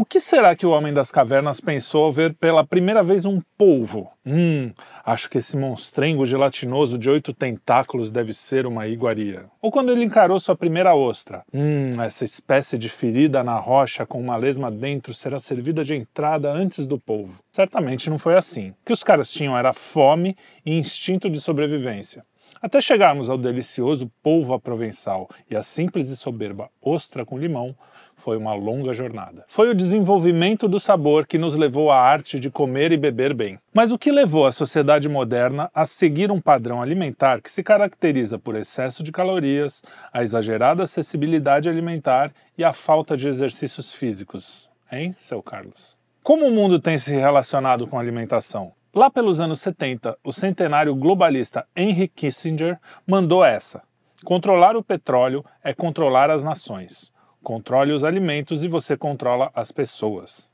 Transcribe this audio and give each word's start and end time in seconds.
O 0.00 0.04
que 0.06 0.18
será 0.18 0.56
que 0.56 0.64
o 0.64 0.70
homem 0.70 0.94
das 0.94 1.12
cavernas 1.12 1.60
pensou 1.60 2.04
ao 2.04 2.10
ver 2.10 2.32
pela 2.32 2.64
primeira 2.64 3.02
vez 3.02 3.26
um 3.26 3.38
polvo? 3.58 4.10
Hum, 4.24 4.72
acho 5.04 5.28
que 5.28 5.36
esse 5.36 5.58
monstrengo 5.58 6.24
gelatinoso 6.24 6.96
de 6.96 7.10
oito 7.10 7.34
tentáculos 7.34 8.10
deve 8.10 8.32
ser 8.32 8.66
uma 8.66 8.88
iguaria. 8.88 9.44
Ou 9.60 9.70
quando 9.70 9.92
ele 9.92 10.02
encarou 10.02 10.40
sua 10.40 10.56
primeira 10.56 10.94
ostra? 10.94 11.42
Hum, 11.52 12.00
essa 12.00 12.24
espécie 12.24 12.78
de 12.78 12.88
ferida 12.88 13.44
na 13.44 13.58
rocha 13.58 14.06
com 14.06 14.18
uma 14.18 14.38
lesma 14.38 14.70
dentro 14.70 15.12
será 15.12 15.38
servida 15.38 15.84
de 15.84 15.94
entrada 15.94 16.50
antes 16.50 16.86
do 16.86 16.98
polvo. 16.98 17.44
Certamente 17.52 18.08
não 18.08 18.18
foi 18.18 18.38
assim. 18.38 18.70
O 18.70 18.86
que 18.86 18.94
os 18.94 19.04
caras 19.04 19.30
tinham 19.30 19.54
era 19.54 19.74
fome 19.74 20.34
e 20.64 20.78
instinto 20.78 21.28
de 21.28 21.42
sobrevivência. 21.42 22.24
Até 22.62 22.78
chegarmos 22.78 23.30
ao 23.30 23.38
delicioso 23.38 24.12
polvo 24.22 24.52
à 24.52 24.60
provençal 24.60 25.30
e 25.50 25.56
a 25.56 25.62
simples 25.62 26.10
e 26.10 26.16
soberba 26.16 26.68
ostra 26.82 27.24
com 27.24 27.38
limão, 27.38 27.74
foi 28.20 28.36
uma 28.36 28.54
longa 28.54 28.92
jornada. 28.92 29.44
Foi 29.48 29.70
o 29.70 29.74
desenvolvimento 29.74 30.68
do 30.68 30.78
sabor 30.78 31.26
que 31.26 31.38
nos 31.38 31.56
levou 31.56 31.90
à 31.90 31.98
arte 31.98 32.38
de 32.38 32.50
comer 32.50 32.92
e 32.92 32.96
beber 32.96 33.34
bem. 33.34 33.58
Mas 33.74 33.90
o 33.90 33.98
que 33.98 34.12
levou 34.12 34.46
a 34.46 34.52
sociedade 34.52 35.08
moderna 35.08 35.70
a 35.74 35.86
seguir 35.86 36.30
um 36.30 36.40
padrão 36.40 36.82
alimentar 36.82 37.40
que 37.40 37.50
se 37.50 37.62
caracteriza 37.62 38.38
por 38.38 38.54
excesso 38.54 39.02
de 39.02 39.10
calorias, 39.10 39.82
a 40.12 40.22
exagerada 40.22 40.82
acessibilidade 40.82 41.68
alimentar 41.68 42.30
e 42.56 42.62
a 42.62 42.72
falta 42.72 43.16
de 43.16 43.26
exercícios 43.26 43.92
físicos? 43.92 44.68
Hein, 44.92 45.10
seu 45.10 45.42
Carlos? 45.42 45.96
Como 46.22 46.46
o 46.46 46.50
mundo 46.50 46.78
tem 46.78 46.98
se 46.98 47.14
relacionado 47.14 47.86
com 47.86 47.96
a 47.96 48.00
alimentação? 48.00 48.72
Lá 48.92 49.08
pelos 49.08 49.40
anos 49.40 49.60
70, 49.60 50.18
o 50.22 50.32
centenário 50.32 50.94
globalista 50.94 51.66
Henry 51.74 52.08
Kissinger 52.08 52.78
mandou 53.06 53.44
essa: 53.44 53.82
Controlar 54.24 54.76
o 54.76 54.82
petróleo 54.82 55.44
é 55.62 55.72
controlar 55.72 56.28
as 56.28 56.42
nações. 56.42 57.10
Controle 57.42 57.92
os 57.92 58.04
alimentos 58.04 58.62
e 58.64 58.68
você 58.68 58.96
controla 58.98 59.50
as 59.54 59.72
pessoas. 59.72 60.50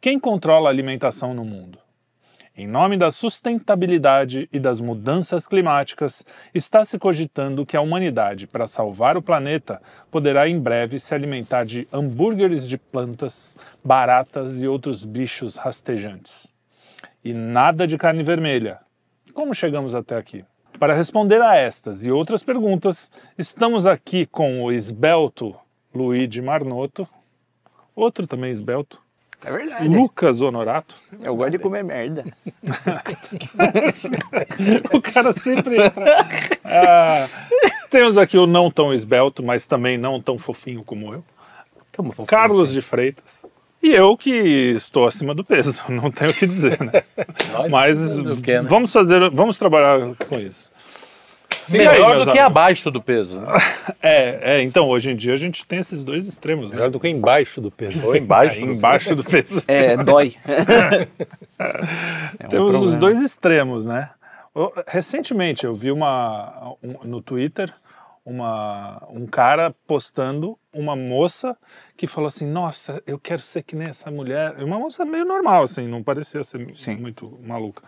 Quem 0.00 0.18
controla 0.18 0.68
a 0.68 0.72
alimentação 0.72 1.34
no 1.34 1.44
mundo? 1.44 1.78
Em 2.56 2.66
nome 2.66 2.96
da 2.96 3.10
sustentabilidade 3.10 4.48
e 4.50 4.58
das 4.58 4.80
mudanças 4.80 5.46
climáticas, 5.46 6.24
está 6.54 6.82
se 6.82 6.98
cogitando 6.98 7.64
que 7.64 7.76
a 7.76 7.80
humanidade, 7.80 8.46
para 8.46 8.66
salvar 8.66 9.16
o 9.16 9.22
planeta, 9.22 9.82
poderá 10.10 10.48
em 10.48 10.58
breve 10.58 10.98
se 10.98 11.14
alimentar 11.14 11.64
de 11.64 11.86
hambúrgueres 11.92 12.66
de 12.66 12.78
plantas, 12.78 13.54
baratas 13.84 14.62
e 14.62 14.66
outros 14.66 15.04
bichos 15.04 15.56
rastejantes. 15.56 16.52
E 17.22 17.34
nada 17.34 17.86
de 17.86 17.98
carne 17.98 18.22
vermelha. 18.22 18.80
Como 19.34 19.54
chegamos 19.54 19.94
até 19.94 20.16
aqui? 20.16 20.44
Para 20.80 20.94
responder 20.94 21.42
a 21.42 21.54
estas 21.54 22.06
e 22.06 22.10
outras 22.10 22.42
perguntas, 22.42 23.10
estamos 23.36 23.86
aqui 23.86 24.24
com 24.26 24.62
o 24.62 24.72
esbelto 24.72 25.54
Luigi 25.98 26.40
Marnoto, 26.40 27.06
outro 27.94 28.26
também 28.26 28.50
esbelto. 28.50 29.02
É 29.44 29.52
verdade. 29.52 29.88
Lucas 29.88 30.40
Honorato. 30.40 30.96
Eu 31.22 31.36
gosto 31.36 31.52
de 31.52 31.58
comer 31.58 31.84
merda. 31.84 32.24
o 34.92 35.00
cara 35.00 35.32
sempre 35.32 35.80
entra. 35.80 36.04
Ah, 36.64 37.28
temos 37.88 38.18
aqui 38.18 38.36
o 38.36 38.46
não 38.46 38.70
tão 38.70 38.92
esbelto, 38.92 39.42
mas 39.42 39.64
também 39.64 39.96
não 39.96 40.20
tão 40.20 40.38
fofinho 40.38 40.82
como 40.82 41.14
eu. 41.14 41.24
Como 41.96 42.10
fofinho, 42.10 42.26
Carlos 42.26 42.70
sim. 42.70 42.74
de 42.74 42.82
Freitas. 42.82 43.46
E 43.80 43.92
eu 43.92 44.16
que 44.16 44.30
estou 44.30 45.06
acima 45.06 45.34
do 45.34 45.44
peso, 45.44 45.84
não 45.88 46.10
tenho 46.10 46.32
o 46.32 46.34
que 46.34 46.46
dizer, 46.46 46.80
né? 46.80 47.04
mas 47.70 48.18
né? 48.18 48.62
vamos 48.62 48.92
fazer, 48.92 49.30
vamos 49.30 49.56
trabalhar 49.56 50.16
com 50.28 50.36
isso. 50.36 50.72
Sim, 51.70 51.78
melhor 51.78 52.12
aí, 52.12 52.18
do 52.18 52.24
que 52.24 52.30
amigos. 52.30 52.46
abaixo 52.46 52.90
do 52.90 53.02
peso. 53.02 53.40
Né? 53.40 53.46
É, 54.00 54.58
é, 54.58 54.62
então 54.62 54.88
hoje 54.88 55.10
em 55.10 55.16
dia 55.16 55.32
a 55.32 55.36
gente 55.36 55.66
tem 55.66 55.80
esses 55.80 56.04
dois 56.04 56.26
extremos. 56.28 56.70
Né? 56.70 56.76
Melhor 56.76 56.90
do 56.90 57.00
que 57.00 57.08
embaixo 57.08 57.60
do 57.60 57.70
peso. 57.70 58.06
Ou 58.06 58.14
embaixo, 58.14 58.60
é, 58.60 58.64
embaixo 58.64 59.14
do 59.14 59.24
peso. 59.24 59.62
É, 59.66 59.96
dói. 59.96 60.36
é 60.46 61.02
um 62.46 62.48
Temos 62.48 62.70
problema. 62.70 62.78
os 62.78 62.96
dois 62.96 63.20
extremos, 63.20 63.84
né? 63.84 64.10
Recentemente 64.86 65.64
eu 65.64 65.74
vi 65.74 65.90
uma 65.90 66.74
um, 66.82 67.06
no 67.08 67.20
Twitter 67.20 67.72
uma, 68.28 69.02
um 69.10 69.26
cara 69.26 69.74
postando 69.86 70.58
uma 70.72 70.94
moça 70.94 71.56
que 71.96 72.06
falou 72.06 72.28
assim: 72.28 72.46
Nossa, 72.46 73.02
eu 73.06 73.18
quero 73.18 73.40
ser 73.40 73.62
que 73.62 73.74
nem 73.74 73.88
essa 73.88 74.10
mulher. 74.10 74.62
Uma 74.62 74.78
moça 74.78 75.04
meio 75.04 75.24
normal, 75.24 75.62
assim, 75.62 75.88
não 75.88 76.02
parecia 76.02 76.42
ser 76.42 76.74
Sim. 76.76 76.96
muito 76.96 77.38
maluca. 77.42 77.82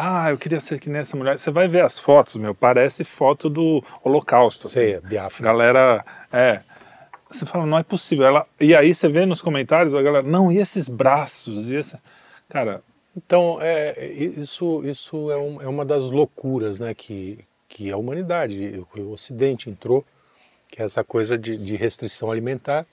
Ah, 0.00 0.30
eu 0.30 0.38
queria 0.38 0.60
ser 0.60 0.78
que 0.78 0.88
nessa 0.88 1.16
mulher. 1.16 1.36
Você 1.40 1.50
vai 1.50 1.66
ver 1.66 1.84
as 1.84 1.98
fotos, 1.98 2.36
meu, 2.36 2.54
parece 2.54 3.02
foto 3.02 3.50
do 3.50 3.82
Holocausto. 4.04 4.68
Sei, 4.68 4.94
assim. 4.94 5.08
Biafra. 5.08 5.44
Galera, 5.44 6.04
é. 6.32 6.60
Você 7.28 7.44
fala, 7.44 7.66
não 7.66 7.76
é 7.76 7.82
possível. 7.82 8.24
Ela, 8.24 8.46
e 8.60 8.76
aí 8.76 8.94
você 8.94 9.08
vê 9.08 9.26
nos 9.26 9.42
comentários 9.42 9.96
a 9.96 10.00
galera, 10.00 10.24
não, 10.24 10.52
e 10.52 10.58
esses 10.58 10.88
braços? 10.88 11.72
E 11.72 11.76
esse... 11.76 11.98
Cara. 12.48 12.80
Então, 13.16 13.58
é, 13.60 14.06
isso, 14.06 14.82
isso 14.84 15.32
é, 15.32 15.36
um, 15.36 15.60
é 15.62 15.66
uma 15.66 15.84
das 15.84 16.04
loucuras 16.04 16.78
né, 16.78 16.94
que, 16.94 17.40
que 17.68 17.90
a 17.90 17.96
humanidade, 17.96 18.86
o 18.96 19.10
Ocidente 19.10 19.68
entrou, 19.68 20.04
que 20.70 20.80
é 20.80 20.84
essa 20.84 21.02
coisa 21.02 21.36
de, 21.36 21.56
de 21.56 21.74
restrição 21.74 22.30
alimentar 22.30 22.86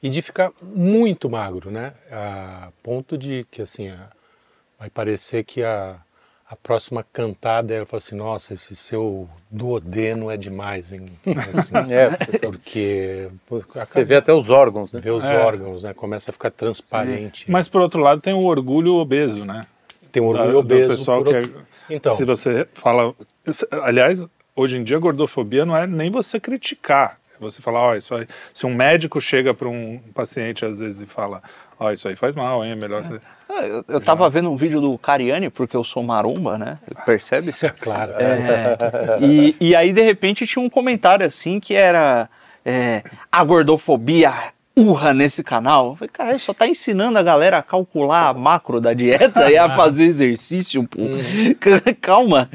e 0.00 0.08
de 0.08 0.22
ficar 0.22 0.52
muito 0.62 1.28
magro, 1.28 1.72
né? 1.72 1.94
A 2.12 2.70
ponto 2.80 3.18
de 3.18 3.44
que, 3.50 3.60
assim, 3.60 3.88
a, 3.88 4.08
vai 4.78 4.90
parecer 4.90 5.44
que 5.44 5.62
a, 5.62 5.96
a 6.48 6.56
próxima 6.56 7.04
cantada 7.12 7.74
ela 7.74 7.86
fala 7.86 7.98
assim, 7.98 8.16
nossa, 8.16 8.54
esse 8.54 8.76
seu 8.76 9.28
duodeno 9.50 10.30
é 10.30 10.36
demais, 10.36 10.92
hein? 10.92 11.06
Assim, 11.56 11.74
é, 11.92 12.10
porque 12.38 13.28
você 13.72 14.04
vê 14.04 14.16
até 14.16 14.32
os 14.32 14.50
órgãos, 14.50 14.92
né? 14.92 15.00
Vê 15.00 15.10
os 15.10 15.24
é. 15.24 15.36
órgãos, 15.36 15.82
né? 15.84 15.94
Começa 15.94 16.30
a 16.30 16.32
ficar 16.32 16.50
transparente. 16.50 17.46
É. 17.48 17.52
Mas 17.52 17.68
por 17.68 17.80
outro 17.80 18.00
lado 18.00 18.20
tem 18.20 18.34
o 18.34 18.44
orgulho 18.44 18.94
obeso, 18.94 19.44
né? 19.44 19.64
Tem 20.12 20.22
o 20.22 20.26
orgulho 20.26 20.52
da, 20.52 20.58
obeso. 20.58 20.88
Do 20.88 20.96
pessoal 20.96 21.24
que 21.24 21.34
é, 21.34 21.42
então, 21.90 22.14
se 22.16 22.24
você 22.24 22.66
fala, 22.72 23.14
aliás, 23.82 24.26
hoje 24.54 24.76
em 24.76 24.84
dia 24.84 24.96
a 24.96 25.00
gordofobia 25.00 25.64
não 25.64 25.76
é 25.76 25.86
nem 25.86 26.10
você 26.10 26.38
criticar, 26.38 27.18
é 27.34 27.38
você 27.40 27.60
falar, 27.60 27.80
ó, 27.80 27.90
oh, 27.90 27.96
isso 27.96 28.14
aí, 28.14 28.26
se 28.52 28.64
um 28.64 28.74
médico 28.74 29.20
chega 29.20 29.52
para 29.52 29.68
um 29.68 29.98
paciente 30.14 30.64
às 30.64 30.78
vezes 30.78 31.02
e 31.02 31.06
fala, 31.06 31.42
ó, 31.78 31.86
oh, 31.86 31.92
isso 31.92 32.08
aí 32.08 32.16
faz 32.16 32.34
mal, 32.34 32.64
hein, 32.64 32.72
é 32.72 32.76
melhor 32.76 33.00
é. 33.00 33.02
você 33.02 33.20
ah, 33.48 33.62
eu, 33.66 33.84
eu 33.86 34.00
tava 34.00 34.28
vendo 34.28 34.50
um 34.50 34.56
vídeo 34.56 34.80
do 34.80 34.96
Cariani, 34.98 35.50
porque 35.50 35.76
eu 35.76 35.84
sou 35.84 36.02
maromba, 36.02 36.58
né? 36.58 36.78
Percebe-se? 37.04 37.68
claro. 37.78 38.12
É, 38.12 39.18
e, 39.20 39.54
e 39.60 39.76
aí, 39.76 39.92
de 39.92 40.02
repente, 40.02 40.46
tinha 40.46 40.64
um 40.64 40.70
comentário 40.70 41.24
assim 41.24 41.60
que 41.60 41.74
era 41.74 42.28
é, 42.64 43.02
a 43.30 43.44
gordofobia 43.44 44.32
urra 44.76 45.14
nesse 45.14 45.44
canal. 45.44 45.90
Eu 45.90 45.96
falei, 45.96 46.10
cara, 46.12 46.38
só 46.38 46.52
tá 46.52 46.66
ensinando 46.66 47.18
a 47.18 47.22
galera 47.22 47.58
a 47.58 47.62
calcular 47.62 48.28
a 48.28 48.34
macro 48.34 48.80
da 48.80 48.92
dieta 48.92 49.48
e 49.50 49.56
a 49.56 49.70
fazer 49.76 50.04
exercício, 50.04 50.82
pô. 50.88 51.00
Hum. 51.00 51.20
Calma. 52.00 52.50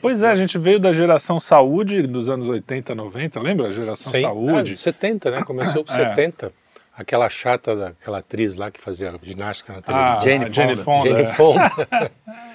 Pois 0.00 0.22
é, 0.22 0.30
a 0.30 0.36
gente 0.36 0.56
veio 0.58 0.78
da 0.78 0.92
geração 0.92 1.40
saúde 1.40 2.02
dos 2.02 2.28
anos 2.28 2.46
80, 2.46 2.94
90, 2.94 3.40
lembra? 3.40 3.68
A 3.68 3.72
geração 3.72 4.12
saúde. 4.12 4.72
Ah, 4.72 4.76
70, 4.76 5.30
né? 5.30 5.42
Começou 5.42 5.84
com 5.84 5.92
é. 5.92 6.10
70. 6.10 6.52
Aquela 7.00 7.30
chata 7.30 7.74
daquela 7.74 8.18
atriz 8.18 8.56
lá 8.56 8.70
que 8.70 8.78
fazia 8.78 9.14
ginástica 9.22 9.72
na 9.72 9.80
televisão. 9.80 10.20
Ah, 10.20 10.22
Jane, 10.22 10.52
Jane 10.52 10.76
Fonda. 10.76 11.08
Jane 11.08 11.26
Fonda. 11.32 11.70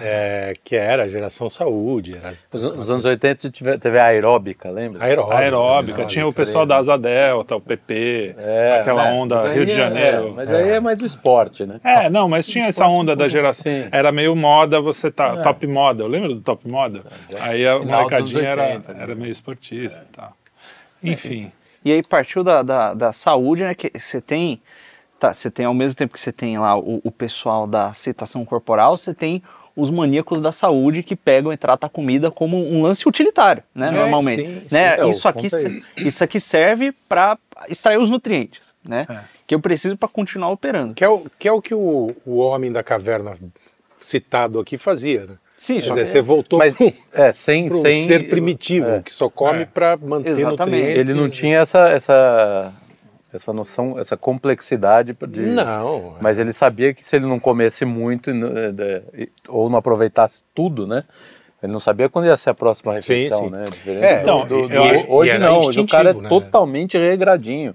É, 0.00 0.52
que 0.62 0.76
era 0.76 1.02
a 1.02 1.08
geração 1.08 1.50
saúde. 1.50 2.16
Era... 2.16 2.32
Nos 2.52 2.88
anos 2.88 3.04
80 3.04 3.50
teve 3.80 3.98
a 3.98 4.04
aeróbica, 4.04 4.70
lembra? 4.70 5.04
Aeróbica. 5.04 5.36
aeróbica. 5.36 6.04
Tinha 6.04 6.24
o 6.24 6.32
pessoal 6.32 6.64
da 6.64 6.76
Asa 6.76 6.96
Delta, 6.96 7.56
o 7.56 7.60
PP, 7.60 8.36
é, 8.38 8.78
aquela 8.80 9.06
né? 9.06 9.12
onda 9.12 9.48
Rio 9.48 9.66
de 9.66 9.72
é, 9.72 9.76
Janeiro. 9.76 10.28
É, 10.28 10.30
mas 10.30 10.52
aí 10.52 10.68
é 10.68 10.78
mais 10.78 10.98
do 10.98 11.04
esporte, 11.04 11.66
né? 11.66 11.80
É, 11.82 12.08
não, 12.08 12.28
mas 12.28 12.46
tinha 12.46 12.66
essa 12.66 12.86
onda 12.86 13.16
da 13.16 13.26
geração. 13.26 13.64
Sim. 13.64 13.88
Era 13.90 14.12
meio 14.12 14.36
moda, 14.36 14.80
você 14.80 15.10
tá. 15.10 15.34
É. 15.38 15.42
Top 15.42 15.66
moda. 15.66 16.04
Eu 16.04 16.08
lembro 16.08 16.32
do 16.32 16.40
top 16.42 16.70
moda? 16.70 17.02
Aí 17.40 17.66
a 17.66 17.80
molecadinha 17.80 18.48
era, 18.48 18.78
né? 18.78 18.82
era 19.00 19.16
meio 19.16 19.32
esportista 19.32 20.06
e 20.08 20.14
tal. 20.14 20.32
Enfim. 21.02 21.50
E 21.84 21.92
aí 21.92 22.02
partiu 22.02 22.42
da, 22.42 22.62
da, 22.62 22.94
da 22.94 23.12
saúde, 23.12 23.62
né? 23.62 23.74
Que 23.74 23.90
você 23.98 24.20
tem. 24.20 24.60
Tá, 25.18 25.34
você 25.34 25.50
tem, 25.50 25.66
ao 25.66 25.74
mesmo 25.74 25.96
tempo 25.96 26.12
que 26.12 26.20
você 26.20 26.30
tem 26.30 26.58
lá 26.58 26.78
o, 26.78 27.00
o 27.02 27.10
pessoal 27.10 27.66
da 27.66 27.86
aceitação 27.86 28.44
corporal, 28.44 28.96
você 28.96 29.12
tem 29.12 29.42
os 29.74 29.90
maníacos 29.90 30.40
da 30.40 30.50
saúde 30.50 31.04
que 31.04 31.14
pegam 31.14 31.52
e 31.52 31.56
tratam 31.56 31.86
a 31.86 31.90
comida 31.90 32.32
como 32.32 32.56
um 32.56 32.82
lance 32.82 33.08
utilitário, 33.08 33.62
né? 33.72 33.88
É, 33.88 33.90
normalmente. 33.92 34.42
Sim, 34.42 34.54
né? 34.72 34.96
Sim, 34.96 35.02
é, 35.02 35.08
isso, 35.08 35.28
aqui, 35.28 35.46
é 35.46 35.68
isso. 35.68 35.92
isso 35.96 36.24
aqui 36.24 36.40
serve 36.40 36.92
para 37.08 37.38
extrair 37.68 37.96
os 37.96 38.10
nutrientes, 38.10 38.74
né? 38.86 39.06
É. 39.08 39.20
Que 39.46 39.54
eu 39.54 39.60
preciso 39.60 39.96
para 39.96 40.08
continuar 40.08 40.50
operando. 40.50 40.94
Que 40.94 41.04
é 41.04 41.08
o 41.08 41.24
que, 41.38 41.46
é 41.46 41.52
o, 41.52 41.62
que 41.62 41.74
o, 41.74 42.14
o 42.26 42.38
homem 42.38 42.72
da 42.72 42.82
caverna 42.82 43.34
citado 44.00 44.58
aqui 44.58 44.76
fazia, 44.76 45.26
né? 45.26 45.34
Sim, 45.58 45.80
Quer 45.80 45.88
dizer, 45.88 46.06
você 46.06 46.20
voltou 46.22 46.60
para 46.60 46.68
é, 47.12 47.32
sem, 47.32 47.66
um 47.66 47.80
sem, 47.80 48.06
ser 48.06 48.28
primitivo, 48.28 48.88
é, 48.88 49.02
que 49.02 49.12
só 49.12 49.28
come 49.28 49.62
é. 49.62 49.64
para 49.64 49.96
manter 49.96 50.30
Exatamente. 50.30 50.60
nutrientes. 50.60 50.96
Ele 50.96 51.14
não 51.14 51.28
tinha 51.28 51.58
essa, 51.58 51.88
essa, 51.88 52.72
essa 53.32 53.52
noção, 53.52 53.98
essa 53.98 54.16
complexidade. 54.16 55.16
De, 55.28 55.40
não. 55.40 56.14
É. 56.16 56.22
Mas 56.22 56.38
ele 56.38 56.52
sabia 56.52 56.94
que 56.94 57.04
se 57.04 57.16
ele 57.16 57.26
não 57.26 57.40
comesse 57.40 57.84
muito 57.84 58.30
ou 59.48 59.68
não 59.68 59.78
aproveitasse 59.78 60.44
tudo, 60.54 60.86
né? 60.86 61.02
Ele 61.60 61.72
não 61.72 61.80
sabia 61.80 62.08
quando 62.08 62.26
ia 62.26 62.36
ser 62.36 62.50
a 62.50 62.54
próxima 62.54 62.94
refeição, 62.94 63.40
sim, 63.40 63.44
sim. 63.46 63.50
né? 63.50 63.64
Diferente 63.64 64.04
é, 64.04 64.20
então, 64.20 64.46
do, 64.46 64.62
do, 64.62 64.68
do, 64.68 65.12
hoje 65.12 65.38
não, 65.38 65.58
hoje 65.58 65.80
o 65.80 65.88
cara 65.88 66.10
é 66.10 66.14
né? 66.14 66.28
totalmente 66.28 66.96
regradinho 66.96 67.74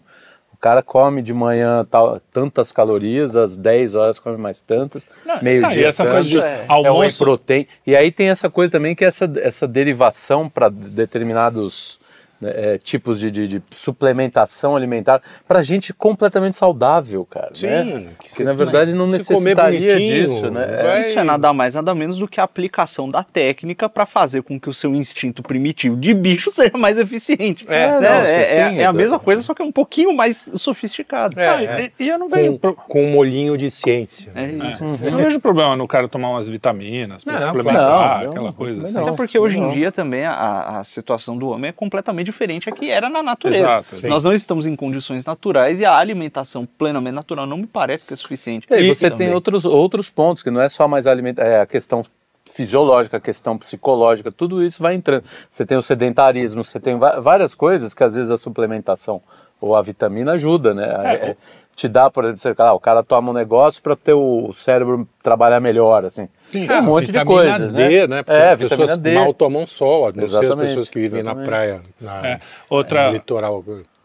cara 0.63 0.81
come 0.81 1.21
de 1.21 1.33
manhã 1.33 1.86
tal, 1.92 2.21
tantas 2.31 2.71
calorias, 2.71 3.36
às 3.36 3.57
10 3.57 3.95
horas 3.95 4.18
come 4.18 4.38
mais 4.38 4.62
tantas, 4.62 5.06
meio-dia 5.42 5.81
e 5.81 5.83
essa 5.83 6.06
coisa 6.06 6.30
de 6.30 6.39
é, 6.39 6.63
almoço- 6.69 6.88
é 6.88 7.00
whey 7.01 7.12
protein. 7.18 7.68
E 7.86 7.94
aí 7.98 8.10
tem 8.13 8.30
essa 8.30 8.50
coisa 8.50 8.71
também 8.71 8.95
que 8.95 9.04
é 9.04 9.10
essa, 9.10 9.30
essa 9.42 9.68
derivação 9.68 10.48
para 10.50 10.69
determinados 10.69 12.00
é, 12.45 12.78
tipos 12.78 13.19
de, 13.19 13.30
de- 13.31 13.48
de 13.48 13.62
suplementação 13.72 14.75
alimentar 14.75 15.22
para 15.48 15.63
gente 15.63 15.94
completamente 15.94 16.56
saudável, 16.56 17.25
cara. 17.25 17.50
Sim, 17.54 17.68
né? 17.68 18.07
que 18.19 18.31
se- 18.31 18.44
na 18.44 18.54
verdade 18.54 18.94
não 18.94 19.07
necessitaria 19.07 19.95
disso, 19.98 20.50
né? 20.51 20.66
É, 20.69 20.84
vai- 20.84 21.01
Isso 21.01 21.19
é 21.19 21.24
nada 21.24 21.54
mais, 21.54 21.75
nada 21.75 21.94
menos 21.95 22.18
do 22.18 22.28
que 22.28 22.40
a 22.40 22.44
aplicação 22.44 23.10
da 23.10 23.24
técnica 23.24 23.88
para 23.88 24.06
fazer 24.06 24.42
com 24.44 24.60
que 24.60 24.69
o 24.69 24.74
seu 24.74 24.94
instinto 24.94 25.42
primitivo 25.44 25.95
de 25.95 26.13
bicho 26.13 26.50
seja 26.51 26.78
mais 26.78 26.98
eficiente. 26.98 27.66
É, 27.68 27.88
né? 27.92 28.00
não, 28.00 28.07
é, 28.16 28.22
sim, 28.22 28.78
é- 28.78 28.81
é 28.81 28.86
a 28.86 28.94
mesma 28.94 29.19
coisa, 29.19 29.42
só 29.42 29.54
que 29.54 29.62
é 29.62 29.66
um 29.66 29.72
pouquinho 29.72 30.13
mais 30.13 30.50
sofisticado. 30.56 31.40
É, 31.40 31.48
Ah, 31.48 31.63
é. 31.63 31.92
E, 32.00 32.06
e 32.06 32.10
eu 32.10 32.18
não 32.18 32.28
vejo. 32.28 32.51
com, 32.54 32.57
pro- 32.57 32.74
com 32.75 33.04
um 33.06 33.12
molhinho 33.12 33.57
de 33.57 33.69
ciência. 33.69 34.31
É 34.36 34.48
né? 34.48 34.72
isso. 34.72 34.84
Eu 35.01 35.12
não 35.12 35.19
vejo 35.19 35.40
problema 35.40 35.75
no 35.75 35.88
cara 35.88 36.07
tomar 36.07 36.30
umas 36.30 36.48
vitaminas 36.48 37.24
pra 37.24 37.34
Não, 37.34 37.40
suplementar, 37.48 37.86
claro. 37.88 38.30
aquela 38.31 38.45
Não, 38.48 38.54
coisa 38.54 38.78
não, 38.80 38.86
assim. 38.86 38.94
não. 38.95 39.01
Até 39.04 39.12
porque 39.13 39.38
hoje 39.40 39.57
em 39.57 39.62
Não. 39.62 39.69
dia 39.72 39.92
também 39.92 40.25
a, 40.25 40.80
a 40.80 40.84
situação 40.84 41.38
do 41.38 41.48
homem 41.50 41.69
é 41.69 41.72
completamente 41.72 42.31
diferente 42.33 42.69
a 42.69 42.71
que 42.71 42.89
era 42.89 43.09
na 43.09 43.24
natureza. 43.24 43.63
Exato, 43.63 43.97
sim. 43.97 44.07
Nós 44.07 44.24
não 44.24 44.33
estamos 44.33 44.65
em 44.65 44.75
condições 44.75 45.25
naturais 45.25 45.80
e 45.80 45.85
a 45.85 45.95
alimentação 45.95 46.65
plenamente 46.65 47.13
natural 47.15 47.45
não 47.45 47.57
me 47.57 47.68
parece 47.68 48.06
que 48.06 48.13
é 48.13 48.18
suficiente. 48.18 48.68
E 48.69 48.88
você 48.88 49.09
tem 49.09 49.18
também. 49.18 49.33
outros, 49.33 49.63
outros 49.65 50.09
pontos, 50.09 50.44
que 50.44 50.51
não 50.51 50.59
é 50.59 50.68
só 50.68 50.88
mais 50.88 51.07
alimentação, 51.07 51.50
é 51.50 51.62
a 51.62 51.65
questão 51.65 52.03
fisiológica, 52.45 53.18
a 53.18 53.21
questão 53.21 53.57
psicológica, 53.57 54.31
tudo 54.31 54.63
isso 54.63 54.81
vai 54.81 54.95
entrando. 54.95 55.24
Você 55.50 55.65
tem 55.65 55.77
o 55.77 55.81
sedentarismo, 55.81 56.63
você 56.63 56.80
tem 56.80 56.97
várias 56.97 57.56
coisas 57.56 57.94
que 57.94 58.03
às 58.03 58.15
vezes 58.15 58.30
a 58.30 58.38
suplementação 58.38 59.21
ou 59.62 59.75
a 59.75 59.81
vitamina 59.81 60.33
ajuda, 60.33 60.74
né? 60.74 60.85
É- 60.85 61.30
é- 61.30 61.38
te 61.75 61.87
dá, 61.87 62.09
por 62.09 62.23
exemplo, 62.25 62.41
você, 62.41 62.53
ah, 62.57 62.73
o 62.73 62.79
cara 62.79 63.03
toma 63.03 63.31
um 63.31 63.33
negócio 63.33 63.81
para 63.81 63.95
ter 63.95 64.13
o 64.13 64.51
cérebro 64.53 65.07
trabalhar 65.21 65.59
melhor, 65.59 66.05
assim. 66.05 66.27
Sim, 66.41 66.67
Tem 66.67 66.79
um 66.79 66.83
monte 66.83 67.11
de 67.11 67.25
coisas, 67.25 67.73
D, 67.73 68.01
né? 68.01 68.07
né? 68.17 68.23
Porque 68.23 68.39
É, 68.39 68.51
as 68.51 68.59
pessoas 68.59 68.97
D. 68.97 69.13
mal 69.13 69.33
tomam 69.33 69.65
sol, 69.67 70.11
não 70.13 70.27
ser 70.27 70.45
as 70.47 70.55
pessoas 70.55 70.89
que 70.89 70.99
vivem 70.99 71.23
na 71.23 71.31
exatamente. 71.31 71.47
praia, 71.49 71.81
na, 71.99 72.27
É, 72.27 72.39
outra- 72.69 73.07
no 73.07 73.13
litoral. 73.13 73.63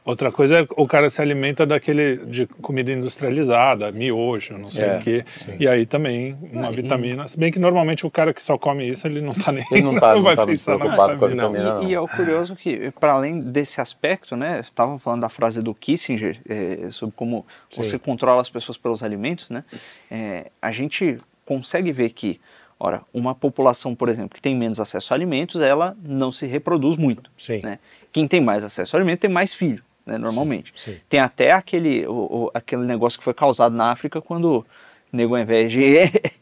Outra 0.08 0.32
coisa 0.32 0.60
é 0.60 0.66
o 0.74 0.86
cara 0.86 1.10
se 1.10 1.20
alimenta 1.20 1.66
daquele 1.66 2.16
de 2.24 2.46
comida 2.46 2.90
industrializada, 2.90 3.92
miojo, 3.92 4.56
não 4.56 4.70
sei 4.70 4.86
É, 4.86 4.96
o 4.96 4.98
quê. 5.00 5.24
E 5.60 5.68
aí 5.68 5.84
também 5.84 6.34
uma 6.50 6.70
vitamina. 6.70 7.28
Se 7.28 7.38
bem 7.38 7.52
que 7.52 7.58
normalmente 7.58 8.06
o 8.06 8.10
cara 8.10 8.32
que 8.32 8.40
só 8.42 8.56
come 8.56 8.88
isso, 8.88 9.06
ele 9.06 9.20
não 9.20 9.34
tá 9.34 9.52
nem. 9.52 9.62
Ele 9.70 9.82
não 9.82 9.94
tá- 9.96 10.14
não 10.16 10.22
vai 10.22 10.34
tá 10.34 10.46
pensar 10.46 10.72
na 10.72 10.78
preocupado 10.78 11.18
com 11.18 11.24
a 11.26 11.28
vitamina. 11.28 11.58
vitamina. 11.62 11.84
E, 11.84 11.90
e 11.90 11.94
é 11.94 12.00
o 12.00 12.08
curioso 12.08 12.56
que, 12.56 12.90
para 12.92 13.12
além 13.12 13.38
desse 13.38 13.82
aspecto, 13.82 14.34
né, 14.34 14.60
estavam 14.64 14.98
falando 14.98 15.20
da 15.20 15.28
frase 15.28 15.60
do 15.60 15.74
Kissinger 15.74 16.40
eh, 16.48 16.88
sobre 16.90 17.14
como 17.14 17.44
você 17.76 17.98
controla 17.98 18.40
as 18.40 18.48
pessoas 18.48 18.78
pelos 18.78 19.02
alimentos, 19.02 19.50
né? 19.50 19.62
eh, 20.10 20.50
a 20.62 20.72
gente 20.72 21.18
consegue 21.44 21.92
ver 21.92 22.08
que, 22.10 22.40
ora, 22.80 23.02
uma 23.12 23.34
população, 23.34 23.94
por 23.94 24.08
exemplo, 24.08 24.30
que 24.34 24.40
tem 24.40 24.56
menos 24.56 24.80
acesso 24.80 25.12
a 25.12 25.16
alimentos, 25.16 25.60
ela 25.60 25.94
não 26.02 26.32
se 26.32 26.46
reproduz 26.46 26.96
muito. 26.96 27.30
Sim. 27.36 27.60
Né? 27.62 27.78
Quem 28.10 28.26
tem 28.26 28.40
mais 28.40 28.64
acesso 28.64 28.96
a 28.96 28.98
alimentos 28.98 29.20
tem 29.20 29.30
mais 29.30 29.52
filho, 29.52 29.82
né, 30.08 30.18
normalmente. 30.18 30.72
sim. 30.76 30.96
Tem 31.08 31.20
até 31.20 31.52
aquele, 31.52 32.06
o, 32.06 32.12
o- 32.12 32.50
aquele 32.54 32.82
negócio 32.82 33.18
que 33.18 33.24
foi 33.24 33.34
causado 33.34 33.74
na 33.76 33.90
África 33.92 34.20
quando 34.20 34.58
o 34.58 34.66
nego, 35.12 35.34
ao 35.36 35.40
invés 35.42 35.70
de 35.70 35.94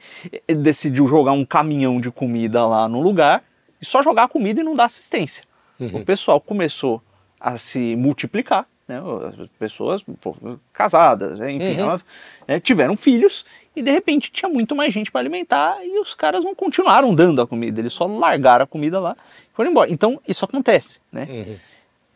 decidiu 0.56 1.06
jogar 1.06 1.32
um 1.32 1.44
caminhão 1.44 2.00
de 2.00 2.10
comida 2.10 2.64
lá 2.66 2.88
no 2.88 3.00
lugar 3.00 3.42
e 3.80 3.84
só 3.84 4.02
jogar 4.02 4.24
a 4.24 4.28
comida 4.28 4.60
e 4.60 4.64
não 4.64 4.74
dar 4.74 4.84
assistência. 4.84 5.44
O 5.78 6.04
pessoal 6.04 6.40
começou 6.40 7.02
a 7.38 7.58
se 7.58 7.94
multiplicar, 7.96 8.66
né? 8.88 8.98
as 9.28 9.48
pessoas 9.58 10.02
pô, 10.20 10.34
casadas, 10.72 11.38
né? 11.38 11.52
enfim, 11.52 11.74
elas 11.80 12.04
né, 12.48 12.58
tiveram 12.58 12.96
filhos 12.96 13.44
e 13.74 13.82
de 13.82 13.90
repente 13.90 14.30
tinha 14.32 14.48
muito 14.48 14.74
mais 14.74 14.92
gente 14.94 15.10
para 15.12 15.20
alimentar 15.20 15.84
e 15.84 15.98
os 16.00 16.14
caras 16.14 16.42
não 16.42 16.54
continuaram 16.54 17.14
dando 17.14 17.42
a 17.42 17.46
comida, 17.46 17.78
eles 17.80 17.92
só 17.92 18.06
largaram 18.06 18.64
a 18.64 18.66
comida 18.66 18.98
lá 18.98 19.14
e 19.52 19.54
foram 19.54 19.70
embora. 19.70 19.90
Então 19.90 20.18
isso 20.26 20.44
acontece, 20.46 20.98
né? 21.12 21.26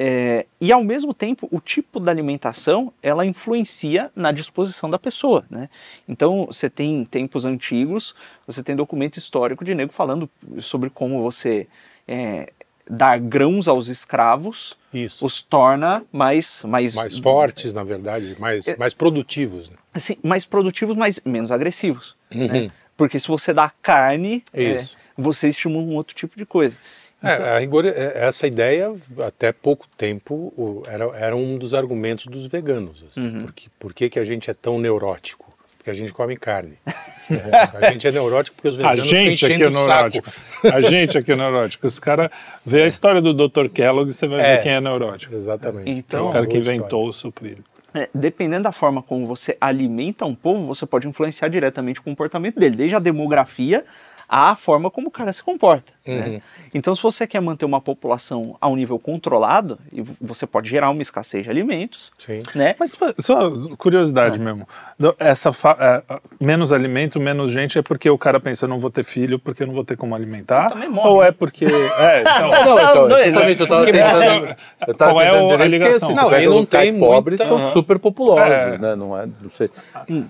É, 0.02 0.46
e 0.58 0.72
ao 0.72 0.82
mesmo 0.82 1.12
tempo, 1.12 1.46
o 1.52 1.60
tipo 1.60 2.00
da 2.00 2.10
alimentação 2.10 2.90
ela 3.02 3.26
influencia 3.26 4.10
na 4.16 4.32
disposição 4.32 4.88
da 4.88 4.98
pessoa, 4.98 5.44
né? 5.50 5.68
Então 6.08 6.46
você 6.46 6.70
tem 6.70 7.04
tempos 7.04 7.44
antigos, 7.44 8.14
você 8.46 8.62
tem 8.62 8.74
documento 8.74 9.18
histórico 9.18 9.62
de 9.62 9.74
nego 9.74 9.92
falando 9.92 10.26
sobre 10.62 10.88
como 10.88 11.20
você 11.22 11.66
é, 12.08 12.50
dar 12.88 13.20
grãos 13.20 13.68
aos 13.68 13.88
escravos 13.88 14.74
Isso. 14.90 15.22
os 15.26 15.42
torna 15.42 16.02
mais 16.10 16.62
mais 16.64 16.94
Mais 16.94 17.18
fortes, 17.18 17.74
na 17.74 17.84
verdade, 17.84 18.34
mais, 18.40 18.68
É. 18.68 18.78
mais 18.78 18.94
produtivos. 18.94 19.68
Né? 19.68 19.76
assim, 19.92 20.16
mais 20.22 20.46
produtivos, 20.46 20.96
mas 20.96 21.20
menos 21.26 21.52
agressivos, 21.52 22.16
Uhum. 22.34 22.46
né? 22.48 22.70
Porque 22.96 23.20
se 23.20 23.28
você 23.28 23.52
dá 23.52 23.70
carne, 23.82 24.42
é, 24.54 24.76
você 25.14 25.48
estimula 25.48 25.84
um 25.84 25.94
outro 25.94 26.14
tipo 26.14 26.38
de 26.38 26.46
coisa. 26.46 26.74
É, 27.22 27.56
a 27.56 27.58
rigor, 27.58 27.84
é, 27.86 28.12
essa 28.14 28.46
ideia, 28.46 28.92
até 29.26 29.52
pouco 29.52 29.86
tempo, 29.96 30.82
era, 30.86 31.04
era 31.16 31.36
um 31.36 31.58
dos 31.58 31.74
argumentos 31.74 32.26
dos 32.26 32.46
veganos. 32.46 33.04
Assim, 33.08 33.24
Uhum. 33.26 33.42
porque, 33.42 33.68
por 33.78 33.92
que, 33.92 34.08
que 34.08 34.18
a 34.18 34.24
gente 34.24 34.50
é 34.50 34.54
tão 34.54 34.78
neurótico? 34.78 35.52
Porque 35.76 35.90
a 35.90 35.94
gente 35.94 36.12
come 36.12 36.36
carne. 36.36 36.74
É, 37.30 37.86
a 37.86 37.90
gente 37.92 38.08
é 38.08 38.10
neurótico 38.10 38.56
porque 38.56 38.66
os 38.66 38.74
A 38.74 38.78
veganos 38.78 39.04
ficam 39.04 39.22
gente 39.24 39.44
aqui 39.44 39.52
é 39.52 39.56
enchendo 39.56 39.78
o 39.78 39.84
saco. 39.84 40.10
neurótico. 40.16 40.28
A 40.76 40.80
gente 40.80 41.16
aqui 41.18 41.30
é 41.30 41.36
neurótico. 41.36 41.86
Os 41.86 42.00
caras 42.00 42.28
vê 42.66 42.82
a 42.82 42.86
história 42.88 43.20
do 43.20 43.32
Dr. 43.32 43.68
Kellogg 43.68 44.10
e 44.10 44.12
você 44.12 44.26
vai 44.26 44.40
É. 44.40 44.56
ver 44.56 44.62
quem 44.64 44.72
é 44.72 44.80
neurótico. 44.80 45.32
Exatamente. 45.32 45.88
Então- 45.88 46.26
É 46.26 46.28
o 46.28 46.32
cara 46.32 46.44
que 46.46 46.54
boa 46.54 46.58
história. 46.58 46.76
inventou 46.76 47.06
o 47.08 47.12
sucrilho. 47.12 47.62
É, 47.94 48.08
dependendo 48.12 48.64
da 48.64 48.72
forma 48.72 49.00
como 49.00 49.28
você 49.28 49.56
alimenta 49.60 50.24
um 50.26 50.34
povo, 50.34 50.66
você 50.66 50.84
pode 50.86 51.06
influenciar 51.06 51.46
diretamente 51.46 52.00
o 52.00 52.02
comportamento 52.02 52.58
dele, 52.58 52.74
desde 52.74 52.96
a 52.96 52.98
demografia 52.98 53.84
à 54.32 54.54
forma 54.54 54.88
como 54.90 55.08
o 55.08 55.10
cara 55.10 55.32
se 55.32 55.42
comporta. 55.42 55.92
né? 56.06 56.40
Então, 56.72 56.94
se 56.94 57.02
você 57.02 57.26
quer 57.26 57.40
manter 57.40 57.64
uma 57.64 57.80
população 57.80 58.56
a 58.60 58.68
um 58.68 58.76
nível 58.76 58.96
controlado, 58.98 59.76
e 59.92 60.02
você 60.20 60.46
pode 60.46 60.70
gerar 60.70 60.88
uma 60.90 61.02
escassez 61.02 61.42
de 61.42 61.50
alimentos, 61.50 62.12
Sim. 62.16 62.40
né? 62.54 62.76
Mas 62.78 62.94
pô, 62.94 63.12
só 63.18 63.50
curiosidade 63.76 64.38
mesmo. 64.38 64.68
Do- 64.98 65.16
Essa 65.18 65.50
é, 65.50 66.02
menos 66.40 66.72
alimento, 66.72 67.18
menos 67.18 67.50
gente 67.50 67.76
é 67.78 67.82
porque 67.82 68.08
o 68.08 68.16
cara 68.16 68.38
pensa, 68.38 68.66
eu 68.66 68.68
não 68.68 68.78
vou 68.78 68.90
ter 68.90 69.02
filho 69.04 69.36
porque 69.38 69.64
eu 69.64 69.66
não 69.66 69.74
vou 69.74 69.84
ter 69.84 69.96
como 69.96 70.14
alimentar? 70.14 70.68
também 70.68 70.88
morre, 70.88 71.08
Ou 71.08 71.22
né? 71.22 71.28
é 71.28 71.32
porque. 71.32 71.64
É, 71.64 72.20
então, 72.22 72.50
Não, 72.50 72.78
então, 72.78 73.02
Os 73.02 73.08
dois, 73.08 73.24
justamente 73.26 73.60
eu 73.60 73.66
tava 73.66 73.84
Porque 73.84 73.98
tentando, 73.98 74.56
eu 74.86 74.94
tava 74.94 75.12
qual 75.12 75.22
é 75.22 75.30
tentando 75.30 75.42
o- 75.42 75.46
a 75.46 75.56
porque, 75.56 75.68
ligação? 75.68 76.08
assim, 76.08 76.16
Não, 76.16 76.28
você 76.28 76.34
aí 76.36 76.40
pega 76.44 76.54
não 76.54 76.64
tem 76.64 76.98
pobres 76.98 77.38
muita- 77.40 77.44
são 77.46 77.56
Aham. 77.58 77.72
super 77.72 77.98
populosos, 77.98 78.52
É. 78.52 78.78
né? 78.78 78.94
Não, 78.94 79.18
é, 79.18 79.26
não, 79.26 79.50
sei, 79.50 79.68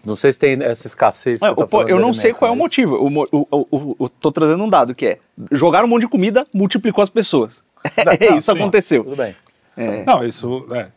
não 0.05 0.17
sei 0.17 0.33
se 0.33 0.39
tem 0.39 0.63
essa 0.63 0.87
escassez 0.87 1.41
que 1.41 1.45
É, 1.47 1.49
você 1.51 1.55
tá 1.61 1.67
falando 1.69 1.89
eu 1.91 2.01
não 2.01 2.15
sei 2.15 2.33
qual 2.33 2.51
é 2.51 2.55
o 2.55 2.57
motivo. 2.57 2.97
O, 2.97 3.09
o, 3.31 3.67
o, 3.71 3.90
o- 3.99 4.05
o- 4.05 4.09
tô 4.09 4.31
trazendo 4.33 4.63
um 4.63 4.69
dado 4.69 4.95
que 4.95 5.07
é: 5.07 5.19
jogaram 5.53 5.87
um 5.87 5.91
monte 5.91 6.03
de 6.03 6.09
comida, 6.09 6.47
multiplicou 6.53 7.03
as 7.03 7.09
pessoas. 7.11 7.63
Não, 7.97 8.13
Isso 8.37 8.53
sim. 8.53 8.59
aconteceu. 8.59 9.05
Tudo 9.05 9.17
bem. 9.17 9.35
É. 9.77 10.05
Não, 10.05 10.25
isso. 10.25 10.67
É. 10.73 10.89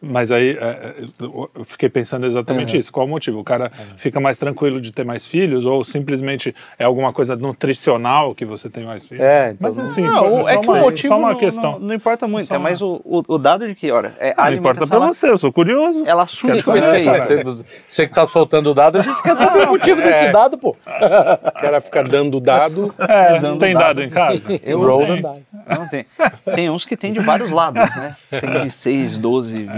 Mas 0.00 0.30
aí 0.32 0.50
é, 0.50 0.64
é, 0.64 0.94
eu 1.20 1.64
fiquei 1.64 1.88
pensando 1.88 2.26
exatamente 2.26 2.76
isso. 2.76 2.92
Qual 2.92 3.06
o 3.06 3.08
motivo? 3.08 3.38
O 3.40 3.44
cara 3.44 3.70
fica 3.96 4.18
mais 4.20 4.38
tranquilo 4.38 4.80
de 4.80 4.90
ter 4.92 5.04
mais 5.04 5.26
filhos 5.26 5.66
ou 5.66 5.82
simplesmente 5.84 6.54
é 6.78 6.84
alguma 6.84 7.12
coisa 7.12 7.36
nutricional 7.36 8.34
que 8.34 8.44
você 8.44 8.68
tem 8.68 8.84
mais 8.84 9.06
filhos? 9.06 9.22
É, 9.24 9.50
então 9.50 9.58
Mas 9.60 9.76
não- 9.76 9.84
assim, 9.84 10.02
Não, 10.02 10.44
só 10.44 10.50
é 10.50 10.58
que 10.58 10.66
uma, 10.68 10.76
o 10.76 10.80
motivo 10.80 11.08
só 11.08 11.18
uma 11.18 11.30
não, 11.30 11.36
questão. 11.36 11.72
não, 11.72 11.78
não 11.80 11.94
importa 11.94 12.26
muito, 12.28 12.46
Só 12.46 12.54
é 12.54 12.58
mais 12.58 12.80
o, 12.82 13.00
o, 13.04 13.22
o 13.26 13.38
dado 13.38 13.66
de 13.66 13.74
que, 13.74 13.90
olha, 13.90 14.12
é, 14.18 14.34
a 14.36 14.50
Não 14.50 14.56
importa 14.58 14.86
pra 14.86 14.96
ela, 14.96 15.06
você, 15.12 15.28
eu 15.28 15.36
sou 15.36 15.52
curioso. 15.52 16.04
ela 16.06 16.26
surge 16.26 16.62
com 16.62 16.74
saber. 16.74 16.88
efeito. 16.88 17.10
É, 17.10 17.18
cara, 17.18 17.44
você, 17.44 17.64
você 17.88 18.06
que 18.06 18.14
tá 18.14 18.26
soltando 18.26 18.70
o 18.70 18.74
dado, 18.74 18.98
a 18.98 19.02
gente 19.02 19.22
quer 19.22 19.36
saber 19.36 19.64
o 19.64 19.68
motivo 19.72 20.00
É. 20.00 20.04
desse 20.04 20.32
dado, 20.32 20.58
pô. 20.58 20.70
O 20.70 21.52
cara 21.60 21.80
fica 21.80 22.02
dando 22.04 22.40
dado. 22.40 22.94
É, 22.98 23.38
dando 23.38 23.58
tem 23.58 23.74
dado. 23.74 23.84
dado 23.84 24.02
em 24.02 24.10
casa? 24.10 24.34
Eu 24.62 25.06
dice. 25.06 25.22
Não, 25.68 25.88
tem, 25.88 26.06
tem 26.54 26.70
uns 26.70 26.84
que 26.84 26.96
tem 26.96 27.12
de 27.12 27.20
vários 27.20 27.50
lados, 27.50 27.82
né? 27.96 28.16
Tem 28.30 28.62
de 28.62 28.70
6, 28.70 29.18
12, 29.18 29.56
20. 29.64 29.73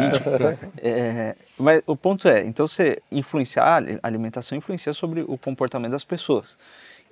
É, 0.79 1.37
mas 1.59 1.83
o 1.87 1.97
ponto 1.97 2.29
é, 2.29 2.45
então 2.47 2.67
você 2.67 3.03
influenciar, 3.11 3.83
a 4.03 4.07
alimentação 4.07 4.57
influencia 4.57 4.93
sobre 4.93 5.23
o 5.23 5.37
comportamento 5.39 5.93
das 5.93 6.05
pessoas. 6.05 6.57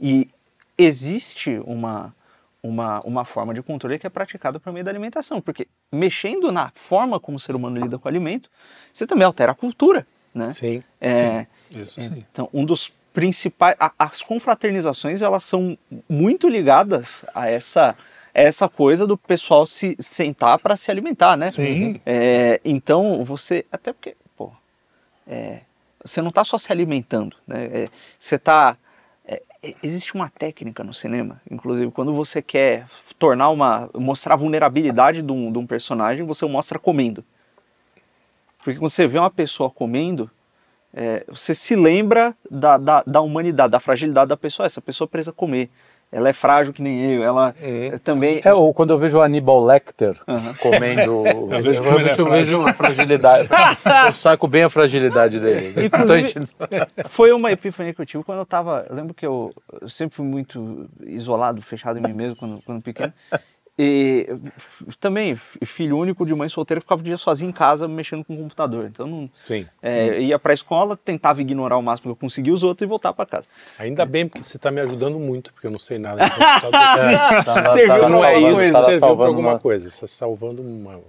E 0.00 0.28
existe 0.76 1.60
uma, 1.64 2.14
uma, 2.62 3.00
uma 3.00 3.24
forma 3.24 3.54
de 3.54 3.62
controle 3.62 3.98
que 3.98 4.06
é 4.06 4.10
praticada 4.10 4.58
por 4.58 4.72
meio 4.72 4.84
da 4.84 4.90
alimentação, 4.90 5.40
porque 5.40 5.68
mexendo 5.92 6.50
na 6.52 6.70
forma 6.74 7.18
como 7.20 7.36
o 7.36 7.40
ser 7.40 7.54
humano 7.54 7.78
lida 7.80 7.98
com 7.98 8.06
o 8.06 8.10
alimento, 8.10 8.50
você 8.92 9.06
também 9.06 9.24
altera 9.24 9.52
a 9.52 9.54
cultura, 9.54 10.06
né? 10.34 10.52
Sim. 10.52 10.82
É, 11.00 11.46
Isso 11.70 12.00
sim. 12.00 12.24
então, 12.32 12.48
um 12.52 12.64
dos 12.64 12.92
principais. 13.12 13.76
a- 13.78 13.92
as 13.98 14.20
confraternizações 14.22 15.22
elas 15.22 15.44
são 15.44 15.78
muito 16.08 16.48
ligadas 16.48 17.24
a 17.32 17.48
essa, 17.48 17.96
essa 18.34 18.68
coisa 18.68 19.06
do 19.06 19.16
pessoal 19.16 19.64
se 19.64 19.96
sentar 20.00 20.58
para 20.58 20.76
se 20.76 20.90
alimentar, 20.90 21.36
né? 21.36 21.52
Sim. 21.52 22.00
É, 22.04 22.60
então, 22.64 23.24
você. 23.24 23.64
Até 23.70 23.92
porque, 23.92 24.16
pô. 24.36 24.50
é, 25.26 25.60
você 26.04 26.20
não 26.20 26.30
está 26.30 26.42
só 26.42 26.58
se 26.58 26.72
alimentando, 26.72 27.36
né? 27.46 27.64
É, 27.66 27.88
você 28.18 28.34
está. 28.34 28.76
existe 29.82 30.14
uma 30.14 30.28
técnica 30.28 30.82
no 30.82 30.92
cinema, 30.92 31.40
inclusive, 31.48 31.92
quando 31.92 32.12
você 32.12 32.42
quer 32.42 32.88
tornar 33.20 33.50
uma. 33.50 33.88
mostrar 33.94 34.34
a 34.34 34.36
vulnerabilidade 34.36 35.22
de 35.22 35.32
um, 35.32 35.52
de 35.52 35.58
um 35.58 35.66
personagem, 35.66 36.26
você 36.26 36.44
o 36.44 36.48
mostra 36.48 36.78
comendo. 36.78 37.24
Porque 38.58 38.78
quando 38.78 38.90
você 38.90 39.06
vê 39.06 39.18
uma 39.18 39.30
pessoa 39.30 39.70
comendo, 39.70 40.28
é, 40.92 41.24
você 41.28 41.54
se 41.54 41.76
lembra 41.76 42.34
da, 42.50 42.78
da, 42.78 43.02
da 43.06 43.20
humanidade, 43.20 43.70
da 43.70 43.78
fragilidade 43.78 44.28
da 44.28 44.36
pessoa. 44.36 44.66
Essa 44.66 44.80
pessoa 44.80 45.06
precisa 45.06 45.32
comer. 45.32 45.70
Ela 46.11 46.28
é 46.28 46.32
frágil 46.32 46.73
que 46.73 46.80
nem 46.80 47.12
eu, 47.12 47.25
ela 47.25 47.54
é, 47.61 47.99
também... 47.99 48.40
É, 48.44 48.54
ou 48.54 48.73
quando 48.73 48.90
eu 48.90 48.99
vejo 48.99 49.18
o 49.18 49.23
Aníbal 49.23 49.64
Lecter 49.64 50.16
Aham. 50.28 50.54
comendo, 50.54 51.26
eu, 51.26 51.49
vejo 51.49 51.70
ele 51.70 51.76
é 51.76 51.80
realmente 51.80 52.18
eu 52.18 52.30
vejo 52.30 52.66
a 52.66 52.73
fragilidade. 52.73 53.49
eu 54.06 54.12
saco 54.12 54.46
bem 54.46 54.62
a 54.62 54.70
fragilidade 54.70 55.40
dele. 55.40 55.75
Então, 55.84 56.16
Foi 57.08 57.32
uma 57.32 57.50
epifania 57.50 57.92
que 57.92 58.00
eu 58.00 58.06
tive 58.06 58.25
quando 58.25 58.38
eu 58.38 58.46
tava. 58.46 58.87
Eu 58.88 58.94
lembro 58.94 59.14
que 59.14 59.26
eu, 59.26 59.52
eu 59.80 59.88
sempre 59.88 60.16
fui 60.16 60.25
muito 60.25 60.88
isolado, 61.04 61.61
fechado 61.62 61.99
em 61.99 62.02
mim 62.02 62.12
mesmo 62.12 62.37
quando, 62.37 62.62
quando 62.62 62.82
pequeno. 62.82 63.12
E 63.76 64.28
também, 65.00 65.34
filho 65.64 65.98
único 65.98 66.24
de 66.24 66.32
mãe 66.32 66.48
solteira, 66.48 66.80
ficava 66.80 67.00
o 67.00 67.04
dia 67.04 67.16
sozinho 67.16 67.48
em 67.48 67.52
casa 67.52 67.88
mexendo 67.88 68.24
com 68.24 68.32
o 68.34 68.36
computador. 68.38 68.84
Então, 68.86 69.04
não, 69.06 69.28
Sim. 69.44 69.66
é, 69.82 70.20
ia 70.20 70.38
pra 70.38 70.54
escola, 70.54 70.96
tentava 70.96 71.40
ignorar 71.40 71.76
o 71.76 71.82
máximo 71.82 72.04
que 72.04 72.12
eu 72.12 72.20
conseguia 72.20 72.54
os 72.54 72.62
outros 72.62 72.86
e 72.86 72.88
voltar 72.88 73.12
pra 73.12 73.26
casa. 73.26 73.48
Ainda 73.78 74.04
bem, 74.06 74.28
porque 74.28 74.44
você 74.44 74.56
está 74.58 74.70
me 74.70 74.80
ajudando 74.80 75.18
muito, 75.18 75.52
porque 75.52 75.66
eu 75.66 75.72
não 75.72 75.78
sei 75.80 75.98
nada 75.98 76.24
de 76.24 76.30
computador. 76.30 76.74
É, 77.10 77.42
tá 77.42 77.54
na- 77.62 77.72
Serviu 77.72 77.88
tá 77.88 77.98
salvando- 77.98 78.62
isso, 78.62 78.72
tá 78.72 78.82
Serviu 78.82 79.00
para 79.16 79.26
alguma 79.26 79.50
uma- 79.54 79.58
coisa, 79.58 79.90
você 79.90 80.04
está 80.04 80.06
salvando 80.06 80.62
uma... 80.62 81.00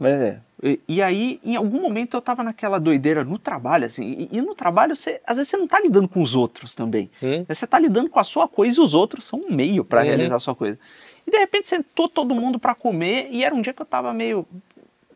É. 0.00 0.38
E, 0.62 0.80
e 0.88 1.02
aí, 1.02 1.40
em 1.44 1.56
algum 1.56 1.80
momento, 1.80 2.16
eu 2.16 2.20
tava 2.20 2.42
naquela 2.42 2.78
doideira 2.78 3.22
no 3.24 3.38
trabalho, 3.38 3.86
assim. 3.86 4.28
E, 4.32 4.38
e 4.38 4.40
no 4.42 4.54
trabalho, 4.54 4.94
você, 4.96 5.20
às 5.26 5.36
vezes, 5.36 5.50
você 5.50 5.56
não 5.56 5.66
tá 5.68 5.80
lidando 5.80 6.08
com 6.08 6.20
os 6.22 6.34
outros 6.34 6.74
também. 6.74 7.10
Hum? 7.22 7.44
Você 7.48 7.66
tá 7.66 7.78
lidando 7.78 8.08
com 8.10 8.18
a 8.18 8.24
sua 8.24 8.48
coisa 8.48 8.80
e 8.80 8.82
os 8.82 8.92
outros 8.94 9.24
são 9.26 9.40
um 9.40 9.54
meio 9.54 9.84
para 9.84 10.00
Uhum. 10.00 10.06
realizar 10.06 10.36
a 10.36 10.40
sua 10.40 10.54
coisa. 10.54 10.78
E 11.26 11.30
de 11.30 11.38
repente 11.38 11.68
sentou 11.68 12.08
todo 12.08 12.34
mundo 12.34 12.58
para 12.58 12.74
comer 12.74 13.28
e 13.30 13.44
era 13.44 13.54
um 13.54 13.62
dia 13.62 13.72
que 13.72 13.80
eu 13.82 13.86
tava 13.86 14.12
meio, 14.12 14.46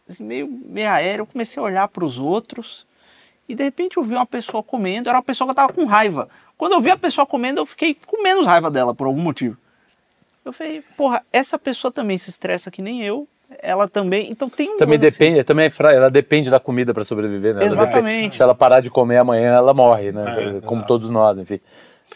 assim, 0.09 0.23
meio, 0.25 0.49
meio 0.49 0.89
aéreo. 0.89 1.23
Eu 1.23 1.27
comecei 1.27 1.61
a 1.61 1.65
olhar 1.65 1.89
para 1.89 2.05
os 2.05 2.19
outros 2.19 2.87
e 3.49 3.55
de 3.55 3.63
repente 3.63 3.97
eu 3.99 4.03
vi 4.03 4.15
uma 4.15 4.27
pessoa 4.27 4.63
comendo. 4.63 5.09
Era 5.09 5.19
uma 5.19 5.23
pessoa 5.25 5.47
que 5.47 5.53
eu 5.53 5.57
tava 5.57 5.73
com 5.73 5.85
raiva. 5.85 6.29
Quando 6.57 6.73
eu 6.73 6.81
vi 6.81 6.91
a 6.91 6.97
pessoa 6.97 7.27
comendo, 7.27 7.61
eu 7.61 7.67
fiquei 7.67 7.95
com 8.07 8.23
menos 8.23 8.47
raiva 8.47 8.71
dela 8.71 8.95
por 8.95 9.07
algum 9.07 9.21
motivo. 9.21 9.57
Eu 10.45 10.53
falei, 10.53 10.83
porra, 10.97 11.23
essa 11.33 11.59
pessoa 11.59 11.93
também 11.93 12.17
se 12.17 12.31
estressa 12.31 12.71
que 12.71 12.81
nem 12.81 13.03
eu. 13.05 13.29
Ela 13.63 13.87
também. 13.89 14.31
Então 14.31 14.49
tem 14.49 14.71
um. 14.71 14.77
Também 14.77 14.99
lance- 14.99 15.11
depende, 15.19 15.43
também 15.45 15.67
é 15.67 15.71
fra... 15.71 15.93
ela 15.93 16.11
depende 16.11 16.51
da 16.51 16.61
comida 16.61 16.93
para 16.93 17.03
sobreviver, 17.05 17.55
né? 17.55 17.61
Ela 17.63 17.73
Exatamente. 17.73 18.05
depende- 18.17 18.37
se 18.37 18.43
ela 18.43 18.55
parar 18.55 18.81
de 18.81 18.91
comer 18.91 19.17
amanhã, 19.19 19.55
ela 19.55 19.73
morre, 19.73 20.13
né? 20.13 20.59
É, 20.59 20.67
Como 20.67 20.85
todos 20.87 21.09
nós, 21.11 21.39
enfim. 21.39 21.59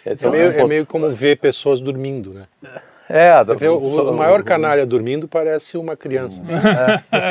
Esse 0.04 0.24
É 0.26 0.28
um 0.28 0.32
meio, 0.32 0.52
é 0.52 0.64
meio 0.64 0.86
como 0.86 1.08
ver 1.10 1.38
pessoas 1.38 1.80
dormindo, 1.80 2.32
né? 2.34 2.46
É, 3.12 3.44
Você 3.44 3.54
vê 3.56 3.68
o, 3.68 3.76
o 3.78 4.16
maior 4.16 4.42
canalha 4.42 4.86
dormindo 4.86 5.28
parece 5.28 5.76
uma 5.76 5.94
criança. 5.96 6.40
assim. 6.42 6.54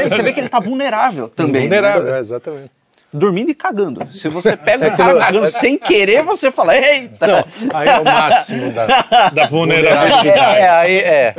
E 0.05 0.09
você 0.09 0.21
vê 0.21 0.31
que 0.31 0.39
ele 0.39 0.49
tá 0.49 0.59
vulnerável 0.59 1.27
também. 1.27 1.63
Vulnerável, 1.63 2.13
é, 2.15 2.19
exatamente. 2.19 2.69
Dormindo 3.13 3.51
e 3.51 3.53
cagando. 3.53 4.07
Se 4.13 4.29
você 4.29 4.55
pega 4.55 4.87
o 4.87 4.95
cara 4.95 5.19
cagando 5.19 5.47
sem 5.47 5.77
querer, 5.77 6.23
você 6.23 6.49
fala, 6.49 6.77
eita! 6.77 7.27
Não, 7.27 7.43
aí 7.73 7.89
é 7.89 7.99
o 7.99 8.05
máximo 8.05 8.71
da... 8.71 8.85
Da 9.33 9.41
É, 9.43 9.47
vulnerabilidade. 9.47 10.37
é, 10.37 10.69
aí 10.69 10.97
é. 10.99 11.35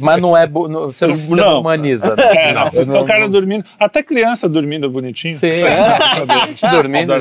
Mas 0.00 0.22
não 0.22 0.36
é. 0.36 0.46
não- 0.46 0.86
Você, 0.86 1.08
você 1.08 1.28
não 1.34 1.36
Não. 1.36 1.60
humaniza. 1.60 2.14
Né? 2.14 2.22
É, 2.36 2.52
não. 2.52 2.70
Eu 2.72 3.02
o 3.02 3.04
cara 3.04 3.28
dormindo, 3.28 3.64
até 3.80 4.00
criança 4.00 4.48
dormindo 4.48 4.88
bonitinho. 4.88 5.34
Sim, 5.34 5.48
é. 5.48 6.46
gente 6.46 6.64
dormindo. 6.70 7.12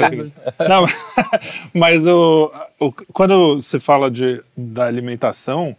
Não, 0.70 0.86
mas 1.74 2.06
o, 2.06 2.51
o- 2.80 2.92
quando 3.13 3.56
você 3.60 3.80
fala 3.80 4.12
de, 4.12 4.44
da 4.56 4.86
alimentação, 4.86 5.75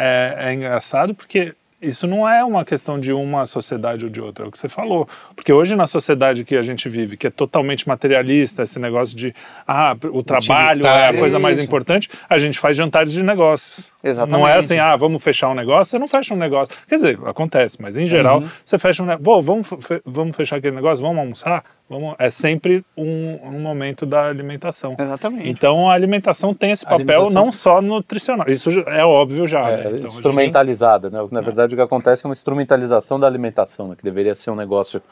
é, 0.00 0.48
é 0.48 0.54
engraçado 0.54 1.14
porque 1.14 1.54
isso 1.80 2.06
não 2.06 2.28
é 2.28 2.44
uma 2.44 2.64
questão 2.64 3.00
de 3.00 3.12
uma 3.12 3.46
sociedade 3.46 4.04
ou 4.04 4.10
de 4.10 4.20
outra, 4.20 4.44
é 4.44 4.48
o 4.48 4.50
que 4.50 4.58
você 4.58 4.68
falou. 4.68 5.08
Porque 5.34 5.50
hoje 5.52 5.74
na 5.74 5.86
sociedade 5.86 6.44
que 6.44 6.54
a 6.56 6.62
gente 6.62 6.88
vive, 6.88 7.16
que 7.16 7.26
é 7.26 7.30
totalmente 7.30 7.88
materialista, 7.88 8.62
esse 8.62 8.78
negócio 8.78 9.16
de 9.16 9.34
ah, 9.66 9.96
o 10.12 10.22
trabalho 10.22 10.86
é 10.86 11.08
a 11.08 11.14
coisa 11.14 11.38
mais 11.38 11.58
importante, 11.58 12.10
a 12.28 12.38
gente 12.38 12.58
faz 12.58 12.76
jantares 12.76 13.12
de 13.12 13.22
negócios. 13.22 13.90
Exatamente. 14.02 14.38
Não 14.40 14.48
é 14.48 14.56
assim, 14.56 14.78
ah, 14.78 14.96
vamos 14.96 15.22
fechar 15.22 15.48
um 15.50 15.54
negócio, 15.54 15.90
você 15.90 15.98
não 15.98 16.08
fecha 16.08 16.32
um 16.32 16.36
negócio. 16.36 16.74
Quer 16.88 16.94
dizer, 16.94 17.18
acontece, 17.26 17.76
mas 17.80 17.96
em 17.96 18.06
geral 18.06 18.42
você 18.64 18.78
fecha 18.78 19.02
um 19.02 19.06
negócio. 19.06 19.24
Pô, 19.24 19.42
vamos, 19.42 19.66
fe- 19.68 20.00
vamos 20.06 20.34
fechar 20.34 20.56
aquele 20.56 20.74
negócio, 20.74 21.04
vamos 21.04 21.18
almoçar? 21.18 21.62
Vamos... 21.88 22.14
É 22.18 22.30
sempre 22.30 22.84
um, 22.96 23.38
um 23.42 23.60
momento 23.60 24.06
da 24.06 24.26
alimentação. 24.28 24.96
Exatamente. 24.98 25.48
Então 25.48 25.90
a 25.90 25.92
alimentação 25.94 26.54
tem 26.54 26.70
esse 26.70 26.84
papel 26.84 27.00
alimentação- 27.00 27.44
não 27.44 27.52
só 27.52 27.82
nutricional. 27.82 28.46
Isso 28.48 28.70
é 28.86 29.04
óbvio 29.04 29.46
já. 29.46 29.68
É, 29.68 29.76
né? 29.76 29.78
Então, 29.80 29.90
a 29.90 29.92
gente- 29.92 30.06
instrumentalizada, 30.16 31.10
né? 31.10 31.18
Na 31.30 31.40
verdade, 31.40 31.74
o 31.74 31.76
que 31.76 31.82
acontece 31.82 32.24
é 32.24 32.28
uma 32.28 32.32
instrumentalização 32.32 33.20
da 33.20 33.26
alimentação, 33.26 33.88
né? 33.88 33.96
que 33.96 34.02
deveria 34.04 34.34
ser 34.34 34.50
um 34.50 34.56
negócio 34.56 35.02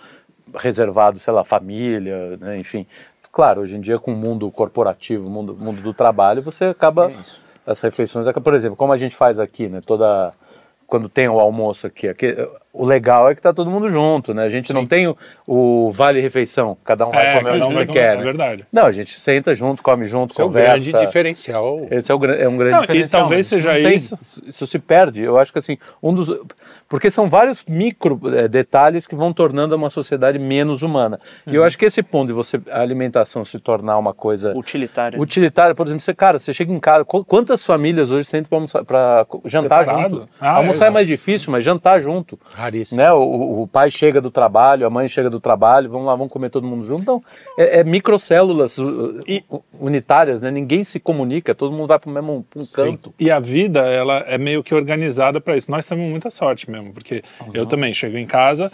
reservado, 0.57 1.19
sei 1.19 1.33
lá, 1.33 1.45
família, 1.45 2.37
né? 2.39 2.59
enfim. 2.59 2.87
Claro, 3.31 3.61
hoje 3.61 3.77
em 3.77 3.81
dia 3.81 3.99
com 3.99 4.13
o 4.13 4.17
mundo 4.17 4.51
corporativo, 4.51 5.29
mundo, 5.29 5.55
mundo 5.55 5.83
do 5.83 5.93
trabalho, 5.93 6.41
você 6.43 6.65
acaba 6.67 7.13
as 7.69 7.81
refeições, 7.81 8.27
acaba- 8.27 8.43
por 8.45 8.55
exemplo, 8.55 8.77
como 8.77 8.93
a 8.93 8.97
gente 8.97 9.15
faz 9.15 9.39
aqui, 9.39 9.69
né? 9.69 9.81
Toda 9.85 10.33
quando 10.87 11.09
tem 11.09 11.29
o 11.29 11.39
almoço 11.39 11.87
aqui, 11.87 12.09
aqui 12.09 12.35
o 12.79 12.85
legal 12.87 13.29
é 13.31 13.35
que 13.35 13.41
tá 13.43 13.53
todo 13.53 13.71
mundo 13.71 13.89
junto, 13.89 14.33
né? 14.33 14.45
A 14.45 14.49
gente 14.49 14.73
não 14.73 14.87
tem 14.87 15.07
o, 15.07 15.17
o 15.47 15.91
vale 15.91 16.21
refeição, 16.21 16.77
cada 16.85 17.07
um 17.07 17.11
vai 17.11 17.27
É, 17.27 17.39
comer 17.39 17.51
onde 17.53 17.67
um 17.67 17.71
você 17.71 17.87
quer, 17.87 18.15
é 18.15 18.17
né? 18.19 18.23
verdade. 18.25 18.67
Não, 18.73 18.87
a 18.87 18.93
gente 18.93 19.19
senta 19.19 19.55
junto, 19.55 19.83
come 19.83 20.05
junto, 20.07 20.33
Esse 20.33 20.41
é 20.41 20.45
o 20.45 20.47
conversa. 20.49 20.91
grande 20.91 21.07
diferencial. 21.07 21.87
Esse 21.91 22.11
é, 22.11 22.15
o, 22.15 22.25
é 22.25 22.49
um 22.49 22.57
grande 22.57 22.73
Não, 22.73 22.79
e 22.79 22.87
diferencial. 22.87 23.23
talvez 23.23 23.39
mas 23.41 23.47
seja 23.49 23.75
não 23.75 23.83
tem- 23.83 23.97
isso. 23.97 24.17
Isso 24.47 24.67
se 24.67 24.79
perde. 24.79 25.23
Eu 25.23 25.39
acho 25.39 25.53
que 25.53 25.59
assim, 25.59 25.77
um 26.03 26.15
dos. 26.15 26.31
Porque 26.89 27.11
são 27.11 27.29
vários 27.29 27.65
micro 27.67 28.19
eh, 28.35 28.49
detalhes 28.49 29.07
que 29.07 29.15
vão 29.15 29.33
tornando 29.33 29.77
uma 29.77 29.91
sociedade 29.91 30.39
menos 30.39 30.83
humana. 30.83 31.21
E 31.47 31.51
Uhum. 31.51 31.57
eu 31.57 31.65
acho 31.65 31.77
que 31.77 31.85
esse 31.85 32.03
ponto 32.03 32.29
de 32.29 32.33
você, 32.33 32.59
a 32.71 32.81
alimentação 32.81 33.45
se 33.45 33.59
tornar 33.59 33.99
uma 33.99 34.15
coisa 34.15 34.57
Utilitária. 34.57 35.21
utilitária, 35.21 35.75
por 35.75 35.87
exemplo, 35.87 36.01
você, 36.01 36.15
cara, 36.15 36.39
você 36.39 36.53
chega 36.55 36.73
em 36.73 36.81
casa, 36.81 37.05
qu- 37.05 37.25
quantas 37.25 37.65
famílias 37.65 38.11
hoje 38.11 38.27
sentam 38.27 38.49
para 38.49 38.57
almoçar, 38.57 38.85
para 38.85 39.27
jantar 39.45 39.85
Separado? 39.87 40.15
junto? 40.21 40.29
Ah, 40.41 40.53
almoçar 40.57 40.87
é 40.87 40.89
é. 40.89 40.91
mais 40.91 41.07
difícil, 41.07 41.53
mas 41.53 41.63
jantar 41.63 42.01
junto. 42.01 42.39
Raríssimo. 42.69 42.99
Né? 42.99 43.13
O, 43.13 43.63
o- 43.63 43.67
pai 43.69 43.91
chega 43.91 44.21
do 44.21 44.31
trabalho, 44.31 44.87
a 44.87 44.91
mãe 44.91 45.09
chega 45.09 45.29
do 45.29 45.41
trabalho, 45.41 45.91
vamos 45.91 46.07
lá, 46.07 46.15
vamos 46.15 46.33
comer 46.33 46.51
todo 46.51 46.67
mundo 46.67 46.85
junto. 46.87 47.03
Então, 47.03 47.25
é, 47.59 47.81
é 47.81 47.85
microcélulas 47.85 48.79
uh, 48.79 49.21
uh, 49.51 49.65
unitárias, 49.81 50.41
né? 50.41 50.51
Ninguém 50.51 50.85
se 50.85 50.99
comunica, 50.99 51.55
todo 51.55 51.73
mundo 51.73 51.87
vai 51.87 51.99
para 51.99 52.11
o 52.11 52.13
mesmo 52.13 52.47
um 52.57 52.63
canto. 52.75 53.13
E 53.19 53.31
a 53.31 53.39
vida, 53.39 53.81
ela 53.81 54.19
é 54.27 54.39
meio 54.39 54.63
que 54.63 54.75
organizada 54.75 55.41
para 55.41 55.57
isso. 55.57 55.71
Nós 55.71 55.87
temos 55.87 56.09
muita 56.09 56.31
sorte 56.31 56.71
mesmo, 56.71 56.93
porque 56.93 57.23
eu 57.53 57.67
também 57.67 57.93
chego 57.93 58.17
em 58.17 58.27
casa, 58.27 58.71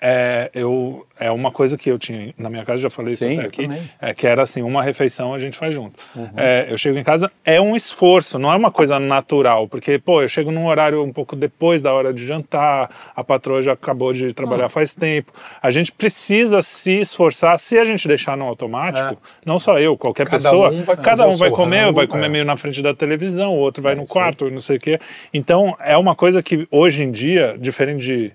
é, 0.00 0.50
é, 0.54 0.62
eu, 0.62 1.06
é 1.18 1.30
uma 1.30 1.50
coisa 1.50 1.76
que 1.76 1.90
eu 1.90 1.98
tinha 1.98 2.32
na 2.38 2.48
minha 2.48 2.64
casa, 2.64 2.82
já 2.82 2.90
falei 2.90 3.14
Sim, 3.14 3.32
isso 3.32 3.40
até 3.40 3.48
aqui. 3.48 3.66
Uhum. 3.66 3.82
é, 4.00 4.14
que 4.14 4.26
era 4.26 4.42
assim, 4.42 4.62
uma 4.62 4.82
refeição 4.82 5.34
a 5.34 5.38
gente 5.38 5.56
faz 5.56 5.74
junto. 5.74 5.94
É, 6.36 6.66
eu 6.70 6.78
chego 6.78 6.98
em 6.98 7.02
casa, 7.02 7.30
é 7.44 7.60
um 7.60 7.74
esforço, 7.74 8.38
não 8.38 8.52
é 8.52 8.56
uma 8.56 8.70
coisa 8.70 8.98
natural, 8.98 9.66
porque, 9.68 9.98
pô, 9.98 10.22
eu 10.22 10.28
chego 10.28 10.50
num 10.52 10.66
horário 10.66 11.02
um 11.02 11.12
pouco 11.12 11.34
depois 11.34 11.82
da 11.82 11.92
hora 11.92 12.12
de 12.12 12.24
jantar, 12.26 12.90
a 13.14 13.24
patroa 13.24 13.60
já 13.60 13.72
acabou 13.72 14.12
de 14.12 14.32
trabalhar 14.32 14.66
Ah. 14.66 14.68
faz 14.68 14.94
tempo, 14.94 15.32
a 15.60 15.70
gente 15.70 15.90
precisa 15.90 16.62
se 16.62 17.00
esforçar, 17.00 17.58
se 17.58 17.78
a 17.78 17.84
gente 17.84 18.06
deixar 18.06 18.36
no 18.36 18.44
automático, 18.44 19.20
não 19.44 19.58
só 19.58 19.78
eu, 19.78 19.96
qualquer 19.96 20.26
Cada 20.26 20.36
pessoa, 20.36 20.70
um 20.70 20.84
cada 21.02 21.26
um 21.26 21.36
vai 21.36 21.50
comer, 21.50 21.80
rango, 21.80 21.94
vai 21.94 22.06
comer 22.06 22.26
é. 22.26 22.28
meio 22.28 22.44
na 22.44 22.56
frente 22.56 22.82
da 22.82 22.94
televisão, 22.94 23.54
o 23.54 23.58
outro 23.58 23.82
vai 23.82 23.94
no 23.94 24.06
quarto, 24.06 24.50
não 24.50 24.60
sei 24.60 24.76
o 24.76 24.80
quê. 24.80 25.00
Então, 25.32 25.76
é 25.80 25.96
uma 25.96 26.14
coisa 26.14 26.42
que 26.42 26.66
hoje 26.70 27.02
em 27.02 27.10
dia, 27.10 27.56
diferente 27.58 28.04
de 28.04 28.32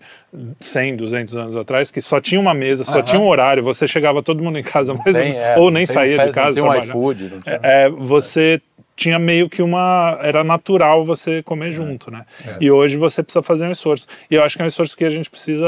100, 0.60 0.96
200 0.96 1.38
anos 1.38 1.56
atrás, 1.56 1.92
que 1.92 2.02
só 2.02 2.20
tinha 2.20 2.40
uma 2.40 2.54
mesa, 2.54 2.84
só 2.84 3.02
tinha 3.02 3.20
um 3.20 3.28
horário, 3.28 3.64
você 3.64 3.88
chegava 3.88 4.24
todo 4.24 4.44
mundo 4.44 4.58
em 4.58 4.64
casa 4.64 4.94
mesmo, 5.06 5.22
Tem, 5.22 5.38
é, 5.38 5.56
ou 5.58 5.70
nem 5.70 5.86
saía 5.86 6.18
de 6.18 6.32
casa. 6.32 6.60
Não 6.60 6.70
tem 6.72 6.80
um 6.80 6.84
iFood. 6.84 7.30
Não 7.30 7.42
tinha... 7.42 7.60
É, 7.62 7.90
você 7.90 8.62
tinha 8.96 9.18
meio 9.18 9.50
que 9.50 9.62
uma. 9.62 10.18
Era 10.22 10.44
natural 10.44 11.04
você 11.06 11.42
comer 11.44 11.72
junto, 11.72 12.12
né? 12.12 12.26
E 12.62 12.70
hoje 12.70 12.96
você 12.98 13.24
precisa 13.24 13.42
fazer 13.42 13.66
um 13.66 13.72
esforço. 13.72 14.06
E 14.30 14.36
eu 14.36 14.44
acho 14.44 14.56
que 14.56 14.62
é 14.62 14.66
um 14.66 14.68
esforço 14.68 14.96
que 14.96 15.04
a 15.04 15.10
gente 15.10 15.30
precisa. 15.30 15.66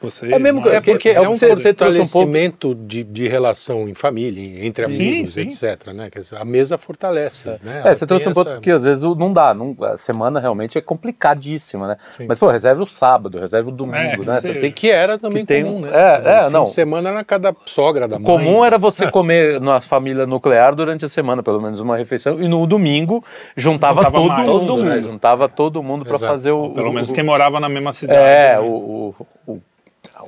Vocês, 0.00 0.30
É 0.32 0.38
mesmo 0.38 0.60
É 0.68 0.80
porque 0.80 1.08
É 1.10 1.14
é 1.14 1.20
o 1.20 1.28
um 1.28 1.32
que 1.32 1.38
você- 1.38 1.48
você 1.48 1.72
trouxe 1.74 1.98
um 1.98 2.02
pouco- 2.02 2.12
fortalecimento 2.12 2.74
de, 2.74 3.02
de 3.04 3.28
relação 3.28 3.88
em 3.88 3.94
família, 3.94 4.64
entre 4.66 4.88
Sim, 4.90 5.08
amigos, 5.10 5.32
sim. 5.32 5.40
etc. 5.42 5.88
Né? 5.92 6.10
A 6.38 6.44
mesa 6.44 6.76
fortalece. 6.76 7.48
Né? 7.62 7.82
É, 7.84 7.94
você 7.94 8.06
trouxe 8.06 8.24
tem 8.24 8.32
um 8.32 8.34
ponto 8.34 8.50
essa- 8.50 8.60
que 8.60 8.70
às 8.70 8.82
vezes 8.84 9.02
não 9.02 9.32
dá. 9.32 9.54
Não, 9.54 9.76
a 9.82 9.96
semana 9.96 10.40
realmente 10.40 10.76
é 10.76 10.80
complicadíssima, 10.80 11.88
né? 11.88 11.96
Sim. 12.16 12.26
Mas, 12.28 12.38
pô, 12.38 12.48
reserva 12.50 12.82
o 12.82 12.86
sábado, 12.86 13.38
reserva 13.38 13.68
o 13.68 13.72
domingo, 13.72 13.96
É, 13.96 14.16
que 14.16 14.26
né? 14.26 14.32
Você 14.34 14.40
seja. 14.40 14.60
tem 14.60 14.70
que. 14.72 14.90
Era 14.90 15.18
também 15.18 15.42
que 15.42 15.46
tem 15.46 15.64
comum, 15.64 15.76
um- 15.78 15.80
né? 15.82 15.90
é, 15.92 16.18
dizer, 16.18 16.30
é, 16.30 16.44
fim 16.46 16.52
não. 16.52 16.62
de 16.64 16.70
semana 16.70 17.10
era 17.10 17.24
cada 17.24 17.54
sogra 17.66 18.06
da 18.08 18.18
mãe. 18.18 18.24
Comum 18.26 18.64
era 18.64 18.78
você 18.78 19.10
comer 19.10 19.60
na 19.60 19.80
família 19.80 20.26
nuclear 20.26 20.74
durante 20.74 21.04
a 21.04 21.08
semana, 21.08 21.42
pelo 21.42 21.60
menos 21.60 21.80
uma 21.80 21.96
refeição, 21.96 22.40
e 22.40 22.48
no 22.48 22.55
domingo 22.64 23.24
juntava, 23.56 24.02
Juntava 24.02 24.16
todo, 24.20 24.28
mais, 24.28 24.46
mundo, 24.48 24.84
né? 24.84 24.94
né? 24.94 25.00
Juntava 25.00 25.48
todo 25.48 25.82
mundo 25.82 26.04
para 26.04 26.16
fazer 26.18 26.52
o. 26.52 26.70
Pelo 26.70 26.90
o- 26.90 26.92
menos 26.92 27.10
quem 27.10 27.24
morava 27.24 27.58
na 27.58 27.68
mesma 27.68 27.90
cidade. 27.92 28.20
É, 28.20 28.52
né? 28.54 28.60
o, 28.60 29.14
o, 29.18 29.26
o, 29.52 29.62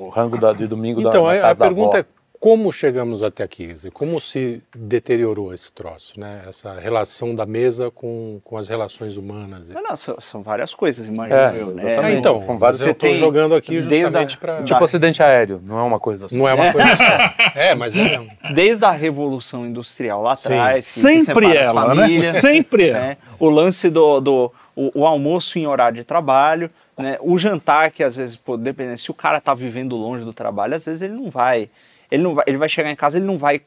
o 0.00 0.08
rango 0.08 0.36
da- 0.36 0.52
de 0.52 0.66
domingo 0.66 1.00
Então, 1.00 1.26
da, 1.26 1.34
na 1.38 1.46
a, 1.46 1.50
a 1.52 1.56
pergunta 1.56 1.98
avó. 1.98 2.06
é 2.08 2.17
como 2.40 2.72
chegamos 2.72 3.22
até 3.22 3.42
aqui? 3.42 3.74
Como 3.92 4.20
se 4.20 4.62
deteriorou 4.76 5.52
esse 5.52 5.72
troço, 5.72 6.18
né? 6.18 6.42
Essa 6.48 6.78
relação 6.78 7.34
da 7.34 7.44
mesa 7.44 7.90
com, 7.90 8.40
com 8.44 8.56
as 8.56 8.68
relações 8.68 9.16
humanas. 9.16 9.68
Não, 9.68 9.82
não, 9.82 9.96
são, 9.96 10.20
são 10.20 10.42
várias 10.42 10.72
coisas, 10.72 11.06
imagino 11.06 11.38
É, 11.38 11.60
eu, 11.60 11.66
né? 11.74 11.98
Ah, 11.98 12.12
então, 12.12 12.38
São 12.38 12.58
mas 12.58 12.80
eu 12.80 12.92
estou 12.92 13.14
jogando 13.16 13.54
aqui 13.54 13.82
justamente 13.82 14.36
a- 14.36 14.38
para... 14.38 14.62
Tipo 14.62 14.84
acidente 14.84 15.22
aéreo, 15.22 15.60
não 15.64 15.78
é 15.78 15.82
uma 15.82 15.98
coisa 15.98 16.28
só. 16.28 16.36
Não 16.36 16.48
é 16.48 16.54
uma 16.54 16.72
coisa 16.72 16.96
só. 16.96 17.04
É, 17.54 17.74
mas 17.74 17.96
é... 17.96 18.20
Desde 18.54 18.84
a 18.84 18.90
Revolução 18.90 19.66
Industrial 19.66 20.22
lá 20.22 20.36
Sim. 20.36 20.48
atrás, 20.48 20.94
que 20.94 21.00
Sempre 21.00 21.56
ela, 21.56 21.94
né? 21.94 22.22
Sempre 22.32 22.88
ela. 22.90 23.00
né? 23.00 23.16
O 23.38 23.48
lance 23.50 23.90
do, 23.90 24.20
do 24.20 24.52
o, 24.76 25.00
o 25.00 25.06
almoço 25.06 25.58
em 25.58 25.66
horário 25.66 25.96
de 25.96 26.04
trabalho, 26.04 26.70
né? 26.96 27.16
o 27.20 27.36
jantar 27.36 27.90
que 27.90 28.02
às 28.04 28.14
vezes, 28.14 28.36
pô, 28.36 28.56
dependendo, 28.56 28.96
se 28.96 29.10
o 29.10 29.14
cara 29.14 29.40
tá 29.40 29.52
vivendo 29.54 29.96
longe 29.96 30.24
do 30.24 30.32
trabalho, 30.32 30.76
às 30.76 30.86
vezes 30.86 31.02
ele 31.02 31.14
não 31.14 31.30
vai, 31.30 31.68
ele 32.10 32.22
não 32.22 32.34
vai, 32.34 32.44
ele 32.46 32.58
vai 32.58 32.68
chegar 32.68 32.90
em 32.90 32.96
casa, 32.96 33.18
ele 33.18 33.26
não 33.26 33.38
vai 33.38 33.62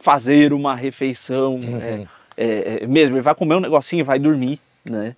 fazer 0.00 0.52
uma 0.52 0.74
refeição, 0.74 1.60
é, 1.82 2.06
é, 2.36 2.82
é, 2.82 2.86
mesmo, 2.86 3.16
ele 3.16 3.22
vai 3.22 3.34
comer 3.34 3.56
um 3.56 3.60
negocinho 3.60 4.00
e 4.00 4.04
vai 4.04 4.18
dormir, 4.18 4.60
né? 4.84 5.16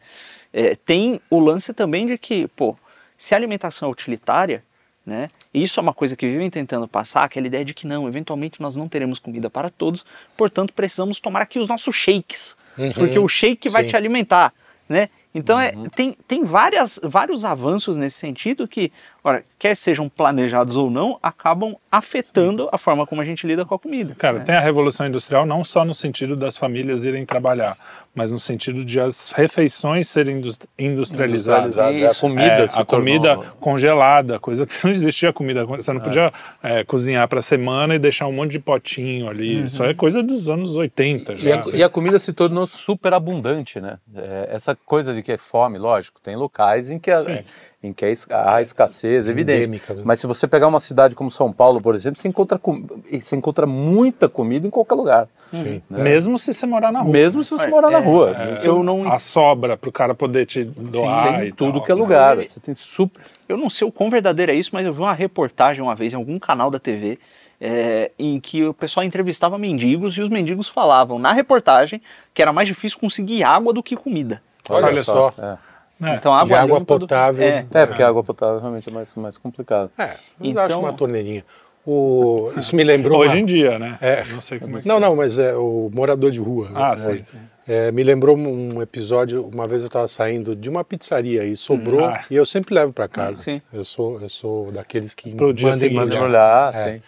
É, 0.53 0.75
tem 0.75 1.21
o 1.31 1.39
lance 1.39 1.73
também 1.73 2.07
de 2.07 2.19
que, 2.19 2.49
pô, 2.49 2.77
se 3.17 3.35
a 3.35 3.39
alimentação 3.39 3.89
é 3.89 3.93
utilitária, 3.93 4.65
né? 5.05 5.29
E 5.53 5.63
isso 5.63 5.79
é 5.79 5.83
uma 5.83 5.95
coisa 5.95 6.17
que 6.17 6.27
vivem 6.27 6.51
tentando 6.51 6.89
passar, 6.89 7.25
aquela 7.25 7.47
ideia 7.47 7.65
de 7.65 7.75
que 7.75 7.87
não, 7.87 8.09
eventualmente 8.09 8.61
nós 8.61 8.77
não 8.77 8.89
teremos 8.89 9.19
comida 9.19 9.49
para 9.49 9.71
todos, 9.71 10.05
portanto 10.37 10.73
precisamos 10.73 11.21
tomar 11.21 11.43
aqui 11.43 11.59
os 11.59 11.69
nossos 11.69 11.95
shakes, 11.95 12.57
porque 12.95 13.19
o 13.19 13.29
shake 13.29 13.69
vai 13.69 13.85
Sim. 13.85 13.91
te 13.91 13.97
alimentar, 13.97 14.53
né? 14.89 15.09
Então 15.35 15.61
é, 15.61 15.73
tem, 15.95 16.13
tem 16.27 16.43
várias, 16.43 16.99
vários 17.03 17.45
avanços 17.45 17.97
nesse 17.97 18.19
sentido 18.19 18.67
que, 18.67 18.93
ora, 19.23 19.45
quer 19.59 19.75
sejam 19.77 20.09
planejados 20.09 20.77
ou 20.77 20.91
não, 20.91 21.19
acabam 21.23 21.75
afetando 21.91 22.69
a 22.73 22.79
forma 22.79 23.07
como 23.07 23.21
a 23.21 23.25
gente 23.25 23.47
lida 23.47 23.65
com 23.65 23.75
a 23.75 23.79
comida. 23.79 24.15
Cara, 24.17 24.39
né? 24.39 24.45
tem 24.45 24.55
a 24.55 24.61
Revolução 24.61 25.07
Industrial 25.07 25.45
não 25.45 25.63
só 25.65 25.85
no 25.85 25.93
sentido 25.95 26.35
das 26.37 26.57
famílias 26.57 27.05
irem 27.05 27.25
trabalhar, 27.27 27.77
mas 28.15 28.33
no 28.33 28.39
sentido 28.39 28.85
de 28.85 28.99
as 29.01 29.33
refeições 29.33 30.09
serem 30.09 30.37
indus- 30.39 30.59
industrializadas. 30.79 31.75
Industrializado, 31.77 32.05
é, 32.05 32.11
a 32.11 32.15
comida 32.21 32.43
É, 32.63 32.67
se 32.67 32.79
a 32.79 32.85
comida 32.85 33.35
tornou- 33.37 33.53
congelada, 33.61 34.39
coisa 34.41 34.67
que 34.67 34.75
não 34.85 34.91
existia 34.91 35.33
comida. 35.33 35.65
Você 35.65 35.93
não 35.93 36.01
podia 36.01 36.33
é, 36.63 36.85
cozinhar 36.85 37.27
para 37.29 37.43
semana 37.43 37.95
e 37.95 37.99
deixar 37.99 38.27
um 38.27 38.33
monte 38.33 38.53
de 38.53 38.59
potinho 38.59 39.29
ali. 39.29 39.65
Isso 39.65 39.83
é 39.85 39.95
coisa 39.95 40.23
dos 40.23 40.49
anos 40.49 40.77
80 40.77 41.33
E 41.35 41.37
já. 41.37 41.61
a, 41.61 41.77
e 41.77 41.83
a 41.83 41.89
comida 41.89 42.19
se 42.19 42.33
tornou 42.33 42.67
super 42.67 43.13
abundante, 43.13 43.81
né? 43.81 43.99
É, 44.15 44.49
essa 44.53 44.75
coisa 44.75 45.15
de 45.15 45.23
que 45.23 45.33
é 45.33 45.39
fome, 45.39 45.79
lógico, 45.79 46.21
tem 46.21 46.37
locais 46.37 46.91
em 46.91 46.99
que, 46.99 47.11
a- 47.11 47.19
Sim. 47.21 47.39
Em 47.83 47.93
que 47.95 48.05
há 48.31 48.61
escassez, 48.61 49.27
evidente. 49.27 49.61
Endêmica, 49.61 49.95
né? 49.95 50.03
Mas 50.05 50.21
se 50.21 50.27
você 50.27 50.47
pegar 50.47 50.69
uma 50.69 50.81
cidade 50.81 51.15
como 51.15 51.31
São 51.31 51.51
Paulo, 51.51 51.81
por 51.81 51.95
exemplo, 51.95 52.21
você 52.21 52.29
encontra, 52.29 52.59
com- 52.59 52.85
você 53.11 53.35
encontra 53.37 53.67
muita 53.67 54.29
comida 54.29 54.67
em 54.67 54.71
qualquer 54.71 54.95
lugar. 54.97 55.29
Sim. 55.51 55.83
né? 55.91 56.03
Mesmo 56.05 56.39
se 56.39 56.53
você 56.55 56.65
morar 56.67 56.93
na 56.93 57.01
rua. 57.01 57.11
Mesmo 57.13 57.43
se 57.43 57.51
você 57.51 57.67
É, 57.67 57.71
morar 57.71 57.91
na 57.91 57.99
é, 57.99 58.03
rua. 58.03 58.37
é. 58.37 58.61
Eu 58.69 58.83
não, 58.85 59.11
A 59.11 59.19
sobra 59.19 59.77
para 59.77 59.89
o 59.89 59.93
cara 59.93 60.15
poder 60.15 60.47
te 60.47 60.63
doar 60.63 61.39
tem 61.39 61.49
e 61.49 61.53
tudo 61.53 61.73
tal, 61.79 61.83
que 61.85 61.91
é 61.91 61.95
né? 61.95 62.01
lugar. 62.01 62.37
Você 62.37 62.61
tem 62.61 62.75
super. 62.75 63.21
eu 63.49 63.57
não 63.57 63.69
sei 63.71 63.89
o 63.89 63.91
quão 63.91 64.09
verdadeiro 64.11 64.53
é 64.53 64.55
isso, 64.55 64.71
mas 64.73 64.87
eu 64.87 64.93
vi 64.93 65.01
uma 65.01 65.13
reportagem 65.15 65.83
uma 65.83 65.95
vez 65.97 66.13
em 66.13 66.17
algum 66.17 66.39
canal 66.39 66.71
da 66.71 66.79
TV 66.79 67.19
é, 67.61 68.11
em 68.19 68.39
que 68.39 68.65
o 68.65 68.73
pessoal 68.73 69.03
entrevistava 69.05 69.59
mendigos 69.59 70.17
e 70.17 70.21
os 70.21 70.29
mendigos 70.29 70.69
falavam 70.69 71.19
na 71.19 71.33
reportagem 71.33 72.01
que 72.33 72.41
era 72.43 72.53
mais 72.53 72.69
difícil 72.69 72.99
conseguir 73.01 73.43
água 73.43 73.73
do 73.73 73.83
que 73.83 73.97
comida. 73.97 74.41
Olha 74.69 75.03
só. 75.03 75.33
É. 75.39 75.57
É. 76.03 76.15
Então 76.17 76.33
água, 76.33 76.59
água 76.61 76.79
limpa 76.79 76.95
do- 76.99 77.01
potável. 77.01 77.45
É. 77.47 77.67
É, 77.73 77.87
porque 77.87 78.03
a 78.03 78.09
água 78.09 78.23
potável 78.25 78.59
realmente 78.61 78.89
é 78.89 78.93
mais, 78.93 79.15
mais 79.15 79.37
complicado. 79.37 79.91
É, 79.99 80.17
mas 80.39 80.49
Então- 80.49 80.63
acho 80.63 80.79
uma 80.79 80.93
torneirinha. 80.93 81.45
O, 81.87 82.53
isso 82.59 82.77
me 82.77 82.85
lembrou. 82.85 83.19
Hoje 83.21 83.33
uma- 83.33 83.41
em 83.41 83.45
dia, 83.47 83.79
né? 83.79 83.97
É. 84.03 84.25
Não 84.27 84.41
sei 84.41 84.59
como 84.59 84.77
é 84.79 84.81
que 84.83 84.87
Não, 84.89 85.01
não, 85.01 85.17
mas 85.17 85.39
é 85.39 85.55
o 85.57 85.91
morador 85.93 86.31
de 86.31 86.39
rua. 86.39 86.71
Ah, 86.75 86.93
É, 86.93 86.97
sim. 86.97 87.23
é, 87.67 87.91
me 87.91 88.03
lembrou 88.03 88.37
um 88.37 88.83
episódio, 88.83 89.47
uma 89.47 89.67
vez 89.67 89.81
eu 89.83 89.87
estava 89.87 90.07
saindo 90.07 90.55
de 90.55 90.69
uma 90.69 90.85
pizzaria 90.85 91.43
e 91.45 91.57
sobrou, 91.57 92.05
Ah. 92.05 92.23
e 92.31 92.37
eu 92.37 92.45
sempre 92.45 92.75
levo 92.75 92.93
para 92.93 93.09
casa. 93.09 93.43
Sim. 93.43 93.63
Eu 93.73 93.85
sou 93.85 94.21
eu 94.21 94.29
sou 94.29 94.71
daqueles 94.71 95.15
que 95.15 95.35
Pro 95.35 95.55
dia 95.55 95.69
mandam 95.69 95.81
seguinte. 95.81 95.97
embrulhar. 96.03 96.19
Pode 96.21 96.31
olhar, 96.31 96.75
É. 96.89 96.93
sim. 96.97 97.03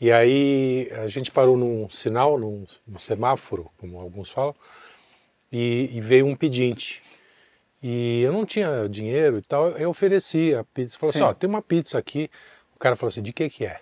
E 0.00 0.10
aí 0.12 0.88
a 1.02 1.08
gente 1.08 1.30
parou 1.32 1.56
num 1.56 1.88
sinal, 1.90 2.38
num, 2.38 2.64
num 2.86 2.98
semáforo, 3.00 3.70
como 3.78 4.00
alguns 4.00 4.30
falam, 4.30 4.54
e, 5.52 5.90
e 5.92 6.00
veio 6.00 6.26
um 6.26 6.34
pedinte. 6.36 7.02
E 7.82 8.22
eu 8.22 8.32
não 8.32 8.46
tinha 8.46 8.88
dinheiro 8.88 9.38
e 9.38 9.42
tal, 9.42 9.70
eu 9.70 9.90
ofereci 9.90 10.54
a 10.54 10.62
pizza. 10.62 10.96
Falei 10.96 11.10
assim, 11.10 11.18
Sim. 11.18 11.24
ó, 11.24 11.34
tem 11.34 11.50
uma 11.50 11.60
pizza 11.62 11.98
aqui. 11.98 12.30
O 12.76 12.78
cara 12.78 12.94
falou 12.94 13.08
assim, 13.08 13.22
de 13.22 13.32
que 13.32 13.48
que 13.50 13.66
é? 13.66 13.80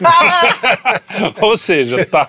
Ou 1.40 1.56
seja, 1.56 2.04
tá, 2.06 2.26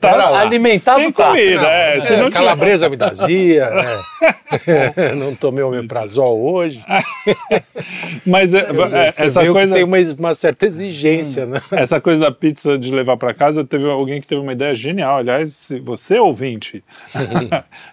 Pera 0.00 0.28
tá. 0.28 0.40
Alimentado 0.40 0.98
tem 1.00 1.12
tá. 1.12 1.28
comida, 1.28 1.66
é. 1.66 1.98
É, 1.98 2.16
não 2.16 2.30
calabresa 2.30 2.88
me 2.88 2.96
dazia, 2.96 3.70
é. 4.66 5.12
não 5.14 5.34
tomei 5.34 5.62
o 5.62 5.68
omeprazol 5.68 6.40
hoje. 6.40 6.84
Mas 8.26 8.54
é, 8.54 8.60
é, 8.60 9.10
Você 9.12 9.26
essa 9.26 9.46
coisa. 9.46 9.74
tem 9.74 9.84
uma, 9.84 9.96
uma 10.18 10.34
certa 10.34 10.66
exigência, 10.66 11.46
né? 11.46 11.60
Essa 11.72 12.00
coisa 12.00 12.20
da 12.20 12.32
pizza 12.32 12.78
de 12.78 12.90
levar 12.90 13.16
para 13.16 13.32
casa, 13.34 13.64
teve 13.64 13.88
alguém 13.88 14.20
que 14.20 14.26
teve 14.26 14.40
uma 14.40 14.52
ideia 14.52 14.74
genial. 14.74 15.18
Aliás, 15.18 15.52
se 15.52 15.78
você 15.78 16.18
ouvinte, 16.18 16.82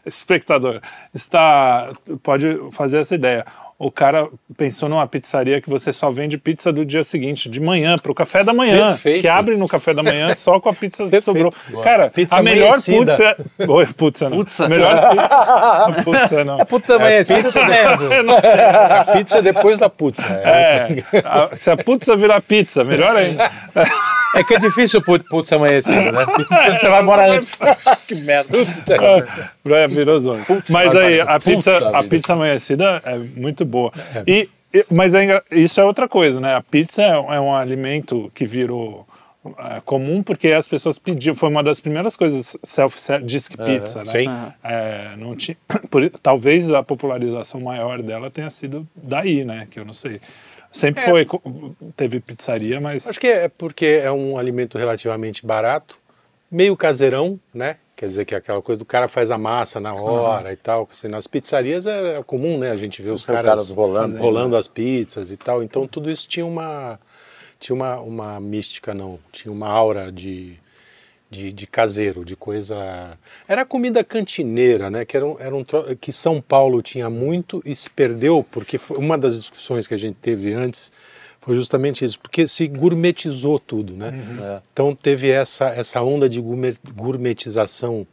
espectador, 0.05 0.81
está 1.13 1.91
pode 2.21 2.59
fazer 2.71 2.99
essa 2.99 3.15
ideia. 3.15 3.45
O 3.85 3.91
cara 3.91 4.27
pensou 4.57 4.87
numa 4.87 5.05
pizzaria 5.07 5.59
que 5.59 5.69
você 5.69 5.91
só 5.91 6.09
vende 6.09 6.37
pizza 6.37 6.71
do 6.71 6.85
dia 6.85 7.03
seguinte, 7.03 7.49
de 7.49 7.59
manhã, 7.59 7.95
para 8.01 8.11
o 8.11 8.15
café 8.15 8.43
da 8.43 8.53
manhã, 8.53 8.91
Perfeito. 8.91 9.21
que 9.21 9.27
abre 9.27 9.57
no 9.57 9.67
café 9.67 9.93
da 9.93 10.01
manhã 10.01 10.33
só 10.33 10.59
com 10.59 10.69
a 10.69 10.73
pizza 10.73 11.03
que 11.03 11.09
Perfeito. 11.09 11.23
sobrou. 11.25 11.53
Boa. 11.69 11.83
Cara, 11.83 12.09
Pizza 12.09 12.37
a 12.37 12.41
melhor 12.41 12.67
amanhecida. 12.67 13.11
pizza, 13.11 13.71
Oi, 13.73 13.85
pizza 13.87 14.29
não. 14.29 14.37
Putza. 14.37 14.69
Melhor 14.69 15.09
pizza, 15.09 16.01
putza 16.03 16.43
não. 16.45 16.61
É 16.61 16.65
putz 16.65 16.89
amanhecido 16.89 17.43
pizza 17.43 17.59
também. 17.59 17.77
Eu 18.17 18.23
não 18.23 18.39
sei. 18.39 18.51
A 18.51 19.05
pizza 19.05 19.39
é 19.39 19.41
depois 19.41 19.79
da 19.79 19.89
pizza. 19.89 20.23
É, 20.25 21.03
a- 21.25 21.49
se 21.57 21.69
a 21.69 21.75
pizza 21.75 22.15
virar 22.15 22.41
pizza, 22.41 22.83
melhor 22.83 23.15
ainda. 23.15 23.51
É 24.35 24.43
que 24.43 24.55
é 24.55 24.59
difícil 24.59 25.01
put- 25.01 25.27
putz 25.29 25.51
amanhecido, 25.53 26.11
né? 26.11 26.25
Você 26.79 26.87
vai 26.89 27.01
embora 27.01 27.31
antes. 27.33 27.51
que 28.07 28.15
merda. 28.15 28.57
É, 29.65 29.87
virou 29.87 30.19
zona. 30.19 30.45
Mas 30.69 30.91
vai 30.93 31.13
aí, 31.13 31.21
a 31.21 31.39
pizza, 31.39 31.71
Putz, 31.71 31.83
a 31.95 32.03
pizza 32.03 32.33
amanhecida 32.33 33.01
é 33.05 33.17
muito 33.17 33.63
boa. 33.63 33.91
E, 34.27 34.49
e- 34.73 34.85
mas 34.93 35.13
é 35.13 35.41
isso 35.51 35.79
é 35.79 35.83
outra 35.85 36.07
coisa, 36.07 36.39
né? 36.39 36.53
A 36.55 36.61
pizza 36.61 37.01
é, 37.01 37.07
é 37.11 37.39
um 37.39 37.55
alimento 37.55 38.29
que 38.35 38.45
virou 38.45 39.07
é, 39.45 39.81
comum 39.85 40.21
porque 40.23 40.51
as 40.51 40.67
pessoas 40.67 40.97
pediam. 40.99 41.33
Foi 41.35 41.49
uma 41.49 41.63
das 41.63 41.79
primeiras 41.79 42.15
coisas 42.17 42.57
self-disc 42.63 43.55
pizza, 43.57 43.99
né? 43.99 44.05
sim. 44.11 44.27
É, 44.63 45.15
não 45.17 45.35
tinha, 45.35 45.55
por- 45.89 46.09
talvez 46.21 46.71
a 46.71 46.81
popularização 46.83 47.61
maior 47.61 48.01
dela 48.01 48.29
tenha 48.29 48.49
sido 48.49 48.87
daí, 48.95 49.45
né? 49.45 49.67
Que 49.69 49.79
eu 49.79 49.85
não 49.85 49.93
sei. 49.93 50.19
Sempre 50.71 51.03
foi, 51.03 51.23
co- 51.25 51.41
teve 51.95 52.19
pizzaria, 52.19 52.81
mas 52.81 53.07
Acho 53.07 53.19
que 53.19 53.27
é 53.27 53.47
porque 53.47 54.01
é 54.03 54.11
um 54.11 54.37
alimento 54.37 54.77
relativamente 54.77 55.45
barato, 55.45 55.97
meio 56.51 56.75
caseirão, 56.75 57.39
né? 57.53 57.75
Quer 57.95 58.07
dizer 58.07 58.25
que 58.25 58.33
é 58.33 58.37
aquela 58.37 58.61
coisa 58.61 58.79
do 58.79 58.85
cara 58.85 59.07
faz 59.07 59.29
a 59.31 59.37
massa 59.37 59.79
na 59.79 59.93
hora 59.93 60.51
e 60.51 60.55
tal. 60.55 60.87
Assim, 60.91 61.07
nas 61.07 61.27
pizzarias 61.27 61.85
é, 61.85 62.15
é 62.15 62.23
comum, 62.23 62.57
né? 62.57 62.71
A 62.71 62.75
gente 62.75 63.01
vê 63.01 63.09
os 63.11 63.21
Os 63.21 63.25
caras, 63.27 63.45
caras 63.45 63.69
rolando, 63.69 64.17
rolando 64.17 64.57
as 64.57 64.67
pizzas 64.67 65.31
e 65.31 65.37
tal. 65.37 65.61
Então 65.63 65.87
tudo 65.87 66.09
isso 66.09 66.27
tinha 66.27 66.45
uma 66.45 66.99
tinha 67.59 67.75
uma, 67.75 67.99
uma 68.01 68.39
mística, 68.39 68.93
não. 68.93 69.19
Tinha 69.31 69.51
uma 69.51 69.67
aura 69.69 70.11
de, 70.11 70.55
de, 71.29 71.51
de 71.53 71.67
caseiro, 71.67 72.25
de 72.25 72.35
coisa. 72.35 73.17
Era 73.47 73.63
comida 73.65 74.03
cantineira, 74.03 74.89
né? 74.89 75.05
Que, 75.05 75.15
era 75.15 75.25
um, 75.25 75.35
era 75.39 75.55
um 75.55 75.63
tro- 75.63 75.95
que 75.95 76.11
São 76.11 76.41
Paulo 76.41 76.81
tinha 76.81 77.09
muito 77.09 77.61
e 77.63 77.73
se 77.75 77.89
perdeu, 77.89 78.45
porque 78.51 78.77
foi 78.77 78.97
uma 78.97 79.17
das 79.17 79.37
discussões 79.37 79.87
que 79.87 79.93
a 79.93 79.97
gente 79.97 80.17
teve 80.21 80.51
antes 80.53 80.91
foi 81.45 81.55
justamente 81.55 82.05
isso, 82.05 82.19
porque 82.19 82.47
se 82.47 82.67
gourmetizou 82.67 83.59
tudo, 83.59 83.93
né? 83.95 84.13
É. 84.41 84.59
Então 84.71 84.93
teve 84.95 85.29
essa, 85.29 85.65
essa 85.69 86.01
onda 86.01 86.27
de 86.29 86.39
gourmet- 86.39 86.77
gourmetização 86.95 88.05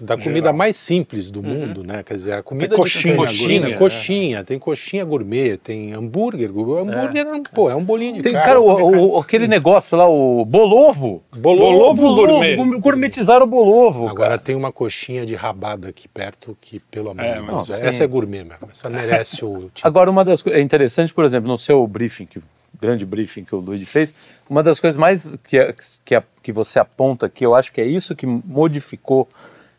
da 0.00 0.16
comida 0.16 0.46
Geral. 0.46 0.54
mais 0.54 0.76
simples 0.78 1.30
do 1.30 1.42
mundo, 1.42 1.84
né? 1.84 2.02
Quer 2.02 2.14
dizer, 2.14 2.32
a 2.32 2.42
comida 2.42 2.74
coxinha, 2.74 3.12
de 3.14 3.18
coxinha, 3.20 3.60
gourmet, 3.60 3.76
coxinha, 3.78 4.42
tem 4.44 4.58
coxinha 4.58 5.04
gourmet, 5.04 5.56
tem 5.58 5.92
hambúrguer, 5.92 6.50
hambúrguer 6.50 7.26
é, 7.26 7.32
um, 7.32 7.42
pô, 7.42 7.70
é 7.70 7.76
um 7.76 7.84
bolinho 7.84 8.14
de 8.14 8.22
Tem, 8.22 8.32
carne. 8.32 8.46
cara, 8.48 8.60
o, 8.60 9.14
o- 9.16 9.18
aquele 9.20 9.46
negócio 9.46 9.96
lá, 9.96 10.08
o 10.08 10.44
bolovo. 10.44 11.22
Bolovo 11.36 12.14
gourmet. 12.16 12.56
gour- 12.56 12.80
Gourmetizaram 12.80 13.44
o 13.44 13.48
bolovo. 13.48 14.08
Agora 14.08 14.30
cara. 14.30 14.38
tem 14.38 14.56
uma 14.56 14.72
coxinha 14.72 15.24
de 15.24 15.34
rabada 15.36 15.88
aqui 15.90 16.08
perto 16.08 16.56
que, 16.60 16.80
pelo 16.90 17.10
amor 17.10 17.24
É, 17.24 17.38
de 17.38 17.46
Deus, 17.46 17.70
essa 17.70 17.92
sim, 17.92 18.02
é 18.02 18.06
gourmet 18.06 18.42
mesmo. 18.44 18.68
Essa 18.72 18.90
merece 18.90 19.44
o 19.44 19.70
tipo. 19.74 19.86
Agora, 19.86 20.10
uma 20.10 20.24
das 20.24 20.42
coisas. 20.42 20.58
É 20.58 20.64
interessante, 20.64 21.12
por 21.14 21.24
exemplo, 21.24 21.48
no 21.48 21.58
seu 21.58 21.86
briefing, 21.86 22.24
que, 22.26 22.40
grande 22.82 23.06
briefing 23.06 23.44
que 23.44 23.54
o 23.54 23.58
Luiz 23.60 23.88
fez, 23.88 24.12
uma 24.50 24.62
das 24.62 24.80
coisas 24.80 24.98
mais 24.98 25.32
que, 25.44 25.56
é- 25.56 25.74
que, 26.04 26.14
é- 26.16 26.22
que 26.42 26.50
você 26.52 26.78
aponta 26.80 27.28
que 27.28 27.46
eu 27.46 27.54
acho 27.54 27.72
que 27.72 27.80
é 27.80 27.84
isso 27.86 28.14
que 28.16 28.26
modificou 28.26 29.28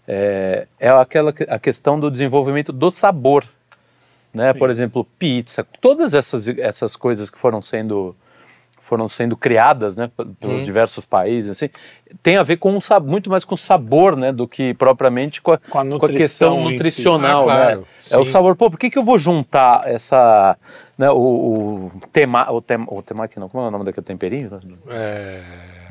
é, 0.07 0.67
é 0.79 0.89
aquela 0.89 1.31
que- 1.31 1.43
a 1.49 1.57
questão 1.59 1.97
do 1.99 2.09
desenvolvimento 2.11 2.71
do 2.73 2.89
sabor. 2.91 3.45
Né? 4.33 4.51
Sim. 4.51 4.59
Por 4.59 4.69
exemplo, 4.69 5.05
pizza, 5.17 5.65
todas 5.79 6.13
essas, 6.13 6.47
essas 6.49 6.95
coisas 6.95 7.29
que 7.29 7.37
foram 7.37 7.61
sendo 7.61 8.15
foram 8.81 9.07
sendo 9.07 9.37
criadas, 9.37 9.95
né, 9.95 10.11
pelos 10.41 10.57
Uhum. 10.59 10.65
diversos 10.65 11.05
países, 11.05 11.51
assim, 11.51 11.69
tem 12.21 12.37
a 12.37 12.43
ver 12.43 12.57
com 12.57 12.79
sa- 12.79 12.99
muito 12.99 13.29
mais 13.29 13.43
com 13.43 13.55
o 13.55 13.57
sabor, 13.57 14.15
né, 14.15 14.31
do 14.31 14.47
que 14.47 14.73
propriamente 14.75 15.41
com 15.41 15.51
a, 15.53 15.57
Com 15.57 15.79
a 15.79 15.83
questão 15.83 15.89
nutrição 15.99 16.61
em 16.61 16.65
si. 16.67 16.73
nutricional, 16.73 17.41
Ah, 17.41 17.43
claro, 17.43 17.79
né? 17.81 17.85
É 18.11 18.17
o 18.17 18.25
sim. 18.25 18.31
sabor. 18.31 18.55
Pô, 18.55 18.69
por 18.69 18.77
que, 18.79 18.89
que 18.89 18.97
eu 18.97 19.03
vou 19.03 19.17
juntar 19.17 19.81
essa, 19.85 20.57
né, 20.97 21.09
o, 21.09 21.15
o 21.15 21.91
tema, 22.11 22.51
o 22.51 22.61
tema, 22.61 22.85
o 22.89 23.01
temaki 23.01 23.39
não, 23.39 23.47
como 23.49 23.63
é 23.63 23.67
o 23.67 23.71
nome 23.71 23.85
daquele 23.85 24.05
temperinho? 24.05 24.51
É, 24.89 25.41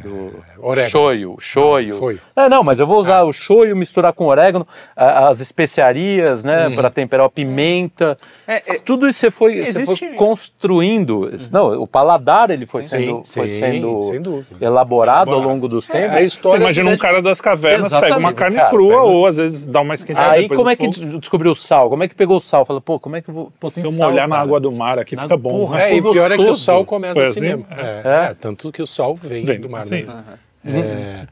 Do 0.02 0.32
orégano. 0.58 0.90
shoyu, 0.90 1.36
shoyu. 1.40 1.94
Ah, 1.94 1.98
shoyu. 1.98 2.20
É, 2.36 2.48
não, 2.48 2.62
mas 2.62 2.78
eu 2.80 2.86
vou 2.86 3.00
usar 3.00 3.22
o 3.22 3.32
shoyu, 3.32 3.74
misturar 3.76 4.12
com 4.12 4.26
orégano, 4.26 4.66
a- 4.96 5.28
as 5.28 5.40
especiarias, 5.40 6.44
né, 6.44 6.68
Uhum. 6.68 6.74
para 6.76 6.90
temperar 6.90 7.26
a 7.26 7.30
pimenta. 7.30 8.16
É, 8.46 8.56
é, 8.56 8.78
Tudo 8.84 9.08
isso 9.08 9.18
você 9.20 9.30
foi, 9.30 9.54
você 9.64 9.70
existe- 9.80 9.98
foi 10.08 10.16
construindo. 10.16 11.30
Não, 11.50 11.80
o 11.80 11.86
paladar 11.86 12.50
ele 12.50 12.66
foi 12.66 12.82
sendo, 12.82 13.22
Sim, 13.24 13.40
foi 13.40 13.48
sim, 13.48 13.58
sendo 13.60 14.44
elaborado 14.60 15.30
ao 15.30 15.40
longo 15.40 15.66
dos 15.68 15.88
É, 15.88 15.92
tempos. 15.92 16.11
A 16.16 16.20
Você 16.20 16.26
história 16.26 16.60
imagina 16.62 16.90
um 16.90 16.96
cara 16.96 17.20
das 17.22 17.40
cavernas, 17.40 17.92
pega 17.92 17.98
uma 18.06 18.30
Exatamente, 18.30 18.34
carne 18.38 18.56
cara, 18.56 18.70
crua 18.70 18.88
pega- 18.90 19.02
ou 19.02 19.26
às 19.26 19.36
vezes 19.38 19.66
dá 19.66 19.80
uma 19.80 19.94
esquentada 19.94 20.32
Aí 20.32 20.48
como 20.48 20.68
é 20.70 20.76
que 20.76 20.88
descobriu 20.88 21.52
o 21.52 21.54
sal? 21.54 21.88
Como 21.90 22.02
é 22.04 22.08
que 22.08 22.14
pegou 22.14 22.36
o 22.36 22.40
sal? 22.40 22.64
Fala, 22.64 22.80
pô, 22.80 22.98
como 23.00 23.16
é 23.16 23.22
que 23.22 23.30
eu 23.30 23.34
vou... 23.34 23.52
Pô, 23.58 23.68
Se 23.68 23.84
eu 23.84 23.92
molhar 23.92 24.26
na 24.28 24.38
água 24.38 24.58
do 24.60 24.70
mar 24.72 24.98
aqui, 24.98 25.16
Na 25.16 25.22
fica 25.22 25.36
bom. 25.36 25.50
porra, 25.66 25.76
né? 25.78 25.92
É, 25.92 25.96
e 25.96 26.02
pior 26.02 26.30
é 26.32 26.36
que 26.36 26.42
o 26.44 26.56
sal 26.56 26.84
começa 26.84 27.14
Foi 27.14 27.24
assim, 27.24 27.30
assim? 27.40 27.46
mesmo. 27.48 27.66
É. 27.70 27.82
É, 28.04 28.30
é, 28.30 28.34
tanto 28.34 28.70
que 28.72 28.82
o 28.82 28.86
sal 28.86 29.14
vem, 29.14 29.44
Vem, 29.44 29.60
do 29.60 29.68
mar 29.70 29.84
sim. 29.84 29.90
mesmo. 29.96 30.20
É, 30.64 31.26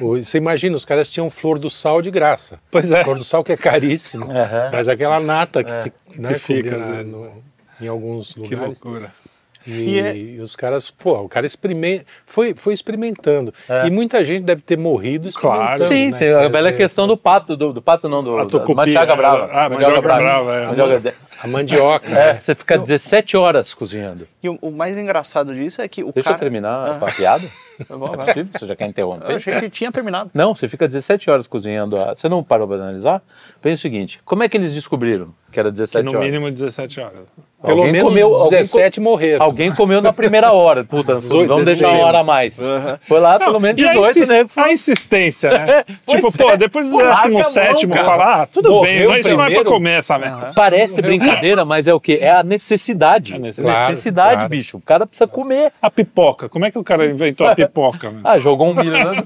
o- 0.00 0.16
você 0.22 0.38
imagina, 0.38 0.76
os 0.76 0.84
caras 0.84 1.10
tinham 1.10 1.28
flor 1.30 1.58
do 1.58 1.68
sal 1.68 2.00
de 2.00 2.10
graça. 2.10 2.60
Pois 2.70 2.90
é. 2.92 3.02
Flor 3.04 3.18
do 3.18 3.24
sal 3.24 3.42
que 3.42 3.52
é 3.52 3.56
caríssimo. 3.56 4.26
Mas 4.72 4.88
aquela 4.88 5.18
nata 5.20 5.64
que, 5.64 5.72
se, 5.74 5.92
né, 6.16 6.34
Que 6.34 6.38
fica, 6.38 6.76
na- 6.76 7.02
no- 7.02 7.32
em 7.80 7.88
alguns 7.88 8.34
Que 8.34 8.40
lugares. 8.40 8.80
loucura. 8.82 9.12
E, 9.68 9.90
E 9.90 10.00
é- 10.00 10.16
e 10.16 10.40
os 10.40 10.56
caras, 10.56 10.90
pô, 10.90 11.14
o 11.20 11.28
cara 11.28 11.44
experimenta, 11.46 12.04
foi, 12.26 12.54
foi 12.54 12.72
experimentando. 12.74 13.52
E 13.86 13.90
muita 13.90 14.24
gente 14.24 14.42
deve 14.44 14.62
ter 14.62 14.76
morrido 14.78 15.28
Claro. 15.32 15.80
experimentando. 15.80 15.84
Sim, 15.88 16.04
né? 16.26 16.32
sim, 16.40 16.46
a 16.46 16.48
velha 16.48 16.72
questão 16.72 17.06
do 17.06 17.16
pato, 17.16 17.56
do, 17.56 17.72
do 17.72 17.82
pato 17.82 18.08
não, 18.08 18.22
do, 18.22 18.36
mandioca 18.74 19.12
é, 19.12 19.16
brava. 19.16 19.48
ah, 19.52 19.68
mandioca 19.68 20.00
brava, 20.02 20.56
é. 20.56 21.14
A 21.42 21.48
mandioca. 21.48 22.08
É, 22.10 22.34
você 22.38 22.54
fica 22.54 22.76
17 22.78 23.36
horas 23.36 23.72
cozinhando. 23.74 24.26
E 24.42 24.48
o, 24.48 24.58
o 24.60 24.70
mais 24.70 24.96
engraçado 24.98 25.54
disso 25.54 25.80
é 25.80 25.88
que 25.88 26.02
o 26.02 26.12
Deixa 26.12 26.30
eu 26.30 26.32
cara... 26.32 26.38
terminar 26.38 26.92
Ah. 26.92 26.98
com 26.98 27.04
a 27.06 27.10
piada. 27.10 27.44
É 27.78 27.84
possível? 28.16 28.46
Você 28.58 28.66
já 28.66 28.74
quer 28.74 28.86
Eu 28.86 28.88
interromper? 28.88 29.34
achei 29.36 29.60
que 29.60 29.70
tinha 29.70 29.92
terminado. 29.92 30.30
Não, 30.34 30.52
você 30.52 30.68
fica 30.68 30.84
17 30.88 31.30
horas 31.30 31.46
cozinhando. 31.46 31.96
A... 31.96 32.12
Você 32.12 32.28
não 32.28 32.42
parou 32.42 32.66
para 32.66 32.76
analisar? 32.78 33.22
Pensa 33.62 33.74
o 33.74 33.82
seguinte: 33.82 34.18
como 34.24 34.42
é 34.42 34.48
que 34.48 34.56
eles 34.56 34.74
descobriram 34.74 35.28
que 35.52 35.60
era 35.60 35.68
Que 35.68 35.74
17 35.74 36.04
no 36.04 36.10
horas? 36.18 36.24
mínimo 36.28 36.50
17 36.50 37.00
horas. 37.00 37.20
Pelo 37.62 37.78
Alguém 37.78 37.92
menos 37.92 38.08
comeu- 38.08 38.34
alguém 38.34 38.50
17 38.50 38.98
morreram. 38.98 39.44
Alguém 39.44 39.72
comeu 39.72 40.02
na 40.02 40.12
primeira 40.12 40.50
hora. 40.50 40.82
Puta, 40.82 41.14
18, 41.22 41.48
vamos 41.48 41.64
deixar 41.66 41.82
16. 41.86 42.00
uma 42.00 42.08
hora 42.08 42.18
a 42.18 42.24
mais. 42.24 42.60
Foi 43.02 43.20
lá 43.20 43.38
pelo 43.38 43.60
menos 43.60 43.80
E 43.80 43.84
a 43.86 43.92
18, 43.92 44.18
insi- 44.18 44.28
né? 44.28 44.44
que 44.44 44.58
A 44.60 44.72
insistência, 44.72 45.50
né? 45.50 45.84
Tipo, 46.04 46.26
é. 46.26 46.30
pô, 46.50 46.56
depois 46.56 46.86
do 46.90 46.98
Pô, 46.98 47.04
décimo 47.04 47.34
larga 47.34 47.40
a 47.40 47.44
sétimo, 47.44 47.94
mão, 47.94 48.04
cara. 48.04 48.18
falar, 48.18 48.42
ah, 48.42 48.46
tudo 48.46 48.70
Morreu 48.70 49.10
bem, 49.12 49.20
isso 49.20 49.36
não 49.36 49.44
é 49.44 49.54
pra 49.54 49.64
comer 49.64 49.98
essa 50.00 50.18
merda. 50.18 50.52
Parece 50.52 51.00
brincadeira, 51.00 51.27
mas 51.66 51.86
é 51.86 51.94
o 51.94 52.00
quê? 52.00 52.18
É 52.20 52.30
a 52.32 52.42
necessidade. 52.42 53.34
A 53.34 53.38
necessidade. 53.38 53.90
necessidade, 53.90 54.34
Claro. 54.34 54.48
bicho. 54.48 54.76
O 54.76 54.80
cara 54.80 55.06
precisa 55.06 55.26
comer. 55.26 55.72
A 55.80 55.90
pipoca, 55.90 56.48
como 56.48 56.64
é 56.64 56.70
que 56.70 56.78
o 56.78 56.84
cara 56.84 57.06
inventou 57.06 57.46
a 57.46 57.54
pipoca? 57.54 58.10
né? 58.10 58.20
Ah, 58.24 58.38
jogou 58.38 58.68
um 58.70 58.74
milho. 58.74 58.92
Né? 58.92 59.22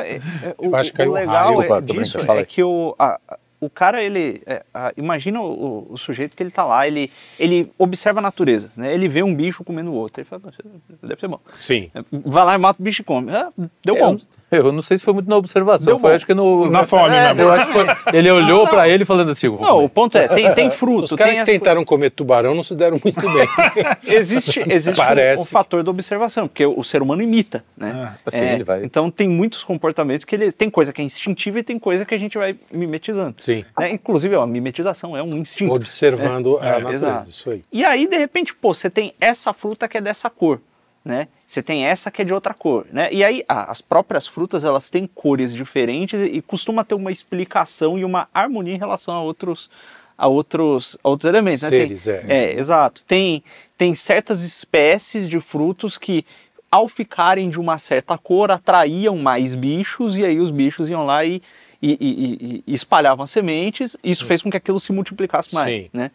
É, 0.00 0.14
é, 0.16 0.20
o, 0.58 0.66
Eu 0.66 0.76
acho 0.76 0.90
que 0.90 0.96
o 0.96 0.98
caiu 0.98 1.10
um 1.10 1.14
legal. 1.14 1.42
Desculpa, 1.44 1.78
é 1.78 1.80
disso 1.80 2.32
é 2.32 2.44
que 2.44 2.62
o, 2.62 2.94
a- 2.98 3.18
o 3.60 3.70
cara, 3.70 4.02
ele. 4.02 4.42
é, 4.46 4.62
a- 4.74 4.92
imagina 4.96 5.40
o, 5.40 5.86
o 5.90 5.96
sujeito 5.98 6.36
que 6.36 6.42
ele 6.42 6.50
tá 6.50 6.64
lá, 6.64 6.86
ele, 6.86 7.10
ele 7.38 7.70
observa 7.78 8.18
a 8.18 8.22
natureza, 8.22 8.70
né? 8.76 8.92
Ele 8.92 9.08
vê 9.08 9.22
um 9.22 9.34
bicho 9.34 9.64
comendo 9.64 9.90
o 9.90 9.94
outro. 9.94 10.20
Ele 10.20 10.28
fala, 10.28 10.42
"Isso 10.50 10.62
deve 11.02 11.20
ser 11.20 11.28
bom. 11.28 11.40
Sim. 11.60 11.90
Vai 12.12 12.44
lá 12.44 12.54
e 12.54 12.58
mata 12.58 12.80
o 12.80 12.84
bicho 12.84 13.00
e 13.02 13.04
come. 13.04 13.32
Ah, 13.32 13.48
deu 13.84 13.96
Eu, 13.96 14.06
bom. 14.06 14.18
Eu 14.50 14.70
não 14.72 14.82
sei 14.82 14.96
se 14.98 15.04
foi 15.04 15.12
muito 15.14 15.28
na 15.28 15.36
observação. 15.36 15.86
Deu 15.86 15.98
foi, 15.98 16.10
bom. 16.10 16.16
acho 16.16 16.26
que 16.26 16.34
no. 16.34 16.70
Na 16.70 16.84
fome 16.84 17.14
É, 17.14 17.28
mesmo. 17.34 17.40
Eu 17.42 17.52
acho 17.52 17.66
que 17.66 17.72
foi. 17.72 17.86
Ele 18.12 18.30
olhou 18.30 18.66
pra 18.68 18.88
ele 18.88 19.04
falando 19.04 19.30
assim: 19.30 19.48
Não, 19.48 19.84
o 19.84 19.88
ponto 19.88 20.16
é, 20.16 20.28
tem, 20.28 20.52
tem 20.54 20.70
fruto, 20.70 21.04
Os 21.04 21.10
caras 21.12 21.34
tem 21.34 21.44
que 21.44 21.50
as 21.50 21.58
tentaram 21.58 21.84
comer 21.84 22.10
tubarão 22.10 22.54
não 22.54 22.62
se 22.62 22.74
deram 22.74 22.98
muito 23.02 23.20
bem. 23.20 23.48
existe, 24.06 24.62
existe 24.68 24.94
o, 25.00 25.04
Parece 25.04 25.42
o 25.44 25.46
fator 25.46 25.82
da 25.82 25.90
observação, 25.90 26.46
porque 26.48 26.64
o, 26.64 26.78
o 26.78 26.84
ser 26.84 27.02
humano 27.02 27.22
imita, 27.22 27.64
né? 27.76 28.12
Ah, 28.24 28.30
sim, 28.30 28.44
ele 28.44 28.64
vai- 28.64 28.84
Então 28.84 29.10
tem 29.10 29.28
muitos 29.28 29.64
comportamentos 29.64 30.24
que 30.24 30.34
ele 30.34 30.52
tem 30.52 30.70
coisa 30.70 30.92
que 30.92 31.00
é 31.02 31.04
instintiva 31.04 31.58
e 31.58 31.62
tem 31.62 31.78
coisa 31.78 32.04
que 32.04 32.14
a 32.14 32.18
gente 32.18 32.36
vai 32.38 32.56
mimetizando. 32.72 33.34
Sim. 33.38 33.64
né? 33.78 33.90
Inclusive, 33.92 34.34
ó, 34.36 34.42
a 34.42 34.46
mimetização 34.46 35.16
é 35.16 35.22
um 35.22 35.36
instinto. 35.36 35.72
Observando 35.74 36.58
É, 36.60 36.64
a 36.64 36.66
é, 36.66 36.78
natureza. 36.78 37.06
exato. 37.06 37.30
Isso 37.30 37.50
aí. 37.50 37.62
E 37.72 37.84
aí, 37.84 38.06
de 38.06 38.16
repente, 38.16 38.54
pô, 38.54 38.74
você 38.74 38.88
tem 38.90 39.14
essa 39.20 39.52
fruta 39.52 39.88
que 39.88 39.96
é 39.98 40.00
dessa 40.00 40.28
cor, 40.30 40.60
né? 41.04 41.28
Você 41.46 41.62
tem 41.62 41.84
essa 41.84 42.10
que 42.10 42.22
é 42.22 42.24
de 42.24 42.32
outra 42.32 42.54
cor, 42.54 42.86
né? 42.90 43.08
E 43.12 43.22
aí, 43.22 43.44
ah, 43.48 43.70
as 43.70 43.80
próprias 43.82 44.26
frutas, 44.26 44.64
elas 44.64 44.88
têm 44.88 45.06
cores 45.06 45.52
diferentes 45.52 46.18
e, 46.18 46.24
e 46.24 46.42
costuma 46.42 46.82
ter 46.84 46.94
uma 46.94 47.12
explicação 47.12 47.98
e 47.98 48.04
uma 48.04 48.26
harmonia 48.32 48.74
em 48.74 48.78
relação 48.78 49.14
a 49.14 49.22
outros 49.22 49.68
a 50.16 50.28
outros, 50.28 50.96
a 51.02 51.08
outros 51.08 51.28
elementos. 51.28 51.62
né? 51.62 51.70
Tem- 51.70 51.80
Seres, 51.96 52.06
é. 52.06 52.24
é, 52.28 52.58
exato. 52.58 53.02
Tem, 53.06 53.42
tem 53.76 53.94
certas 53.96 54.42
espécies 54.44 55.28
de 55.28 55.40
frutos 55.40 55.98
que, 55.98 56.24
ao 56.70 56.86
ficarem 56.88 57.50
de 57.50 57.58
uma 57.58 57.78
certa 57.78 58.16
cor, 58.16 58.50
atraíam 58.50 59.16
mais 59.18 59.54
bichos, 59.56 60.16
e 60.16 60.24
aí 60.24 60.38
os 60.38 60.50
bichos 60.52 60.88
iam 60.88 61.04
lá 61.04 61.24
e, 61.24 61.42
e, 61.92 61.98
e- 62.00 62.62
e- 62.66 62.74
espalhavam 62.74 63.26
sementes, 63.26 63.96
isso 64.02 64.24
fez 64.26 64.40
com 64.40 64.50
que 64.50 64.56
aquilo 64.56 64.80
se 64.80 64.92
multiplicasse 64.92 65.54
mais. 65.54 65.84
Sim. 65.84 65.90
Né? 65.92 66.10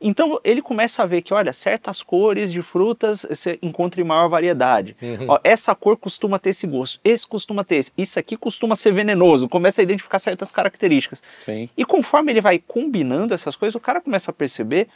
Então 0.00 0.38
ele 0.44 0.60
começa 0.60 1.02
a 1.02 1.06
ver 1.06 1.22
que, 1.22 1.32
olha, 1.32 1.52
certas 1.52 2.02
cores 2.02 2.52
de 2.52 2.62
frutas 2.62 3.24
você 3.28 3.58
encontra 3.62 4.00
em 4.00 4.04
maior 4.04 4.28
variedade. 4.28 4.96
Uhum. 5.00 5.26
Ó, 5.28 5.38
essa 5.42 5.74
cor 5.74 5.96
costuma 5.96 6.38
ter 6.38 6.50
esse 6.50 6.66
gosto, 6.66 7.00
esse 7.02 7.26
costuma 7.26 7.64
ter 7.64 7.76
esse, 7.76 7.92
isso 7.96 8.18
aqui 8.18 8.36
costuma 8.36 8.76
ser 8.76 8.92
venenoso, 8.92 9.48
começa 9.48 9.80
a 9.80 9.84
identificar 9.84 10.18
certas 10.18 10.50
características. 10.50 11.22
Sim. 11.40 11.68
E 11.76 11.84
conforme 11.84 12.32
ele 12.32 12.40
vai 12.40 12.58
combinando 12.58 13.34
essas 13.34 13.56
coisas, 13.56 13.74
o 13.74 13.80
cara 13.80 14.00
começa 14.00 14.30
a 14.30 14.34
perceber 14.34 14.88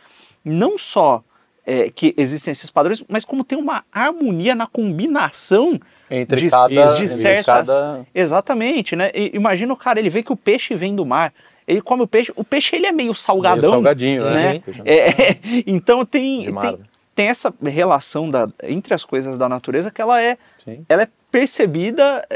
não 0.45 0.79
só 0.79 1.23
é, 1.71 1.91
que 1.91 2.15
existem 2.17 2.51
esses 2.53 2.71
padrões, 2.71 3.05
mas 3.07 3.27
como 3.27 3.45
tem 3.45 3.59
uma 3.59 3.85
harmonia 3.93 4.55
na 4.55 4.67
combinação 4.67 5.79
Entre 6.11 6.41
de, 6.41 6.49
cada- 6.51 6.69
de 6.69 7.03
entre 7.05 7.09
certas. 7.09 7.45
cada- 7.69 8.07
Exatamente, 8.15 8.97
né? 8.97 9.11
E 9.15 9.31
imagina 9.35 9.71
o 9.73 9.77
cara, 9.77 10.01
ele 10.01 10.09
vê 10.09 10.23
que 10.23 10.33
o 10.33 10.37
peixe 10.37 10.75
vem 10.75 10.97
do 10.97 11.05
mar. 11.05 11.33
Ele 11.67 11.83
come 11.83 12.03
o 12.03 12.07
peixe, 12.07 12.33
o 12.35 12.43
peixe 12.43 12.75
ele 12.75 12.87
é 12.87 12.93
meio 12.93 13.15
salgadão. 13.15 13.69
salgadinho, 13.71 14.25
né? 14.25 14.55
né? 14.55 14.63
É, 14.87 15.37
então 15.67 16.07
tem, 16.07 16.45
tem, 16.51 16.79
tem 17.15 17.27
essa 17.29 17.53
relação 17.63 18.31
da, 18.31 18.49
entre 18.63 18.95
as 18.95 19.05
coisas 19.05 19.37
da 19.37 19.47
natureza 19.49 19.91
que 19.91 20.01
ela 20.01 20.23
é, 20.23 20.39
Sim. 20.65 20.87
ela 20.89 21.03
é 21.03 21.09
percebida 21.31 22.27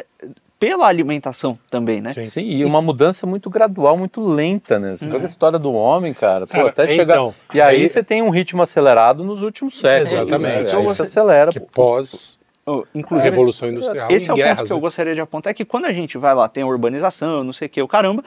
pela 0.62 0.86
alimentação 0.86 1.58
também, 1.68 2.00
né? 2.00 2.12
Sim. 2.12 2.26
Sim, 2.26 2.40
e 2.42 2.64
uma 2.64 2.80
mudança 2.80 3.26
muito 3.26 3.50
gradual, 3.50 3.98
muito 3.98 4.20
lenta, 4.20 4.78
né? 4.78 4.94
Você 4.96 5.04
pega 5.08 5.24
a 5.24 5.26
história 5.28 5.58
do 5.58 5.72
homem, 5.72 6.14
cara, 6.14 6.46
pô, 6.46 6.52
Cara, 6.52 6.68
até 6.68 6.86
chegar. 6.86 7.14
então, 7.14 7.34
e 7.52 7.60
aí, 7.60 7.78
aí- 7.82 7.88
você 7.88 8.00
tem 8.00 8.22
um 8.22 8.30
ritmo 8.30 8.62
acelerado 8.62 9.24
nos 9.24 9.42
últimos 9.42 9.76
séculos. 9.80 10.12
Exatamente. 10.12 10.54
Né? 10.54 10.62
Então 10.68 10.80
Aí 10.80 10.86
você- 10.86 11.02
acelera. 11.02 11.50
Que 11.50 11.58
pós 11.58 12.40
Oh, 12.64 12.82
a 12.82 12.84
Inclusive, 12.94 13.28
Revolução 13.28 13.68
Industrial 13.68 14.08
Esse 14.08 14.26
e 14.26 14.30
é 14.30 14.32
o 14.32 14.36
ponto 14.36 14.44
guerras. 14.44 14.68
que 14.68 14.72
eu 14.72 14.76
né? 14.76 14.80
gostaria 14.82 15.14
de 15.16 15.20
apontar, 15.20 15.50
é 15.50 15.54
que 15.54 15.64
quando 15.64 15.86
a 15.86 15.92
gente 15.92 16.16
vai 16.16 16.32
lá, 16.32 16.48
tem 16.48 16.62
a 16.62 16.66
urbanização, 16.68 17.42
não 17.42 17.52
sei 17.52 17.66
o 17.66 17.68
que, 17.68 17.82
o 17.82 17.88
caramba, 17.88 18.22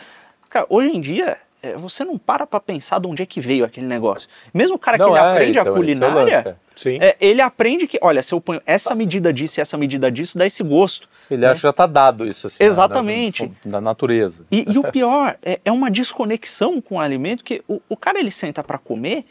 cara, 0.49 0.65
hoje 0.69 0.89
em 0.89 0.99
dia, 0.99 1.37
é, 1.63 1.71
você 1.77 2.03
não 2.03 2.17
para 2.17 2.45
pra 2.45 2.59
pensar 2.59 2.99
de 2.99 3.07
onde 3.07 3.23
é 3.23 3.25
que 3.25 3.39
veio 3.39 3.63
aquele 3.63 3.85
negócio. 3.87 4.27
Mesmo 4.53 4.75
o 4.75 4.79
cara 4.79 4.97
Não, 4.97 5.05
que 5.05 5.11
ele 5.13 5.19
é, 5.25 5.31
aprende 5.31 5.51
então, 5.57 5.63
a 5.63 5.73
é 5.73 5.77
culinária, 5.79 6.57
é. 6.85 6.89
É, 7.07 7.15
ele 7.21 7.41
aprende 7.41 7.87
que, 7.87 7.97
olha, 8.01 8.21
se 8.21 8.33
eu 8.33 8.41
ponho 8.41 8.61
essa 8.65 8.93
medida 8.93 9.31
disso 9.31 9.57
e 9.57 9.61
essa 9.61 9.77
medida 9.77 10.11
disso, 10.11 10.37
dá 10.37 10.45
esse 10.45 10.61
gosto. 10.61 11.07
Ele 11.29 11.45
acha 11.45 11.55
que 11.55 11.61
já 11.63 11.73
tá 11.73 11.85
dado 11.85 12.25
isso. 12.27 12.47
Assim, 12.47 12.63
Exatamente. 12.63 13.47
Da, 13.63 13.71
da 13.71 13.81
natureza. 13.81 14.45
E, 14.51 14.65
e 14.71 14.77
o 14.77 14.83
pior 14.91 15.37
é, 15.41 15.59
é 15.65 15.71
uma 15.71 15.89
desconexão 15.89 16.81
com 16.81 16.95
o 16.95 16.99
alimento, 16.99 17.43
que 17.43 17.63
o, 17.67 17.81
o 17.89 17.97
cara 17.97 18.19
ele 18.19 18.31
senta 18.31 18.63
pra 18.63 18.77
comer, 18.77 19.25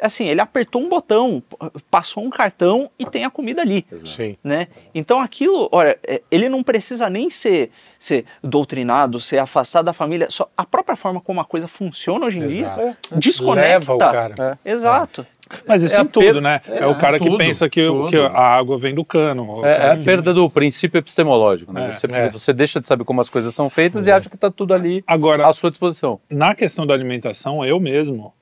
assim, 0.00 0.28
ele 0.28 0.40
apertou 0.40 0.80
um 0.82 0.88
botão, 0.88 1.42
passou 1.90 2.24
um 2.24 2.30
cartão 2.30 2.90
e 2.98 3.04
tem 3.04 3.24
a 3.24 3.30
comida 3.30 3.62
ali. 3.62 3.84
Sim. 4.04 4.36
né? 4.44 4.68
Então 4.94 5.20
aquilo, 5.20 5.68
olha, 5.72 5.98
é, 6.06 6.22
ele 6.30 6.48
não 6.48 6.62
precisa 6.62 7.08
nem 7.10 7.28
ser, 7.30 7.70
ser 7.98 8.24
doutrinado, 8.42 9.18
ser 9.20 9.38
afastado 9.38 9.86
da 9.86 9.92
família. 9.92 10.28
Só 10.30 10.48
a 10.56 10.64
própria 10.64 10.96
forma 10.96 11.20
como 11.20 11.40
a 11.40 11.44
coisa 11.44 11.66
funciona 11.68 12.26
hoje 12.26 12.38
em 12.38 12.44
Exato. 12.44 12.80
dia 12.80 12.96
desconecta. 13.16 13.68
Leva 13.70 13.94
o 13.94 13.98
cara. 13.98 14.58
Exato. 14.64 15.26
Mas 15.66 15.82
isso 15.82 15.94
É 15.94 15.98
a 15.98 16.02
em 16.02 16.06
tudo, 16.06 16.24
per- 16.26 16.40
né? 16.42 16.60
É, 16.68 16.80
é, 16.80 16.86
o 16.86 16.94
cara 16.98 17.18
que 17.18 17.24
tudo, 17.24 17.38
pensa 17.38 17.68
que, 17.70 17.86
tudo. 17.86 18.06
que 18.08 18.16
a 18.18 18.38
água 18.38 18.76
vem 18.78 18.94
do 18.94 19.02
cano. 19.02 19.64
É, 19.64 19.72
cara 19.72 19.84
é 19.84 19.90
a 19.92 19.96
que- 19.96 20.04
perda 20.04 20.34
do 20.34 20.48
princípio 20.50 20.98
epistemológico. 20.98 21.72
Né? 21.72 21.88
É, 21.88 21.92
você, 21.92 22.06
é. 22.10 22.28
você 22.28 22.52
deixa 22.52 22.80
de 22.80 22.86
saber 22.86 23.04
como 23.04 23.20
as 23.22 23.30
coisas 23.30 23.54
são 23.54 23.70
feitas 23.70 24.06
e 24.06 24.12
acha 24.12 24.28
que 24.28 24.36
tá 24.36 24.50
tudo 24.50 24.74
ali 24.74 25.02
Agora, 25.06 25.46
à 25.48 25.52
sua 25.54 25.70
disposição. 25.70 26.20
na 26.30 26.54
questão 26.54 26.86
da 26.86 26.92
alimentação, 26.92 27.64
eu 27.64 27.80
mesmo, 27.80 28.34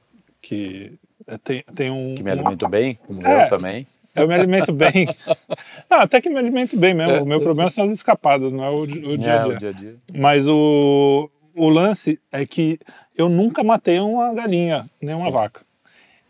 que 0.42 0.94
tem, 1.42 1.64
tem 1.74 1.90
um. 1.90 2.14
Que 2.14 2.22
me 2.22 2.30
alimento 2.30 2.68
bem, 2.68 2.98
como 3.06 3.26
É. 3.26 3.44
eu 3.44 3.48
também. 3.48 3.86
Eu 4.14 4.26
me 4.26 4.34
alimento 4.34 4.72
bem. 4.72 5.08
Até 5.90 6.20
que 6.20 6.30
me 6.30 6.38
alimento 6.38 6.76
bem 6.78 6.94
mesmo. 6.94 7.12
É, 7.12 7.20
o 7.20 7.26
meu 7.26 7.38
eu 7.38 7.42
problema 7.42 7.68
são 7.68 7.84
as 7.84 7.90
escapadas, 7.90 8.52
não 8.52 8.64
é 8.64 8.70
o, 8.70 8.86
di- 8.86 9.04
o 9.04 9.18
dia 9.18 9.32
É, 9.32 9.38
a 9.38 9.42
dia. 9.42 9.52
o 9.52 9.58
dia 9.58 9.68
a 9.68 9.72
dia. 9.72 9.96
Mas 10.14 10.48
o, 10.48 11.30
o 11.54 11.68
lance 11.68 12.18
é 12.32 12.46
que 12.46 12.78
eu 13.16 13.28
nunca 13.28 13.62
matei 13.62 13.98
uma 14.00 14.32
galinha, 14.32 14.84
nem 15.02 15.14
uma 15.14 15.30
vaca. 15.30 15.60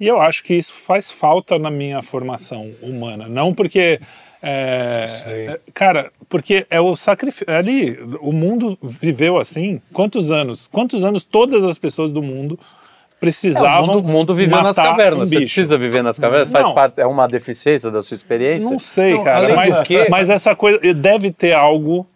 E 0.00 0.06
eu 0.06 0.20
acho 0.20 0.42
que 0.42 0.52
isso 0.54 0.74
faz 0.74 1.10
falta 1.10 1.58
na 1.58 1.70
minha 1.70 2.02
formação 2.02 2.70
humana. 2.82 3.28
Não 3.28 3.54
porque. 3.54 4.00
é, 4.42 5.06
Sei. 5.08 5.46
é, 5.48 5.60
cara, 5.72 6.10
porque 6.28 6.66
é 6.68 6.80
o 6.80 6.94
sacrifício. 6.96 7.46
Ali, 7.48 7.98
o 8.20 8.32
mundo 8.32 8.76
viveu 8.82 9.38
assim. 9.38 9.80
Quantos 9.92 10.30
anos? 10.32 10.66
Quantos 10.66 11.04
anos 11.04 11.24
todas 11.24 11.64
as 11.64 11.78
pessoas 11.78 12.10
do 12.12 12.20
mundo 12.22 12.58
É, 13.16 13.20
precisavam. 13.20 13.84
o 13.84 13.86
mundo, 13.96 14.08
mundo 14.08 14.34
viveu 14.34 14.62
nas 14.62 14.76
cavernas. 14.76 15.28
um 15.28 15.32
Você 15.32 15.40
precisa 15.40 15.78
viver 15.78 16.02
nas 16.02 16.18
cavernas? 16.18 16.50
Faz 16.50 16.66
Não. 16.66 16.74
parte, 16.74 17.00
é 17.00 17.06
uma 17.06 17.26
deficiência 17.26 17.90
da 17.90 18.02
sua 18.02 18.14
experiência? 18.14 18.70
Não 18.70 18.78
sei, 18.78 19.14
Não, 19.14 19.24
cara. 19.24 19.54
Mas, 19.56 19.80
que- 19.80 20.08
mas 20.10 20.28
essa 20.30 20.54
coisa 20.54 20.78
deve 20.94 21.30
ter 21.30 21.52
algo 21.52 22.06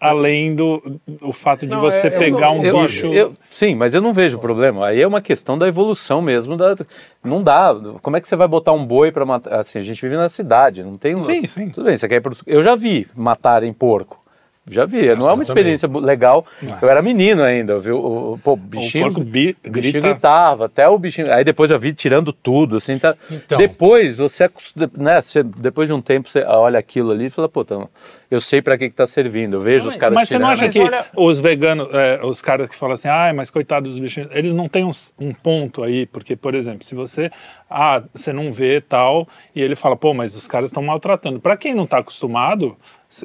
além 0.00 0.54
do 0.54 1.00
o 1.22 1.32
fato 1.32 1.66
de 1.66 1.72
Não, 1.72 1.80
você 1.80 2.06
é- 2.06 2.10
pegar 2.10 2.48
não- 2.54 2.58
um 2.60 2.64
eu- 2.64 2.82
bicho. 2.82 3.06
Eu- 3.06 3.32
sim, 3.50 3.74
mas 3.74 3.94
eu 3.94 4.00
não 4.00 4.12
vejo 4.12 4.38
problema. 4.38 4.86
Aí 4.86 5.00
é 5.02 5.06
uma 5.06 5.20
questão 5.20 5.58
da 5.58 5.66
evolução 5.66 6.22
mesmo. 6.22 6.56
Da, 6.56 6.76
não 7.24 7.42
dá. 7.42 7.74
Como 8.02 8.16
é 8.16 8.20
que 8.20 8.28
você 8.28 8.36
vai 8.36 8.46
botar 8.46 8.72
um 8.72 8.84
boi 8.86 9.10
para 9.10 9.24
matar? 9.26 9.58
Assim, 9.58 9.78
a 9.78 9.82
gente 9.82 10.00
vive 10.00 10.16
na 10.16 10.28
cidade, 10.28 10.82
não 10.84 10.96
tem. 10.96 11.20
Sim, 11.20 11.46
sim. 11.46 11.68
Tudo 11.70 11.86
bem, 11.86 11.96
você 11.96 12.06
quer 12.06 12.16
ir 12.16 12.20
pro- 12.20 12.36
Eu 12.46 12.62
já 12.62 12.76
vi 12.76 13.08
matarem 13.16 13.72
porco. 13.72 14.22
Já 14.68 14.84
vi. 14.84 15.14
não 15.14 15.28
é 15.30 15.32
uma 15.32 15.42
experiência 15.42 15.86
bu- 15.86 16.00
legal. 16.00 16.44
Eu 16.82 16.88
era 16.90 17.00
menino 17.00 17.42
ainda, 17.42 17.74
eu 17.74 17.80
vi 17.80 17.92
o, 17.92 18.32
o- 18.32 18.38
pô, 18.42 18.52
o 18.54 18.56
bichinho. 18.56 19.04
porco 19.04 19.20
bi- 19.20 19.56
o 19.64 19.70
bichinho 19.70 19.92
grita. 19.92 20.08
gritava, 20.08 20.66
até 20.66 20.88
o 20.88 20.98
bichinho. 20.98 21.32
Aí 21.32 21.44
depois 21.44 21.70
eu 21.70 21.78
vi 21.78 21.94
tirando 21.94 22.32
tudo, 22.32 22.76
assim, 22.76 22.98
tá. 22.98 23.14
Então. 23.30 23.58
Depois 23.58 24.18
você, 24.18 24.50
né, 24.96 25.20
você- 25.22 25.42
depois 25.42 25.86
de 25.88 25.94
um 25.94 26.00
tempo 26.02 26.28
você 26.28 26.40
olha 26.42 26.78
aquilo 26.78 27.12
ali 27.12 27.26
e 27.26 27.30
fala, 27.30 27.48
pô, 27.48 27.60
então, 27.62 27.88
eu 28.30 28.40
sei 28.40 28.60
para 28.60 28.76
que 28.76 28.88
que 28.90 28.94
tá 28.96 29.06
servindo. 29.06 29.54
Eu 29.58 29.60
vejo 29.62 29.84
Não, 29.84 29.90
os 29.90 29.96
caras 29.96 30.14
Mas 30.16 30.28
você 30.28 30.38
não 30.38 30.52
tirando. 30.52 30.52
acha 30.54 30.64
Mas 30.64 30.72
que 30.72 30.80
olha- 30.80 31.06
os 31.16 31.38
veganos, 31.40 31.86
é, 31.92 32.20
os 32.24 32.42
caras 32.42 32.68
que 32.68 32.74
falam 32.74 32.94
assim, 32.94 33.08
ai, 33.08 33.32
mas 33.32 33.50
coitados 33.50 33.90
dos 33.92 33.98
bichinhos, 34.00 34.28
eles 34.32 34.52
não 34.52 34.68
têm 34.68 34.84
um, 34.84 34.90
um 35.20 35.32
ponto 35.32 35.84
aí, 35.84 36.06
porque, 36.06 36.34
por 36.34 36.54
exemplo, 36.56 36.84
se 36.84 36.94
você, 36.94 37.30
ah, 37.68 38.02
você 38.14 38.32
não 38.32 38.52
vê 38.52 38.80
tal, 38.80 39.26
e 39.54 39.60
ele 39.60 39.74
fala, 39.76 39.96
pô, 39.96 40.14
mas 40.14 40.34
os 40.34 40.46
caras 40.46 40.70
estão 40.70 40.82
maltratando. 40.82 41.40
Para 41.40 41.56
quem 41.56 41.74
não 41.74 41.84
está 41.84 41.98
acostumado, 41.98 42.76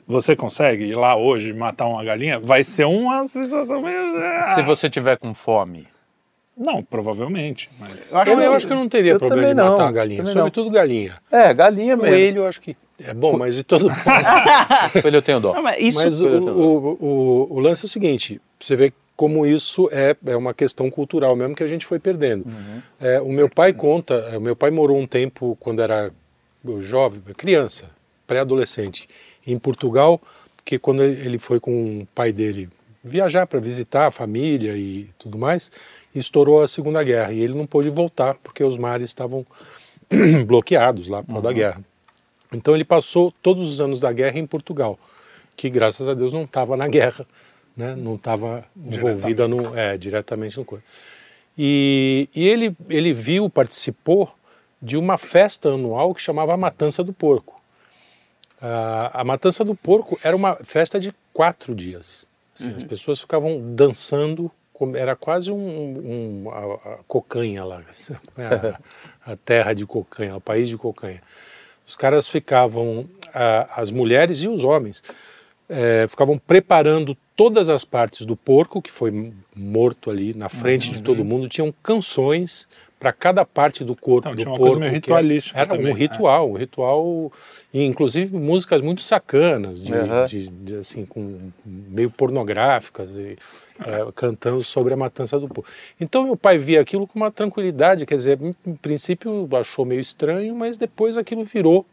você 0.08 0.36
consegue 0.36 0.86
ir 0.86 0.96
lá 0.96 1.16
hoje 1.16 1.52
e 1.52 1.54
matar 1.54 1.86
uma 1.88 2.04
galinha, 2.04 2.40
vai 2.40 2.64
ser 2.64 2.86
uma 2.86 3.26
sensação 3.28 3.82
meio... 3.82 4.16
ah. 4.18 4.54
Se 4.56 4.62
você 4.64 4.90
tiver 4.90 5.18
com 5.18 5.34
fome. 5.34 5.88
Não, 6.58 6.84
provavelmente, 6.84 7.70
mas... 7.80 8.12
Eu 8.12 8.20
acho 8.20 8.30
Eu, 8.32 8.38
que- 8.38 8.44
eu 8.44 8.54
acho 8.54 8.68
que 8.68 8.74
eu 8.74 8.78
não 8.78 8.88
teria 8.90 9.14
eu 9.14 9.20
problema 9.20 9.48
de 9.48 9.50
também 9.54 9.66
não, 9.66 9.72
matar 9.72 9.84
uma 9.86 9.92
galinha. 9.92 10.26
Sobretudo 10.26 10.70
galinha. 10.70 11.18
É, 11.32 11.54
galinha 11.54 11.96
mesmo. 11.96 12.12
Coelho, 12.12 12.42
eu 12.44 12.48
acho 12.48 12.62
que 12.62 12.76
é 13.04 13.14
bom, 13.14 13.38
mas 13.38 13.56
de 13.56 13.64
todo. 13.64 13.88
Coelho 15.02 15.18
eu 15.18 15.22
tenho 15.22 15.40
dó. 15.40 15.54
Não, 15.56 15.64
mas 15.64 15.80
isso, 15.80 15.98
Mas 16.00 16.22
o, 16.22 16.28
o, 16.28 16.98
o, 17.02 17.48
o 17.56 17.60
lance 17.60 17.86
é 17.86 17.88
o 17.88 17.90
seguinte: 17.90 18.40
você 18.60 18.76
vê 18.76 18.94
como 19.22 19.46
isso 19.46 19.88
é, 19.92 20.16
é 20.26 20.36
uma 20.36 20.52
questão 20.52 20.90
cultural 20.90 21.36
mesmo 21.36 21.56
que 21.56 21.62
a 21.62 21.68
gente 21.68 21.86
foi 21.86 22.00
perdendo. 22.00 22.44
É, 23.00 23.22
o 23.22 23.32
meu 23.32 23.48
pai 23.48 23.72
conta, 23.72 24.16
é, 24.16 24.36
o 24.40 24.42
meu 24.42 24.56
pai 24.56 24.72
morou 24.72 24.98
um 24.98 25.06
tempo 25.06 25.56
quando 25.60 25.80
era 25.80 26.12
jovem, 26.80 27.22
criança, 27.38 27.92
pré-adolescente, 28.26 29.08
em 29.46 29.60
Portugal, 29.60 30.20
porque 30.56 30.80
quando 30.80 31.04
ele 31.04 31.38
foi 31.38 31.60
com 31.60 32.00
o 32.00 32.08
pai 32.16 32.32
dele 32.32 32.68
viajar 33.04 33.46
para 33.46 33.60
visitar 33.60 34.08
a 34.08 34.12
família 34.12 34.76
e 34.76 35.08
tudo 35.20 35.38
mais, 35.38 35.72
estourou 36.16 36.64
a 36.64 36.68
Segunda 36.68 37.04
Guerra 37.04 37.32
e 37.32 37.42
ele 37.42 37.54
não 37.54 37.68
pôde 37.68 37.92
voltar 37.92 38.40
porque 38.42 38.64
os 38.64 38.76
mares 38.76 39.10
estavam 39.10 39.46
bloqueados 40.48 41.08
lá 41.08 41.22
por 41.22 41.28
causa 41.28 41.44
da 41.44 41.54
guerra. 41.54 41.84
Então 42.52 42.74
ele 42.74 42.84
passou 42.84 43.32
todos 43.40 43.72
os 43.72 43.80
anos 43.80 44.00
da 44.00 44.12
guerra 44.12 44.40
em 44.40 44.48
Portugal, 44.48 44.98
que 45.56 45.70
graças 45.70 46.10
a 46.10 46.16
Deus 46.16 46.34
não 46.34 46.42
estava 46.42 46.76
na 46.76 46.88
guerra, 46.88 47.28
né? 47.76 47.96
não 47.96 48.16
estava 48.16 48.64
envolvida 48.76 49.48
no, 49.48 49.78
é, 49.78 49.98
diretamente 49.98 50.58
no 50.58 50.66
coisa. 50.66 50.84
E, 51.58 52.30
e 52.34 52.48
ele, 52.48 52.76
ele 52.90 53.14
viu, 53.14 53.50
participou 53.50 54.34
de 54.82 54.98
uma 54.98 55.18
festa 55.18 55.70
anual 55.70 56.14
que 56.14 56.22
chamava 56.22 56.54
a 56.54 56.58
Matança 56.58 57.04
do 57.04 57.14
Porco. 57.14 57.62
Ah, 58.62 59.12
a 59.14 59.24
Matança 59.24 59.64
do 59.64 59.76
Porco 59.76 60.20
era 60.24 60.36
uma 60.36 60.56
festa 60.56 61.00
de 61.00 61.14
quatro 61.34 61.76
dias. 61.76 62.28
Assim, 62.58 62.74
As 62.76 62.84
pessoas 62.84 63.20
ficavam 63.20 63.76
dançando, 63.76 64.52
era 64.96 65.16
quase 65.16 65.52
um, 65.52 65.58
um- 66.46 66.50
a, 66.50 66.94
a 66.94 66.98
cocanha 67.08 67.64
lá, 67.64 67.82
a, 69.26 69.32
a 69.34 69.36
terra 69.36 69.74
de 69.74 69.86
cocanha, 69.86 70.36
o 70.36 70.42
país 70.42 70.68
de 70.70 70.78
cocanha. 70.78 71.22
Os 71.86 71.96
caras 71.96 72.28
ficavam, 72.28 73.08
ah, 73.34 73.68
as 73.76 73.92
mulheres 73.92 74.40
e 74.40 74.48
os 74.48 74.64
homens, 74.64 75.04
eh, 75.70 76.06
ficavam 76.10 76.38
preparando 76.38 77.16
todas 77.42 77.70
as 77.70 77.84
partes 77.84 78.24
do 78.24 78.36
porco 78.36 78.80
que 78.84 78.92
foi 78.92 79.34
morto 79.56 80.12
ali 80.12 80.32
na 80.36 80.48
frente 80.48 80.92
de 80.92 81.02
todo 81.02 81.26
mundo. 81.26 81.50
Tinham 81.50 81.74
canções 81.82 82.68
para 83.00 83.12
cada 83.12 83.44
parte 83.44 83.84
do 83.84 83.96
corpo 83.96 84.28
Então, 84.28 84.36
do 84.36 84.38
tinha 84.44 84.52
uma 84.52 84.58
porco. 84.58 84.74
coisa 84.76 84.92
meio 84.92 85.02
que 85.02 85.12
era- 85.12 85.22
Era 85.56 85.66
também, 85.66 85.88
um 85.88 85.96
né? 85.96 86.00
ritual, 86.00 86.52
um 86.52 86.54
ritual, 86.54 87.32
inclusive 87.74 88.38
músicas 88.38 88.80
muito 88.80 89.02
sacanas, 89.02 89.82
de, 89.84 89.92
Aham. 89.92 90.26
de- 90.26 90.50
de, 90.52 90.76
assim, 90.76 91.04
com 91.04 91.50
meio 91.66 92.12
pornográficas, 92.12 93.16
e, 93.16 93.40
eh, 93.84 94.08
cantando 94.16 94.64
sobre 94.64 94.94
a 94.94 94.98
matança 94.98 95.40
do 95.40 95.48
porco. 95.50 95.68
Então 96.00 96.26
meu 96.26 96.38
pai 96.38 96.60
via 96.60 96.80
aquilo 96.80 97.08
com 97.08 97.18
uma 97.18 97.32
tranquilidade, 97.32 98.06
quer 98.06 98.14
dizer, 98.16 98.40
em, 98.40 98.54
em 98.68 98.76
princípio 98.76 99.50
achou 99.60 99.84
meio 99.84 100.00
estranho, 100.00 100.56
mas 100.56 100.78
depois 100.78 101.18
aquilo 101.18 101.44
virou 101.44 101.88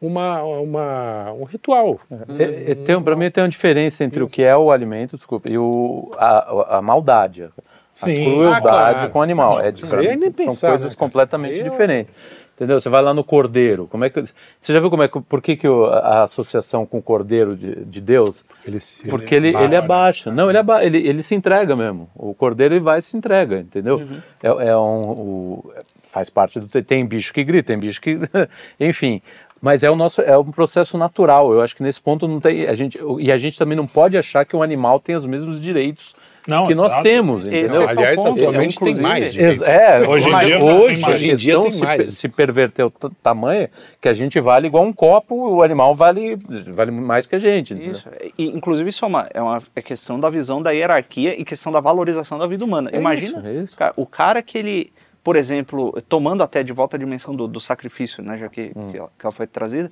uma, 0.00 0.42
uma, 0.42 1.32
um 1.32 1.44
ritual. 1.44 1.98
É, 2.38 2.72
é, 2.72 2.74
tem, 2.74 3.00
pra 3.02 3.16
mim 3.16 3.30
tem 3.30 3.42
uma 3.44 3.48
diferença 3.50 4.04
entre 4.04 4.22
o 4.22 4.28
que 4.28 4.42
é 4.42 4.56
o 4.56 4.70
alimento, 4.70 5.16
desculpa, 5.16 5.48
e 5.48 5.56
o, 5.58 6.10
a, 6.18 6.76
a 6.78 6.82
maldade. 6.82 7.44
A 7.44 7.50
Sim. 7.94 8.14
crueldade 8.14 8.56
Ah, 8.66 8.92
claro. 8.92 9.10
com 9.10 9.18
o 9.18 9.22
animal. 9.22 9.54
Não, 9.58 9.60
é, 9.64 9.70
isso 9.70 9.88
pra 9.88 9.98
mim, 10.00 10.06
é 10.06 10.16
nem 10.16 10.30
são 10.30 10.32
pensar, 10.32 10.68
coisas 10.70 10.92
né, 10.92 10.98
completamente 10.98 11.58
eu- 11.60 11.64
diferentes. 11.70 12.12
Entendeu? 12.54 12.80
Você 12.80 12.88
vai 12.88 13.02
lá 13.02 13.12
no 13.12 13.22
cordeiro. 13.22 13.86
Como 13.86 14.02
é 14.06 14.08
que 14.08 14.18
você 14.58 14.72
já 14.72 14.80
viu 14.80 14.88
como 14.88 15.02
é 15.02 15.08
que 15.08 15.20
por 15.20 15.42
que, 15.42 15.56
que 15.58 15.66
a 15.66 16.22
associação 16.22 16.86
com 16.86 16.96
o 16.96 17.02
cordeiro 17.02 17.54
de, 17.54 17.84
de 17.84 18.00
Deus? 18.00 18.46
Ele 18.66 18.80
se- 18.80 19.06
Porque 19.10 19.34
ele, 19.34 19.52
baixa, 19.52 19.64
ele 19.66 19.72
né? 19.72 19.76
abaixa. 19.76 20.32
Não, 20.32 20.48
ele, 20.48 20.56
aba 20.56 20.82
ele, 20.82 21.06
ele 21.06 21.22
se 21.22 21.34
entrega 21.34 21.76
mesmo. 21.76 22.08
O 22.14 22.32
cordeiro 22.32 22.72
ele 22.72 22.80
vai 22.80 23.00
e 23.00 23.02
se 23.02 23.14
entrega, 23.14 23.58
entendeu? 23.58 23.98
Uhum. 23.98 24.22
É, 24.42 24.68
é 24.68 24.76
um, 24.76 25.02
o- 25.02 25.72
faz 26.10 26.30
parte 26.30 26.58
do. 26.58 26.66
Tem 26.82 27.04
bicho 27.04 27.30
que 27.34 27.44
grita, 27.44 27.66
tem 27.66 27.78
bicho 27.78 28.00
que. 28.00 28.18
Enfim. 28.80 29.20
Mas 29.60 29.82
é 29.82 29.90
o 29.90 29.96
nosso 29.96 30.20
é 30.20 30.36
um 30.38 30.50
processo 30.50 30.98
natural. 30.98 31.52
Eu 31.52 31.62
acho 31.62 31.74
que 31.74 31.82
nesse 31.82 32.00
ponto 32.00 32.28
não 32.28 32.38
tem 32.40 32.66
a 32.66 32.74
gente 32.74 32.98
e 33.18 33.32
a 33.32 33.38
gente 33.38 33.58
também 33.58 33.76
não 33.76 33.86
pode 33.86 34.16
achar 34.16 34.44
que 34.44 34.54
o 34.54 34.62
animal 34.62 35.00
tem 35.00 35.16
os 35.16 35.24
mesmos 35.24 35.58
direitos 35.58 36.14
Não, 36.46 36.66
que 36.66 36.74
nós 36.74 36.92
exato. 36.92 37.02
temos, 37.02 37.46
Esse 37.46 37.56
entendeu? 37.74 37.82
é 37.82 37.84
o 37.86 37.88
Aliás, 37.88 38.22
ponto. 38.22 38.38
atualmente 38.38 38.78
tem 38.78 38.94
mais 38.96 39.22
Ex- 39.24 39.32
direito. 39.32 39.64
É, 39.64 40.06
Hoje 40.06 40.28
em 40.28 40.38
dia- 40.40 40.58
hoje, 40.62 41.04
hoje 41.04 41.30
a 41.30 41.32
em 41.32 41.36
dia 41.36 41.60
tem 41.62 41.70
se, 41.70 41.82
mais. 41.82 42.14
se 42.14 42.28
perverteu 42.28 42.90
t- 42.90 43.08
tamanho 43.22 43.68
que 44.00 44.08
a 44.08 44.12
gente 44.12 44.38
vale 44.40 44.66
igual 44.66 44.84
um 44.84 44.92
copo, 44.92 45.34
o 45.34 45.62
animal 45.62 45.94
vale, 45.94 46.36
vale 46.68 46.90
mais 46.90 47.26
que 47.26 47.34
a 47.34 47.38
gente. 47.38 47.72
Isso. 47.74 48.04
E, 48.38 48.48
inclusive, 48.48 48.90
isso 48.90 49.04
é 49.06 49.08
uma, 49.08 49.26
é 49.32 49.40
uma 49.40 49.62
é 49.74 49.80
questão 49.80 50.20
da 50.20 50.28
visão 50.28 50.60
da 50.60 50.70
hierarquia 50.70 51.34
e 51.40 51.44
questão 51.44 51.72
da 51.72 51.80
valorização 51.80 52.36
da 52.38 52.46
vida 52.46 52.62
humana. 52.64 52.90
É 52.92 52.98
Imagina 52.98 53.38
isso, 53.38 53.48
é 53.48 53.52
isso. 53.54 53.76
cara, 53.76 53.94
o 53.96 54.04
cara 54.04 54.42
que 54.42 54.58
ele, 54.58 54.92
por 55.26 55.34
exemplo, 55.34 56.00
tomando 56.08 56.44
até 56.44 56.62
de 56.62 56.72
volta 56.72 56.96
a 56.96 57.00
dimensão 57.00 57.34
do, 57.34 57.48
do 57.48 57.58
sacrifício, 57.58 58.22
né, 58.22 58.38
já 58.38 58.48
que, 58.48 58.70
Hum. 58.76 58.92
que, 58.92 58.96
ela, 58.96 59.10
que 59.18 59.26
ela 59.26 59.32
foi 59.32 59.44
trazida. 59.44 59.90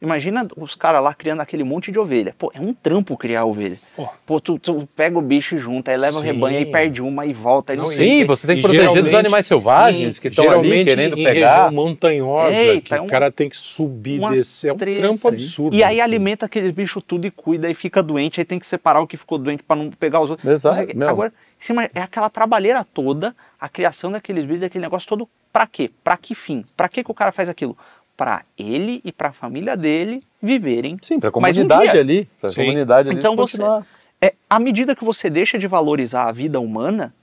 Imagina 0.00 0.46
os 0.56 0.76
caras 0.76 1.02
lá 1.02 1.12
criando 1.12 1.40
aquele 1.40 1.64
monte 1.64 1.90
de 1.90 1.98
ovelha. 1.98 2.32
Pô, 2.38 2.52
é 2.54 2.60
um 2.60 2.72
trampo 2.72 3.16
criar 3.16 3.44
ovelha. 3.44 3.80
Pô. 3.96 4.08
Pô, 4.24 4.40
tu, 4.40 4.56
tu 4.56 4.88
pega 4.94 5.18
o 5.18 5.20
bicho 5.20 5.56
e 5.56 5.58
junta, 5.58 5.90
aí 5.90 5.96
leva 5.96 6.18
o 6.18 6.20
Sim. 6.20 6.26
rebanho, 6.26 6.56
aí 6.56 6.66
perde 6.66 7.02
uma 7.02 7.26
e 7.26 7.32
volta. 7.32 7.72
Aí 7.72 7.76
não, 7.78 7.86
o 7.86 7.90
Sim, 7.90 8.24
você 8.24 8.46
tem 8.46 8.56
que 8.56 8.60
E 8.60 8.62
proteger 8.62 9.02
dos 9.02 9.12
animais 9.12 9.44
selvagens 9.46 10.14
sim, 10.14 10.22
que 10.22 10.28
estão 10.28 10.44
ali 10.44 10.50
geralmente 10.62 10.84
querendo 10.86 11.18
em 11.18 11.24
pegar. 11.24 11.54
região 11.64 11.72
montanhosa, 11.72 12.54
Eita, 12.54 12.80
que 12.82 12.94
é 12.94 13.00
um- 13.00 13.04
o 13.06 13.08
cara 13.08 13.32
tem 13.32 13.48
que 13.48 13.56
subir, 13.56 14.20
descer, 14.30 14.68
é 14.68 14.72
um 14.72 14.76
treta. 14.76 15.00
trampo 15.00 15.26
absurdo. 15.28 15.74
E 15.74 15.82
aí 15.82 16.00
assim. 16.00 16.08
alimenta 16.10 16.46
aqueles 16.46 16.70
bichos 16.70 17.02
tudo 17.04 17.26
e 17.26 17.30
cuida 17.32 17.68
e 17.68 17.74
fica 17.74 18.00
doente, 18.00 18.40
aí 18.40 18.44
tem 18.44 18.60
que 18.60 18.66
separar 18.68 19.00
o 19.00 19.06
que 19.06 19.16
ficou 19.16 19.36
doente 19.36 19.64
para 19.64 19.74
não 19.82 19.90
pegar 19.90 20.20
os 20.20 20.30
outros. 20.30 20.48
Exato, 20.48 20.76
Não 20.76 20.84
o 20.84 20.86
quê. 20.86 20.94
meu. 20.94 21.08
Agora, 21.08 21.32
imagina, 21.68 21.90
é 21.92 22.00
aquela 22.02 22.30
trabalheira 22.30 22.84
toda, 22.84 23.34
a 23.60 23.68
criação 23.68 24.12
daqueles 24.12 24.44
bichos, 24.44 24.60
daquele 24.60 24.82
negócio 24.84 25.08
todo, 25.08 25.28
pra 25.52 25.66
quê? 25.66 25.90
Pra 26.04 26.16
que 26.16 26.36
fim? 26.36 26.62
Pra 26.76 26.88
que, 26.88 27.02
que 27.02 27.10
o 27.10 27.14
cara 27.14 27.32
faz 27.32 27.48
aquilo? 27.48 27.76
Pra 28.18 28.42
ele 28.58 29.00
e 29.04 29.12
pra 29.12 29.30
família 29.30 29.76
dele 29.76 30.24
viverem. 30.42 30.98
Sim, 31.00 31.20
para 31.20 31.28
a 31.28 31.30
um 31.30 31.32
comunidade 31.32 31.92
dia. 31.92 32.00
ali. 32.00 32.28
Para 32.40 32.50
a 32.50 32.54
comunidade 32.54 33.08
ali 33.10 33.18
Então 33.18 33.36
você, 33.36 33.56
continuar. 33.58 33.86
é, 34.20 34.34
à 34.50 34.58
medida 34.58 34.96
que 34.96 35.04
você 35.04 35.30
deixa 35.30 35.56
de 35.56 35.68
valorizar 35.68 36.24
a 36.24 36.32
vida 36.32 36.58
humana, 36.58 37.14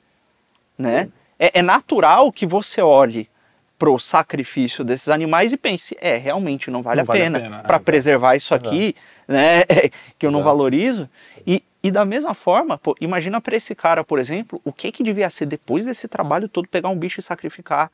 né, 0.77 1.09
é, 1.37 1.59
é 1.59 1.61
natural 1.61 2.31
que 2.31 2.45
você 2.45 2.81
olhe 2.81 3.29
pro 3.77 3.99
sacrifício 3.99 4.85
desses 4.85 5.09
animais 5.09 5.51
e 5.51 5.57
pense, 5.57 5.97
é, 5.99 6.15
realmente 6.15 6.71
não 6.71 6.81
vale, 6.81 7.01
Não 7.01 7.03
a, 7.03 7.05
vale 7.05 7.19
a 7.19 7.23
pena 7.25 7.39
pena, 7.41 7.59
para 7.63 7.75
é, 7.75 7.79
preservar 7.79 8.35
isso 8.37 8.55
aqui, 8.55 8.95
né, 9.27 9.63
que 10.17 10.25
eu 10.25 10.31
não 10.31 10.39
Exato. 10.39 10.49
valorizo. 10.57 11.09
E, 11.45 11.61
e 11.83 11.91
da 11.91 12.05
mesma 12.05 12.33
forma, 12.33 12.77
pô, 12.77 12.95
imagina 13.01 13.41
para 13.41 13.53
esse 13.57 13.75
cara, 13.75 14.01
por 14.01 14.17
exemplo, 14.17 14.61
o 14.63 14.71
que 14.71 14.93
que 14.93 15.03
devia 15.03 15.29
ser 15.29 15.45
depois 15.45 15.83
desse 15.83 16.07
trabalho 16.07 16.47
todo 16.47 16.69
pegar 16.69 16.87
um 16.87 16.97
bicho 16.97 17.19
e 17.19 17.23
sacrificar 17.23 17.91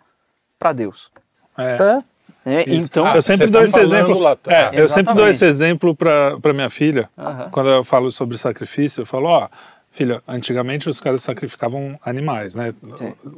para 0.59 0.71
Deus. 0.71 1.09
É. 1.57 1.77
É. 1.97 2.03
né? 2.45 2.63
Isso. 2.67 2.87
Então, 2.87 3.05
Ah, 3.05 3.15
eu 3.15 3.21
sempre 3.21 3.47
dou 3.47 3.61
tá 3.61 3.67
esse 3.67 3.79
exemplo. 3.79 4.17
lá- 4.19 4.37
é, 4.47 4.55
Ah, 4.55 4.69
eu 4.73 4.87
sempre 4.87 5.13
dou 5.13 5.27
esse 5.27 5.45
exemplo 5.45 5.95
para 5.95 6.53
minha 6.53 6.69
filha. 6.69 7.09
Quando 7.51 7.69
eu 7.69 7.83
falo 7.83 8.11
sobre 8.11 8.37
sacrifício, 8.37 9.01
eu 9.01 9.05
falo, 9.05 9.27
ó, 9.27 9.47
filha, 9.91 10.21
antigamente 10.27 10.89
os 10.89 10.99
caras 11.01 11.21
sacrificavam 11.21 11.99
animais, 12.03 12.55
né? 12.55 12.73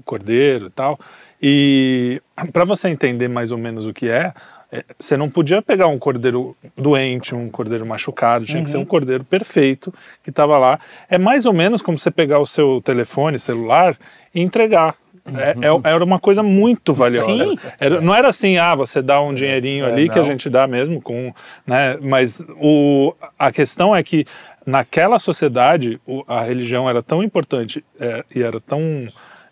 Cordeiro 0.05 0.67
e 0.67 0.69
tal. 0.69 0.99
E 1.41 2.21
para 2.53 2.63
você 2.63 2.89
entender 2.89 3.27
mais 3.27 3.51
ou 3.51 3.57
menos 3.57 3.85
o 3.85 3.93
que 3.93 4.07
é, 4.09 4.33
é, 4.71 4.83
você 4.97 5.15
não 5.17 5.29
podia 5.29 5.61
pegar 5.61 5.87
um 5.87 5.99
cordeiro 5.99 6.55
doente, 6.75 7.35
um 7.35 7.49
cordeiro 7.49 7.85
machucado, 7.85 8.45
tinha 8.45 8.63
que 8.63 8.69
ser 8.69 8.77
um 8.77 8.85
cordeiro 8.85 9.23
perfeito 9.23 9.93
que 10.23 10.29
estava 10.31 10.57
lá. 10.57 10.79
É 11.09 11.17
mais 11.17 11.45
ou 11.45 11.53
menos 11.53 11.81
como 11.81 11.97
você 11.97 12.09
pegar 12.09 12.39
o 12.39 12.45
seu 12.45 12.81
telefone, 12.83 13.37
celular 13.37 13.95
e 14.33 14.41
entregar. 14.41 14.95
É, 15.25 15.51
é- 15.51 15.93
era 15.93 16.03
uma 16.03 16.19
coisa 16.19 16.43
muito 16.43 16.93
valiosa. 16.93 17.27
Sim. 17.27 17.57
Era- 17.79 18.01
não 18.01 18.13
era 18.13 18.27
assim, 18.27 18.57
ah, 18.57 18.75
você 18.75 19.01
dá 19.01 19.21
um 19.21 19.33
dinheirinho 19.33 19.85
ali 19.85 20.09
que 20.09 20.19
a 20.19 20.23
gente 20.23 20.49
dá 20.49 20.67
mesmo, 20.67 21.01
com, 21.01 21.33
né? 21.65 21.97
Mas 22.01 22.43
o, 22.59 23.13
a 23.39 23.51
questão 23.51 23.95
é 23.95 24.03
que 24.03 24.25
naquela 24.65 25.17
sociedade 25.19 25.99
o- 26.05 26.23
a 26.27 26.41
religião 26.41 26.89
era 26.89 27.01
tão 27.01 27.23
importante 27.23 27.83
é, 27.99 28.23
e 28.35 28.43
era 28.43 28.59
tão 28.59 29.07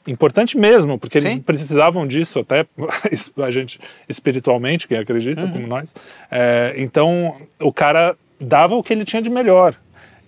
importante 0.08 0.58
mesmo, 0.58 0.98
porque 0.98 1.20
eles 1.20 1.34
Sim. 1.34 1.42
precisavam 1.42 2.06
disso 2.08 2.40
até 2.40 2.66
a 3.46 3.52
gente 3.52 3.80
espiritualmente, 4.10 4.88
quem 4.88 4.98
acredita 4.98 5.46
Uhum. 5.46 5.52
como 5.52 5.68
nós. 5.68 5.96
É, 6.30 6.74
então 6.78 7.36
o 7.60 7.72
cara 7.72 8.16
dava 8.40 8.76
o 8.76 8.84
que 8.84 8.92
ele 8.92 9.06
tinha 9.06 9.22
de 9.22 9.30
melhor. 9.30 9.76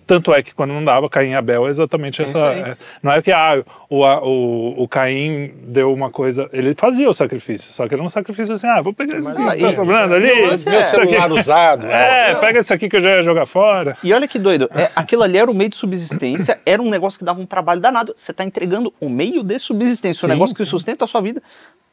Tanto 0.06 0.32
é 0.34 0.42
que 0.42 0.54
quando 0.54 0.72
não 0.72 0.84
dava, 0.84 1.08
Caim 1.08 1.30
e 1.30 1.34
Abel 1.34 1.66
é 1.66 1.70
exatamente 1.70 2.20
essa. 2.22 2.36
isso 2.38 2.44
aí. 2.46 2.60
é, 2.60 2.76
não 3.02 3.12
é 3.12 3.22
que 3.22 3.32
ah, 3.32 3.62
o, 3.88 4.00
o, 4.04 4.82
o 4.82 4.88
Caim 4.88 5.54
deu 5.62 5.92
uma 5.92 6.10
coisa. 6.10 6.48
Ele 6.52 6.74
fazia 6.76 7.08
o 7.08 7.14
sacrifício, 7.14 7.72
só 7.72 7.86
que 7.88 7.94
era 7.94 8.02
um 8.02 8.08
sacrifício 8.08 8.54
assim: 8.54 8.66
ah, 8.66 8.80
vou 8.82 8.92
pegar 8.92 9.18
esse 9.18 9.28
aqui 9.28 9.36
que 9.38 9.44
tá 9.60 9.66
aí- 9.68 9.72
sobrando 9.74 10.14
ali. 10.14 10.26
Meu 10.26 10.54
isso 10.54 10.68
é- 10.68 10.78
aqui. 10.80 10.90
Celular 10.90 11.32
usado. 11.32 11.86
né? 11.86 11.94
É, 12.30 12.34
pega 12.36 12.58
esse 12.60 12.72
aqui 12.72 12.88
que 12.88 12.96
eu 12.96 13.00
já 13.00 13.10
ia 13.16 13.22
jogar 13.22 13.46
fora. 13.46 13.96
E 14.02 14.12
olha 14.12 14.26
que 14.28 14.38
doido, 14.38 14.68
é, 14.74 14.90
aquilo 14.96 15.22
ali 15.22 15.36
era 15.38 15.50
o 15.50 15.54
meio 15.54 15.70
de 15.70 15.76
subsistência, 15.76 16.60
era 16.66 16.80
um 16.82 16.88
negócio 16.88 17.18
que 17.18 17.24
dava 17.24 17.40
um 17.40 17.46
trabalho 17.46 17.80
danado. 17.80 18.14
Você 18.16 18.30
está 18.30 18.44
entregando 18.44 18.92
o 19.00 19.08
meio 19.08 19.42
de 19.42 19.58
subsistência, 19.58 20.20
o 20.20 20.28
Sim, 20.28 20.32
negócio 20.34 20.54
que 20.54 20.64
sim. 20.64 20.70
sustenta 20.70 21.04
a 21.04 21.08
sua 21.08 21.20
vida 21.20 21.42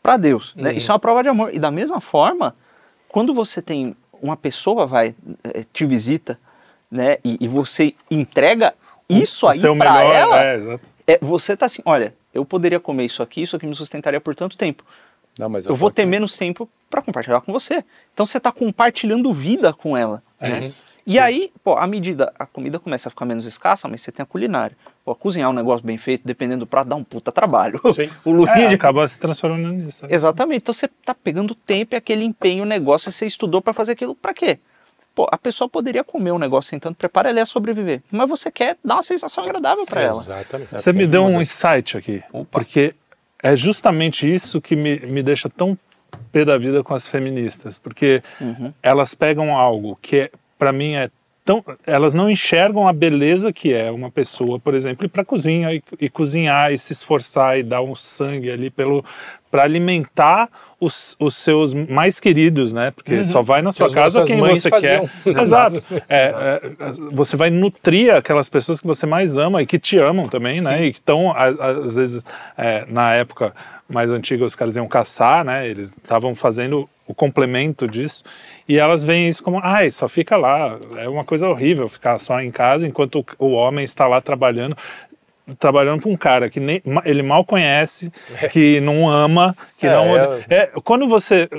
para 0.01 0.17
Deus. 0.17 0.53
né? 0.55 0.73
Isso 0.73 0.89
é 0.91 0.93
uma 0.93 0.99
prova 0.99 1.21
de 1.23 1.29
amor. 1.29 1.53
E 1.53 1.59
da 1.59 1.69
mesma 1.71 1.99
forma, 2.01 2.55
quando 3.07 3.33
você 3.33 3.61
tem 3.61 3.95
uma 4.21 4.35
pessoa 4.37 4.85
vai 4.85 5.15
te 5.73 5.85
visita, 5.85 6.39
né, 6.91 7.17
e, 7.23 7.37
e 7.39 7.47
você 7.47 7.95
entrega 8.09 8.73
isso 9.09 9.47
aí 9.47 9.59
para 9.77 10.03
ela, 10.03 10.43
É, 10.43 10.69
é, 11.07 11.19
você 11.21 11.55
tá 11.55 11.65
assim, 11.65 11.81
olha, 11.85 12.13
eu 12.33 12.45
poderia 12.45 12.79
comer 12.79 13.05
isso 13.05 13.23
aqui, 13.23 13.41
isso 13.41 13.55
aqui 13.55 13.65
me 13.65 13.75
sustentaria 13.75 14.19
por 14.19 14.35
tanto 14.35 14.57
tempo. 14.57 14.83
Não, 15.39 15.49
mas 15.49 15.65
Eu 15.65 15.75
vou 15.75 15.89
tô 15.89 15.95
ter 15.95 16.01
aqui. 16.03 16.11
menos 16.11 16.37
tempo 16.37 16.69
para 16.89 17.01
compartilhar 17.01 17.41
com 17.41 17.53
você. 17.53 17.83
Então 18.13 18.25
você 18.25 18.37
está 18.37 18.51
compartilhando 18.51 19.33
vida 19.33 19.73
com 19.73 19.95
ela. 19.95 20.21
É 20.39 20.49
né? 20.49 20.59
isso. 20.59 20.85
E 21.05 21.17
aí, 21.17 21.51
pô, 21.63 21.75
à 21.75 21.87
medida 21.87 22.31
a 22.37 22.45
comida 22.45 22.79
começa 22.79 23.09
a 23.09 23.11
ficar 23.11 23.25
menos 23.25 23.45
escassa, 23.45 23.87
mas 23.87 24.01
você 24.01 24.11
tem 24.11 24.21
a 24.21 24.25
culinária. 24.25 24.77
Pô, 25.03 25.15
cozinhar 25.15 25.49
um 25.49 25.53
negócio 25.53 25.85
bem 25.85 25.97
feito, 25.97 26.21
dependendo 26.23 26.59
do 26.59 26.67
prato, 26.67 26.89
dá 26.89 26.95
um 26.95 27.03
puta 27.03 27.31
trabalho. 27.31 27.81
Sim. 27.93 28.09
o 28.23 28.31
Luigi. 28.31 28.61
É, 28.61 28.73
acaba 28.73 29.07
se 29.07 29.17
transformando 29.17 29.73
nisso. 29.73 30.05
Exatamente. 30.07 30.59
Então 30.59 30.73
você 30.73 30.87
tá 30.87 31.15
pegando 31.15 31.55
tempo 31.55 31.95
e 31.95 31.97
aquele 31.97 32.23
empenho, 32.23 32.63
o 32.63 32.67
negócio, 32.67 33.09
e 33.09 33.11
você 33.11 33.25
estudou 33.25 33.61
para 33.61 33.73
fazer 33.73 33.93
aquilo 33.93 34.13
para 34.13 34.33
quê? 34.33 34.59
Pô, 35.21 35.27
a 35.31 35.37
pessoa 35.37 35.69
poderia 35.69 36.03
comer 36.03 36.31
um 36.31 36.39
negócio 36.39 36.71
sem 36.71 36.79
tanto 36.79 36.95
preparo, 36.95 37.27
ela 37.27 37.37
ia 37.37 37.45
sobreviver. 37.45 38.01
Mas 38.09 38.27
você 38.27 38.49
quer 38.49 38.75
dar 38.83 38.95
uma 38.95 39.03
sensação 39.03 39.43
agradável 39.43 39.85
para 39.85 40.01
ela. 40.01 40.19
Exatamente. 40.19 40.71
Você 40.71 40.91
me 40.91 41.05
deu 41.05 41.23
um 41.23 41.39
insight 41.39 41.95
aqui, 41.95 42.23
porque 42.49 42.95
é 43.43 43.55
justamente 43.55 44.31
isso 44.31 44.59
que 44.59 44.75
me, 44.75 44.99
me 45.01 45.21
deixa 45.21 45.47
tão 45.47 45.77
pé 46.31 46.43
da 46.43 46.57
vida 46.57 46.83
com 46.83 46.95
as 46.95 47.07
feministas, 47.07 47.77
porque 47.77 48.23
elas 48.81 49.13
pegam 49.13 49.55
algo 49.55 49.95
que 50.01 50.21
é, 50.21 50.31
para 50.57 50.73
mim 50.73 50.95
é 50.95 51.11
tão, 51.45 51.63
elas 51.85 52.15
não 52.15 52.27
enxergam 52.27 52.87
a 52.87 52.93
beleza 52.93 53.53
que 53.53 53.71
é 53.71 53.91
uma 53.91 54.09
pessoa, 54.09 54.59
por 54.59 54.73
exemplo, 54.73 55.05
ir 55.05 55.09
para 55.09 55.23
cozinha 55.23 55.71
e, 55.71 55.83
e 55.99 56.09
cozinhar 56.09 56.71
e 56.71 56.79
se 56.79 56.93
esforçar 56.93 57.59
e 57.59 57.63
dar 57.63 57.83
um 57.83 57.93
sangue 57.93 58.49
ali 58.49 58.71
pelo 58.71 59.05
para 59.51 59.63
alimentar 59.63 60.49
os, 60.81 61.15
os 61.19 61.35
seus 61.35 61.75
mais 61.75 62.19
queridos, 62.19 62.73
né? 62.73 62.89
Porque 62.89 63.23
só 63.23 63.43
vai 63.43 63.61
na 63.61 63.71
sua 63.71 63.85
as 63.85 63.93
casa 63.93 64.23
quem 64.23 64.39
você 64.39 64.67
faziam. 64.67 65.07
quer. 65.23 65.39
Exato. 65.39 65.83
É, 66.09 66.33
é, 66.33 66.61
você 67.11 67.37
vai 67.37 67.51
nutrir 67.51 68.15
aquelas 68.15 68.49
pessoas 68.49 68.81
que 68.81 68.87
você 68.87 69.05
mais 69.05 69.37
ama 69.37 69.61
e 69.61 69.67
que 69.67 69.77
te 69.77 69.99
amam 69.99 70.27
também, 70.27 70.59
né? 70.59 70.85
E 70.85 70.91
que 70.91 70.97
estão, 70.97 71.31
às 71.37 71.95
vezes, 71.95 72.25
é, 72.57 72.83
na 72.89 73.13
época 73.13 73.53
mais 73.87 74.09
antiga, 74.09 74.43
os 74.43 74.55
caras 74.55 74.75
iam 74.75 74.87
caçar, 74.87 75.45
né? 75.45 75.67
Eles 75.67 75.91
estavam 75.91 76.33
fazendo 76.33 76.89
o 77.05 77.13
complemento 77.13 77.87
disso. 77.87 78.23
E 78.67 78.79
elas 78.79 79.03
veem 79.03 79.29
isso 79.29 79.43
como, 79.43 79.59
ai, 79.61 79.91
só 79.91 80.07
fica 80.07 80.35
lá. 80.35 80.79
É 80.95 81.07
uma 81.07 81.23
coisa 81.23 81.47
horrível 81.47 81.87
ficar 81.87 82.17
só 82.17 82.41
em 82.41 82.49
casa 82.49 82.87
enquanto 82.87 83.23
o 83.37 83.51
homem 83.51 83.85
está 83.85 84.07
lá 84.07 84.19
trabalhando 84.19 84.75
trabalhando 85.59 86.01
com 86.01 86.11
um 86.11 86.17
cara 86.17 86.49
que 86.49 86.59
nem, 86.59 86.81
ele 87.05 87.21
mal 87.23 87.43
conhece, 87.45 88.11
que 88.51 88.79
não 88.81 89.09
ama, 89.09 89.55
que 89.77 89.87
É, 89.87 89.91
não 89.95 90.17
é- 90.17 90.45
é, 90.49 90.71
quando 90.83 91.07
você 91.07 91.49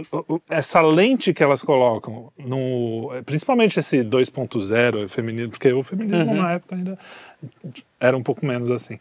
essa 0.50 0.80
lente 0.80 1.32
que 1.32 1.42
elas 1.42 1.62
colocam 1.62 2.32
no 2.38 3.10
principalmente 3.26 3.78
esse 3.80 4.02
2.0 4.02 5.08
feminino, 5.08 5.50
porque 5.50 5.72
o 5.72 5.82
feminismo 5.82 6.34
na 6.34 6.52
época 6.52 6.74
ainda 6.74 6.98
era 8.00 8.16
um 8.16 8.22
pouco 8.22 8.44
menos 8.44 8.68
assim, 8.70 8.98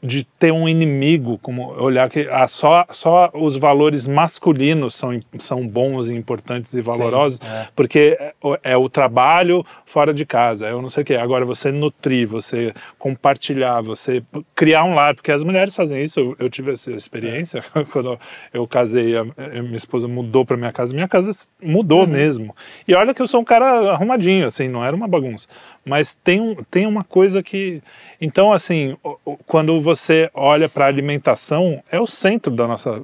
de 0.00 0.22
ter 0.22 0.52
um 0.52 0.68
inimigo, 0.68 1.38
como 1.42 1.72
olhar 1.72 2.08
que 2.08 2.28
ah, 2.30 2.46
só, 2.46 2.86
só 2.90 3.28
os 3.34 3.56
valores 3.56 4.06
masculinos 4.06 4.94
são, 4.94 5.20
são 5.40 5.66
bons 5.66 6.08
e 6.08 6.14
importantes 6.14 6.72
e 6.74 6.80
valorosos, 6.80 7.40
porque 7.74 8.16
é, 8.20 8.32
o- 8.40 8.56
é 8.62 8.76
o 8.76 8.88
trabalho 8.88 9.64
fora 9.84 10.14
de 10.14 10.24
casa, 10.24 10.68
é 10.68 10.74
o 10.74 10.80
não 10.80 10.88
sei 10.88 11.02
o 11.02 11.06
quê. 11.06 11.14
Agora, 11.16 11.44
você 11.44 11.72
nutrir, 11.72 12.28
você 12.28 12.72
compartilhar, 12.96 13.80
você 13.80 14.22
criar 14.54 14.84
um 14.84 14.94
lar, 14.94 15.14
porque 15.16 15.32
as 15.32 15.42
mulheres 15.42 15.74
fazem 15.74 16.02
isso, 16.02 16.20
eu, 16.20 16.36
eu 16.38 16.48
tive 16.48 16.72
essa 16.72 16.92
experiência 16.92 17.62
quando 17.92 18.18
eu 18.52 18.66
casei, 18.68 19.16
a, 19.16 19.22
a 19.22 19.62
minha 19.62 19.76
esposa 19.76 20.06
mudou 20.06 20.44
para 20.46 20.56
minha 20.56 20.72
casa, 20.72 20.94
minha 20.94 21.08
casa 21.08 21.32
mudou 21.60 22.06
mesmo. 22.06 22.54
E 22.86 22.94
olha 22.94 23.12
que 23.12 23.20
eu 23.20 23.26
sou 23.26 23.40
um 23.40 23.44
cara 23.44 23.90
arrumadinho, 23.92 24.46
assim, 24.46 24.68
não 24.68 24.84
era 24.84 24.94
uma 24.94 25.08
bagunça. 25.08 25.48
Mas 25.84 26.14
tem, 26.14 26.40
um, 26.40 26.54
tem 26.70 26.86
uma 26.86 27.02
coisa 27.04 27.42
que. 27.42 27.82
Então, 28.20 28.52
assim, 28.52 28.96
quando 29.46 29.80
você 29.80 30.30
olha 30.34 30.68
para 30.68 30.84
a 30.84 30.88
alimentação, 30.88 31.82
é 31.90 32.00
o 32.00 32.06
centro 32.06 32.52
da 32.52 32.66
nossa 32.66 33.02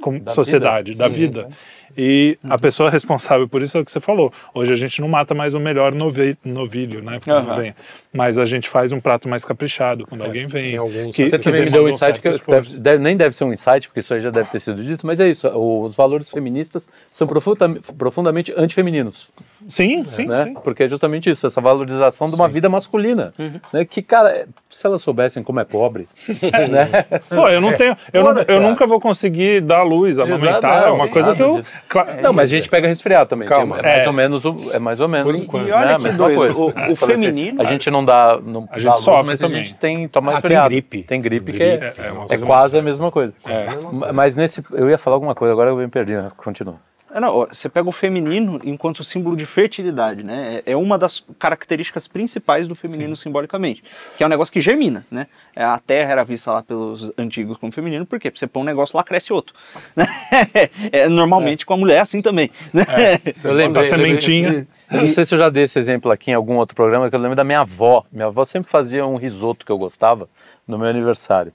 como 0.00 0.22
sociedade, 0.30 0.92
vida. 0.92 1.04
da 1.04 1.10
Sim. 1.10 1.16
vida. 1.16 1.48
E 1.96 2.38
a 2.48 2.58
pessoa 2.58 2.90
responsável 2.90 3.48
por 3.48 3.62
isso 3.62 3.76
é 3.76 3.80
o 3.80 3.84
que 3.84 3.90
você 3.90 4.00
falou. 4.00 4.32
Hoje 4.54 4.72
a 4.72 4.76
gente 4.76 5.00
não 5.00 5.08
mata 5.08 5.34
mais 5.34 5.54
o 5.54 5.60
melhor 5.60 5.92
nove- 5.92 6.36
novilho, 6.44 7.02
né? 7.02 7.18
Quando 7.24 7.48
Aham. 7.50 7.60
vem. 7.60 7.74
Mas 8.12 8.38
a 8.38 8.44
gente 8.44 8.68
faz 8.68 8.92
um 8.92 9.00
prato 9.00 9.28
mais 9.28 9.44
caprichado 9.44 10.06
quando 10.06 10.22
alguém 10.24 10.46
vem. 10.46 10.64
tem 10.70 10.76
alguns- 10.76 11.14
que- 11.14 11.26
Você 11.26 11.38
que 11.38 11.44
também 11.44 11.64
me 11.64 11.70
deu 11.70 11.84
um 11.84 11.88
insight 11.88 12.20
que 12.20 12.28
deve- 12.30 12.78
deve- 12.78 12.98
nem 13.02 13.16
deve 13.16 13.34
ser 13.34 13.44
um 13.44 13.52
insight, 13.52 13.86
porque 13.88 14.00
isso 14.00 14.12
aí 14.14 14.20
já 14.20 14.30
deve 14.30 14.48
ter 14.50 14.58
sido 14.60 14.82
dito, 14.82 15.06
mas 15.06 15.20
é 15.20 15.28
isso. 15.28 15.48
Os 15.48 15.94
valores 15.94 16.28
feministas 16.30 16.88
são 17.10 17.26
profunda- 17.26 17.68
profundamente 17.98 18.52
antifemininos. 18.56 19.30
Sim, 19.68 20.04
sim, 20.04 20.26
né? 20.26 20.44
sim. 20.44 20.54
Porque 20.62 20.82
é 20.82 20.88
justamente 20.88 21.30
isso, 21.30 21.46
essa 21.46 21.60
valorização 21.60 22.28
de 22.28 22.34
uma 22.34 22.48
vida 22.48 22.68
masculina. 22.68 23.32
Né? 23.72 23.84
Que, 23.84 24.02
cara, 24.02 24.46
se 24.68 24.86
elas 24.86 25.00
soubessem 25.00 25.42
como 25.42 25.58
é 25.60 25.64
pobre, 25.64 26.06
né? 26.70 27.20
Pô, 27.30 27.48
eu 27.48 27.60
não 27.60 27.72
tenho. 27.76 27.96
Eu, 28.12 28.24
não- 28.34 28.42
eu 28.46 28.60
nunca 28.60 28.86
vou 28.86 29.00
conseguir 29.00 29.60
dar 29.62 29.82
luz, 29.82 30.18
amamentar. 30.18 30.58
Exato, 30.58 30.88
é 30.88 30.90
uma 30.90 31.08
coisa 31.08 31.34
que 31.34 31.42
eu. 31.42 31.56
disso. 31.56 31.72
Cla- 31.88 32.16
Não, 32.22 32.32
mas 32.32 32.52
a 32.52 32.56
gente 32.56 32.68
pega 32.68 32.88
resfriado 32.88 33.28
também. 33.28 33.46
Calma. 33.46 33.76
tem- 33.76 33.84
é, 33.90 33.94
mais 33.94 34.04
É. 34.04 34.08
ou 34.08 34.12
menos, 34.12 34.44
o- 34.44 34.70
é 34.72 34.78
mais 34.78 35.00
ou 35.00 35.08
menos. 35.08 35.24
Por 35.26 35.34
enquanto. 35.34 35.68
E 35.68 35.72
olha 35.72 35.86
né? 35.92 35.98
mesma 35.98 36.26
doido, 36.26 36.36
coisa. 36.36 36.60
o- 36.60 36.66
o 36.66 36.70
assim, 36.92 36.96
feminino- 36.96 37.60
a 37.60 37.64
gente 37.64 37.90
não 37.90 38.04
dá. 38.04 38.38
Não 38.42 38.68
A 38.70 38.78
gente 38.78 38.86
dá 38.86 38.92
luz, 38.92 39.04
sofre 39.04 39.26
mas 39.26 39.42
a 39.42 39.46
também. 39.46 39.62
gente 39.62 39.74
tem 39.74 40.08
toma 40.08 40.28
Ah, 40.30 40.34
tem 40.34 40.42
resfriado. 40.42 40.68
gripe. 40.68 41.02
Tem 41.02 41.20
gripe, 41.20 41.52
que 41.52 41.62
é, 41.62 41.66
É, 41.66 41.92
é 42.30 42.34
é 42.34 42.38
quase 42.38 42.78
a 42.78 42.82
mesma 42.82 43.10
coisa. 43.10 43.32
Mas 44.12 44.36
nesse. 44.36 44.64
Eu 44.72 44.88
ia 44.90 44.98
falar 44.98 45.16
alguma 45.16 45.34
coisa, 45.34 45.52
agora 45.52 45.70
eu 45.70 45.76
me 45.76 45.88
perdi, 45.88 46.14
né? 46.14 46.30
Continua. 46.36 46.76
É, 47.14 47.20
Não, 47.20 47.46
você 47.46 47.68
pega 47.68 47.88
o 47.88 47.92
feminino 47.92 48.60
enquanto 48.64 49.04
símbolo 49.04 49.36
de 49.36 49.46
fertilidade, 49.46 50.24
né? 50.24 50.60
É 50.66 50.74
é 50.74 50.76
uma 50.76 50.98
das 50.98 51.24
características 51.38 52.08
principais 52.08 52.66
do 52.68 52.74
feminino 52.74 53.16
simbolicamente, 53.16 53.82
que 54.16 54.24
é 54.24 54.26
um 54.26 54.28
negócio 54.28 54.52
que 54.52 54.60
germina, 54.60 55.06
né? 55.10 55.28
É, 55.54 55.64
A 55.64 55.78
terra 55.78 56.10
era 56.10 56.24
vista 56.24 56.52
lá 56.52 56.62
pelos 56.62 57.12
antigos 57.16 57.56
como 57.56 57.72
feminino, 57.72 58.04
por 58.04 58.18
quê? 58.18 58.28
Porque 58.28 58.40
você 58.40 58.46
põe 58.46 58.62
um 58.62 58.66
negócio 58.66 58.96
lá, 58.96 59.04
cresce 59.04 59.32
outro. 59.32 59.54
né? 59.94 60.06
É, 60.90 61.08
normalmente 61.08 61.64
com 61.64 61.74
a 61.74 61.76
mulher 61.76 61.96
é 61.96 62.00
assim 62.00 62.20
também. 62.20 62.50
né? 62.72 62.84
Você 63.32 63.48
bota 63.68 63.80
a 63.80 63.84
sementinha. 63.84 64.66
Eu 64.90 65.02
não 65.02 65.10
sei 65.10 65.24
se 65.24 65.34
eu 65.34 65.38
já 65.38 65.48
dei 65.48 65.62
esse 65.62 65.78
exemplo 65.78 66.10
aqui 66.10 66.32
em 66.32 66.34
algum 66.34 66.56
outro 66.56 66.74
programa, 66.74 67.08
que 67.08 67.14
eu 67.16 67.20
lembro 67.20 67.36
da 67.36 67.44
minha 67.44 67.60
avó. 67.60 68.04
Minha 68.12 68.26
avó 68.26 68.44
sempre 68.44 68.68
fazia 68.68 69.06
um 69.06 69.16
risoto 69.16 69.64
que 69.64 69.70
eu 69.72 69.78
gostava 69.78 70.28
no 70.66 70.76
meu 70.76 70.88
aniversário. 70.88 71.52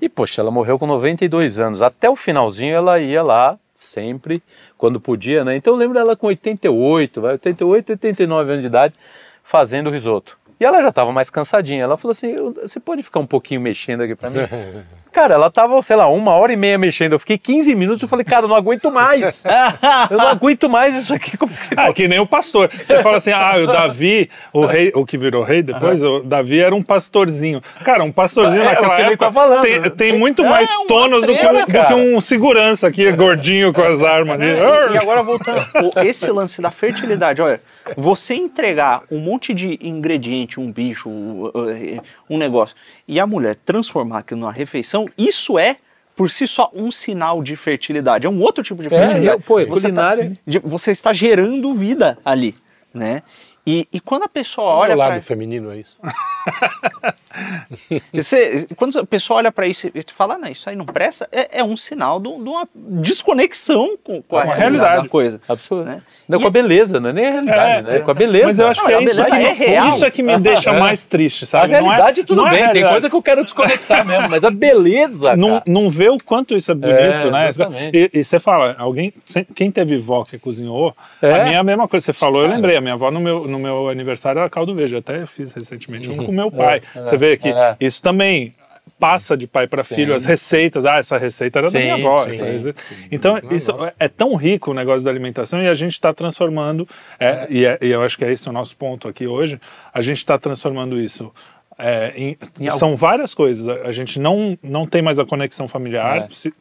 E, 0.00 0.08
poxa, 0.08 0.40
ela 0.40 0.50
morreu 0.50 0.78
com 0.78 0.86
92 0.86 1.58
anos. 1.58 1.82
Até 1.82 2.08
o 2.08 2.16
finalzinho 2.16 2.74
ela 2.74 2.98
ia 3.00 3.22
lá, 3.22 3.58
sempre, 3.80 4.42
quando 4.76 5.00
podia, 5.00 5.44
né? 5.44 5.56
Então 5.56 5.72
eu 5.72 5.78
lembro 5.78 5.94
dela 5.94 6.14
com 6.14 6.26
88, 6.26 7.20
vai, 7.20 7.32
88, 7.32 7.92
89 7.92 8.50
anos 8.50 8.60
de 8.62 8.66
idade, 8.66 8.94
fazendo 9.42 9.90
risoto. 9.90 10.39
E 10.60 10.64
ela 10.64 10.82
já 10.82 10.92
tava 10.92 11.10
mais 11.10 11.30
cansadinha. 11.30 11.82
Ela 11.84 11.96
falou 11.96 12.12
assim: 12.12 12.32
"Eu- 12.32 12.52
você 12.62 12.78
pode 12.78 13.02
ficar 13.02 13.18
um 13.20 13.26
pouquinho 13.26 13.60
mexendo 13.62 14.02
aqui 14.02 14.14
pra 14.14 14.28
mim? 14.30 14.40
Cara, 15.12 15.34
ela 15.34 15.50
tava, 15.50 15.82
sei 15.82 15.96
lá, 15.96 16.06
uma 16.06 16.34
hora 16.34 16.52
e 16.52 16.56
meia 16.56 16.78
mexendo. 16.78 17.14
Eu 17.14 17.18
fiquei 17.18 17.36
15 17.36 17.74
minutos. 17.74 18.00
Eu 18.00 18.06
falei, 18.06 18.24
cara, 18.24 18.44
eu 18.44 18.48
não 18.48 18.54
aguento 18.54 18.92
mais. 18.92 19.42
Eu 20.08 20.16
não 20.16 20.28
aguento 20.28 20.70
mais 20.70 20.94
isso 20.94 21.12
aqui. 21.12 21.36
Como 21.36 21.52
que 21.52 21.64
você 21.66 21.74
Ah, 21.76 21.92
que 21.92 22.06
nem 22.06 22.20
o 22.20 22.26
pastor. 22.28 22.70
Você 22.72 23.02
fala 23.02 23.16
assim, 23.16 23.32
ah, 23.32 23.54
o 23.56 23.66
Davi, 23.66 24.30
o 24.52 24.64
rei, 24.66 24.92
o 24.94 25.04
que 25.04 25.18
virou 25.18 25.42
rei 25.42 25.62
depois, 25.64 26.00
o 26.04 26.20
Davi 26.20 26.60
era 26.60 26.72
um 26.72 26.80
pastorzinho. 26.80 27.60
Cara, 27.84 28.04
um 28.04 28.12
pastorzinho 28.12 28.62
É, 28.62 28.66
naquela 28.66 28.86
o 28.92 28.96
que 28.96 29.02
ele 29.02 29.08
época 29.14 29.26
tá 29.26 29.32
falando. 29.32 29.62
tem, 29.62 29.90
tem 29.90 30.16
muito 30.16 30.44
mais 30.44 30.70
uma 30.70 30.86
tonos 30.86 31.26
do 31.26 31.32
um, 31.32 31.34
do 31.34 31.66
que 31.88 31.94
um 31.94 32.20
segurança 32.20 32.86
aqui, 32.86 33.10
gordinho 33.10 33.72
com 33.72 33.82
as 33.82 34.04
armas. 34.04 34.40
ali. 34.40 34.94
E 34.94 34.96
agora 34.96 35.24
voltando, 35.24 35.58
o- 35.92 36.06
esse 36.06 36.30
lance 36.30 36.62
da 36.62 36.70
fertilidade, 36.70 37.42
olha, 37.42 37.60
você 37.96 38.34
entregar 38.34 39.02
um 39.10 39.18
monte 39.18 39.52
de 39.54 39.78
ingrediente, 39.82 40.58
um 40.60 40.70
bicho, 40.70 41.08
um, 41.08 41.50
um 42.28 42.38
negócio, 42.38 42.74
e 43.06 43.18
a 43.20 43.26
mulher 43.26 43.56
transformar 43.56 44.18
aquilo 44.18 44.40
numa 44.40 44.52
refeição, 44.52 45.08
isso 45.16 45.58
é 45.58 45.76
por 46.16 46.30
si 46.30 46.46
só 46.46 46.70
um 46.74 46.90
sinal 46.92 47.42
de 47.42 47.56
fertilidade. 47.56 48.26
É 48.26 48.30
um 48.30 48.40
outro 48.40 48.62
tipo 48.62 48.82
de 48.82 48.88
fertilidade. 48.88 49.26
eu- 49.26 49.40
pô, 49.40 49.58
é 49.58 49.64
você, 49.64 49.82
culinária. 49.88 50.38
tá, 50.44 50.60
você 50.64 50.90
está 50.90 51.12
gerando 51.14 51.72
vida 51.74 52.18
ali, 52.24 52.54
né? 52.92 53.22
E, 53.66 53.86
e 53.92 54.00
quando 54.00 54.24
a 54.24 54.28
pessoa 54.28 54.68
Olha 54.68 54.78
olha 54.80 54.94
o 54.94 54.98
lado 54.98 55.10
para 55.12 55.20
feminino 55.20 55.70
é 55.70 55.78
isso. 55.78 55.98
você, 58.12 58.66
quando 58.76 58.98
a 58.98 59.06
pessoa 59.06 59.38
olha 59.38 59.52
para 59.52 59.66
isso 59.66 59.88
e 59.94 60.04
fala, 60.16 60.34
"Ah, 60.34 60.38
não, 60.38 60.48
isso 60.48 60.68
aí 60.68 60.76
não 60.76 60.84
presta, 60.84 61.28
é, 61.32 61.60
é 61.60 61.64
um 61.64 61.76
sinal 61.76 62.18
de, 62.20 62.28
de 62.28 62.48
uma 62.48 62.68
desconexão 62.74 63.96
com, 64.02 64.22
com 64.22 64.36
a, 64.36 64.42
Com 64.42 64.50
a 64.50 64.54
realidade 64.54 64.60
realidade. 64.80 65.02
da 65.04 65.08
coisa. 65.08 65.40
Absurdo. 65.48 65.84
Né? 65.84 66.02
Não, 66.28 66.38
E- 66.38 66.42
com 66.42 66.48
a 66.48 66.50
beleza, 66.50 67.00
não 67.00 67.10
é 67.10 67.12
nem 67.12 67.26
a 67.26 67.30
realidade, 67.30 67.88
É, 67.88 67.92
né? 67.92 67.98
Com 68.00 68.10
a 68.10 68.14
beleza. 68.14 68.46
Mas 68.46 68.58
eu 68.58 68.68
acho 68.68 68.80
Não, 68.80 68.86
que 68.88 68.94
a 68.94 68.96
é 69.00 69.04
isso, 69.04 69.16
beleza 69.16 69.36
que, 69.36 69.42
é 69.44 69.52
real. 69.52 69.88
isso 69.88 70.04
é 70.04 70.10
que 70.10 70.22
me 70.22 70.38
deixa 70.38 70.72
mais 70.78 71.04
triste, 71.04 71.44
A 71.44 71.46
sabe? 71.46 71.68
Não 71.72 71.78
é- 71.78 71.82
realidade, 71.82 72.24
tudo 72.24 72.42
não 72.42 72.48
é 72.48 72.50
bem, 72.50 72.58
tem 72.58 72.64
realidade. 72.66 72.92
coisa 72.94 73.10
que 73.10 73.16
eu 73.16 73.22
quero 73.22 73.44
desconectar 73.44 74.06
mesmo, 74.06 74.28
mas 74.28 74.44
a 74.44 74.50
beleza, 74.50 75.34
não, 75.36 75.48
cara. 75.50 75.62
não 75.66 75.90
vê 75.90 76.08
o 76.08 76.18
quanto 76.24 76.54
isso 76.56 76.70
é 76.70 76.74
bonito, 76.74 77.26
É, 77.26 77.30
né? 77.30 77.48
exatamente. 77.48 78.10
E, 78.14 78.24
você 78.24 78.38
fala, 78.38 78.74
alguém, 78.78 79.12
quem 79.54 79.70
teve 79.70 79.96
vó 79.98 80.24
que 80.24 80.38
cozinhou, 80.38 80.94
É. 81.22 81.32
a 81.40 81.44
minha 81.44 81.56
é 81.56 81.60
a 81.60 81.64
mesma 81.64 81.86
coisa. 81.88 82.04
Você 82.06 82.12
falou, 82.12 82.42
eu 82.42 82.48
lembrei, 82.48 82.76
a 82.76 82.80
minha 82.80 82.94
avó 82.94 83.10
no 83.10 83.20
meu, 83.20 83.46
no 83.46 83.58
meu 83.58 83.88
aniversário 83.88 84.38
era 84.40 84.48
caldo 84.50 84.74
verde, 84.74 84.94
eu 84.94 84.98
até 85.00 85.24
fiz 85.26 85.52
recentemente 85.52 86.10
um 86.10 86.16
com 86.24 86.32
meu 86.32 86.50
pai. 86.50 86.80
Você 86.94 87.16
vê 87.20 87.36
que 87.36 87.48
é. 87.48 87.76
isso 87.80 88.00
também 88.02 88.54
passa 88.98 89.34
de 89.36 89.46
pai 89.46 89.66
para 89.66 89.82
filho, 89.82 90.14
as 90.14 90.24
receitas, 90.26 90.84
ah, 90.84 90.98
essa 90.98 91.16
receita 91.16 91.58
era 91.60 91.70
da 91.70 91.78
Sim, 91.78 91.84
minha 91.84 91.94
avó. 91.94 92.28
sim, 92.28 92.74
Então, 93.10 93.40
isso 93.50 93.74
é 93.98 94.08
tão 94.08 94.34
rico 94.34 94.72
o 94.72 94.74
negócio 94.74 95.02
da 95.02 95.10
alimentação 95.10 95.62
e 95.62 95.66
a 95.68 95.72
gente 95.72 95.92
está 95.92 96.12
transformando, 96.12 96.86
é, 97.18 97.46
e, 97.48 97.64
é- 97.64 97.78
e 97.80 97.88
eu 97.88 98.02
acho 98.02 98.18
que 98.18 98.24
é 98.26 98.30
esse 98.32 98.46
o 98.48 98.52
nosso 98.52 98.76
ponto 98.76 99.08
aqui 99.08 99.26
hoje, 99.26 99.58
a 99.94 100.02
gente 100.02 100.18
está 100.18 100.36
transformando 100.38 101.00
isso. 101.00 101.32
é, 101.82 102.12
em- 102.14 102.36
são 102.72 102.94
várias 102.94 103.32
coisas. 103.32 103.66
A 103.66 103.88
a 103.88 103.92
gente 103.92 104.18
não, 104.20 104.58
não 104.62 104.86
tem 104.86 105.00
mais 105.00 105.18
a 105.18 105.24
conexão 105.24 105.66
familiar. 105.66 106.18
É. 106.18 106.28
se- 106.30 106.52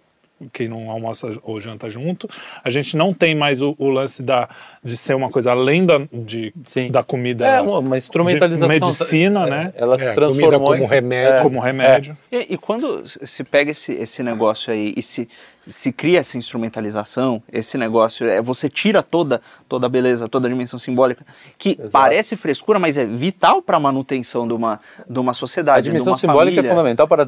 quem 0.53 0.69
não 0.69 0.89
almoça 0.89 1.37
ou 1.43 1.59
janta 1.59 1.89
junto, 1.89 2.29
a 2.63 2.69
gente 2.69 2.95
não 2.95 3.13
tem 3.13 3.35
mais 3.35 3.61
o, 3.61 3.75
o 3.77 3.89
lance 3.89 4.23
da, 4.23 4.47
de 4.83 4.95
ser 4.95 5.13
uma 5.13 5.29
coisa 5.29 5.51
além 5.51 5.85
da, 5.85 5.99
de, 6.11 6.53
Sim. 6.63 6.89
da 6.89 7.03
comida 7.03 7.45
É 7.45 7.59
uma, 7.61 7.97
instrumentalização. 7.97 8.67
medicina, 8.69 9.45
É, 9.45 9.49
né? 9.49 9.73
Ela 9.75 9.97
se 9.97 10.05
É, 10.05 10.13
transformou 10.13 10.71
como 10.71 10.83
em- 10.83 10.87
remédio. 10.87 11.37
É. 11.37 11.41
como 11.41 11.59
remédio. 11.59 12.17
E, 12.31 12.53
e 12.53 12.57
quando 12.57 13.03
se 13.05 13.43
pega 13.43 13.71
esse, 13.71 13.91
esse 13.91 14.23
negócio 14.23 14.71
aí 14.71 14.93
e 14.95 15.01
se, 15.01 15.27
se 15.67 15.91
cria 15.91 16.19
essa 16.19 16.37
instrumentalização, 16.37 17.43
esse 17.51 17.77
negócio, 17.77 18.25
é, 18.25 18.41
você 18.41 18.69
tira 18.69 19.03
toda, 19.03 19.41
toda 19.67 19.85
a 19.85 19.89
beleza, 19.89 20.29
toda 20.29 20.47
a 20.47 20.49
dimensão 20.49 20.79
simbólica, 20.79 21.25
que 21.57 21.75
parece 21.91 22.35
frescura, 22.37 22.79
mas 22.79 22.97
é 22.97 23.05
vital 23.05 23.61
para 23.61 23.75
a 23.77 23.79
manutenção 23.81 24.47
de 24.47 24.53
uma, 24.53 24.79
de 25.09 25.19
uma 25.19 25.31
A 25.31 25.35
sociedade, 25.35 25.83
dimensão 25.85 26.13
de 26.13 26.15
uma 26.15 26.19
simbólica 26.19 26.55
família. 26.55 26.67
é 26.67 26.71
fundamental 26.71 27.07
para 27.07 27.27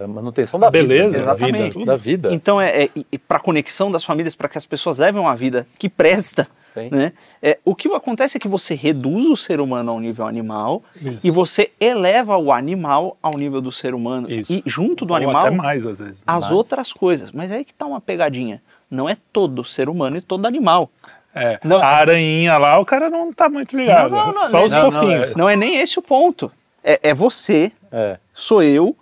a 0.00 0.08
manutenção 0.08 0.58
da 0.58 0.70
Beleza, 0.70 1.18
vida, 1.18 1.18
né? 1.18 1.22
Exatamente. 1.22 1.78
Vida, 1.78 1.86
da 1.86 1.96
vida. 1.96 2.28
Então, 2.34 2.60
é, 2.60 2.84
é 2.84 2.90
para 3.28 3.36
a 3.36 3.40
conexão 3.40 3.90
das 3.90 4.02
famílias, 4.04 4.34
para 4.34 4.48
que 4.48 4.58
as 4.58 4.66
pessoas 4.66 4.98
levem 4.98 5.20
uma 5.20 5.36
vida 5.36 5.66
que 5.78 5.88
presta. 5.88 6.46
Né? 6.90 7.12
É, 7.42 7.58
o 7.64 7.74
que 7.74 7.88
acontece 7.94 8.36
é 8.36 8.40
que 8.40 8.48
você 8.48 8.74
reduz 8.74 9.26
o 9.26 9.36
ser 9.36 9.60
humano 9.60 9.92
ao 9.92 10.00
nível 10.00 10.26
animal 10.26 10.82
Isso. 10.96 11.20
e 11.26 11.30
você 11.30 11.70
eleva 11.80 12.36
o 12.36 12.50
animal 12.52 13.16
ao 13.22 13.36
nível 13.36 13.60
do 13.60 13.70
ser 13.70 13.94
humano. 13.94 14.30
Isso. 14.30 14.52
E 14.52 14.62
junto 14.66 15.04
do 15.04 15.12
Ou 15.12 15.16
animal, 15.16 15.46
até 15.46 15.50
mais, 15.50 15.86
às 15.86 15.98
vezes. 16.00 16.24
as 16.26 16.40
Mais. 16.42 16.52
outras 16.52 16.92
coisas. 16.92 17.30
Mas 17.30 17.50
é 17.52 17.56
aí 17.56 17.64
que 17.64 17.72
tá 17.72 17.86
uma 17.86 18.00
pegadinha. 18.00 18.60
Não 18.90 19.08
é 19.08 19.16
todo 19.32 19.64
ser 19.64 19.88
humano 19.88 20.16
e 20.16 20.20
todo 20.20 20.46
animal. 20.46 20.90
É, 21.34 21.58
Não. 21.64 21.78
A 21.82 21.86
aranhinha 21.86 22.56
lá, 22.58 22.78
o 22.78 22.84
cara 22.84 23.10
não 23.10 23.32
tá 23.32 23.48
muito 23.48 23.76
ligado. 23.76 24.10
Não, 24.10 24.26
não, 24.28 24.34
não, 24.34 24.48
Só 24.48 24.58
não, 24.58 24.64
os 24.66 24.72
não, 24.72 24.90
fofinhos. 24.92 25.34
Não 25.34 25.48
é 25.48 25.56
nem 25.56 25.78
esse 25.78 25.98
o 25.98 26.02
ponto. 26.02 26.50
É, 26.82 27.00
é 27.10 27.14
você, 27.14 27.72
É. 27.90 28.18
sou 28.32 28.62
eu, 28.62 28.96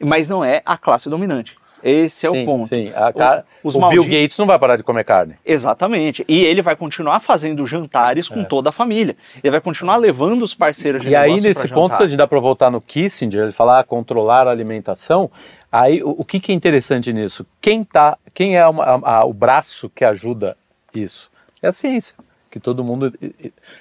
mas 0.00 0.28
não 0.28 0.44
é 0.44 0.62
a 0.66 0.76
classe 0.76 1.08
dominante. 1.08 1.56
Esse 1.84 2.26
é 2.26 2.30
sim, 2.30 2.42
o 2.42 2.46
ponto. 2.46 2.66
Sim, 2.66 2.90
a 2.94 3.12
ca- 3.12 3.44
os 3.62 3.74
o 3.76 3.88
Bill 3.90 4.04
Gates 4.04 4.38
não 4.38 4.46
vai 4.46 4.58
parar 4.58 4.76
de 4.76 4.82
comer 4.82 5.04
carne. 5.04 5.34
Exatamente. 5.44 6.24
E 6.26 6.42
ele 6.44 6.62
vai 6.62 6.74
continuar 6.74 7.20
fazendo 7.20 7.66
jantares 7.66 8.26
com 8.28 8.42
toda 8.42 8.70
a 8.70 8.72
família. 8.72 9.14
Ele 9.42 9.50
vai 9.50 9.60
continuar 9.60 9.96
levando 9.96 10.42
os 10.42 10.54
parceiros 10.54 11.02
de 11.02 11.08
É. 11.08 11.10
E 11.10 11.16
aí, 11.16 11.40
nesse 11.40 11.68
ponto, 11.68 11.94
se 11.96 12.02
a 12.02 12.06
gente 12.06 12.16
dá 12.16 12.26
para 12.26 12.40
voltar 12.40 12.70
no 12.70 12.80
Kissinger, 12.80 13.42
ele 13.44 13.52
falar 13.52 13.80
ah, 13.80 13.84
controlar 13.84 14.48
a 14.48 14.50
alimentação, 14.50 15.30
aí 15.70 16.02
o, 16.02 16.10
o 16.20 16.24
que, 16.24 16.40
que 16.40 16.52
é 16.52 16.54
interessante 16.54 17.12
nisso? 17.12 17.44
Quem, 17.60 17.82
tá, 17.84 18.16
quem 18.32 18.56
é 18.56 18.66
uma- 18.66 18.84
a- 18.84 19.16
a- 19.18 19.24
o 19.26 19.32
braço 19.34 19.90
que 19.94 20.04
ajuda 20.04 20.56
isso? 20.94 21.30
É 21.62 21.68
a 21.68 21.72
ciência. 21.72 22.14
Que 22.54 22.60
todo 22.60 22.84
mundo, 22.84 23.12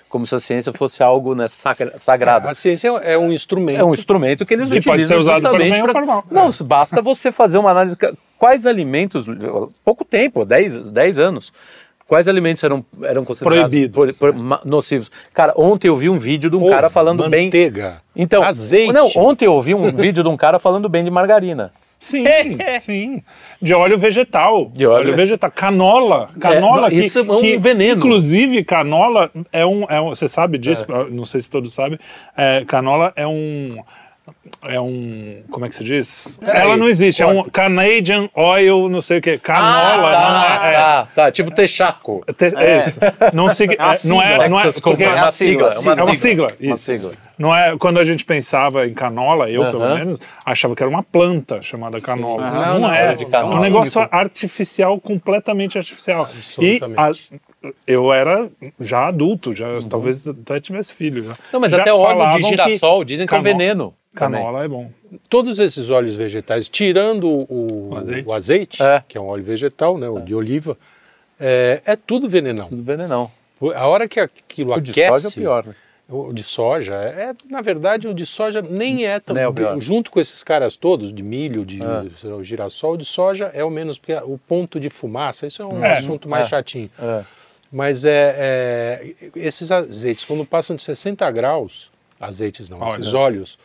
como 0.09 0.25
se 0.25 0.33
a 0.33 0.39
ciência 0.39 0.73
fosse 0.73 1.03
algo 1.03 1.35
né, 1.35 1.47
sagra- 1.47 1.93
sagrado. 1.99 2.47
A 2.47 2.55
ciência 2.55 2.87
é 3.03 3.15
um 3.15 3.31
instrumento. 3.31 3.79
É 3.79 3.83
um 3.83 3.93
instrumento 3.93 4.47
que 4.47 4.55
eles 4.55 4.67
Que 4.71 4.77
pode 4.77 5.03
utilizam 5.03 5.17
ser 5.17 5.21
usado 5.21 5.41
para 5.43 5.59
bem 5.59 5.73
ou 5.77 5.83
pra- 5.83 5.93
para 5.93 6.05
mal. 6.07 6.25
Não, 6.31 6.49
basta 6.65 6.99
você 6.99 7.31
fazer 7.31 7.59
uma 7.59 7.69
análise. 7.69 7.95
Quais 8.35 8.65
alimentos, 8.65 9.27
pouco 9.85 10.03
tempo, 10.03 10.43
10, 10.43 10.89
10 10.89 11.19
anos, 11.19 11.53
quais 12.07 12.27
alimentos 12.27 12.63
eram, 12.63 12.83
eram 13.03 13.23
considerados 13.23 13.69
Proibidos. 13.69 14.17
por- 14.17 14.33
por- 14.33 14.33
ma- 14.41 14.61
nocivos? 14.65 15.11
Cara, 15.35 15.53
ontem 15.55 15.87
eu 15.87 15.95
vi 15.95 16.09
um 16.09 16.17
vídeo 16.17 16.49
de 16.49 16.55
um 16.55 16.61
Ovo, 16.63 16.71
cara 16.71 16.89
falando 16.89 17.29
bem. 17.29 17.45
manteiga, 17.45 18.01
Então, 18.15 18.41
azeite. 18.41 18.91
Não, 18.91 19.07
ontem 19.17 19.45
eu 19.45 19.53
ouvi 19.53 19.75
um 19.75 19.91
vídeo 19.95 20.23
de 20.23 20.29
um 20.29 20.35
cara 20.35 20.57
falando 20.57 20.89
bem 20.89 21.03
de 21.03 21.11
margarina. 21.11 21.71
Sim, 22.03 22.25
sim. 22.81 23.23
De 23.61 23.73
óleo 23.73 23.97
vegetal. 23.97 24.69
De 24.75 24.85
óleo- 24.85 25.15
vegetal. 25.15 25.49
Canola. 25.49 26.29
Canola 26.39 26.87
É, 26.87 26.89
que, 26.89 26.99
isso 26.99 27.19
é 27.19 27.21
um 27.21 27.39
que, 27.39 27.57
veneno. 27.57 27.97
Inclusive, 27.97 28.61
canola 28.65 29.31
é 29.53 29.65
um, 29.65 29.85
é 29.89 30.01
um- 30.01 30.09
Você 30.09 30.27
sabe 30.27 30.57
disso? 30.57 30.85
Não 31.09 31.23
sei 31.23 31.39
se 31.39 31.49
todos 31.49 31.73
sabem. 31.73 31.97
É, 32.35 32.65
canola 32.67 33.13
é 33.15 33.25
um. 33.25 33.69
É 34.65 34.79
um. 34.79 35.43
Como 35.49 35.65
é 35.65 35.69
que 35.69 35.75
se 35.75 35.83
diz? 35.83 36.39
Ela 36.41 36.75
não 36.77 36.87
existe. 36.89 37.21
É 37.23 37.27
um 37.27 37.43
Canadian 37.43 38.29
Oil, 38.33 38.89
não 38.89 38.99
sei 39.01 39.17
o 39.19 39.21
que. 39.21 39.37
Canola 39.37 40.11
não 40.11 40.43
é. 40.43 40.69
é. 40.69 40.73
tá, 40.73 41.07
tá, 41.15 41.31
tipo 41.31 41.51
texaco. 41.51 42.23
Te- 42.37 42.53
é 42.55 42.79
isso. 42.79 42.99
Não, 43.33 43.49
sig- 43.49 43.77
uma 43.79 43.93
é, 43.93 43.97
não 44.07 44.21
é, 44.21 44.29
sigla. 44.29 44.49
não 44.49 44.59
é, 44.59 44.63
porque 44.63 44.81
Company. 44.81 45.03
é 45.03 45.13
uma 45.13 45.25
a 45.27 45.31
sigla, 45.31 45.71
sigla, 45.71 45.93
é 45.99 46.03
uma 46.03 46.15
sigla. 46.15 46.47
Uma 46.61 46.75
isso. 46.75 46.83
sigla. 46.83 47.11
Não 47.37 47.55
é 47.55 47.75
quando 47.77 47.99
a 47.99 48.03
gente 48.03 48.23
pensava 48.25 48.85
em 48.87 48.93
canola, 48.93 49.49
eu 49.49 49.63
pelo 49.71 49.83
Aham. 49.83 49.95
menos 49.95 50.19
achava 50.45 50.75
que 50.75 50.83
era 50.83 50.89
uma 50.89 51.01
planta 51.01 51.61
chamada 51.61 51.99
canola. 51.99 52.43
Aham. 52.43 52.53
Não, 52.59 52.73
Não, 52.73 52.79
não, 52.81 52.93
é. 52.93 53.11
é 53.11 53.15
de 53.15 53.25
canola. 53.25 53.55
É 53.55 53.57
um 53.57 53.61
negócio 53.61 54.07
artificial, 54.11 54.99
completamente 54.99 55.77
artificial. 55.77 56.19
E 56.59 56.75
Absolutamente. 56.75 57.33
a- 57.63 57.69
eu 57.87 58.13
era 58.13 58.49
já 58.79 59.07
adulto, 59.07 59.53
já 59.53 59.65
talvez 59.89 60.27
até 60.27 60.59
tivesse 60.59 60.93
filho. 60.93 61.23
Já. 61.23 61.29
Uhum. 61.31 61.35
Não, 61.53 61.59
mas 61.59 61.71
Já 61.71 61.81
até 61.81 61.93
óleo 61.93 62.01
de 62.07 62.07
falavam 62.19 62.39
que 62.41 62.47
girassol 62.49 63.03
dizem 63.03 63.25
que 63.27 63.33
é 63.33 63.37
um 63.39 63.41
veneno. 63.41 63.93
também. 64.15 64.39
Canola 64.39 64.63
é 64.63 64.67
bom. 64.67 64.91
Todos 65.27 65.57
esses 65.59 65.89
óleos 65.89 66.15
vegetais, 66.15 66.69
tirando 66.69 67.27
o, 67.27 67.89
O 67.93 67.97
azeite. 67.97 68.27
o 68.27 68.33
azeite, 68.33 68.83
É. 68.83 69.03
que 69.07 69.17
é 69.17 69.21
um 69.21 69.25
óleo 69.27 69.43
vegetal, 69.43 69.97
né, 69.97 70.07
o 70.07 70.19
de 70.19 70.35
oliva, 70.35 70.77
é, 71.39 71.81
é 71.83 71.95
tudo 71.95 72.29
venenão. 72.29 72.67
Tudo 72.69 72.83
venenão. 72.83 73.31
A 73.75 73.87
hora 73.87 74.07
que 74.07 74.19
aquilo 74.19 74.73
O 74.73 74.79
de 74.79 74.91
aquece, 74.91 75.21
soja 75.21 75.27
é 75.29 75.31
pior, 75.41 75.65
né? 75.65 75.73
O 76.09 76.33
de 76.33 76.43
soja, 76.43 76.95
é, 76.95 77.29
é, 77.29 77.35
na 77.49 77.61
verdade, 77.61 78.07
o 78.07 78.13
de 78.13 78.25
soja 78.25 78.61
nem 78.61 79.05
é 79.05 79.19
tão. 79.19 79.35
É 79.37 79.51
pior. 79.51 79.79
junto 79.79 80.11
com 80.11 80.19
esses 80.19 80.43
caras 80.43 80.75
todos, 80.75 81.13
de 81.13 81.23
milho, 81.23 81.65
de 81.65 81.79
o 82.27 82.43
girassol, 82.43 82.93
o 82.93 82.97
de 82.97 83.05
soja 83.05 83.49
é 83.53 83.63
o 83.63 83.69
menos, 83.69 83.97
porque 83.97 84.13
o 84.13 84.37
ponto 84.37 84.79
de 84.79 84.89
fumaça, 84.89 85.47
isso 85.47 85.61
é 85.61 85.65
um 85.65 85.83
É, 85.83 85.93
assunto 85.93 86.27
mais 86.27 86.47
é. 86.47 86.49
chatinho. 86.49 86.91
É. 86.99 87.23
Mas 87.71 88.03
é, 88.05 88.35
é, 88.37 89.29
esses 89.35 89.71
azeites, 89.71 90.25
quando 90.25 90.45
passam 90.45 90.75
de 90.75 90.83
60 90.83 91.29
graus, 91.31 91.89
azeites 92.19 92.69
não, 92.69 92.79
Óleos. 92.81 92.97
esses 92.99 93.13
óleos, 93.13 93.57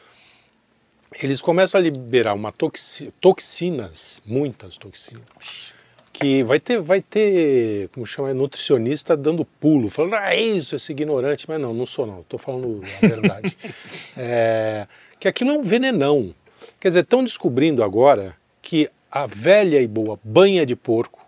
eles 1.20 1.40
começam 1.40 1.78
a 1.80 1.82
liberar 1.82 2.34
uma 2.34 2.52
toxi, 2.52 3.12
toxinas, 3.20 4.22
muitas 4.24 4.76
toxinas, 4.78 5.74
que 6.18 6.42
vai 6.42 6.58
ter, 6.58 6.80
vai 6.80 7.00
ter, 7.00 7.88
como 7.90 8.04
chama, 8.04 8.34
nutricionista 8.34 9.16
dando 9.16 9.44
pulo, 9.44 9.88
falando, 9.88 10.14
ah, 10.14 10.34
é 10.34 10.40
isso, 10.40 10.74
esse 10.74 10.90
ignorante, 10.92 11.46
mas 11.48 11.60
não, 11.60 11.72
não 11.72 11.86
sou 11.86 12.06
não, 12.06 12.20
estou 12.20 12.38
falando 12.38 12.82
a 13.02 13.06
verdade. 13.06 13.56
É, 14.16 14.86
que 15.20 15.28
aquilo 15.28 15.50
é 15.50 15.54
um 15.54 15.62
venenão. 15.62 16.34
Quer 16.80 16.88
dizer, 16.88 17.02
estão 17.02 17.22
descobrindo 17.22 17.84
agora 17.84 18.34
que 18.60 18.90
a 19.10 19.26
velha 19.26 19.80
e 19.80 19.86
boa 19.86 20.18
banha 20.24 20.66
de 20.66 20.74
porco, 20.74 21.20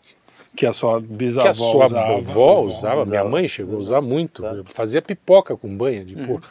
Que 0.57 0.67
a 0.67 0.73
sua 0.73 1.01
que 1.01 1.07
bisavó 1.07 1.49
a 1.49 1.55
sua 1.55 1.85
usava. 1.87 2.21
vovó 2.21 2.61
usava, 2.63 3.05
minha 3.07 3.21
usava. 3.21 3.29
mãe 3.31 3.47
chegou 3.47 3.77
a 3.77 3.79
usar 3.79 4.01
muito, 4.01 4.45
eu 4.45 4.65
fazia 4.65 5.01
pipoca 5.01 5.57
com 5.57 5.69
banha 5.77 6.05
de 6.05 6.17
porco. 6.17 6.49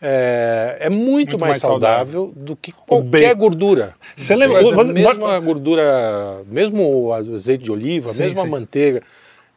É, 0.00 0.76
é 0.80 0.90
muito, 0.90 1.06
Muito 1.12 1.38
mais, 1.38 1.50
mais 1.52 1.62
saudável, 1.62 2.32
do 2.36 2.54
que 2.56 2.72
qualquer 2.72 3.34
gordura. 3.34 3.94
Você 4.16 4.34
lembra- 4.36 4.62
Mas 4.62 4.70
você- 4.70 4.92
mesmo 4.92 5.26
a 5.26 5.38
gordura, 5.40 6.42
mesmo 6.46 7.04
o 7.06 7.12
azeite 7.12 7.64
de 7.64 7.72
oliva, 7.72 8.08
Sim, 8.10 8.22
mesmo 8.24 8.40
a 8.40 8.44
sim. 8.44 8.50
manteiga, 8.50 9.02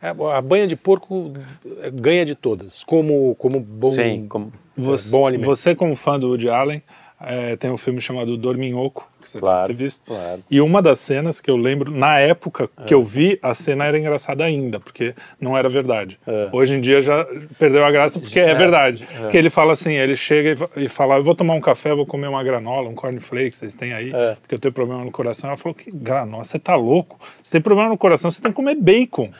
é, 0.02 0.10
a 0.10 0.42
banha 0.42 0.66
de 0.66 0.76
porco 0.76 1.34
é, 1.82 1.92
ganha 1.92 2.24
de 2.26 2.36
todas, 2.36 2.84
como, 2.84 3.36
como 3.36 3.60
bom, 3.60 3.92
Sim, 3.92 4.26
como- 4.30 4.52
Você, 4.78 5.12
bom 5.12 5.28
alimento. 5.28 5.46
você 5.48 5.76
como 5.76 5.96
fã 5.96 6.18
do 6.18 6.28
Woody 6.30 6.50
Allen, 6.50 6.82
é, 7.22 7.58
tem 7.58 7.70
um 7.70 7.76
filme 7.78 8.00
chamado 8.00 8.38
Dorminhoco, 8.38 9.12
que 9.20 9.30
você 9.30 9.40
Claro, 9.40 9.68
deve 9.68 9.78
ter 9.78 9.84
visto. 9.84 10.02
claro. 10.06 10.42
E 10.50 10.62
uma 10.62 10.82
das 10.82 11.00
cenas 11.00 11.40
que 11.42 11.50
eu 11.52 11.58
lembro, 11.58 11.92
na 11.92 12.20
época 12.20 12.70
que 12.86 12.94
eu 12.94 13.04
vi, 13.04 13.38
a 13.42 13.54
cena 13.54 13.86
era 13.86 13.98
engraçada 14.00 14.44
ainda, 14.44 14.80
porque 14.80 15.14
não 15.40 15.58
era 15.58 15.68
verdade. 15.70 16.20
Hoje 16.52 16.76
em 16.76 16.82
dia 16.82 17.02
já 17.02 17.26
perdeu 17.58 17.84
a 17.86 17.92
graça 17.92 18.20
porque 18.20 18.40
é, 18.40 18.54
verdade. 18.54 19.08
Que 19.32 19.38
ele 19.38 19.50
fala 19.50 19.74
assim, 19.74 19.94
ele 19.94 20.16
chega 20.16 20.52
e 20.52 20.56
fa- 20.56 20.70
fala, 20.90 21.16
eu 21.18 21.24
vou 21.24 21.36
tomar 21.36 21.54
um 21.54 21.62
café, 21.62 21.94
vou 21.94 22.06
comer 22.06 22.28
uma 22.28 22.44
granola, 22.44 22.90
um 22.90 22.96
cornflake, 22.96 23.56
vocês 23.56 23.76
têm 23.76 23.94
aí, 23.94 24.12
É. 24.14 24.36
porque 24.42 24.56
eu 24.56 24.60
tenho 24.60 24.74
problema 24.74 25.04
no 25.04 25.12
coração. 25.12 25.50
Ela 25.50 25.58
falou, 25.58 25.74
que 25.76 25.90
granola, 25.92 26.44
você 26.44 26.58
tá 26.60 26.76
louco? 26.76 27.20
Você 27.42 27.52
tem 27.52 27.62
problema 27.62 27.90
no 27.90 27.98
coração, 27.98 28.30
você 28.32 28.42
tem 28.42 28.52
que 28.52 28.56
comer 28.56 28.76
bacon. 28.76 29.30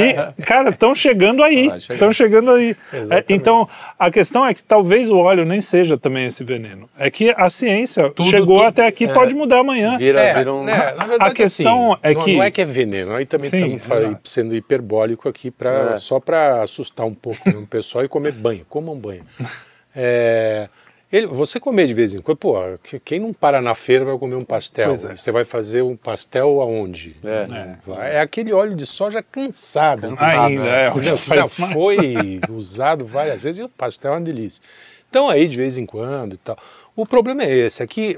E, 0.00 0.42
cara, 0.44 0.70
estão 0.70 0.94
chegando 0.94 1.42
aí, 1.42 1.70
estão 1.76 2.12
chegando 2.12 2.50
aí. 2.52 2.76
É, 3.10 3.24
então, 3.28 3.68
a 3.98 4.10
questão 4.10 4.44
é 4.46 4.54
que 4.54 4.62
talvez 4.62 5.10
o 5.10 5.16
óleo 5.18 5.44
nem 5.44 5.60
seja 5.60 5.96
também 5.98 6.26
esse 6.26 6.42
veneno. 6.44 6.88
É 6.98 7.10
que 7.10 7.34
a 7.36 7.48
ciência 7.50 8.12
chegou 8.30 8.58
tudo- 8.58 8.66
até 8.66 8.89
aqui, 8.90 9.08
pode 9.08 9.34
mudar 9.34 9.60
amanhã. 9.60 9.96
Vira, 9.96 10.20
É, 10.20 10.34
vira 10.34 10.52
um. 10.52 10.62
né, 10.64 10.92
na 10.96 11.06
verdade, 11.06 11.30
A 11.30 11.34
questão 11.34 11.92
assim, 11.94 12.00
é 12.02 12.14
não, 12.14 12.20
que- 12.22 12.36
não 12.36 12.42
é 12.42 12.50
que 12.50 12.60
é 12.60 12.64
veneno, 12.64 13.14
aí 13.14 13.24
também 13.26 13.48
Sim, 13.50 13.74
estamos 13.74 14.18
sendo 14.24 14.54
hiperbólico 14.54 15.28
aqui 15.28 15.50
pra, 15.50 15.92
É. 15.92 15.96
só 15.96 16.20
para 16.20 16.62
assustar 16.62 17.06
um 17.06 17.14
pouco 17.14 17.48
o 17.48 17.66
pessoal 17.66 18.04
e 18.04 18.08
comer 18.08 18.32
banho, 18.32 18.64
comam 18.68 18.96
banho. 18.96 19.24
É, 19.94 20.68
ele, 21.12 21.26
você 21.26 21.58
comer 21.58 21.86
de 21.88 21.94
vez 21.94 22.14
em 22.14 22.20
quando, 22.20 22.36
pô, 22.38 22.56
que- 22.82 23.00
quem 23.00 23.18
não 23.18 23.32
para 23.32 23.60
na 23.60 23.74
feira 23.74 24.04
vai 24.04 24.16
comer 24.16 24.36
um 24.36 24.44
pastel? 24.44 24.92
É. 24.92 24.94
Você 25.16 25.32
vai 25.32 25.44
fazer 25.44 25.82
um 25.82 25.96
pastel 25.96 26.60
aonde? 26.60 27.16
É. 27.24 27.74
Vai- 27.84 28.14
É 28.16 28.20
aquele 28.20 28.52
óleo 28.52 28.76
de 28.76 28.86
soja 28.86 29.22
cansado. 29.22 30.14
Ainda, 30.18 30.64
é, 30.64 30.88
o 30.90 30.92
que 30.94 31.02
Já, 31.02 31.14
já 31.16 31.44
foi 31.48 32.40
usado 32.48 33.04
várias 33.04 33.42
vezes 33.42 33.58
e 33.58 33.62
o 33.64 33.68
pastel 33.68 34.12
é 34.12 34.14
uma 34.16 34.20
delícia. 34.20 34.62
Então 35.08 35.28
aí 35.28 35.48
de 35.48 35.56
vez 35.56 35.76
em 35.76 35.84
quando 35.86 36.34
e 36.34 36.38
tal. 36.38 36.56
O 36.94 37.04
problema 37.04 37.42
é 37.42 37.50
esse, 37.52 37.82
é 37.82 37.86
que 37.86 38.16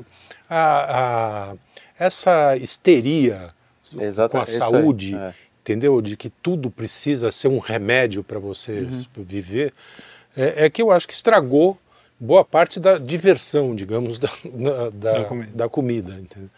a, 0.54 1.52
a- 1.52 1.54
essa 1.98 2.56
histeria 2.56 3.50
Exato, 3.98 4.32
com 4.32 4.38
a 4.38 4.42
isso 4.42 4.52
aí, 4.52 4.58
saúde, 4.58 5.14
é. 5.16 5.34
entendeu? 5.60 6.00
De 6.00 6.16
que 6.16 6.28
tudo 6.30 6.70
precisa 6.70 7.30
ser 7.30 7.48
um 7.48 7.58
remédio 7.58 8.22
para 8.24 8.38
você 8.38 8.80
Uhum. 8.80 9.04
viver, 9.24 9.72
é, 10.36 10.64
é 10.66 10.70
que 10.70 10.80
eu 10.82 10.90
acho 10.90 11.06
que 11.06 11.14
estragou 11.14 11.78
boa 12.18 12.44
parte 12.44 12.78
da 12.80 12.98
diversão, 12.98 13.74
digamos, 13.74 14.18
da, 14.20 14.28
da, 14.44 14.90
da- 14.90 15.12
Da 15.20 15.24
comida. 15.24 15.50
da 15.54 15.68
comida, 15.68 16.12
entendeu? 16.14 16.50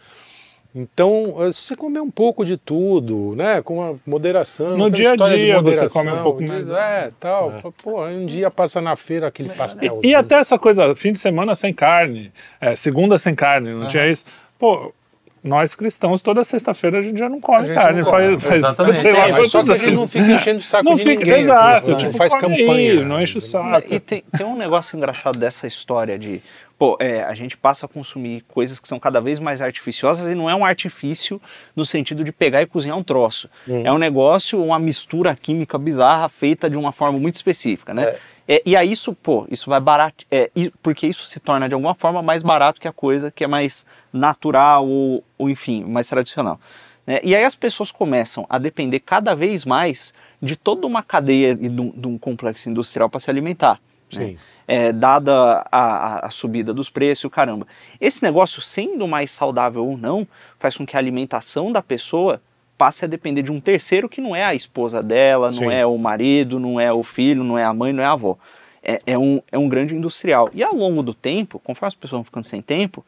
Então, 0.77 1.35
eh, 1.39 1.51
se 1.53 1.61
você 1.61 1.75
comer 1.77 2.01
um 2.01 2.11
pouco 2.11 2.43
de 2.43 2.57
tudo, 2.57 3.33
né, 3.33 3.61
com 3.61 3.81
a 3.81 3.93
moderação, 4.05 4.77
No 4.77 4.91
dia 4.91 5.11
a 5.11 5.15
dia 5.15 5.61
você 5.61 5.87
come 5.87 6.11
um 6.11 6.21
pouco 6.21 6.43
mais. 6.43 6.69
É, 6.69 7.11
tal. 7.17 7.53
Pô, 7.81 8.05
um 8.05 8.25
dia 8.25 8.51
passa 8.51 8.81
na 8.81 8.97
feira 8.97 9.27
aquele 9.27 9.49
pastel. 9.49 10.01
E 10.03 10.13
até 10.13 10.35
essa 10.35 10.59
coisa, 10.59 10.93
fim 10.93 11.13
de 11.13 11.19
semana 11.19 11.55
sem 11.55 11.73
carne, 11.73 12.29
é, 12.59 12.75
segunda 12.75 13.17
sem 13.17 13.33
carne, 13.33 13.69
não 13.71 13.87
tinha 13.87 14.05
isso. 14.05 14.25
Pô, 14.59 14.93
nós 15.41 15.75
cristãos, 15.75 16.21
toda 16.21 16.43
sexta-feira 16.43 16.97
a 16.97 17.01
gente 17.01 17.19
já 17.19 17.29
não 17.29 17.39
come 17.39 17.59
A 17.59 17.63
gente 17.65 17.75
carne. 17.77 18.01
não 18.01 18.09
come, 18.09 18.23
faz, 18.29 18.43
faz 18.43 18.55
exatamente. 18.55 18.99
sei 18.99 19.11
lá 19.13 19.27
É, 19.27 19.31
mas 19.31 19.51
só 19.51 19.63
que 19.63 19.71
a 19.71 19.77
gente 19.77 19.91
não 19.95 20.07
fica 20.07 20.31
enchendo 20.31 20.57
o 20.59 20.61
saco 20.63 20.83
Não 20.83 20.95
de 20.95 21.03
fica, 21.03 21.23
ninguém. 21.23 21.39
exato, 21.41 21.91
não 21.91 21.97
tipo, 21.97 22.13
faz 22.13 22.33
come 22.33 22.57
campanha. 22.57 22.91
aí, 22.93 23.05
não 23.05 23.21
enche 23.21 23.37
o 23.37 23.41
saco. 23.41 23.93
E 23.93 23.99
tem, 23.99 24.23
tem 24.35 24.45
um 24.45 24.57
negócio 24.57 24.97
engraçado 24.97 25.37
dessa 25.37 25.67
história 25.67 26.17
de, 26.17 26.41
pô, 26.77 26.97
é, 26.99 27.23
a 27.23 27.33
gente 27.33 27.55
passa 27.55 27.85
a 27.85 27.89
consumir 27.89 28.43
coisas 28.47 28.79
que 28.79 28.87
são 28.87 28.99
cada 28.99 29.21
vez 29.21 29.39
mais 29.39 29.61
artificiosas 29.61 30.27
e 30.27 30.35
não 30.35 30.49
é 30.49 30.55
um 30.55 30.65
artifício 30.65 31.41
no 31.75 31.85
sentido 31.85 32.23
de 32.23 32.31
pegar 32.31 32.61
e 32.61 32.65
cozinhar 32.65 32.97
um 32.97 33.03
troço. 33.03 33.49
É 33.85 33.91
um 33.91 33.97
negócio, 33.97 34.61
uma 34.63 34.77
mistura 34.79 35.35
química 35.35 35.77
bizarra 35.77 36.27
feita 36.29 36.69
de 36.69 36.77
uma 36.77 36.91
forma 36.91 37.17
muito 37.19 37.35
específica, 37.35 37.93
né? 37.93 38.03
É, 38.47 38.61
e 38.65 38.75
aí 38.75 38.91
isso, 38.91 39.13
pô, 39.13 39.47
isso 39.49 39.69
vai 39.69 39.79
barato, 39.79 40.23
é, 40.29 40.51
porque 40.83 41.07
isso 41.07 41.25
se 41.25 41.39
torna 41.39 41.67
de 41.67 41.73
alguma 41.73 41.95
forma 41.95 42.21
mais 42.21 42.43
barato 42.43 42.79
que 42.79 42.87
a 42.87 42.93
coisa 42.93 43.31
que 43.31 43.43
é 43.43 43.47
mais 43.47 43.85
natural 44.13 44.87
ou, 44.87 45.23
ou 45.37 45.49
enfim, 45.49 45.83
mais 45.83 46.07
tradicional. 46.07 46.59
né? 47.07 47.19
E 47.23 47.35
aí 47.35 47.43
as 47.43 47.55
pessoas 47.55 47.91
começam 47.91 48.45
a 48.47 48.59
depender 48.59 48.99
cada 48.99 49.33
vez 49.33 49.65
mais 49.65 50.13
de 50.41 50.55
toda 50.55 50.85
uma 50.85 51.01
cadeia 51.01 51.51
e 51.59 51.69
de 51.69 51.81
um, 51.81 51.89
de 51.89 52.07
um 52.07 52.17
complexo 52.17 52.69
industrial 52.69 53.09
para 53.09 53.19
se 53.19 53.29
alimentar. 53.31 53.79
Né? 54.13 54.35
É, 54.67 54.91
dada 54.91 55.65
a, 55.71 56.25
a- 56.27 56.31
subida 56.31 56.73
dos 56.73 56.89
preços, 56.89 57.29
caramba. 57.31 57.67
Esse 58.01 58.23
negócio, 58.23 58.61
sendo 58.61 59.07
mais 59.07 59.29
saudável 59.31 59.85
ou 59.85 59.95
não, 59.97 60.27
faz 60.59 60.75
com 60.75 60.85
que 60.85 60.95
a 60.95 60.99
alimentação 60.99 61.71
da 61.71 61.81
pessoa 61.83 62.41
passe 62.77 63.05
a 63.05 63.07
depender 63.07 63.41
de 63.43 63.51
um 63.51 63.59
terceiro 63.61 64.09
que 64.09 64.19
não 64.19 64.35
é 64.35 64.43
a 64.43 64.55
esposa 64.55 65.03
dela, 65.03 65.47
não 65.51 65.53
Sim. 65.59 65.71
é 65.71 65.85
o 65.85 65.97
marido, 65.97 66.59
não 66.59 66.79
é 66.79 66.91
o 66.91 67.03
filho, 67.03 67.43
não 67.43 67.57
é 67.57 67.63
a 67.63 67.73
mãe, 67.73 67.93
não 67.93 68.03
é 68.03 68.05
a 68.07 68.11
avó. 68.11 68.37
É, 68.83 68.99
é 69.05 69.17
um, 69.17 69.41
é 69.51 69.57
um 69.57 69.69
grande 69.69 69.95
industrial. 69.95 70.49
E 70.53 70.63
ao 70.63 70.75
longo 70.75 71.01
do 71.03 71.13
tempo, 71.13 71.59
conforme 71.59 71.87
as 71.87 71.95
pessoas 71.95 72.17
vão 72.17 72.23
ficando 72.23 72.43
sem 72.43 72.61
tempo, 72.61 73.05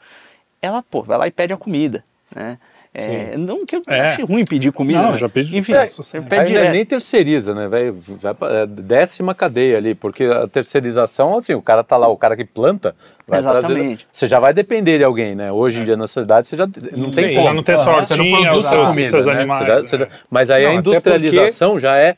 ela, 0.62 0.82
pô, 0.84 1.04
vai 1.04 1.18
lá 1.18 1.28
e 1.28 1.32
pede 1.32 1.54
a 1.54 1.58
comida, 1.58 2.04
né? 2.36 2.58
É, 2.94 3.38
não 3.38 3.64
que 3.66 3.76
eu 3.76 3.82
É. 3.88 4.00
ache 4.14 4.24
ruim 4.24 4.44
pedir 4.44 4.72
comida, 4.72 5.02
Não, 5.02 5.12
né? 5.12 5.18
já 5.18 5.30
pedi 5.30 5.56
Enfim, 5.56 5.74
você 5.74 6.20
né? 6.20 6.26
pede 6.28 6.42
não 6.42 6.58
é 6.58 6.62
direto. 6.62 6.74
nem 6.74 6.86
terceiriza, 6.86 7.54
né? 7.54 7.68
Vai, 7.68 7.92
vai 7.92 8.34
pra- 8.34 8.52
é 8.62 8.66
décima 8.66 9.36
cadeia 9.36 9.78
ali, 9.78 9.94
porque 9.94 10.24
a 10.24 10.48
terceirização, 10.48 11.38
assim, 11.38 11.54
o 11.54 11.62
cara 11.62 11.84
tá 11.84 11.96
lá, 11.98 12.08
o 12.08 12.18
cara 12.18 12.36
que 12.36 12.44
planta, 12.46 12.96
vai 13.28 13.40
Exatamente. 13.40 13.68
trazer. 13.70 14.00
Você 14.12 14.28
já 14.28 14.40
vai 14.40 14.54
depender 14.54 14.98
de 14.98 15.04
alguém, 15.04 15.36
né? 15.36 15.52
Hoje 15.52 15.82
em 15.82 15.84
dia 15.84 15.96
na 15.98 16.08
sociedade 16.08 16.48
você 16.48 16.56
já 16.56 16.66
não 16.96 17.12
tem 17.12 17.28
Sim, 17.30 17.36
como. 17.36 17.48
já 17.48 17.54
não 17.54 17.62
tem 17.64 17.78
sorte, 17.78 18.08
Você 18.08 18.16
não 18.16 18.32
produz 18.32 18.66
seus- 18.66 18.90
comida, 18.90 19.10
seus 19.10 19.26
né? 19.28 19.32
animais, 19.34 19.60
Você 19.60 19.66
já- 19.68 19.80
você 19.82 19.96
é. 19.96 20.00
já- 20.00 20.08
Mas 20.32 20.50
aí 20.50 20.64
Não, 20.64 20.72
a 20.72 20.74
industrialização 20.76 21.80
já 21.80 21.98
é, 21.98 22.16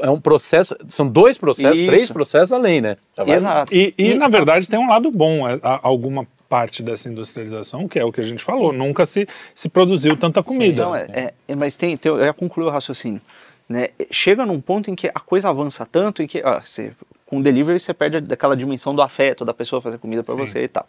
é 0.00 0.10
um 0.10 0.20
processo, 0.20 0.76
são 0.88 1.06
dois 1.06 1.36
processos, 1.36 1.78
Isso. 1.78 1.86
três 1.86 2.10
processos 2.10 2.52
além, 2.52 2.80
né? 2.80 2.96
Já 3.16 3.24
vai- 3.24 3.36
Exato. 3.36 3.74
E, 3.74 3.92
e, 3.98 4.14
na 4.14 4.28
verdade 4.28 4.68
tem 4.68 4.78
um 4.78 4.88
lado 4.88 5.10
bom, 5.10 5.48
é, 5.48 5.58
alguma 5.82 6.26
parte 6.52 6.82
dessa 6.82 7.08
industrialização, 7.08 7.88
que 7.88 7.98
é 7.98 8.04
o 8.04 8.12
que 8.12 8.20
a 8.20 8.24
gente 8.24 8.44
falou, 8.44 8.74
nunca 8.74 9.06
se, 9.06 9.26
se 9.54 9.70
produziu 9.70 10.14
tanta 10.18 10.42
comida. 10.42 10.84
Não, 10.84 10.94
é, 10.94 11.06
é- 11.12 11.34
é, 11.48 11.54
mas 11.54 11.76
tem, 11.76 11.96
tem, 11.96 12.12
eu 12.12 12.18
já 12.22 12.32
concluí 12.34 12.66
o 12.66 12.70
raciocínio. 12.70 13.22
Né? 13.66 13.88
Chega 14.10 14.44
num 14.44 14.60
ponto 14.60 14.90
em 14.90 14.94
que 14.94 15.08
a 15.08 15.20
coisa 15.20 15.48
avança 15.48 15.86
tanto 15.86 16.22
em 16.22 16.26
que 16.26 16.42
ó, 16.44 16.60
você, 16.60 16.92
com 17.24 17.38
o 17.38 17.42
delivery 17.42 17.80
você 17.80 17.94
perde 17.94 18.18
aquela 18.34 18.54
dimensão 18.54 18.94
do 18.94 19.00
afeto 19.00 19.46
da 19.46 19.54
pessoa 19.54 19.80
fazer 19.80 19.96
comida 19.96 20.22
para 20.22 20.34
você 20.34 20.64
e 20.64 20.68
tal. 20.68 20.86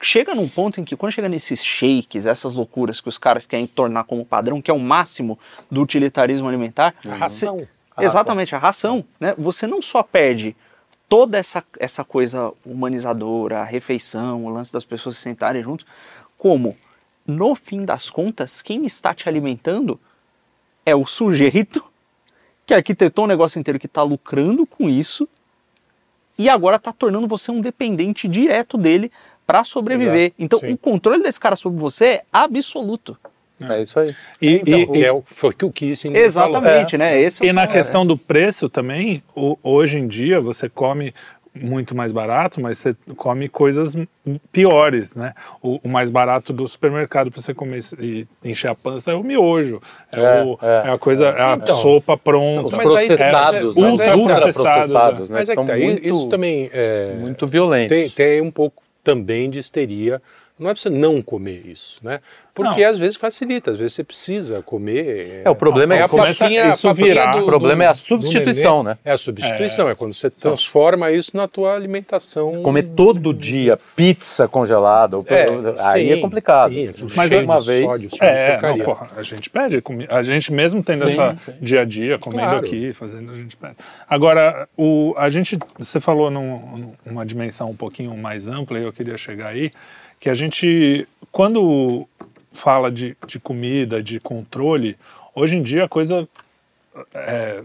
Chega 0.00 0.34
num 0.34 0.48
ponto 0.48 0.80
em 0.80 0.84
que 0.84 0.96
quando 0.96 1.12
chega 1.12 1.28
nesses 1.28 1.62
shakes, 1.62 2.24
essas 2.24 2.54
loucuras 2.54 3.00
que 3.02 3.08
os 3.08 3.18
caras 3.18 3.44
querem 3.44 3.66
tornar 3.66 4.04
como 4.04 4.24
padrão, 4.24 4.62
que 4.62 4.70
é 4.70 4.74
o 4.74 4.78
máximo 4.78 5.38
do 5.70 5.82
utilitarismo 5.82 6.48
alimentar, 6.48 6.94
A 7.06 7.14
ração. 7.16 7.58
você- 7.96 8.04
exatamente, 8.06 8.54
a 8.54 8.58
ração, 8.58 9.04
né? 9.20 9.34
Você 9.36 9.66
não 9.66 9.82
só 9.82 10.02
perde 10.02 10.56
toda 11.14 11.38
essa, 11.38 11.62
essa 11.78 12.02
coisa 12.02 12.52
humanizadora, 12.66 13.60
a 13.60 13.64
refeição, 13.64 14.44
o 14.44 14.48
lance 14.48 14.72
das 14.72 14.84
pessoas 14.84 15.16
se 15.16 15.22
sentarem 15.22 15.62
juntos, 15.62 15.86
como, 16.36 16.76
no 17.24 17.54
fim 17.54 17.84
das 17.84 18.10
contas, 18.10 18.60
quem 18.60 18.84
está 18.84 19.14
te 19.14 19.28
alimentando 19.28 20.00
é 20.84 20.92
o 20.92 21.06
sujeito 21.06 21.84
que 22.66 22.74
arquitetou 22.74 23.26
um 23.26 23.28
negócio 23.28 23.60
inteiro 23.60 23.78
que 23.78 23.86
está 23.86 24.02
lucrando 24.02 24.66
com 24.66 24.88
isso 24.88 25.28
e 26.36 26.48
agora 26.48 26.78
está 26.78 26.92
tornando 26.92 27.28
você 27.28 27.52
um 27.52 27.60
dependente 27.60 28.26
direto 28.26 28.76
dele 28.76 29.12
para 29.46 29.62
sobreviver. 29.62 30.32
Exato, 30.32 30.34
então, 30.36 30.58
sim. 30.58 30.72
o 30.72 30.76
controle 30.76 31.22
desse 31.22 31.38
cara 31.38 31.54
sobre 31.54 31.78
você 31.78 32.06
é 32.06 32.24
absoluto. 32.32 33.16
É 33.70 33.82
isso 33.82 33.98
aí. 33.98 34.14
E, 34.40 34.54
Então, 34.56 34.78
e- 34.80 34.86
que 34.86 35.04
é 35.04 35.12
o, 35.12 35.22
foi 35.24 35.50
o 35.50 35.52
que 35.52 35.64
o 35.64 35.70
Kissing 35.72 36.14
Exatamente, 36.16 36.96
né? 36.98 37.20
Esse 37.20 37.42
é 37.44 37.46
E 37.46 37.50
o 37.50 37.54
na 37.54 37.66
questão 37.66 38.06
do 38.06 38.16
preço 38.16 38.68
também, 38.68 39.22
o- 39.34 39.56
hoje 39.62 39.98
em 39.98 40.06
dia 40.08 40.40
você 40.40 40.68
come 40.68 41.12
muito 41.56 41.94
mais 41.94 42.10
barato, 42.10 42.60
mas 42.60 42.78
você 42.78 42.96
come 43.16 43.48
coisas 43.48 43.96
piores, 44.50 45.14
né? 45.14 45.34
O, 45.62 45.78
o 45.84 45.88
mais 45.88 46.10
barato 46.10 46.52
do 46.52 46.66
supermercado 46.66 47.30
para 47.30 47.40
você 47.40 47.54
comer 47.54 47.78
e 48.00 48.26
encher 48.44 48.68
a 48.68 48.74
pança 48.74 49.12
é 49.12 49.14
o 49.14 49.22
miojo, 49.22 49.80
é, 50.10 50.20
É, 50.20 50.42
o- 50.42 50.58
é. 50.60 50.88
é 50.88 50.90
a 50.90 50.98
coisa, 50.98 51.26
é 51.26 51.40
a 51.42 51.54
Então, 51.54 51.76
sopa 51.76 52.16
pronta. 52.16 52.66
Os 52.66 52.74
processados, 52.76 53.16
é, 53.16 53.20
né? 53.24 53.32
mas 53.32 53.56
aí- 53.56 53.64
Os 53.64 53.76
ultra 53.76 54.16
ultraprocessados, 54.16 55.30
né? 55.30 55.36
Mas 55.38 55.48
é 55.48 55.54
que 55.56 55.64
tá, 55.64 55.76
muito, 55.76 56.08
isso 56.08 56.28
também 56.28 56.68
é, 56.72 57.14
muito 57.20 57.46
violentos. 57.46 57.96
tem, 57.96 58.10
tem 58.10 58.40
um 58.40 58.50
pouco 58.50 58.82
também 59.02 59.48
de 59.50 59.58
histeria. 59.60 60.20
Não 60.56 60.70
é 60.70 60.72
para 60.72 60.80
você 60.80 60.88
não 60.88 61.20
comer 61.20 61.66
isso, 61.66 61.98
né? 62.00 62.20
Porque 62.54 62.82
Não. 62.84 62.90
às 62.90 62.96
vezes 62.96 63.16
facilita, 63.16 63.72
às 63.72 63.76
vezes 63.76 63.94
você 63.94 64.04
precisa 64.04 64.62
comer. 64.62 65.42
É, 65.44 65.50
o 65.50 65.56
problema 65.56 65.96
é 65.96 66.02
a 66.02 66.04
que 66.04 66.10
começa 66.12 66.44
papinha- 66.44 66.66
a 66.66 66.68
isso 66.70 66.94
virar. 66.94 67.42
O 67.42 67.44
problema 67.44 67.82
é 67.82 67.86
a 67.88 67.94
substituição, 67.94 68.84
né? 68.84 68.96
É 69.04 69.10
a 69.10 69.18
substituição, 69.18 69.88
é, 69.88 69.96
quando 69.96 70.14
você 70.14 70.30
transforma 70.30 71.10
isso 71.10 71.36
na 71.36 71.48
tua 71.48 71.74
alimentação. 71.74 72.52
Comer 72.62 72.84
todo 72.94 73.34
dia 73.34 73.76
pizza 73.96 74.46
congelada, 74.46 75.16
É, 75.26 75.46
aí 75.80 76.06
sim, 76.06 76.12
é 76.12 76.20
complicado. 76.20 76.72
sim, 76.72 76.94
Mas 77.16 77.30
cheio 77.30 77.42
uma 77.44 77.58
de 77.60 77.66
vez. 77.66 77.84
sódio, 77.84 78.10
É, 78.20 78.60
não, 78.62 78.78
porra, 78.78 79.08
a 79.16 79.22
gente 79.22 79.50
pede, 79.50 79.82
a 80.08 80.22
gente 80.22 80.52
mesmo 80.52 80.80
tendo 80.84 81.08
Sim, 81.08 81.20
essa 81.20 81.36
sim. 81.44 81.52
dia 81.60 81.80
a 81.80 81.84
dia, 81.84 82.16
comendo 82.16 82.42
Claro. 82.50 82.58
aqui, 82.64 82.92
fazendo, 82.92 83.32
a 83.32 83.34
gente 83.34 83.56
pede. 83.56 83.74
Agora, 84.08 84.68
o, 84.76 85.12
a 85.16 85.28
gente, 85.28 85.58
você 85.76 85.98
falou 85.98 86.30
num- 86.30 86.92
numa 87.04 87.26
dimensão 87.26 87.68
um 87.70 87.74
pouquinho 87.76 88.16
mais 88.16 88.46
ampla, 88.48 88.78
e 88.78 88.84
eu 88.84 88.92
queria 88.92 89.16
chegar 89.18 89.48
aí, 89.48 89.72
que 90.24 90.30
a 90.30 90.34
gente, 90.34 91.06
quando 91.30 92.08
fala 92.50 92.90
de, 92.90 93.14
de 93.26 93.38
comida, 93.38 94.02
de 94.02 94.18
controle, 94.18 94.96
hoje 95.34 95.54
em 95.54 95.62
dia 95.62 95.84
a 95.84 95.88
coisa 95.88 96.26
é, 97.14 97.62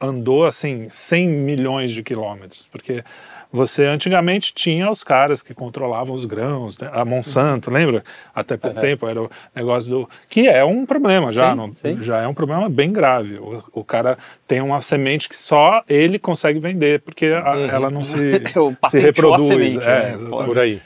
andou 0.00 0.44
assim 0.44 0.88
100 0.88 1.28
milhões 1.28 1.92
de 1.92 2.02
quilômetros, 2.02 2.68
porque 2.72 3.04
você 3.52 3.84
antigamente 3.84 4.52
tinha 4.52 4.90
os 4.90 5.04
caras 5.04 5.42
que 5.42 5.54
controlavam 5.54 6.16
os 6.16 6.24
grãos, 6.24 6.76
né? 6.76 6.90
a 6.92 7.04
Monsanto, 7.04 7.70
lembra? 7.70 8.02
Até 8.34 8.56
pouco 8.56 8.80
tempo 8.80 9.06
era 9.06 9.22
o 9.22 9.30
negócio 9.54 9.88
do 9.88 10.10
que 10.28 10.48
é 10.48 10.64
um 10.64 10.84
problema 10.84 11.30
já, 11.30 11.50
Sim, 11.52 11.56
não- 11.56 11.72
sim. 11.72 12.00
já 12.00 12.20
é 12.20 12.26
um 12.26 12.34
problema 12.34 12.68
bem 12.68 12.92
grave. 12.92 13.38
O, 13.38 13.62
o 13.72 13.84
cara 13.84 14.18
tem 14.48 14.60
uma 14.60 14.82
semente 14.82 15.28
que 15.28 15.36
só 15.36 15.84
ele 15.88 16.18
consegue 16.18 16.58
vender 16.58 17.00
porque 17.02 17.26
a- 17.26 17.56
ela 17.70 17.90
não 17.92 18.02
se, 18.02 18.42
Eu 18.56 18.76
se 18.90 18.98
reproduz. 18.98 19.46
semente, 19.46 19.78
é, 19.84 20.16
né? 20.16 20.18
Por 20.44 20.58
aí. 20.58 20.82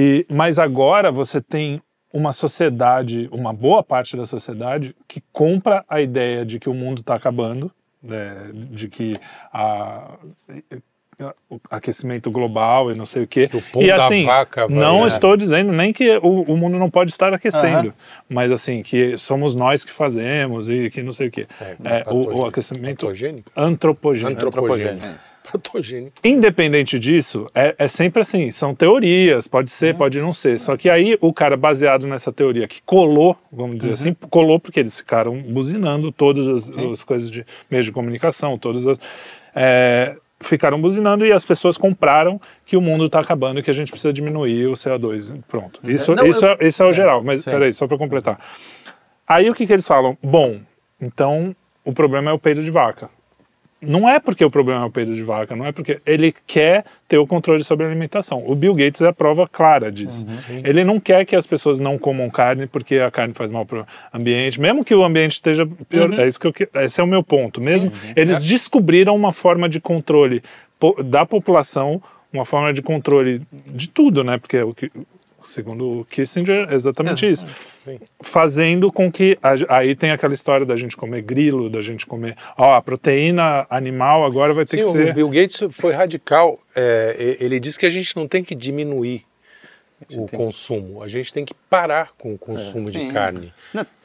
E, 0.00 0.24
mas 0.30 0.60
agora 0.60 1.10
você 1.10 1.40
tem 1.40 1.82
uma 2.14 2.32
sociedade, 2.32 3.28
uma 3.32 3.52
boa 3.52 3.82
parte 3.82 4.16
da 4.16 4.24
sociedade, 4.24 4.94
que 5.08 5.20
compra 5.32 5.84
a 5.88 6.00
ideia 6.00 6.46
de 6.46 6.60
que 6.60 6.68
o 6.68 6.74
mundo 6.74 7.00
está 7.00 7.16
acabando, 7.16 7.68
né, 8.00 8.50
de 8.52 8.88
que 8.88 9.18
a, 9.52 10.16
o 11.50 11.60
aquecimento 11.68 12.30
global 12.30 12.92
e 12.92 12.94
não 12.94 13.04
sei 13.04 13.24
o 13.24 13.26
quê. 13.26 13.48
Que 13.48 13.56
o 13.56 13.82
e 13.82 13.90
assim, 13.90 14.24
não 14.70 15.04
é. 15.04 15.08
estou 15.08 15.36
dizendo 15.36 15.72
nem 15.72 15.92
que 15.92 16.16
o, 16.18 16.42
o 16.42 16.56
mundo 16.56 16.78
não 16.78 16.88
pode 16.88 17.10
estar 17.10 17.34
aquecendo, 17.34 17.92
mas 18.28 18.52
assim, 18.52 18.84
que 18.84 19.18
somos 19.18 19.52
nós 19.52 19.84
que 19.84 19.90
fazemos 19.90 20.70
e 20.70 20.90
que 20.90 21.02
não 21.02 21.10
sei 21.10 21.26
o 21.26 21.30
quê. 21.32 21.48
É, 21.60 22.04
o, 22.06 22.14
o 22.14 22.24
patogênico. 22.24 22.46
aquecimento 22.46 23.00
Patogênico? 23.00 23.52
antropogênico. 23.56 24.46
Antropogênico. 24.46 25.06
Patogênico. 25.52 26.12
Independente 26.24 26.98
disso, 26.98 27.46
é, 27.54 27.74
é 27.78 27.88
sempre 27.88 28.20
assim, 28.22 28.50
são 28.50 28.74
teorias, 28.74 29.46
pode 29.46 29.70
ser, 29.70 29.94
pode 29.94 30.20
não 30.20 30.32
ser. 30.32 30.58
Só 30.58 30.76
que 30.76 30.88
aí 30.90 31.16
o 31.20 31.32
cara, 31.32 31.56
baseado 31.56 32.06
nessa 32.06 32.32
teoria, 32.32 32.66
que 32.68 32.82
colou, 32.82 33.36
vamos 33.52 33.78
dizer 33.78 33.92
assim, 33.92 34.14
colou 34.30 34.58
porque 34.60 34.80
eles 34.80 34.98
ficaram 34.98 35.40
buzinando 35.42 36.10
todas 36.12 36.48
as, 36.48 36.70
as 36.70 37.02
coisas 37.02 37.30
de 37.30 37.44
meio 37.70 37.82
de 37.82 37.90
comunicação, 37.92 38.58
todas 38.58 38.86
as. 38.86 38.98
é, 39.54 40.16
ficaram 40.40 40.80
buzinando 40.80 41.26
e 41.26 41.32
as 41.32 41.44
pessoas 41.44 41.76
compraram 41.76 42.40
que 42.64 42.76
o 42.76 42.80
mundo 42.80 43.06
está 43.06 43.18
acabando 43.20 43.58
e 43.58 43.62
que 43.62 43.70
a 43.70 43.74
gente 43.74 43.90
precisa 43.90 44.12
diminuir 44.12 44.66
o 44.66 44.72
CO2. 44.74 45.34
Pronto. 45.48 45.80
Isso, 45.82 46.14
Não, 46.14 46.24
isso, 46.26 46.46
eu- 46.46 46.56
é, 46.60 46.66
isso 46.68 46.82
é 46.82 46.86
o 46.86 46.92
geral, 46.92 47.24
mas 47.24 47.44
peraí, 47.44 47.72
só 47.72 47.86
para 47.88 47.98
completar. 47.98 48.38
Aí 49.26 49.50
o 49.50 49.54
que, 49.54 49.66
que 49.66 49.72
eles 49.72 49.86
falam? 49.86 50.16
Bom, 50.22 50.60
então 51.00 51.54
o 51.84 51.92
problema 51.92 52.30
é 52.30 52.32
o 52.32 52.38
peido 52.38 52.62
de 52.62 52.70
vaca. 52.70 53.10
Não 53.80 54.08
é 54.08 54.18
porque 54.18 54.44
o 54.44 54.50
problema 54.50 54.82
é 54.82 54.86
o 54.86 54.90
peido 54.90 55.14
de 55.14 55.22
vaca, 55.22 55.54
não 55.54 55.64
é 55.64 55.70
porque 55.70 56.00
ele 56.04 56.34
quer 56.46 56.84
ter 57.06 57.16
o 57.16 57.26
controle 57.26 57.62
sobre 57.62 57.86
a 57.86 57.88
alimentação. 57.88 58.42
O 58.44 58.54
Bill 58.54 58.74
Gates 58.74 59.00
é 59.02 59.08
a 59.08 59.12
prova 59.12 59.46
clara 59.46 59.90
disso. 59.90 60.26
ele 60.64 60.82
não 60.82 60.98
quer 60.98 61.24
que 61.24 61.36
as 61.36 61.46
pessoas 61.46 61.78
não 61.78 61.96
comam 61.96 62.28
carne 62.28 62.66
porque 62.66 62.96
a 62.96 63.10
carne 63.10 63.34
faz 63.34 63.52
mal 63.52 63.64
para 63.64 63.82
o 63.82 63.86
ambiente, 64.12 64.60
mesmo 64.60 64.84
que 64.84 64.94
o 64.94 65.04
ambiente 65.04 65.32
esteja 65.32 65.64
pior. 65.88 66.12
É 66.18 66.26
isso 66.26 66.40
que 66.40 66.46
eu, 66.48 66.82
esse 66.82 67.00
é 67.00 67.04
o 67.04 67.06
meu 67.06 67.22
ponto. 67.22 67.60
Mesmo 67.60 67.92
eles 68.16 68.42
descobriram 68.42 69.14
uma 69.14 69.32
forma 69.32 69.68
de 69.68 69.80
controle 69.80 70.42
da 71.04 71.24
população, 71.24 72.02
uma 72.32 72.44
forma 72.44 72.72
de 72.72 72.82
controle 72.82 73.42
de 73.66 73.88
tudo, 73.88 74.24
né? 74.24 74.38
Porque 74.38 74.60
o 74.60 74.74
que 74.74 74.90
segundo 75.42 76.00
o 76.00 76.04
Kissinger 76.04 76.68
é 76.70 76.74
exatamente 76.74 77.26
isso 77.28 77.46
fazendo 78.22 78.92
com 78.92 79.10
que 79.10 79.38
a- 79.42 79.76
aí 79.78 79.94
tem 79.94 80.10
aquela 80.10 80.34
história 80.34 80.66
da 80.66 80.76
gente 80.76 80.96
comer 80.96 81.22
grilo, 81.22 81.70
da 81.70 81.80
gente 81.80 82.06
comer, 82.06 82.36
ó, 82.56 82.74
a 82.74 82.82
proteína 82.82 83.66
animal 83.70 84.24
agora 84.24 84.52
vai 84.52 84.64
ter 84.64 84.76
Sim, 84.76 84.80
que 84.82 84.86
o 84.86 84.92
ser 84.92 85.14
Bill 85.14 85.28
Gates 85.28 85.60
foi 85.70 85.92
radical. 85.92 86.58
É, 86.74 87.36
ele 87.40 87.58
disse 87.60 87.78
que 87.78 87.86
a 87.86 87.90
gente 87.90 88.14
não 88.16 88.26
tem 88.28 88.42
que 88.44 88.54
diminuir 88.54 89.24
o 90.14 90.26
consumo, 90.28 91.02
a 91.02 91.08
gente 91.08 91.32
tem 91.32 91.44
que 91.44 91.52
parar 91.68 92.10
com 92.16 92.32
o 92.32 92.38
consumo 92.38 92.88
de 92.88 92.98
Sim. 93.00 93.08
carne. 93.08 93.52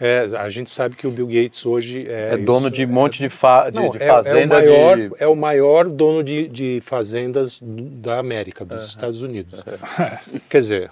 É, 0.01 0.27
a 0.39 0.49
gente 0.49 0.69
sabe 0.71 0.95
que 0.95 1.05
o 1.05 1.11
Bill 1.11 1.27
Gates 1.27 1.65
hoje 1.67 2.07
é, 2.09 2.33
É 2.33 2.37
dono 2.37 2.67
isso, 2.67 2.71
de 2.77 2.85
um 2.85 2.89
monte 2.89 3.19
de, 3.19 3.29
fa 3.29 3.69
de, 3.69 3.75
Não, 3.79 3.89
de 3.91 4.01
é- 4.01 4.07
fazenda 4.07 4.55
é, 4.55 4.57
o 4.57 4.71
maior, 4.71 4.97
de... 4.97 5.11
é 5.19 5.27
o 5.27 5.35
maior 5.35 5.89
dono 5.89 6.23
de, 6.23 6.47
de 6.47 6.79
fazendas 6.81 7.61
da 7.63 8.17
América, 8.17 8.65
dos 8.65 8.85
Estados 8.87 9.21
Unidos. 9.21 9.63
Quer 10.49 10.57
dizer, 10.59 10.91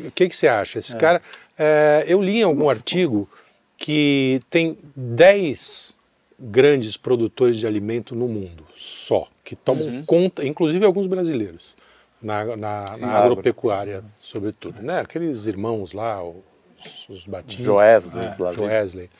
o 0.00 0.10
que, 0.10 0.28
que 0.28 0.36
você 0.36 0.48
acha? 0.48 0.78
Esse 0.78 0.96
cara. 0.96 1.20
é, 1.58 2.04
eu 2.06 2.22
li 2.22 2.38
em 2.38 2.42
algum 2.42 2.68
artigo 2.68 3.28
que 3.76 4.40
tem 4.48 4.78
10 4.94 5.96
grandes 6.38 6.96
produtores 6.96 7.56
de 7.56 7.66
alimento 7.66 8.14
no 8.14 8.26
mundo, 8.26 8.64
só, 8.76 9.28
que 9.44 9.54
tomam 9.54 10.04
conta, 10.06 10.44
inclusive 10.44 10.84
alguns 10.84 11.06
brasileiros, 11.06 11.76
na, 12.20 12.44
na, 12.44 12.56
na 12.56 12.84
agro. 12.86 13.32
agropecuária, 13.32 14.04
sobretudo. 14.18 14.80
Né? 14.82 15.00
Aqueles 15.00 15.46
irmãos 15.46 15.92
lá, 15.92 16.22
os, 16.22 17.08
os 17.08 17.26
Batista. 17.26 17.62
Joesley, 17.62 18.24
é, 18.24 18.42
lá. 18.42 18.52
Joesley. 18.52 19.10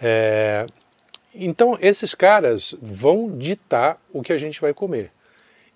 É, 0.00 0.66
então, 1.34 1.76
esses 1.80 2.14
caras 2.14 2.74
vão 2.80 3.36
ditar 3.36 4.00
o 4.12 4.22
que 4.22 4.32
a 4.32 4.38
gente 4.38 4.60
vai 4.60 4.72
comer. 4.72 5.10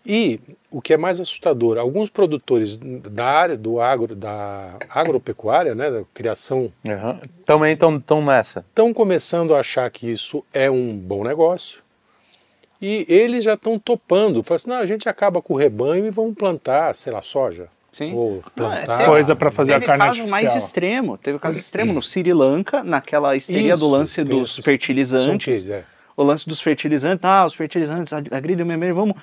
E 0.09 0.41
o 0.71 0.81
que 0.81 0.95
é 0.95 0.97
mais 0.97 1.21
assustador, 1.21 1.77
alguns 1.77 2.09
produtores 2.09 2.79
da 2.79 3.27
área 3.27 3.57
do 3.59 3.79
agro, 3.81 4.15
da 4.17 4.77
agropecuária, 4.89 5.75
né, 5.75 5.91
da 5.91 6.03
criação, 6.15 6.73
Uhum. 6.85 7.19
Também 7.45 7.75
estão 7.75 8.25
nessa. 8.25 8.61
estão 8.69 8.93
começando 8.95 9.55
a 9.55 9.61
achar 9.61 9.91
que 9.91 10.11
isso 10.11 10.43
é 10.53 10.71
um 10.71 10.97
bom 10.97 11.23
negócio. 11.23 11.83
E 12.81 13.05
eles 13.09 13.43
já 13.45 13.55
estão 13.55 13.79
topando. 13.79 14.43
Falam 14.43 14.57
assim, 14.57 14.71
não, 14.71 14.77
a 14.79 14.87
gente 14.87 15.09
acaba 15.09 15.43
com 15.43 15.55
o 15.55 15.57
rebanho 15.57 16.07
e 16.07 16.11
vamos 16.11 16.35
plantar, 16.37 16.95
sei 16.95 17.13
lá, 17.13 17.21
soja. 17.23 17.69
Sim. 17.93 18.15
Ou 18.15 18.41
Não, 18.57 18.73
é, 18.73 18.77
plantar... 18.77 18.97
teve- 18.99 19.09
Coisa 19.11 19.35
pra 19.35 19.51
fazer 19.51 19.73
teve 19.73 19.85
a 19.85 19.89
carne 19.89 20.05
caso 20.05 20.21
artificial. 20.21 20.43
mais 20.53 20.55
extremo, 20.65 21.19
teve 21.19 21.39
caso 21.41 21.59
extremo 21.59 21.93
no 21.93 22.01
Sri 22.03 22.33
Lanka, 22.33 22.85
naquela 22.85 23.35
histeria 23.35 23.77
do 23.77 23.87
Isso, 23.87 23.91
lance 23.97 24.25
tem 24.25 24.39
dos 24.39 24.57
fertilizantes. 24.59 25.69
é. 25.69 25.85
O 26.19 26.25
lance 26.25 26.49
dos 26.49 26.61
fertilizantes, 26.61 27.25
ah, 27.25 27.47
os 27.47 27.55
fertilizantes 27.55 28.13
agridem 28.13 28.65
o 28.65 28.67
meio 28.67 28.77
ambiente, 28.77 28.93
vamos 28.93 29.15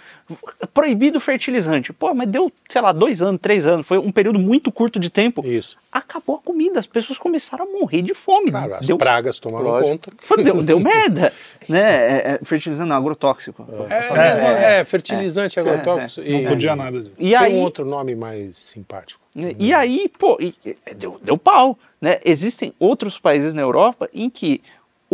proibido 0.73 1.17
o 1.17 1.19
fertilizante. 1.21 1.91
Pô, 1.91 2.13
mas 2.13 2.25
deu, 2.29 2.49
sei 2.69 2.81
lá, 2.81 2.93
dois 2.93 3.21
anos, 3.21 3.41
três 3.41 3.65
anos, 3.65 3.85
foi 3.85 3.97
um 3.97 4.13
período 4.13 4.39
muito 4.39 4.71
curto 4.71 4.97
de 4.97 5.09
tempo. 5.09 5.45
Isso. 5.45 5.75
Acabou 5.91 6.37
a 6.37 6.39
comida, 6.39 6.79
as 6.79 6.87
pessoas 6.87 7.19
começaram 7.19 7.65
a 7.65 7.79
morrer 7.79 8.01
de 8.01 8.13
fome. 8.13 8.49
Claro, 8.49 8.75
as 8.75 8.87
deu, 8.87 8.97
pragas 8.97 9.39
tomaram 9.39 9.65
Lógico. 9.65 10.09
conta. 10.09 10.11
deu, 10.41 10.63
deu 10.63 10.79
merda, 10.79 11.33
né? 11.67 11.81
É, 11.81 12.39
é, 12.41 12.45
fertilizante 12.45 12.87
não, 12.87 12.95
agrotóxico. 12.95 13.67
É, 13.89 14.13
mesmo, 14.13 14.45
é, 14.45 14.85
fertilizante, 14.85 15.59
agrotóxico. 15.59 16.25
é. 16.25 16.29
E- 16.31 16.41
Não 16.43 16.49
podia 16.49 16.77
nada. 16.77 16.97
E 17.19 17.31
Tem 17.31 17.35
aí, 17.35 17.53
um 17.55 17.59
outro 17.61 17.83
nome 17.83 18.15
mais 18.15 18.57
simpático. 18.57 19.19
E 19.59 19.73
aí, 19.73 20.09
pô, 20.17 20.37
e- 20.39 20.55
e- 20.65 20.93
deu, 20.93 21.19
deu 21.21 21.37
pau. 21.37 21.77
Né? 21.99 22.19
Existem 22.23 22.73
outros 22.79 23.17
países 23.19 23.53
na 23.53 23.61
Europa 23.61 24.09
em 24.13 24.29
que 24.29 24.61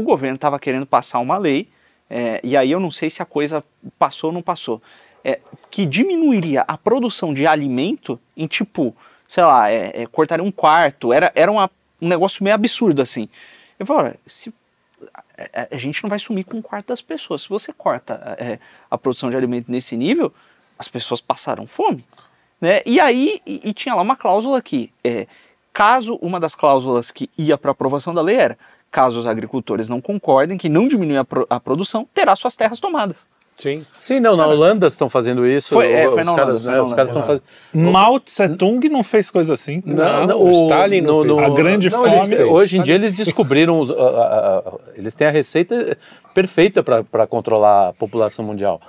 o 0.02 0.04
governo 0.04 0.36
estava 0.36 0.60
querendo 0.60 0.86
passar 0.86 1.20
uma 1.20 1.38
lei, 1.38 1.70
é, 2.10 2.42
e 2.44 2.58
aí 2.58 2.72
eu 2.72 2.80
não 2.80 2.92
sei 2.92 3.10
se 3.10 3.22
a 3.22 3.26
coisa 3.26 3.64
passou 3.98 4.30
ou 4.30 4.34
não 4.34 4.42
passou, 4.42 4.82
é, 5.24 5.40
que 5.70 5.86
diminuiria 5.86 6.62
a 6.68 6.78
produção 6.78 7.34
de 7.34 7.46
alimento 7.48 8.20
em 8.36 8.48
tipo, 8.48 8.96
sei 9.28 9.44
lá, 9.44 9.70
é, 9.72 10.02
é, 10.02 10.06
cortaria 10.08 10.44
um 10.44 10.52
quarto, 10.52 11.14
era, 11.14 11.32
era 11.36 11.52
uma- 11.52 11.70
um 12.02 12.08
negócio 12.08 12.44
meio 12.44 12.56
absurdo 12.56 13.02
assim. 13.02 13.30
Eu 13.80 13.86
falo, 13.86 14.02
olha, 14.04 14.20
se 14.28 14.54
a, 15.54 15.68
a 15.72 15.78
gente 15.78 16.04
não 16.04 16.10
vai 16.10 16.20
sumir 16.20 16.44
com 16.44 16.58
um 16.58 16.62
quarto 16.62 16.88
das 16.88 17.02
pessoas. 17.02 17.44
Se 17.44 17.50
você 17.50 17.74
corta 17.74 18.36
é, 18.40 18.60
a 18.90 18.98
produção 18.98 19.30
de 19.30 19.38
alimento 19.38 19.72
nesse 19.72 19.96
nível, 19.96 20.34
as 20.78 20.88
pessoas 20.88 21.22
passarão 21.22 21.68
fome. 21.68 22.06
Né? 22.60 22.82
E 22.86 23.00
aí, 23.00 23.42
e, 23.46 23.70
e 23.70 23.74
tinha 23.74 23.96
lá 23.96 24.02
uma 24.02 24.16
cláusula 24.16 24.58
aqui, 24.58 24.92
é, 25.04 25.28
caso 25.74 26.16
uma 26.22 26.40
das 26.40 26.56
cláusulas 26.56 27.10
que 27.12 27.30
ia 27.38 27.58
para 27.58 27.72
aprovação 27.72 28.14
da 28.14 28.22
lei 28.22 28.36
era, 28.36 28.58
caso 28.92 29.20
os 29.20 29.26
agricultores 29.28 29.88
não 29.88 30.02
concordem 30.02 30.58
que 30.58 30.68
não 30.70 30.88
diminui 30.88 31.18
a, 31.18 31.24
pro- 31.24 31.48
a 31.50 31.60
produção, 31.60 32.08
terá 32.14 32.36
suas 32.36 32.56
terras 32.56 32.80
tomadas. 32.80 33.30
Sim. 33.58 33.86
Sim, 34.00 34.20
não, 34.20 34.36
na 34.36 34.48
Holanda 34.48 34.88
estão 34.88 35.08
fazendo 35.08 35.46
isso. 35.46 35.76
Foi- 35.76 35.92
é, 35.92 36.08
os 36.08 36.14
foi 36.16 36.24
na 36.24 36.36
caras, 36.36 36.56
Holanda, 36.66 36.72
né, 36.72 36.78
na 36.78 36.84
os 36.84 36.94
caras 36.94 37.10
estão 37.10 37.22
Holanda. 37.24 37.44
fazendo. 37.72 37.92
Mao 37.92 38.20
Tse 38.20 38.50
Tung 38.56 38.90
não 38.90 39.04
fez 39.04 39.30
coisa 39.30 39.54
assim. 39.54 39.84
Não, 39.86 40.42
o 40.42 40.50
Stalin 40.50 41.02
não 41.02 41.22
fez. 41.24 41.38
A 41.38 41.50
grande 41.50 41.90
não, 41.92 42.08
eles- 42.08 42.24
fome- 42.24 42.44
hoje 42.44 42.80
em 42.80 42.82
dia 42.82 42.96
eles 42.96 43.14
descobriram, 43.14 43.80
os- 43.80 43.92
a- 43.92 43.94
a- 43.94 44.58
a- 44.58 44.74
eles 44.96 45.14
têm 45.14 45.28
a 45.28 45.32
receita 45.32 45.96
perfeita 46.34 46.82
para 46.82 47.28
controlar 47.28 47.90
a 47.90 47.94
população 47.94 48.44
mundial. 48.44 48.82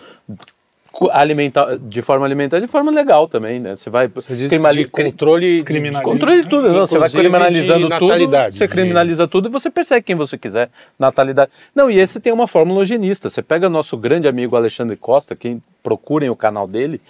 Alimentar 1.10 1.76
de 1.78 2.02
forma 2.02 2.24
alimentar 2.26 2.60
de 2.60 2.66
forma 2.66 2.90
legal 2.90 3.26
também, 3.26 3.58
né? 3.58 3.76
Você 3.76 3.88
vai 3.90 4.08
Você 4.08 4.34
diz 4.34 4.48
criminali- 4.50 4.84
de 4.84 4.90
controle 4.90 5.62
criminaliza- 5.62 6.02
Controle 6.02 6.42
de 6.42 6.48
tudo, 6.48 6.68
não. 6.72 6.86
Você 6.86 6.98
vai 6.98 7.08
criminalizando 7.10 7.88
tudo, 7.98 8.08
você 8.52 8.68
criminaliza 8.68 9.28
tudo 9.28 9.48
e 9.48 9.50
você 9.52 9.70
persegue 9.70 10.04
quem 10.04 10.16
você 10.16 10.36
quiser. 10.36 10.70
Natalidade. 10.98 11.50
Não, 11.74 11.90
e 11.90 11.98
esse 11.98 12.20
tem 12.20 12.32
uma 12.32 12.46
fórmula 12.46 12.80
eugenista. 12.80 13.28
Você 13.30 13.42
pega 13.42 13.68
nosso 13.68 13.96
grande 13.96 14.28
amigo 14.28 14.54
Alexandre 14.56 14.96
Costa, 14.96 15.34
quem 15.34 15.62
procurem 15.82 16.30
o 16.30 16.36
canal 16.36 16.66
dele, 16.68 17.00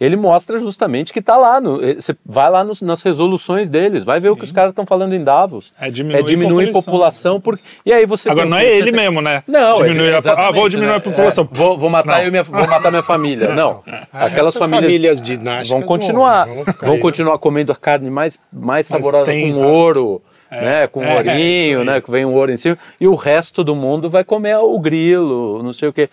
ele 0.00 0.16
mostra 0.16 0.58
justamente 0.58 1.12
que 1.12 1.18
está 1.18 1.36
lá. 1.36 1.60
No, 1.60 1.82
eh, 1.84 1.94
você 1.94 2.14
vai 2.24 2.48
lá 2.50 2.62
nos- 2.62 2.82
nas 2.82 3.02
resoluções 3.02 3.68
deles, 3.68 4.04
vai 4.04 4.20
ver 4.20 4.28
o 4.30 4.36
que 4.36 4.44
os 4.44 4.52
caras 4.52 4.70
estão 4.70 4.86
falando 4.86 5.14
em 5.14 5.22
Davos. 5.24 5.72
É 5.80 5.90
diminuir 5.90 6.22
diminuir 6.24 6.72
população. 6.72 7.40
por, 7.40 7.58
e 7.84 7.92
aí 7.92 8.06
você 8.06 8.30
Agora 8.30 8.44
tem- 8.46 8.50
não 8.50 8.58
é 8.58 8.66
ele 8.66 8.92
tem- 8.92 9.00
mesmo, 9.00 9.20
né? 9.20 9.42
Não, 9.46 9.74
diminuir 9.74 10.12
é, 10.12 10.16
a, 10.16 10.48
ah, 10.48 10.50
vou 10.52 10.68
diminuir 10.68 10.92
né? 10.92 10.96
a 10.96 11.00
população. 11.00 11.48
É, 11.50 11.56
vou, 11.56 11.76
vou 11.76 11.90
matar 11.90 12.22
Não. 12.22 12.30
minha, 12.30 12.42
vou 12.42 12.66
matar 12.68 12.90
minha 12.90 13.02
família. 13.02 13.48
Não. 13.54 13.82
Aquelas 14.12 14.54
Essas 14.54 14.58
famílias, 14.58 14.82
famílias 14.84 15.22
dinásticas 15.22 15.68
vão 15.68 15.82
continuar, 15.82 16.46
vão 16.46 16.64
vão, 16.80 16.92
aí. 16.94 17.00
continuar 17.00 17.38
comendo 17.38 17.72
a 17.72 17.76
carne 17.76 18.10
mais, 18.10 18.38
mais 18.52 18.86
saborosa 18.86 19.24
tem, 19.24 19.52
com 19.52 19.60
né? 19.60 19.66
ouro, 19.66 20.22
né? 20.50 20.86
Com 20.86 21.02
é, 21.02 21.16
ourinho, 21.16 21.78
isso 21.80 21.84
né? 21.84 22.00
Que 22.00 22.10
vem 22.10 22.24
o 22.24 22.32
ouro 22.32 22.50
em 22.52 22.56
cima. 22.56 22.78
E 23.00 23.06
o 23.08 23.14
resto 23.14 23.62
do 23.64 23.74
mundo 23.74 24.08
vai 24.08 24.22
comer 24.24 24.56
o 24.58 24.78
grilo, 24.78 25.62
não 25.62 25.72
sei 25.72 25.88
o 25.88 25.92
quê. 25.92 26.08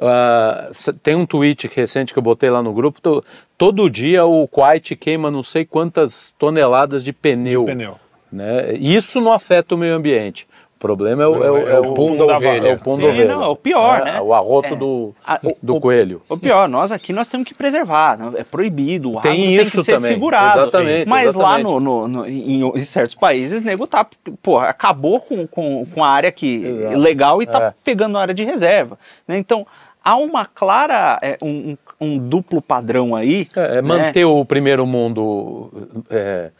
Ah, 0.00 0.66
s- 0.70 0.92
tem 0.92 1.14
um 1.14 1.24
tweet 1.26 1.70
recente 1.74 2.12
que 2.12 2.18
eu 2.18 2.22
botei 2.22 2.50
lá 2.50 2.62
no 2.62 2.72
grupo. 2.72 3.00
to- 3.00 3.22
todo 3.56 3.88
dia 3.88 4.24
o 4.24 4.46
Kuwait 4.48 4.96
queima 4.96 5.30
não 5.30 5.42
sei 5.42 5.64
quantas 5.64 6.32
toneladas 6.38 7.04
de 7.04 7.12
pneu. 7.12 7.60
De 7.64 7.70
pneu. 7.72 7.96
Né? 8.32 8.74
Isso 8.74 9.20
não 9.20 9.32
afeta 9.32 9.74
o 9.74 9.78
meio 9.78 9.94
ambiente. 9.94 10.46
O 10.76 10.78
problema 10.84 11.22
é 11.22 11.26
o, 11.26 11.42
é 11.44 11.50
o, 11.50 11.68
É 11.68 11.80
o 11.80 11.94
pum 11.94 12.14
da 12.14 12.24
ovelha. 12.26 12.68
é 12.68 12.74
o 12.74 12.78
pum 12.78 12.98
da 12.98 13.04
É, 13.04 13.08
ovelha. 13.10 13.34
não, 13.36 13.42
é 13.44 13.46
o 13.46 13.56
pior, 13.56 14.00
É, 14.00 14.04
né? 14.04 14.20
O 14.20 14.34
arroto 14.34 14.74
É. 14.74 14.76
do, 14.76 15.14
A- 15.24 15.40
o- 15.42 15.56
do 15.62 15.76
o- 15.76 15.80
coelho. 15.80 16.20
O 16.28 16.36
pior, 16.36 16.68
nós 16.68 16.92
aqui 16.92 17.10
nós 17.10 17.26
temos 17.28 17.46
que 17.48 17.54
preservar, 17.54 18.18
não- 18.18 18.36
é 18.36 18.44
proibido, 18.44 19.12
o 19.16 19.20
Tem 19.20 19.30
agro 19.30 19.42
tem 19.44 19.54
isso 19.54 19.78
que 19.78 19.84
ser 19.84 19.94
também, 19.94 20.10
segurado. 20.10 20.60
exatamente, 20.60 21.08
Mas 21.08 21.28
exatamente. 21.28 21.64
lá 21.66 21.70
no, 21.72 21.80
no- 21.80 22.08
no- 22.08 22.26
em, 22.26 22.60
em 22.68 22.84
certos 22.84 23.14
países, 23.14 23.62
nego 23.62 23.86
tá, 23.86 24.04
porra, 24.42 24.68
acabou 24.68 25.20
com, 25.20 25.46
com, 25.46 25.86
com 25.86 26.04
a 26.04 26.08
área 26.08 26.30
que, 26.30 26.64
Exato. 26.66 26.98
legal 26.98 27.40
e 27.40 27.46
tá 27.46 27.62
É. 27.68 27.74
pegando 27.82 28.18
a 28.18 28.20
área 28.20 28.34
de 28.34 28.44
reserva. 28.44 28.98
né? 29.26 29.38
Então, 29.38 29.66
há 30.04 30.16
uma 30.16 30.44
clara, 30.44 31.18
é, 31.22 31.38
um, 31.42 31.76
um- 32.00 32.18
duplo 32.18 32.60
padrão 32.60 33.16
aí. 33.16 33.46
É, 33.56 33.60
é 33.60 33.74
né? 33.76 33.82
manter 33.82 34.24
o 34.24 34.44
primeiro 34.44 34.86
mundo 34.86 35.70
é, 36.10 36.50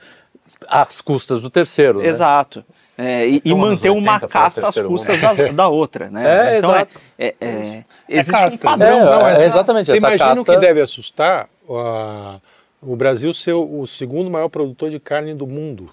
às 0.66 1.01
custas 1.01 1.42
do 1.42 1.51
terceiro. 1.51 2.01
né? 2.01 2.07
Exato. 2.09 2.64
É, 2.97 3.26
e, 3.26 3.34
e 3.36 3.42
Então, 3.45 3.59
manter 3.59 3.90
uma 3.90 4.12
80 4.14 4.20
foi 4.20 4.26
o 4.28 4.30
casta 4.45 4.68
às 4.68 4.74
custas 4.76 5.20
da, 5.20 5.32
da 5.53 5.68
outra, 5.68 6.09
né? 6.11 6.55
É, 6.55 6.59
então, 6.59 6.70
exato. 6.74 7.01
É, 7.18 7.26
é, 7.26 7.47
é, 7.47 7.84
existe 8.09 8.30
casta, 8.30 8.55
um 8.55 8.70
padrão. 8.70 9.01
É, 9.01 9.05
Não, 9.05 9.26
é, 9.26 9.32
essa- 9.34 9.45
exatamente, 9.47 9.86
Você 9.86 9.92
essa 9.97 10.07
imagina 10.07 10.32
o 10.32 10.45
casta- 10.45 10.55
que 10.55 10.66
deve 10.66 10.80
assustar 10.80 11.49
ah, 11.68 12.36
o 12.80 12.95
Brasil 12.95 13.32
ser 13.34 13.53
o, 13.55 13.80
o 13.80 13.86
segundo 13.86 14.30
maior 14.30 14.49
produtor 14.49 14.90
de 14.90 15.01
carne 15.01 15.34
do 15.34 15.47
mundo. 15.47 15.90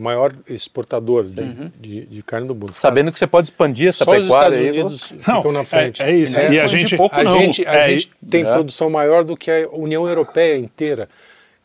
Maior 0.00 0.34
exportador 0.48 1.24
de, 1.24 1.40
Uhum. 1.40 1.70
de, 1.78 2.06
de 2.06 2.22
carne 2.22 2.46
do 2.48 2.54
mundo. 2.54 2.72
Sabendo 2.72 3.12
que 3.12 3.18
você 3.18 3.26
pode 3.26 3.48
expandir 3.48 3.88
essa 3.88 4.04
Só 4.04 4.12
os 4.12 4.22
pecuária 4.22 4.54
Estados 4.56 4.58
aí. 4.74 4.80
Unidos 4.80 5.14
Não, 5.26 5.36
ficam 5.36 5.52
na 5.52 5.64
frente. 5.64 6.02
é, 6.02 6.10
é 6.10 6.16
isso. 6.16 6.38
É, 6.38 6.52
e 6.52 6.58
a 6.60 6.66
gente, 6.66 6.96
pouco 6.96 7.14
A 7.14 7.22
não. 7.22 7.38
gente, 7.38 7.66
a 7.66 7.74
É, 7.74 7.88
gente 7.90 8.10
tem 8.28 8.44
é. 8.44 8.52
produção 8.52 8.88
maior 8.88 9.24
do 9.24 9.36
que 9.36 9.50
a 9.50 9.68
União 9.70 10.08
Europeia 10.08 10.56
inteira. 10.56 11.08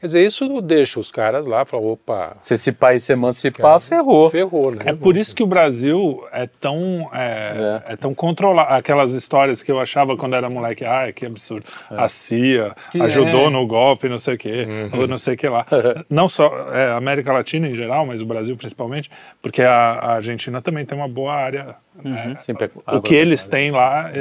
Quer 0.06 0.20
dizer, 0.20 0.26
isso 0.28 0.62
deixa 0.62 1.00
os 1.00 1.10
caras 1.10 1.48
lá 1.48 1.66
falar, 1.66 1.82
opa, 1.82 2.36
Se 2.40 2.54
esse 2.54 2.72
país 2.72 3.04
se 3.04 3.14
emancipar, 3.14 3.80
ferrou. 3.80 4.30
ferrou, 4.30 4.70
né? 4.70 4.78
É 4.86 4.94
por 4.94 5.18
isso 5.18 5.36
que 5.36 5.42
o 5.42 5.48
Brasil 5.48 6.24
é 6.32 6.46
tão 6.46 7.10
é, 7.12 7.82
é 7.88 7.96
tão 7.96 8.14
controlado. 8.14 8.72
Aquelas 8.72 9.14
histórias 9.14 9.64
que 9.64 9.72
eu 9.72 9.80
achava 9.80 10.16
quando 10.16 10.36
era 10.36 10.48
moleque, 10.48 10.86
ah, 10.86 11.12
que 11.12 11.26
absurdo. 11.26 11.66
A 11.90 12.08
CIA 12.08 12.76
ajudou 13.02 13.48
é. 13.48 13.50
no 13.50 13.66
golpe, 13.66 14.08
não 14.08 14.20
sei 14.20 14.36
o 14.36 14.38
quê, 14.38 14.68
ou 14.94 15.08
não 15.08 15.18
sei 15.18 15.34
o 15.34 15.38
que 15.38 15.50
lá. 15.50 15.66
Não 16.08 16.30
só 16.30 16.72
é, 16.72 16.92
a 16.92 16.98
América 16.98 17.34
Latina 17.34 17.68
em 17.68 17.74
geral, 17.74 18.06
mas 18.06 18.22
o 18.22 18.26
Brasil 18.28 18.56
principalmente, 18.56 19.10
porque 19.42 19.64
a, 19.64 19.72
a 19.94 20.14
Argentina 20.18 20.62
também 20.62 20.86
tem 20.86 20.96
uma 20.96 21.08
boa 21.08 21.34
área. 21.34 21.76
né? 22.04 22.36
Sim, 22.38 22.54
pecu- 22.54 22.84
O 22.86 23.02
que 23.02 23.16
eles 23.16 23.46
têm 23.48 23.72
lá 23.72 24.12
é, 24.14 24.20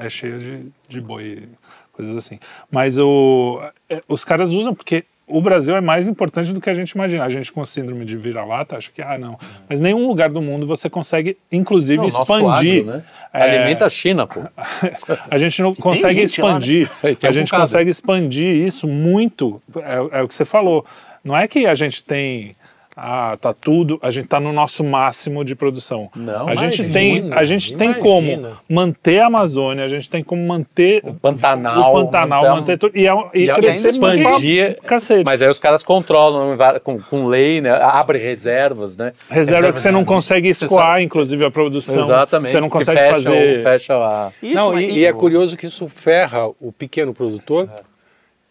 é- 0.00 0.06
é 0.06 0.08
cheio 0.08 0.38
de, 0.38 0.66
de 0.88 1.00
boi, 1.00 1.48
coisas 1.92 2.16
assim. 2.16 2.38
Mas 2.70 2.98
o, 2.98 3.60
é, 3.90 4.00
os 4.08 4.24
caras 4.24 4.50
usam 4.50 4.74
porque 4.74 5.04
o 5.26 5.40
Brasil 5.40 5.74
é 5.74 5.80
mais 5.80 6.06
importante 6.06 6.52
do 6.52 6.60
que 6.60 6.68
a 6.68 6.74
gente 6.74 6.90
imagina. 6.90 7.24
A 7.24 7.28
gente 7.28 7.50
com 7.50 7.64
síndrome 7.64 8.04
de 8.04 8.16
vira-lata 8.16 8.76
acha 8.76 8.90
que, 8.92 9.00
ah, 9.00 9.16
não. 9.16 9.38
Mas 9.68 9.80
nenhum 9.80 10.06
lugar 10.06 10.30
do 10.30 10.42
mundo 10.42 10.66
você 10.66 10.90
consegue, 10.90 11.38
inclusive, 11.50 11.96
Não, 11.96 12.04
nosso 12.04 12.22
expandir. 12.22 12.82
agro, 12.82 12.92
né? 12.92 13.02
é, 13.32 13.42
Alimenta 13.42 13.86
a 13.86 13.88
China, 13.88 14.26
pô. 14.26 14.40
a 15.30 15.38
gente 15.38 15.62
não 15.62 15.74
consegue 15.74 16.20
gente 16.20 16.40
lá, 16.40 16.52
né? 16.52 16.58
expandir. 16.58 16.90
É, 17.02 17.14
tem 17.16 17.28
a 17.28 17.30
um 17.30 17.32
gente 17.32 17.46
bocado. 17.46 17.62
consegue 17.62 17.90
expandir 17.90 18.54
isso 18.54 18.86
muito. 18.86 19.60
É, 19.76 20.18
é 20.18 20.22
o 20.22 20.28
que 20.28 20.34
você 20.34 20.44
falou. 20.44 20.84
Não 21.24 21.36
é 21.36 21.48
que 21.48 21.66
a 21.66 21.74
gente 21.74 22.04
tem. 22.04 22.54
Ah, 22.96 23.36
tá 23.40 23.52
tudo. 23.52 23.98
A 24.02 24.10
gente 24.10 24.28
tá 24.28 24.38
no 24.38 24.52
nosso 24.52 24.84
máximo 24.84 25.44
de 25.44 25.56
produção. 25.56 26.08
Não, 26.14 26.46
a 26.48 26.54
gente 26.54 26.80
imagina, 26.82 26.92
tem, 26.92 27.32
a 27.32 27.44
gente 27.44 27.76
tem 27.76 27.88
imagina. 27.90 28.02
como 28.04 28.56
manter 28.68 29.18
a 29.20 29.26
Amazônia, 29.26 29.84
a 29.84 29.88
gente 29.88 30.08
tem 30.08 30.22
como 30.22 30.46
manter 30.46 31.00
o 31.04 31.12
Pantanal, 31.12 31.90
o 31.90 32.04
Pantanal, 32.04 32.42
manter- 32.42 32.54
manter 32.60 32.78
tudo 32.78 32.96
e, 32.96 33.06
é- 33.08 33.12
e 33.34 33.50
E 33.50 33.52
crescer 33.52 33.90
expandir. 33.90 34.78
cacete. 34.82 35.24
Mas 35.24 35.42
aí 35.42 35.48
os 35.48 35.58
caras 35.58 35.82
controlam 35.82 36.56
com, 36.84 37.00
com 37.00 37.26
lei, 37.26 37.60
né? 37.60 37.70
Abre 37.72 38.18
reservas, 38.18 38.96
né? 38.96 39.10
Reserva 39.28 39.72
que 39.72 39.80
você 39.80 39.90
não 39.90 40.04
consegue 40.04 40.48
escoar, 40.48 41.02
inclusive, 41.02 41.44
a 41.44 41.50
produção. 41.50 41.98
Exatamente. 42.00 42.52
Você 42.52 42.60
não 42.60 42.70
consegue 42.70 42.98
fecha, 43.00 43.12
fazer. 43.14 43.62
Fecha 43.62 43.94
a... 43.94 44.30
Isso, 44.42 44.54
Não, 44.54 44.78
e, 44.78 44.98
e 44.98 45.04
é 45.04 45.12
curioso 45.12 45.56
que 45.56 45.66
isso 45.66 45.88
ferra 45.88 46.46
o 46.60 46.70
pequeno 46.70 47.12
produtor, 47.12 47.68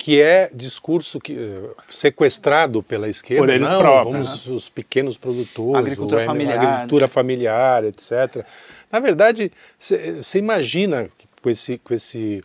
que 0.04 0.22
é 0.22 0.50
discurso 0.54 1.18
que, 1.18 1.32
eh, 1.34 1.70
sequestrado 1.88 2.84
pela 2.84 3.08
esquerda. 3.08 3.42
Por 3.42 3.50
eles 3.50 3.72
Não, 3.72 3.80
próprios, 3.80 4.28
Vamos 4.28 4.48
os 4.48 4.68
pequenos 4.68 5.18
produtores, 5.18 5.80
Agricultura 5.80 6.24
o 6.24 6.26
familiar, 6.26 6.60
agricultura 6.60 7.08
familiar, 7.08 7.86
etc. 7.86 8.46
Na 8.92 9.00
verdade, 9.00 9.50
você 9.80 10.38
imagina 10.38 11.08
que 11.18 11.26
com 11.42 11.50
esse, 11.50 11.78
com 11.78 11.94
esse, 11.94 12.44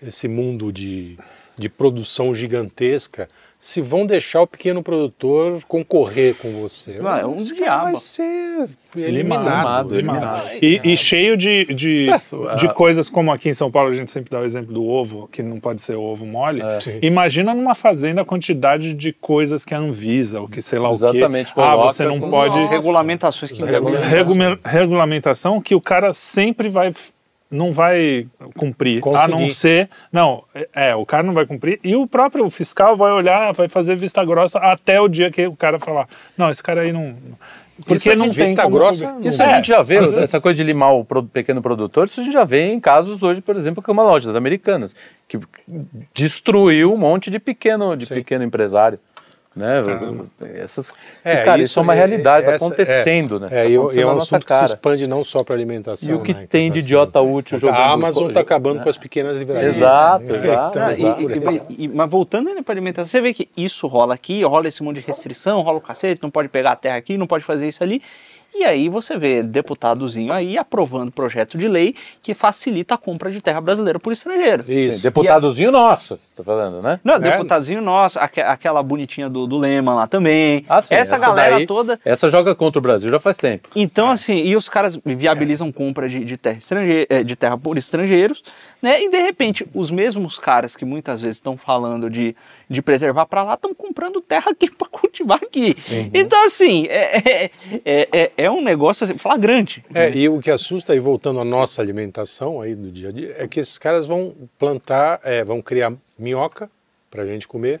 esse 0.00 0.28
mundo 0.28 0.72
de, 0.72 1.18
de 1.58 1.68
produção 1.68 2.32
gigantesca, 2.32 3.26
se 3.62 3.82
vão 3.82 4.06
deixar 4.06 4.40
o 4.40 4.46
pequeno 4.46 4.82
produtor 4.82 5.62
concorrer 5.68 6.34
com 6.36 6.50
você. 6.62 6.94
Vai, 6.94 7.20
é 7.20 7.26
um 7.26 7.36
Esse 7.36 7.54
cara 7.54 7.64
diabo. 7.66 7.84
vai 7.84 7.96
ser 7.96 8.68
Eliminado, 8.96 9.94
eliminado. 9.94 9.94
eliminado. 9.94 10.50
E, 10.62 10.80
e 10.82 10.96
cheio 10.96 11.36
de, 11.36 11.66
de, 11.66 12.08
É, 12.10 12.54
de 12.56 12.72
coisas 12.72 13.10
como 13.10 13.30
aqui 13.30 13.50
em 13.50 13.54
São 13.54 13.70
Paulo 13.70 13.90
a 13.90 13.94
gente 13.94 14.10
sempre 14.10 14.30
dá 14.30 14.40
o 14.40 14.44
exemplo 14.44 14.72
do 14.72 14.84
ovo, 14.86 15.28
que 15.30 15.42
não 15.42 15.60
pode 15.60 15.82
ser 15.82 15.94
ovo 15.94 16.24
mole. 16.24 16.62
Sim. 16.80 16.98
Imagina 17.02 17.52
numa 17.54 17.74
fazenda 17.74 18.22
a 18.22 18.24
quantidade 18.24 18.94
de 18.94 19.12
coisas 19.12 19.62
que 19.64 19.74
a 19.74 19.78
Anvisa, 19.78 20.40
ou 20.40 20.48
que 20.48 20.62
sei 20.62 20.78
lá 20.78 20.90
Exatamente, 20.90 21.52
o 21.52 21.54
quê. 21.54 21.60
Ah, 21.60 21.76
você 21.76 22.04
não 22.04 22.18
pode. 22.18 22.58
As 22.58 22.68
regulamentações 22.68 23.52
que 23.52 23.62
Regulamentações. 23.62 24.26
Regula- 24.26 24.58
regulamentação 24.64 25.60
que 25.60 25.74
o 25.74 25.80
cara 25.82 26.12
sempre 26.14 26.68
vai 26.70 26.92
não 27.50 27.72
vai 27.72 28.26
cumprir, 28.56 28.98
a 28.98 29.00
Conseguir. 29.00 29.30
não 29.30 29.50
ser, 29.50 29.90
não, 30.12 30.44
é, 30.54 30.68
é, 30.72 30.94
o 30.94 31.04
cara 31.04 31.22
não 31.22 31.32
vai 31.32 31.44
cumprir 31.44 31.80
e 31.82 31.96
o 31.96 32.06
próprio 32.06 32.48
fiscal 32.48 32.96
vai 32.96 33.12
olhar, 33.12 33.52
vai 33.52 33.68
fazer 33.68 33.96
vista 33.96 34.24
grossa 34.24 34.58
até 34.58 35.00
o 35.00 35.08
dia 35.08 35.30
que 35.30 35.46
o 35.46 35.56
cara 35.56 35.78
falar, 35.78 36.06
não, 36.36 36.48
esse 36.48 36.62
cara 36.62 36.82
aí 36.82 36.92
não, 36.92 37.16
porque 37.84 38.10
a 38.10 38.16
não 38.16 38.30
tem 38.30 38.44
vista 38.44 38.62
como 38.62 38.76
grossa, 38.76 39.12
não 39.12 39.22
Isso 39.22 39.42
É, 39.42 39.46
a 39.46 39.56
gente 39.56 39.68
já 39.68 39.82
vê, 39.82 39.96
essa 40.20 40.40
coisa 40.40 40.56
de 40.56 40.62
limar 40.62 40.94
o 40.94 41.04
pequeno 41.04 41.62
produtor, 41.62 42.06
isso 42.06 42.20
a 42.20 42.24
gente 42.24 42.32
já 42.32 42.44
vê 42.44 42.70
em 42.72 42.80
casos 42.80 43.22
hoje, 43.22 43.40
por 43.40 43.56
exemplo, 43.56 43.82
como 43.82 44.00
a 44.00 44.04
loja 44.04 44.26
das 44.26 44.36
americanas, 44.36 44.94
que 45.26 45.38
destruiu 46.12 46.92
um 46.92 46.96
monte 46.96 47.30
de 47.30 47.38
pequeno, 47.38 47.96
de 47.96 48.06
Sim. 48.06 48.14
pequeno 48.14 48.44
empresário. 48.44 48.98
Né? 49.54 49.80
Essas, 50.54 50.92
É, 51.24 51.42
e, 51.42 51.44
cara, 51.44 51.60
isso, 51.60 51.78
é 51.78 51.82
uma 51.82 51.92
realidade, 51.92 52.46
está 52.48 52.54
acontecendo, 52.64 53.40
né? 53.40 53.48
É, 53.50 53.62
Tá 53.64 53.68
e, 53.68 53.76
acontecendo 53.76 54.02
é 54.02 54.06
um 54.06 54.16
assunto 54.16 54.46
que 54.46 54.52
se 54.52 54.58
cara. 54.60 54.64
expande 54.64 55.06
não 55.08 55.24
só 55.24 55.42
para 55.42 55.56
alimentação. 55.56 56.08
E 56.08 56.14
o 56.14 56.22
que 56.22 56.32
né, 56.32 56.46
tem 56.48 56.70
de 56.70 56.80
ser- 56.80 56.86
idiota 56.86 57.20
útil 57.20 57.58
jogando... 57.58 57.76
A 57.78 57.90
Amazon 57.90 58.28
está 58.28 58.40
acabando 58.40 58.76
né? 58.78 58.84
com 58.84 58.88
as 58.88 58.96
pequenas 58.96 59.36
livrarias. 59.36 59.76
Exato, 59.76 60.24
né? 60.32 60.38
exato, 60.38 60.78
Então, 60.78 60.88
Ah, 60.88 60.94
e- 60.94 61.48
aí. 61.48 61.62
e- 61.68 61.84
e- 61.84 61.88
mas 61.88 62.08
voltando 62.08 62.48
ainda 62.48 62.62
para 62.62 62.72
alimentação, 62.72 63.10
você 63.10 63.20
vê 63.20 63.34
que 63.34 63.48
isso 63.56 63.88
rola 63.88 64.14
aqui, 64.14 64.44
rola 64.44 64.68
esse 64.68 64.82
monte 64.84 65.00
de 65.00 65.06
restrição, 65.06 65.60
rola 65.62 65.78
o 65.78 65.80
cacete, 65.80 66.22
não 66.22 66.30
pode 66.30 66.48
pegar 66.48 66.70
a 66.72 66.76
terra 66.76 66.96
aqui, 66.96 67.18
não 67.18 67.26
pode 67.26 67.44
fazer 67.44 67.66
isso 67.66 67.82
ali. 67.82 68.00
E 68.54 68.64
aí 68.64 68.88
você 68.88 69.16
vê 69.16 69.42
deputadozinho 69.42 70.32
aí 70.32 70.58
aprovando 70.58 71.10
projeto 71.10 71.56
de 71.56 71.66
lei 71.68 71.94
que 72.22 72.34
facilita 72.34 72.94
a 72.94 72.98
compra 72.98 73.30
de 73.30 73.40
terra 73.40 73.60
brasileira 73.60 73.98
por 73.98 74.12
estrangeiro. 74.12 74.64
Isso. 74.70 75.02
Deputadozinho 75.02 75.70
nosso, 75.70 76.16
você 76.18 76.24
está 76.24 76.44
falando, 76.44 76.82
né? 76.82 77.00
Não, 77.02 77.14
É. 77.14 77.20
deputadozinho 77.20 77.80
nosso, 77.80 78.18
aque- 78.18 78.40
aquela 78.40 78.82
bonitinha 78.82 79.30
do, 79.30 79.46
do 79.46 79.56
Lema 79.56 79.94
lá 79.94 80.06
também. 80.06 80.64
Ah, 80.68 80.82
sim, 80.82 80.94
essa, 80.94 81.18
galera 81.18 81.56
daí- 81.56 81.66
toda. 81.66 81.98
Essa 82.04 82.28
joga 82.28 82.54
contra 82.54 82.78
o 82.78 82.82
Brasil 82.82 83.10
já 83.10 83.18
faz 83.18 83.36
tempo. 83.38 83.68
Então, 83.74 84.10
assim, 84.10 84.36
e 84.44 84.54
os 84.56 84.68
caras 84.68 84.98
viabilizam 85.04 85.72
compra 85.72 86.08
de, 86.08 86.24
de 86.24 86.36
terra 86.36 86.58
estrangeira, 86.58 87.06
eh, 87.08 87.22
de 87.22 87.36
terra 87.36 87.56
por 87.56 87.78
estrangeiros, 87.78 88.42
né? 88.82 89.02
E 89.02 89.08
de 89.10 89.18
repente, 89.18 89.66
os 89.74 89.90
mesmos 89.90 90.38
caras 90.38 90.74
que 90.76 90.84
muitas 90.84 91.20
vezes 91.20 91.36
estão 91.36 91.56
falando 91.56 92.08
de, 92.08 92.34
de 92.68 92.80
preservar 92.82 93.26
para 93.26 93.42
lá 93.42 93.54
estão 93.54 93.74
comprando 93.74 94.20
terra 94.20 94.50
aqui 94.50 94.70
para 94.74 94.88
cultivar 94.88 95.38
aqui. 95.42 95.74
Então, 96.14 96.44
assim, 96.46 96.86
é, 96.86 97.16
é, 97.18 97.50
é, 97.84 98.08
é- 98.12 98.32
é 98.36 98.50
um 98.50 98.62
negócio 98.62 99.04
assim, 99.04 99.18
flagrante. 99.18 99.82
É, 99.94 100.10
e 100.10 100.28
o 100.28 100.40
que 100.40 100.50
assusta, 100.50 100.94
e 100.94 101.00
voltando 101.00 101.40
à 101.40 101.44
nossa 101.44 101.82
alimentação 101.82 102.60
aí 102.60 102.74
do 102.74 102.90
dia 102.90 103.08
a 103.08 103.12
dia, 103.12 103.34
é 103.38 103.46
que 103.48 103.60
esses 103.60 103.78
caras 103.78 104.06
vão 104.06 104.34
plantar, 104.58 105.20
é, 105.24 105.44
vão 105.44 105.60
criar 105.60 105.92
minhoca 106.18 106.70
para 107.10 107.22
a 107.22 107.26
gente 107.26 107.46
comer, 107.48 107.80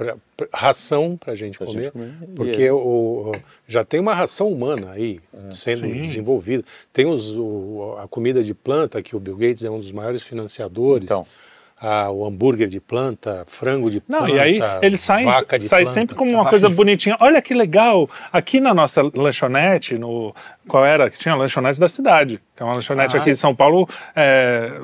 Pra- 0.00 0.16
pra- 0.34 0.48
ração 0.54 1.14
para 1.14 1.32
a 1.34 1.36
gente 1.36 1.58
comer, 1.58 1.92
porque 2.34 2.62
eles? 2.62 2.72
o, 2.72 2.78
o- 3.30 3.32
já 3.68 3.84
tem 3.84 4.00
uma 4.00 4.14
ração 4.14 4.48
humana 4.48 4.92
aí 4.92 5.20
sendo 5.50 5.80
Sim. 5.80 6.00
desenvolvida. 6.02 6.64
Tem 6.90 7.04
os, 7.06 7.36
o- 7.36 7.96
a 8.02 8.08
comida 8.08 8.42
de 8.42 8.54
planta, 8.54 9.02
que 9.02 9.14
o 9.14 9.20
Bill 9.20 9.36
Gates 9.36 9.62
é 9.62 9.70
um 9.70 9.78
dos 9.78 9.92
maiores 9.92 10.22
financiadores. 10.22 11.04
Então. 11.04 11.26
Ah, 11.82 12.10
o 12.10 12.26
hambúrguer 12.26 12.68
de 12.68 12.78
planta, 12.78 13.42
frango 13.46 13.90
de 13.90 14.02
Não, 14.06 14.18
planta, 14.18 14.34
e 14.34 14.38
aí 14.38 14.58
ele 14.82 14.98
sai, 14.98 15.24
vaca 15.24 15.58
de 15.58 15.64
sai 15.64 15.84
planta. 15.84 15.94
sempre 16.00 16.14
como 16.14 16.30
uma 16.30 16.46
coisa 16.46 16.68
de- 16.68 16.74
bonitinha. 16.74 17.16
Olha 17.22 17.40
que 17.40 17.54
legal! 17.54 18.08
Aqui 18.30 18.60
na 18.60 18.74
nossa 18.74 19.00
lanchonete, 19.14 19.96
no 19.98 20.34
qual 20.68 20.84
era? 20.84 21.08
Que 21.08 21.18
tinha 21.18 21.32
a 21.32 21.36
lanchonete 21.38 21.80
da 21.80 21.88
cidade. 21.88 22.38
Que 22.54 22.62
é 22.62 22.66
uma 22.66 22.74
lanchonete 22.74 23.16
aqui 23.16 23.30
em 23.30 23.34
São 23.34 23.54
Paulo. 23.56 23.88
é, 24.14 24.78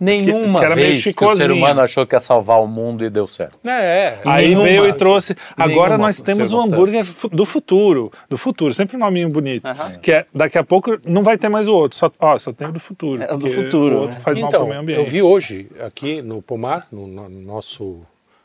Nenhuma 0.00 0.58
que 0.58 0.64
era 0.64 0.74
meio 0.76 0.88
vez 0.88 1.14
que 1.14 1.24
o 1.24 1.34
ser 1.36 1.50
humano 1.50 1.80
achou 1.80 2.06
que 2.06 2.14
ia 2.14 2.20
salvar 2.20 2.60
o 2.60 2.66
mundo 2.66 3.04
e 3.04 3.10
deu 3.10 3.26
certo. 3.26 3.58
É, 3.66 3.70
é. 3.70 4.20
Aí 4.24 4.48
Nenhuma- 4.48 4.64
veio 4.64 4.86
e 4.88 4.92
trouxe. 4.92 5.36
Agora 5.56 5.96
nós 5.98 6.20
temos 6.20 6.52
o 6.52 6.60
circunstância. 6.62 7.00
hambúrguer 7.00 7.30
do 7.36 7.44
futuro. 7.46 8.12
Do 8.28 8.38
futuro, 8.38 8.74
sempre 8.74 8.96
um 8.96 9.00
nominho 9.00 9.28
bonito. 9.28 9.70
Que 10.00 10.12
é 10.12 10.26
daqui 10.34 10.58
a 10.58 10.64
pouco 10.64 10.98
não 11.06 11.22
vai 11.22 11.36
ter 11.38 11.48
mais 11.48 11.68
o 11.68 11.72
outro. 11.74 11.96
Só, 11.98 12.10
ó, 12.18 12.36
só 12.38 12.52
tem 12.52 12.68
o 12.68 12.72
do 12.72 12.80
futuro. 12.80 13.22
É, 13.22 13.32
o 13.32 13.36
do 13.36 13.48
futuro, 13.50 13.96
O 13.96 14.00
outro 14.02 14.14
né? 14.16 14.20
faz 14.20 14.38
mal 14.38 14.48
então, 14.48 14.60
para 14.60 14.66
o 14.66 14.68
meio 14.70 14.80
ambiente. 14.80 14.98
eu 14.98 15.04
vi 15.04 15.22
hoje 15.22 15.68
aqui 15.80 16.20
no 16.22 16.40
Pomar, 16.42 16.86
no, 16.90 17.06
no 17.06 17.28
nosso. 17.28 18.00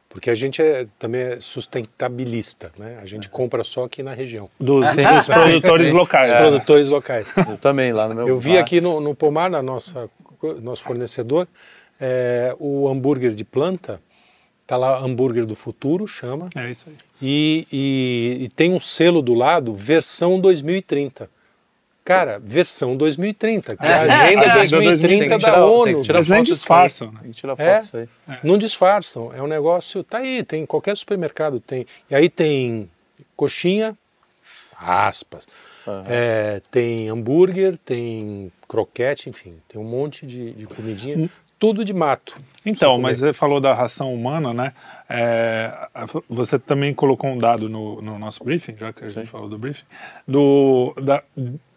Porque 0.10 0.30
a 0.30 0.36
gente 0.36 0.62
é, 0.62 0.86
também 0.98 1.22
é 1.22 1.38
sustentabilista, 1.40 2.72
né? 2.78 2.98
A 3.02 3.06
gente 3.06 3.30
compra 3.30 3.64
só 3.64 3.84
aqui 3.86 4.02
na 4.02 4.14
região. 4.14 4.50
Dos, 4.60 4.88
dos 4.96 5.28
produtores 5.28 5.92
locais. 5.92 6.30
Os 6.32 6.38
produtores 6.40 6.90
locais. 6.90 7.28
Eu 7.50 7.58
também, 7.58 7.92
lá 7.94 8.08
no 8.08 8.16
meu 8.16 8.28
Eu 8.28 8.38
vi 8.38 8.54
bar. 8.54 8.60
aqui 8.60 8.80
no, 8.82 9.00
no 9.00 9.14
Pomar, 9.16 9.50
na 9.50 9.62
nossa 9.62 10.10
nosso 10.62 10.84
fornecedor, 10.84 11.48
é, 12.00 12.56
o 12.60 12.88
hambúrguer 12.88 13.34
de 13.34 13.44
planta. 13.44 14.02
Tá 14.66 14.76
lá 14.76 15.00
hambúrguer 15.00 15.46
do 15.46 15.56
futuro, 15.56 16.06
chama. 16.06 16.50
É 16.54 16.70
isso 16.70 16.90
aí. 16.90 16.96
E, 17.22 17.66
e- 17.72 18.44
e 18.44 18.50
tem 18.50 18.74
um 18.74 18.80
selo 18.82 19.22
do 19.22 19.34
lado, 19.34 19.74
versão 19.74 20.40
2030. 20.42 21.30
Cara, 22.04 22.38
versão 22.40 22.96
2030, 22.96 23.76
que 23.78 23.86
é 23.86 23.94
a 23.94 24.02
agenda 24.02 24.46
Agenda 24.46 24.58
2030 24.84 25.08
tem 25.08 25.20
que 25.20 25.28
da 25.30 25.38
tirar- 25.52 25.66
ONU. 25.66 25.84
tem 25.86 25.96
que 25.96 26.02
tirar 26.04 26.18
Eles 26.20 26.30
nem 26.30 26.44
disfarçam, 26.44 27.12
né? 27.12 27.20
Tem 27.22 27.32
que 27.32 27.38
tirar 27.38 27.56
foto 27.56 27.98
É. 27.98 28.08
aí. 28.28 28.38
Não 28.44 28.58
disfarçam, 28.58 29.34
é 29.34 29.42
um 29.42 29.48
negócio, 29.48 30.04
tá 30.04 30.20
aí, 30.20 30.44
tem 30.44 30.64
em 30.64 30.66
qualquer 30.66 30.96
supermercado 30.98 31.60
tem. 31.60 31.86
E 32.10 32.16
aí 32.16 32.30
tem 32.30 32.90
coxinha, 33.36 33.98
aspas, 34.80 35.48
é, 36.08 36.62
tem 36.72 37.10
hambúrguer, 37.10 37.78
tem 37.84 38.52
croquete, 38.68 39.30
enfim, 39.30 39.56
tem 39.68 39.80
um 39.80 39.86
monte 39.86 40.26
de, 40.26 40.52
de 40.52 40.66
comidinha, 40.66 41.30
tudo 41.60 41.84
de 41.84 41.94
mato. 41.94 42.40
Então, 42.66 42.98
mas 43.00 43.20
você 43.20 43.34
falou 43.34 43.60
da 43.60 43.74
ração 43.74 44.14
humana, 44.14 44.54
né? 44.54 44.74
É, 45.10 45.72
você 46.28 46.60
também 46.60 46.94
colocou 46.94 47.30
um 47.30 47.38
dado 47.38 47.70
no, 47.70 48.02
no 48.02 48.20
nosso 48.20 48.44
briefing, 48.44 48.76
já 48.78 48.92
que 48.92 49.06
a 49.06 49.08
gente 49.08 49.28
falou 49.30 49.48
do 49.48 49.58
briefing, 49.58 49.86
do, 50.28 50.94
da- 51.02 51.24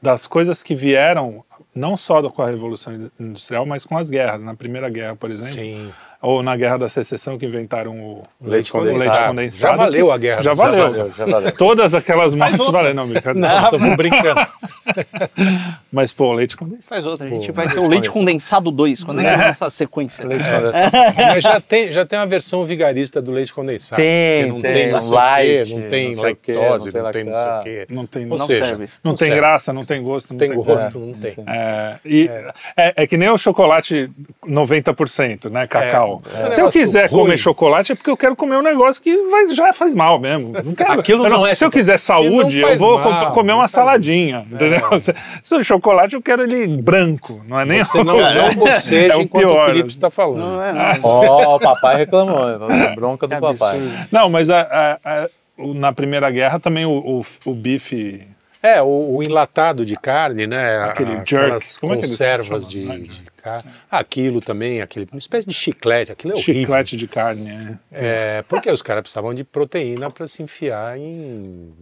das 0.02 0.26
coisas 0.26 0.62
que 0.62 0.74
vieram 0.74 1.44
não 1.74 1.96
só 1.96 2.28
com 2.30 2.42
a 2.42 2.48
Revolução 2.48 3.10
Industrial, 3.20 3.64
mas 3.64 3.84
com 3.84 3.96
as 3.96 4.10
guerras. 4.10 4.42
Na 4.42 4.54
Primeira 4.54 4.88
Guerra, 4.88 5.14
por 5.14 5.30
exemplo, 5.30 5.52
Sim. 5.54 5.92
ou 6.20 6.42
na 6.42 6.56
Guerra 6.56 6.78
da 6.78 6.88
Secessão, 6.88 7.38
que 7.38 7.46
inventaram 7.46 7.92
o 8.00 8.22
Leite 8.42 8.70
o 8.70 8.72
condensado. 8.72 8.98
leite 9.08 9.26
condensado. 9.28 9.70
Já 9.72 9.76
valeu 9.76 10.06
que- 10.06 10.12
a 10.12 10.16
Guerra 10.18 10.42
Já 10.42 10.50
da 10.52 10.56
valeu. 10.56 10.88
Secessão. 10.88 11.12
Já 11.12 11.26
valeu. 11.26 11.52
Todas 11.52 11.94
aquelas 11.94 12.34
mortes. 12.34 12.66
Não, 12.94 13.06
brincadeira. 13.08 13.48
Não, 13.48 13.64
estamos 13.64 13.96
brincando. 13.96 14.40
Mas, 15.92 16.12
pô, 16.12 16.32
leite 16.32 16.56
condensado. 16.56 16.88
Faz 16.88 17.06
outra, 17.06 17.26
a 17.26 17.30
gente 17.30 17.46
Pô, 17.48 17.52
vai 17.52 17.68
ter 17.68 17.78
o 17.78 17.86
leite 17.86 18.10
condensado 18.10 18.70
2, 18.70 19.04
quando 19.04 19.20
é 19.20 19.24
que 19.36 19.42
é 19.42 19.46
essa 19.48 19.70
sequência? 19.70 20.26
Leite 20.26 20.44
condensado. 20.44 20.92
Mas 21.16 21.44
já 21.44 21.60
tem, 21.60 21.92
já 21.92 22.04
tem 22.06 22.18
uma 22.18 22.26
versão 22.26 22.64
vigarista 22.64 23.19
do 23.22 23.32
leite 23.32 23.52
condensado. 23.52 24.00
Tem, 24.00 24.44
que 24.44 24.48
não 24.50 24.60
tem, 24.60 24.72
tem, 24.72 24.90
não 24.90 25.00
sei 25.02 25.10
o 25.10 25.14
light, 25.14 25.68
quê, 25.68 25.74
não 25.80 25.88
tem 25.88 26.06
não 26.08 26.14
sei 26.14 26.32
o 26.32 26.36
quê, 26.36 26.52
lactose, 26.52 26.90
não 26.94 27.02
não 27.02 27.10
tem 27.12 27.24
não 27.24 27.32
sei 27.34 27.50
o 27.50 27.62
quê. 27.62 27.86
Não 27.90 28.06
tem, 28.06 28.30
Ou 28.30 28.38
não, 28.38 28.46
seja, 28.46 28.64
serve. 28.64 28.88
não 29.04 29.14
tem 29.14 29.28
serve. 29.28 29.40
graça, 29.40 29.72
não 29.72 29.84
tem 29.84 30.02
gosto, 30.02 30.30
não 30.30 30.38
tem 30.38 30.48
tem, 30.48 30.56
gosto, 30.56 30.98
não 30.98 31.12
tem. 31.14 31.34
É, 31.46 31.96
e 32.04 32.30
é. 32.76 32.94
é 33.02 33.06
que 33.06 33.16
nem 33.16 33.28
o 33.28 33.38
chocolate 33.38 34.10
90%, 34.46 35.50
né, 35.50 35.66
cacau. 35.66 36.22
É, 36.34 36.42
é 36.42 36.46
um 36.46 36.50
Se 36.50 36.60
eu 36.60 36.68
quiser 36.70 37.08
ruim. 37.10 37.22
comer 37.24 37.38
chocolate 37.38 37.92
é 37.92 37.94
porque 37.94 38.10
eu 38.10 38.16
quero 38.16 38.34
comer 38.36 38.56
um 38.56 38.62
negócio 38.62 39.02
que 39.02 39.16
vai- 39.28 39.46
já 39.54 39.72
faz 39.72 39.94
mal 39.94 40.18
mesmo. 40.18 40.52
Não 40.64 40.74
quero, 40.74 40.92
Aquilo 40.92 41.24
eu 41.26 41.30
não 41.30 41.46
é 41.46 41.54
Se 41.54 41.64
eu 41.64 41.70
quiser 41.70 41.98
saúde, 41.98 42.60
não 42.60 42.68
eu 42.68 42.78
vou 42.78 42.98
mal, 42.98 43.32
comer 43.32 43.50
não 43.50 43.58
uma 43.58 43.68
saladinha, 43.68 44.46
entendeu? 44.50 44.80
Se, 45.00 45.14
se 45.42 45.54
o 45.54 45.64
chocolate 45.64 46.14
eu 46.14 46.22
quero 46.22 46.42
ele 46.42 46.66
branco, 46.66 47.42
não 47.46 47.58
é 47.58 47.64
nem 47.64 47.82
Você 47.82 48.02
não, 48.04 48.16
não 48.34 48.54
boceja 48.54 49.14
É 49.14 49.16
o 49.16 49.22
enquanto 49.22 49.46
pior, 49.46 49.62
o 49.62 49.64
Felipe 49.66 49.88
está 49.88 50.08
falando. 50.10 50.38
Não 50.38 50.62
é, 50.62 50.72
não. 50.72 50.82
Ó, 51.02 51.56
o 51.56 51.60
papai 51.60 51.96
reclamou. 51.96 52.44
a 52.44 52.94
Bronca 53.16 53.26
do 53.26 53.40
papai. 53.40 53.78
absurdo. 53.78 54.08
Não, 54.12 54.28
mas 54.30 54.50
a- 54.50 54.60
a- 55.04 55.22
a- 55.24 55.28
na 55.74 55.92
Primeira 55.92 56.30
Guerra 56.30 56.58
também 56.58 56.84
o, 56.86 56.90
o, 57.20 57.50
o 57.50 57.54
bife 57.54 58.26
É, 58.62 58.80
o, 58.82 59.16
o 59.16 59.22
enlatado 59.22 59.84
de 59.86 59.96
carne, 59.96 60.46
né? 60.46 60.82
Aquele 60.84 61.12
jerk. 61.26 61.78
Como 61.80 61.94
é 61.94 61.96
que 61.96 62.04
eles 62.04 62.10
conservas 62.18 62.68
de, 62.68 62.90
é 62.90 62.98
de 62.98 63.22
carne. 63.42 63.70
Aquilo 63.90 64.40
também, 64.42 64.82
aquele, 64.82 65.08
uma 65.10 65.18
espécie 65.18 65.46
de 65.48 65.54
chiclete, 65.54 66.12
aquilo 66.12 66.32
é 66.34 66.36
horrível. 66.36 66.54
chiclete 66.62 66.96
de 66.96 67.08
carne. 67.08 67.50
é. 67.50 68.38
É, 68.38 68.42
porque 68.48 68.70
os 68.70 68.82
caras 68.82 69.00
precisavam 69.02 69.32
de 69.34 69.44
proteína 69.44 70.10
para 70.10 70.26
se 70.26 70.42
enfiar 70.42 70.98
em, 70.98 71.72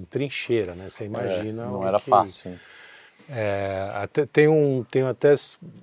em 0.00 0.06
trincheira, 0.08 0.74
né? 0.74 0.86
Você 0.88 1.04
imagina. 1.04 1.64
É, 1.64 1.66
Não 1.66 1.86
era 1.86 1.98
que- 1.98 2.08
fácil. 2.08 2.52
É, 3.30 3.88
até, 3.94 4.26
tem 4.26 4.48
um, 4.48 4.84
tem 4.90 5.02
até, 5.02 5.34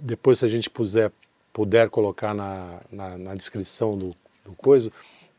depois 0.01 0.39
se 0.39 0.45
a 0.45 0.47
gente 0.47 0.69
puser, 0.69 1.11
puder 1.53 1.89
colocar 1.89 2.33
na, 2.33 2.79
na, 2.91 3.17
na 3.17 3.35
descrição 3.35 3.97
do, 3.97 4.13
do 4.49 4.55
coisa, 4.55 4.91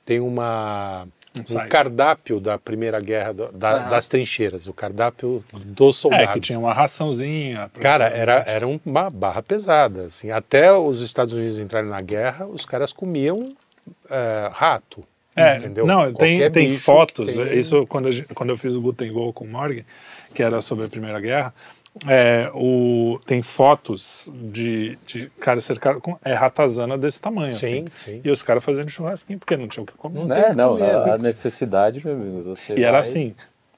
tem 0.04 0.20
uma, 0.20 1.06
Um 1.36 1.56
um 1.56 1.68
cardápio 1.68 2.40
da 2.40 2.58
Primeira 2.58 2.98
Guerra 3.00 3.32
do- 3.32 3.52
da- 3.52 3.88
das 3.88 4.08
trincheiras, 4.08 4.66
o 4.66 4.72
cardápio 4.72 5.44
dos 5.52 5.96
É, 5.96 6.00
soldados. 6.00 6.34
que 6.34 6.40
tinha 6.40 6.58
uma 6.58 6.72
raçãozinha. 6.72 7.70
Cara, 7.80 8.06
era, 8.08 8.42
era 8.46 8.66
uma 8.66 9.08
barra 9.10 9.42
pesada. 9.42 10.06
Assim. 10.06 10.30
Até 10.30 10.72
os 10.72 11.00
Estados 11.02 11.32
Unidos 11.34 11.58
entrarem 11.58 11.88
na 11.88 12.00
guerra, 12.00 12.46
os 12.46 12.64
caras 12.66 12.92
comiam 12.92 13.36
é, 14.10 14.50
rato. 14.52 15.04
É, 15.36 15.56
entendeu? 15.58 15.86
não, 15.86 16.12
tem, 16.12 16.36
Qualquer 16.38 16.50
tem 16.50 16.68
bicho 16.68 16.82
fotos. 16.84 17.32
tem- 17.32 17.52
Isso 17.58 17.86
quando, 17.86 18.08
a 18.08 18.10
gente- 18.10 18.34
quando 18.34 18.50
eu 18.50 18.56
fiz 18.56 18.74
o 18.74 18.80
Guten 18.80 19.10
Go 19.12 19.32
com 19.32 19.44
o 19.44 19.48
Morgan, 19.48 19.84
que 20.34 20.42
era 20.42 20.60
sobre 20.60 20.84
a 20.84 20.88
Primeira 20.88 21.20
Guerra, 21.20 21.54
é, 22.06 22.50
o, 22.54 23.18
tem 23.26 23.42
fotos 23.42 24.30
de, 24.34 24.96
de 25.06 25.28
caras 25.40 25.64
cercados 25.64 26.00
com 26.00 26.16
é, 26.24 26.32
ratazana 26.34 26.96
desse 26.96 27.20
tamanho. 27.20 27.54
Sim, 27.54 27.66
assim. 27.66 27.84
sim. 27.94 28.20
E 28.24 28.30
os 28.30 28.42
caras 28.42 28.64
fazendo 28.64 28.88
churrasquinho, 28.88 29.38
porque 29.38 29.56
não 29.56 29.66
tinha 29.68 29.82
o 29.82 29.86
que 29.86 29.94
comer. 29.94 30.24
Não 30.24 30.34
É, 30.36 30.44
tem 30.46 30.54
não, 30.56 30.76
comer. 30.76 30.94
a, 30.94 31.14
a 31.14 31.18
necessidade, 31.18 32.04
meu 32.04 32.14
amigo, 32.14 32.42
você 32.44 32.74
E 32.74 32.82
era 32.84 32.92
vai- 32.92 33.00
assim, 33.00 33.34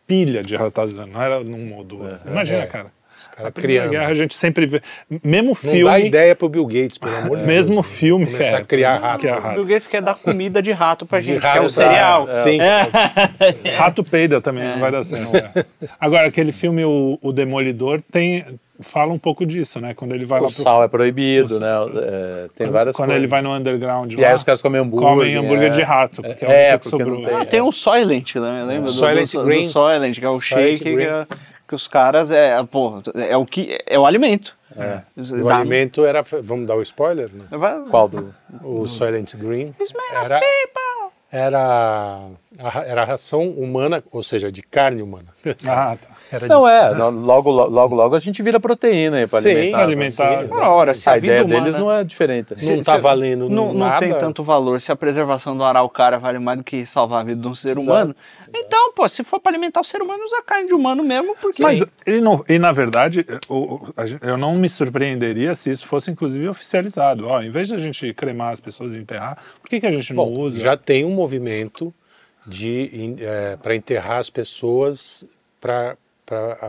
pilha 0.07 0.43
de 0.43 0.55
ratazana, 0.57 1.07
não 1.13 1.23
era 1.23 1.43
num 1.43 1.75
ou 1.77 1.83
duas. 1.85 2.23
Imagina, 2.23 2.63
é. 2.65 2.87
Cara. 3.29 3.49
Os 3.49 3.49
A 3.49 3.53
caras 3.53 3.53
Primeira 3.55 3.89
criando. 3.89 4.01
Guerra 4.01 4.11
a 4.11 4.15
gente 4.15 4.35
sempre 4.35 4.67
vê. 4.67 4.81
Mesmo 5.23 5.49
Não 5.49 5.55
filme. 5.55 5.85
dá 5.85 5.99
ideia 5.99 6.35
pro 6.37 6.49
Bill 6.49 6.67
Gates, 6.67 6.99
pelo 6.99 7.15
amor 7.17 7.31
de 7.31 7.37
Deus. 7.37 7.47
Mesmo 7.47 7.83
filme. 7.83 8.27
Começar 8.27 8.57
é, 8.57 8.61
a 8.61 8.65
criar 8.65 8.99
rato. 8.99 9.21
criar 9.21 9.39
O 9.39 9.41
rato. 9.41 9.55
Bill 9.55 9.65
Gates 9.65 9.87
quer 9.87 10.03
dar 10.03 10.15
comida 10.15 10.63
de 10.63 10.73
rato 10.73 11.07
pra 11.07 11.21
De 11.21 11.27
gente, 11.27 11.41
rato 11.43 11.53
que 11.53 11.59
é 11.59 11.67
o 11.67 11.71
cereal. 11.71 12.27
Sim. 12.27 12.59
Rato 13.77 14.05
peida 14.05 14.41
também, 14.41 14.65
não 14.65 14.79
vai 14.79 14.91
dar 14.93 15.03
certo. 15.05 15.37
é. 15.37 15.65
Agora, 16.01 16.29
aquele 16.29 16.53
filme, 16.53 16.85
o, 16.85 17.19
o 17.23 17.33
Demolidor, 17.33 18.01
tem, 18.01 18.45
fala 18.81 19.13
um 19.13 19.19
pouco 19.19 19.45
disso, 19.47 19.81
né? 19.81 19.95
Quando 19.95 20.15
ele 20.15 20.25
vai 20.25 20.41
lá 20.41 20.47
O 20.49 20.51
pro. 20.53 20.63
sal 20.63 20.83
é 20.85 20.89
proibido, 20.89 21.57
o- 21.57 21.61
né? 21.61 21.69
É, 22.03 22.47
tem 22.55 22.69
várias 22.71 22.97
quando 22.97 23.09
coisas. 23.09 23.23
ele 23.23 23.27
vai 23.31 23.43
no 23.43 23.55
underground 23.55 24.13
E 24.13 24.17
lá, 24.17 24.29
aí 24.29 24.35
os 24.35 24.45
caras 24.45 24.61
comem 24.63 24.81
hambúrguer. 24.81 25.09
comem 25.09 25.37
hambúrguer 25.37 25.67
é. 25.69 25.71
de 25.71 25.83
rato, 25.83 26.23
porque 26.23 26.45
é, 26.45 26.71
É, 26.71 26.75
o 26.75 26.79
porque 26.79 26.91
sobrou. 26.91 27.17
não 27.19 27.25
tem- 27.25 27.35
Ah, 27.35 27.45
tem 27.45 27.61
o 27.61 27.73
Soylent, 27.73 28.35
né? 28.37 28.65
Lembra? 28.67 28.87
do- 28.87 28.93
Soylent 28.93 29.33
do, 29.33 29.39
do, 29.41 29.45
Green. 29.47 29.65
Soylent, 29.67 30.19
que 30.19 30.25
é 30.25 30.29
o 30.29 30.41
Soylent 30.41 30.79
shake 30.79 30.97
que, 31.73 31.73
Green. 31.73 31.73
é- 31.73 31.73
que 31.73 31.75
os 31.75 31.89
caras 31.89 32.31
é, 32.31 32.63
pô, 32.65 33.03
é 33.15 33.37
o 33.37 33.47
que 33.47 33.79
é 33.87 33.99
o 33.99 34.05
alimento. 34.07 34.57
O 35.17 35.45
Dá- 35.45 35.59
alimento 35.59 36.05
era. 36.05 36.23
Vamos 36.43 36.67
dar 36.67 36.77
o 36.77 36.83
spoiler? 36.83 37.31
Né? 37.33 37.45
Qual 37.91 38.09
do... 38.09 38.35
O 38.63 38.87
Silent 38.89 39.35
Green 39.37 39.75
era, 40.15 40.41
era, 41.31 42.29
a, 42.59 42.81
era 42.87 43.03
a 43.03 43.05
ração 43.05 43.49
humana, 43.51 44.03
ou 44.11 44.23
seja, 44.23 44.51
de 44.53 44.63
carne 44.63 45.03
humana. 45.03 45.27
Ah, 45.69 45.97
tá. 46.01 46.09
Era 46.31 46.47
Não 46.47 46.63
de- 46.63 46.69
é, 46.71 46.95
não, 46.95 47.11
logo, 47.11 47.51
logo, 47.51 47.95
logo 47.95 48.15
a 48.17 48.19
gente 48.19 48.43
vira 48.43 48.59
proteína 48.59 49.19
aí 49.19 49.27
Sim, 49.27 49.37
alimentar. 49.37 49.83
alimentar. 49.83 50.43
sim, 50.43 50.49
Ora, 50.57 50.71
ora, 50.71 50.95
se 50.95 51.09
a, 51.11 51.13
A 51.13 51.19
ideia 51.19 51.43
vida 51.45 51.55
deles 51.61 51.75
humana 51.75 51.79
não 51.79 51.93
é 52.01 52.05
diferente. 52.05 52.53
Não 52.53 52.59
se- 52.59 52.79
tá 52.83 52.95
se- 52.95 53.01
valendo 53.03 53.51
não, 53.51 53.67
não 53.75 53.75
nada. 53.75 53.99
tem 53.99 54.15
tanto 54.15 54.43
valor. 54.43 54.81
Se 54.81 54.91
a 54.91 54.97
preservação 54.97 55.55
do 55.55 55.63
araucária 55.65 56.19
vale 56.19 56.39
mais 56.39 56.57
do 56.59 56.65
que 56.65 56.87
salvar 56.87 57.21
a 57.21 57.25
vida 57.25 57.43
de 57.43 57.49
um 57.49 57.55
ser 57.55 57.79
humano, 57.79 58.15
então, 58.55 58.93
pô, 58.93 59.09
se 59.09 59.23
for 59.25 59.41
para 59.41 59.53
alimentar 59.53 59.81
o 59.81 59.85
ser 59.85 60.03
humano, 60.03 60.23
usa 60.25 60.43
carne 60.43 60.67
de 60.67 60.75
humano 60.75 61.03
mesmo, 61.03 61.37
porque 61.41 61.63
Mas 61.63 61.83
ele 62.07 62.21
não, 62.21 62.45
e 62.49 62.59
na 62.59 62.73
verdade, 62.73 63.25
eu 64.21 64.37
não 64.37 64.55
me 64.57 64.69
surpreenderia 64.69 65.55
se 65.55 65.71
isso 65.71 65.87
fosse 65.87 66.11
inclusive 66.11 66.47
oficializado. 66.49 67.27
Ó, 67.29 67.41
em 67.43 67.49
vez 67.51 67.69
de 67.69 67.75
a 67.75 67.79
gente 67.79 68.13
cremar 68.15 68.53
as 68.53 68.61
pessoas 68.61 68.95
e 68.95 68.99
enterrar, 68.99 69.39
por 69.61 69.69
que, 69.69 69.81
que 69.81 69.87
a 69.87 69.91
gente 69.91 70.13
não 70.13 70.25
Bom, 70.25 70.41
usa? 70.41 70.61
já 70.61 70.77
tem 70.77 71.05
um 71.05 71.11
movimento 71.13 71.93
de 72.47 73.17
para 73.63 73.75
enterrar 73.77 74.19
as 74.19 74.29
pessoas 74.31 75.25
para 75.61 75.97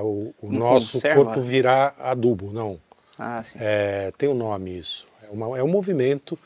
o, 0.03 0.33
o 0.41 0.51
nosso 0.51 0.93
conserva? 0.93 1.23
corpo 1.25 1.41
virar 1.41 1.95
adubo. 1.99 2.51
Não, 2.51 2.79
Ah, 3.17 3.43
sim. 3.43 3.57
é, 3.59 4.11
tem 4.17 4.29
um 4.29 4.33
nome 4.35 4.77
isso. 4.77 5.07
É, 5.23 5.27
uma, 5.31 5.57
é 5.57 5.63
um 5.63 5.67
movimento 5.67 6.37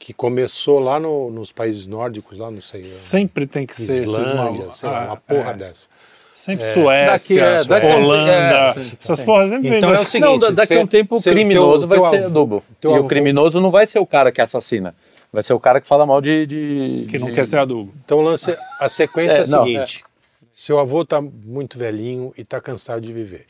que 0.00 0.14
começou 0.14 0.78
lá 0.80 0.98
no- 0.98 1.30
nos 1.30 1.52
países 1.52 1.86
nórdicos, 1.86 2.38
lá 2.38 2.50
não 2.50 2.62
sei, 2.62 2.82
Sempre 2.84 3.46
tem 3.46 3.66
que 3.66 3.76
ser 3.76 4.02
esses 4.02 4.08
Islândia, 4.08 4.70
sei 4.70 4.88
lá, 4.88 5.02
Ah, 5.02 5.06
uma 5.08 5.16
porra 5.18 5.50
é. 5.50 5.54
dessa. 5.54 5.88
Sempre 6.32 6.64
É, 6.64 6.72
Suécia, 6.72 7.10
daqui 7.12 7.38
é- 7.38 7.64
daqui 7.64 7.86
é- 7.86 7.94
Holanda, 7.96 8.30
é, 8.30 8.72
sim, 8.72 8.80
sim, 8.82 8.96
essas 8.98 9.22
porras 9.22 9.50
sempre 9.50 9.68
Então 9.76 9.90
vêm 9.90 9.98
é 9.98 10.00
o 10.00 10.04
do- 10.04 10.08
seguinte, 10.08 10.26
não, 10.30 10.38
da- 10.38 10.50
daqui 10.50 10.74
a 10.74 10.80
um 10.80 10.86
tempo 10.86 11.16
o 11.18 11.22
criminoso 11.22 11.80
teu- 11.86 11.88
vai 11.88 11.98
teu 11.98 12.08
ser 12.08 12.16
avô- 12.16 12.26
adubo. 12.26 12.64
E 12.82 12.86
avô- 12.86 12.98
o 13.00 13.06
criminoso 13.08 13.60
não 13.60 13.70
vai 13.70 13.86
ser 13.86 13.98
o 13.98 14.06
cara 14.06 14.32
que 14.32 14.40
assassina. 14.40 14.94
Vai 15.30 15.42
ser 15.42 15.52
o 15.52 15.60
cara 15.60 15.82
que 15.82 15.86
fala 15.86 16.06
mal 16.06 16.20
de. 16.22 16.46
de- 16.46 17.06
que 17.10 17.18
não 17.18 17.26
de- 17.26 17.34
quer 17.34 17.46
ser 17.46 17.58
adubo. 17.58 17.92
Então 18.02 18.22
lance, 18.22 18.56
a 18.80 18.88
sequência 18.88 19.36
é, 19.36 19.40
É, 19.42 19.44
a 19.44 19.46
não, 19.48 19.64
seguinte: 19.64 20.02
seu 20.50 20.78
avô 20.78 21.02
está 21.02 21.20
muito 21.20 21.78
velhinho 21.78 22.32
e 22.38 22.40
está 22.40 22.58
cansado 22.58 23.02
de 23.02 23.12
viver. 23.12 23.44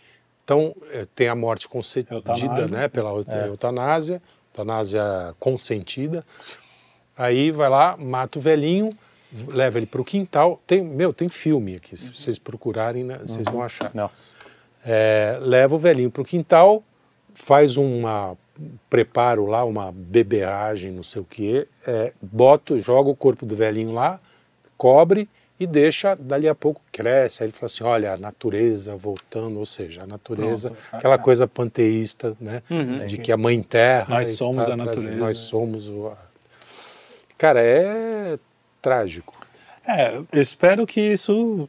Então 0.45 0.75
eh, 0.93 1.07
tem 1.15 1.29
a 1.29 1.35
morte 1.37 1.69
concedida, 1.69 2.67
né, 2.69 2.89
pela 2.89 3.11
eut- 3.13 3.31
eutanásia, 3.47 4.21
eutanásia 4.51 5.35
consentida. 5.39 6.25
Aí 7.17 7.51
vai 7.51 7.69
lá, 7.69 7.97
mata 7.97 8.39
o 8.39 8.43
velhinho, 8.43 8.91
leva 9.49 9.79
ele 9.79 9.87
para 9.87 10.01
o 10.01 10.05
quintal. 10.05 10.61
Tem, 10.67 10.83
meu, 10.83 11.13
tem 11.13 11.29
filme 11.29 11.77
aqui. 11.77 11.97
Se 11.97 12.15
vocês 12.15 12.39
procurarem, 12.39 13.05
né, 13.05 13.19
vocês 13.25 13.45
vão 13.45 13.63
achar. 13.63 13.91
Nossa. 13.95 14.37
É, 14.85 15.39
leva 15.41 15.75
o 15.75 15.79
velhinho 15.79 16.11
para 16.11 16.23
o 16.23 16.25
quintal, 16.25 16.83
faz 17.35 17.77
uma 17.77 18.37
um 18.61 18.77
preparo 18.91 19.47
lá, 19.47 19.65
uma 19.65 19.91
beberagem, 19.91 20.93
não 20.93 21.03
sei 21.03 21.23
o 21.23 21.25
que, 21.25 21.67
é, 21.87 22.13
bota, 22.21 22.79
joga 22.79 23.09
o 23.09 23.17
corpo 23.17 23.47
do 23.47 23.57
velhinho 23.57 23.93
lá, 23.93 24.21
cobre 24.77 25.27
e 25.61 25.67
deixa, 25.67 26.15
dali 26.17 26.49
a 26.49 26.55
pouco 26.55 26.81
cresce. 26.91 27.43
Aí 27.43 27.47
ele 27.49 27.53
fala 27.53 27.67
assim, 27.67 27.85
olha, 27.85 28.15
a 28.15 28.17
natureza 28.17 28.97
voltando, 28.97 29.59
ou 29.59 29.67
seja, 29.67 30.03
a 30.05 30.07
natureza, 30.07 30.71
Pronto. 30.71 30.83
aquela 30.97 31.19
coisa 31.19 31.47
panteísta, 31.47 32.35
né, 32.41 32.63
de 33.07 33.19
que 33.19 33.31
a 33.31 33.37
mãe 33.37 33.63
terra 33.63 34.07
Nós 34.17 34.29
somos 34.37 34.59
a 34.59 34.65
trazendo- 34.65 34.85
natureza. 34.87 35.15
nós 35.17 35.37
somos 35.39 35.89
o... 35.89 36.13
Cara, 37.37 37.61
é 37.63 38.39
trágico. 38.83 39.35
É, 39.87 40.17
eu 40.17 40.27
espero 40.41 40.87
que 40.87 41.01
isso. 41.01 41.69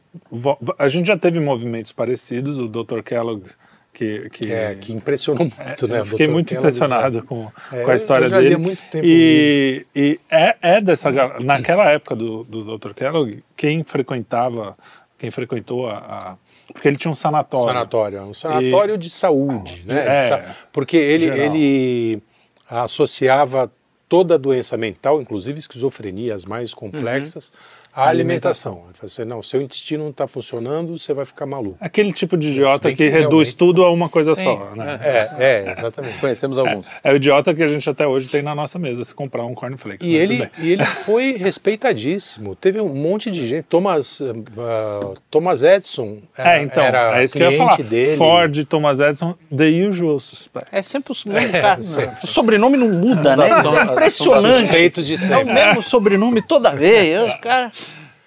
A 0.78 0.86
gente 0.86 1.06
já 1.06 1.16
teve 1.18 1.40
movimentos 1.40 1.92
parecidos, 1.92 2.58
o 2.58 2.68
Dr. 2.68 3.00
Kellogg, 3.02 3.44
que. 3.92 4.28
que, 4.30 4.46
Que, 4.46 4.52
é, 4.52 4.74
que 4.74 4.92
impressionou 4.92 5.44
muito, 5.66 5.88
né? 5.88 6.00
eu 6.00 6.04
fiquei 6.04 6.26
muito 6.28 6.54
impressionado 6.54 7.22
com, 7.24 7.50
É, 7.72 7.82
com 7.82 7.90
a 7.90 7.94
história 7.96 8.28
dele. 8.28 8.56
e 9.02 9.86
e 9.94 10.20
é, 10.30 10.56
é 10.62 10.80
dessa 10.80 11.10
naquela 11.40 11.90
época 11.90 12.14
do, 12.16 12.44
do 12.44 12.78
Dr. 12.78 12.92
Kellogg, 12.94 13.42
quem 13.56 13.84
frequentava, 13.84 14.76
quem 15.18 15.30
frequentou 15.30 15.88
a, 15.88 15.96
a- 15.98 16.36
porque 16.72 16.88
ele 16.88 16.96
tinha 16.96 17.10
um 17.10 17.14
sanatório. 17.14 17.66
Sanatório, 17.68 18.18
é 18.18 18.22
um 18.22 18.32
sanatório 18.32 18.96
de 18.96 19.10
saúde, 19.10 19.82
né? 19.84 20.06
É, 20.24 20.28
sa- 20.28 20.56
Porque 20.72 20.96
ele, 20.96 21.26
geral. 21.30 21.54
ele 21.54 22.22
associava 22.70 23.70
toda 24.08 24.34
a 24.34 24.38
doença 24.38 24.76
mental, 24.76 25.20
inclusive 25.20 25.58
esquizofrenia, 25.58 26.34
as 26.34 26.44
mais 26.44 26.72
complexas, 26.72 27.52
à 27.94 28.08
alimentação. 28.08 28.84
Ele 28.86 28.94
falou 28.94 29.06
assim, 29.06 29.24
não, 29.24 29.42
seu 29.42 29.60
intestino 29.60 30.04
não 30.04 30.10
está 30.10 30.26
funcionando, 30.26 30.98
você 30.98 31.12
vai 31.12 31.24
ficar 31.24 31.46
maluco. 31.46 31.76
Aquele 31.80 32.12
tipo 32.12 32.36
de 32.36 32.48
idiota 32.50 32.88
que, 32.90 32.96
que 32.96 33.04
reduz 33.08 33.22
realmente- 33.28 33.56
tudo 33.56 33.84
a 33.84 33.90
uma 33.90 34.08
coisa 34.08 34.34
Sim, 34.34 34.42
só, 34.44 34.70
né? 34.74 34.98
É, 35.02 35.28
é, 35.38 35.70
exatamente. 35.72 36.18
Conhecemos 36.18 36.58
alguns. 36.58 36.86
É 37.04 37.12
o 37.12 37.16
idiota 37.16 37.52
que 37.54 37.62
a 37.62 37.66
gente 37.66 37.88
até 37.88 38.06
hoje 38.06 38.28
tem 38.28 38.42
na 38.42 38.54
nossa 38.54 38.78
mesa 38.78 39.04
se 39.04 39.14
comprar 39.14 39.44
um 39.44 39.54
cornflakes. 39.54 40.06
E 40.06 40.10
mas 40.12 40.22
ele, 40.22 40.36
tudo 40.38 40.50
bem. 40.58 40.66
e 40.66 40.72
ele 40.72 40.84
foi 40.84 41.32
respeitadíssimo. 41.36 42.54
Teve 42.56 42.80
um 42.80 42.94
monte 42.94 43.30
de 43.30 43.46
gente. 43.46 43.64
Thomas, 43.64 44.20
ah, 44.58 45.14
Thomas 45.30 45.62
Edison 45.62 46.18
era, 46.36 46.58
É, 46.58 46.62
então, 46.62 46.82
era 46.82 47.20
é 47.20 47.24
isso 47.24 47.36
que 47.36 47.42
eu 47.42 47.50
ia 47.50 47.56
cliente 47.58 47.76
falar. 47.76 47.88
dele. 47.88 48.16
Ford, 48.16 48.64
Thomas 48.64 49.00
Edison, 49.00 49.34
the 49.54 49.68
usual 49.88 50.20
suspect. 50.20 50.68
É 50.72 50.82
sempre 50.82 51.12
o 51.12 51.28
mesmo 51.28 51.52
cara. 51.52 51.80
O 52.22 52.26
sobrenome 52.26 52.76
não 52.76 52.88
muda, 52.88 53.36
né? 53.36 53.48
É 53.48 53.92
impressionante. 53.92 54.58
Suspeitos 54.60 55.06
de 55.06 55.12
É 55.14 55.16
o 55.16 55.18
sempre. 55.18 55.54
mesmo 55.54 55.82
sobrenome 55.82 56.42
toda 56.42 56.70
vez. 56.74 57.20
Os 57.28 57.40
caras. 57.40 57.81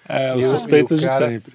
É, 0.08 0.34
os 0.34 0.44
E 0.44 0.48
suspeitos 0.48 1.00
e 1.00 1.04
o 1.04 1.08
cara- 1.08 1.26
de 1.26 1.32
sempre. 1.34 1.52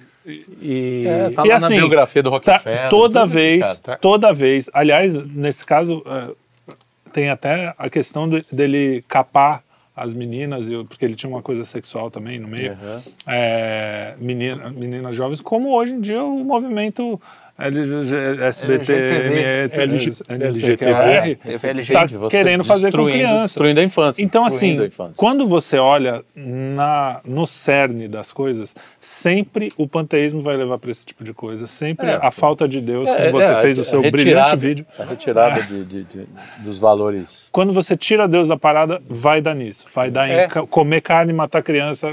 E, 0.60 1.04
É, 1.06 1.30
tá 1.30 1.44
E 1.44 1.48
lá 1.48 1.56
assim, 1.56 1.68
na 1.70 1.76
biografia 1.80 2.22
do 2.22 2.30
Tá, 2.30 2.36
Rockefeller. 2.36 2.88
toda 2.90 3.20
todos 3.20 3.34
esses 3.34 3.60
vez. 3.66 3.80
Tá. 3.80 3.96
toda 3.96 4.32
vez. 4.32 4.70
Aliás, 4.72 5.14
nesse 5.26 5.66
caso, 5.66 6.02
é, 6.06 6.72
tem 7.12 7.28
até 7.28 7.74
a 7.76 7.90
questão 7.90 8.28
de- 8.28 8.44
dele 8.50 9.04
capar 9.08 9.62
as 9.96 10.14
meninas, 10.14 10.70
e- 10.70 10.84
porque 10.84 11.04
ele 11.04 11.14
tinha 11.16 11.28
uma 11.28 11.42
coisa 11.42 11.64
sexual 11.64 12.10
também 12.10 12.38
no 12.38 12.46
meio. 12.48 12.72
Uhum. 12.72 13.00
É, 13.26 14.14
menina, 14.18 14.70
meninas 14.70 15.14
jovens, 15.16 15.40
como 15.40 15.74
hoje 15.74 15.92
em 15.94 16.00
dia 16.00 16.22
o 16.22 16.44
movimento 16.44 17.20
SBT, 17.58 18.92
LGTV. 18.92 20.44
LGTVR, 20.44 21.36
TV 21.36 21.68
LG. 21.68 21.80
está 21.92 22.06
querendo 22.28 22.64
fazer 22.64 22.90
com 22.90 22.98
destruindo- 22.98 23.10
criança. 23.18 23.42
Destruindo 23.44 23.80
a 23.80 23.82
infância. 23.84 24.22
Então, 24.24 24.44
assim, 24.44 24.82
infância. 24.84 25.14
quando 25.16 25.46
você 25.46 25.78
olha 25.78 26.22
na, 26.34 27.20
no 27.24 27.46
cerne 27.46 28.08
das 28.08 28.32
coisas, 28.32 28.74
sempre 29.00 29.68
o 29.76 29.86
panteísmo 29.86 30.40
vai 30.40 30.56
levar 30.56 30.78
para 30.78 30.90
esse 30.90 31.04
tipo 31.06 31.22
de 31.22 31.32
coisa. 31.32 31.66
Sempre 31.66 32.10
É. 32.10 32.18
a 32.20 32.30
falta 32.30 32.66
de 32.66 32.80
Deus, 32.80 33.08
É, 33.08 33.30
como 33.30 33.42
você 33.42 33.52
é, 33.52 33.56
fez 33.56 33.78
o 33.78 33.84
seu 33.84 34.00
retirada- 34.00 34.22
brilhante 34.50 34.56
vídeo. 34.56 34.86
A 34.98 35.04
retirada 35.04 35.62
de, 35.62 35.84
de- 35.84 36.04
de- 36.04 36.26
dos 36.58 36.78
valores. 36.78 37.48
Quando 37.52 37.72
você 37.72 37.96
tira 37.96 38.26
Deus 38.26 38.48
da 38.48 38.56
parada, 38.56 39.00
vai 39.08 39.40
dar 39.40 39.54
nisso. 39.54 39.86
Vai 39.94 40.10
dar 40.10 40.28
em 40.28 40.32
É. 40.32 40.48
comer 40.70 41.00
carne, 41.00 41.32
matar 41.32 41.62
criança. 41.62 42.08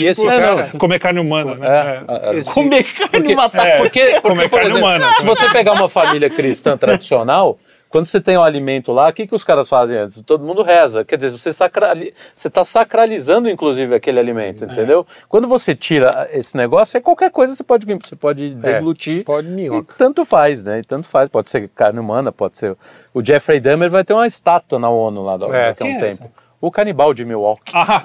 E 0.00 0.04
esse 0.06 0.20
Tipo, 0.22 0.32
cara- 0.34 0.68
comer 0.78 0.98
carne 0.98 1.20
humana, 1.20 1.54
né? 1.54 1.66
É, 1.68 2.34
É. 2.34 2.38
Esse- 2.38 2.52
Comer 2.54 2.84
carne 2.84 3.32
e 3.32 3.36
matar 3.36 3.66
é, 3.66 3.78
Porque, 3.78 4.20
comer 4.20 4.34
porque, 4.34 4.48
por 4.48 4.60
carne 4.60 4.77
se 5.16 5.24
você 5.24 5.48
pegar 5.50 5.72
uma 5.72 5.88
família 5.88 6.28
cristã 6.30 6.76
tradicional, 6.76 7.58
quando 7.88 8.06
você 8.06 8.20
tem 8.20 8.36
um 8.36 8.42
alimento 8.42 8.92
lá, 8.92 9.08
o 9.08 9.12
que, 9.12 9.26
que 9.26 9.34
os 9.34 9.42
caras 9.42 9.66
fazem 9.68 9.96
antes? 9.96 10.20
Todo 10.26 10.44
mundo 10.44 10.62
reza. 10.62 11.04
Quer 11.04 11.16
dizer, 11.16 11.30
você 11.30 11.52
sacrali... 11.52 12.12
está 12.36 12.62
sacralizando, 12.62 13.48
inclusive, 13.48 13.94
aquele 13.94 14.20
alimento, 14.20 14.64
entendeu? 14.64 15.06
Quando 15.28 15.48
você 15.48 15.74
tira 15.74 16.28
esse 16.32 16.54
negócio, 16.56 16.98
é 16.98 17.00
qualquer 17.00 17.30
coisa 17.30 17.54
você 17.54 17.64
pode, 17.64 17.86
você 17.86 18.14
pode 18.14 18.50
deglutir. 18.50 19.24
pode 19.24 19.48
E 19.48 19.50
minhoca. 19.50 19.94
tanto 19.96 20.24
faz, 20.24 20.62
né? 20.62 20.80
E 20.80 20.82
tanto 20.82 21.08
faz. 21.08 21.30
Pode 21.30 21.50
ser 21.50 21.68
carne 21.74 21.98
humana, 21.98 22.30
pode 22.30 22.58
ser. 22.58 22.76
O 23.14 23.24
Jeffrey 23.24 23.58
Dahmer 23.58 23.90
vai 23.90 24.04
ter 24.04 24.12
uma 24.12 24.26
estátua 24.26 24.78
na 24.78 24.90
ONU 24.90 25.22
lá 25.22 25.34
É. 25.34 25.38
daqui 25.38 25.56
a 25.56 25.74
Quem 25.74 25.94
um 25.94 25.96
é 25.96 26.00
tempo. 26.00 26.30
O 26.60 26.70
canibal 26.70 27.14
de 27.14 27.24
Milwaukee. 27.24 27.72
Ah, 27.72 28.02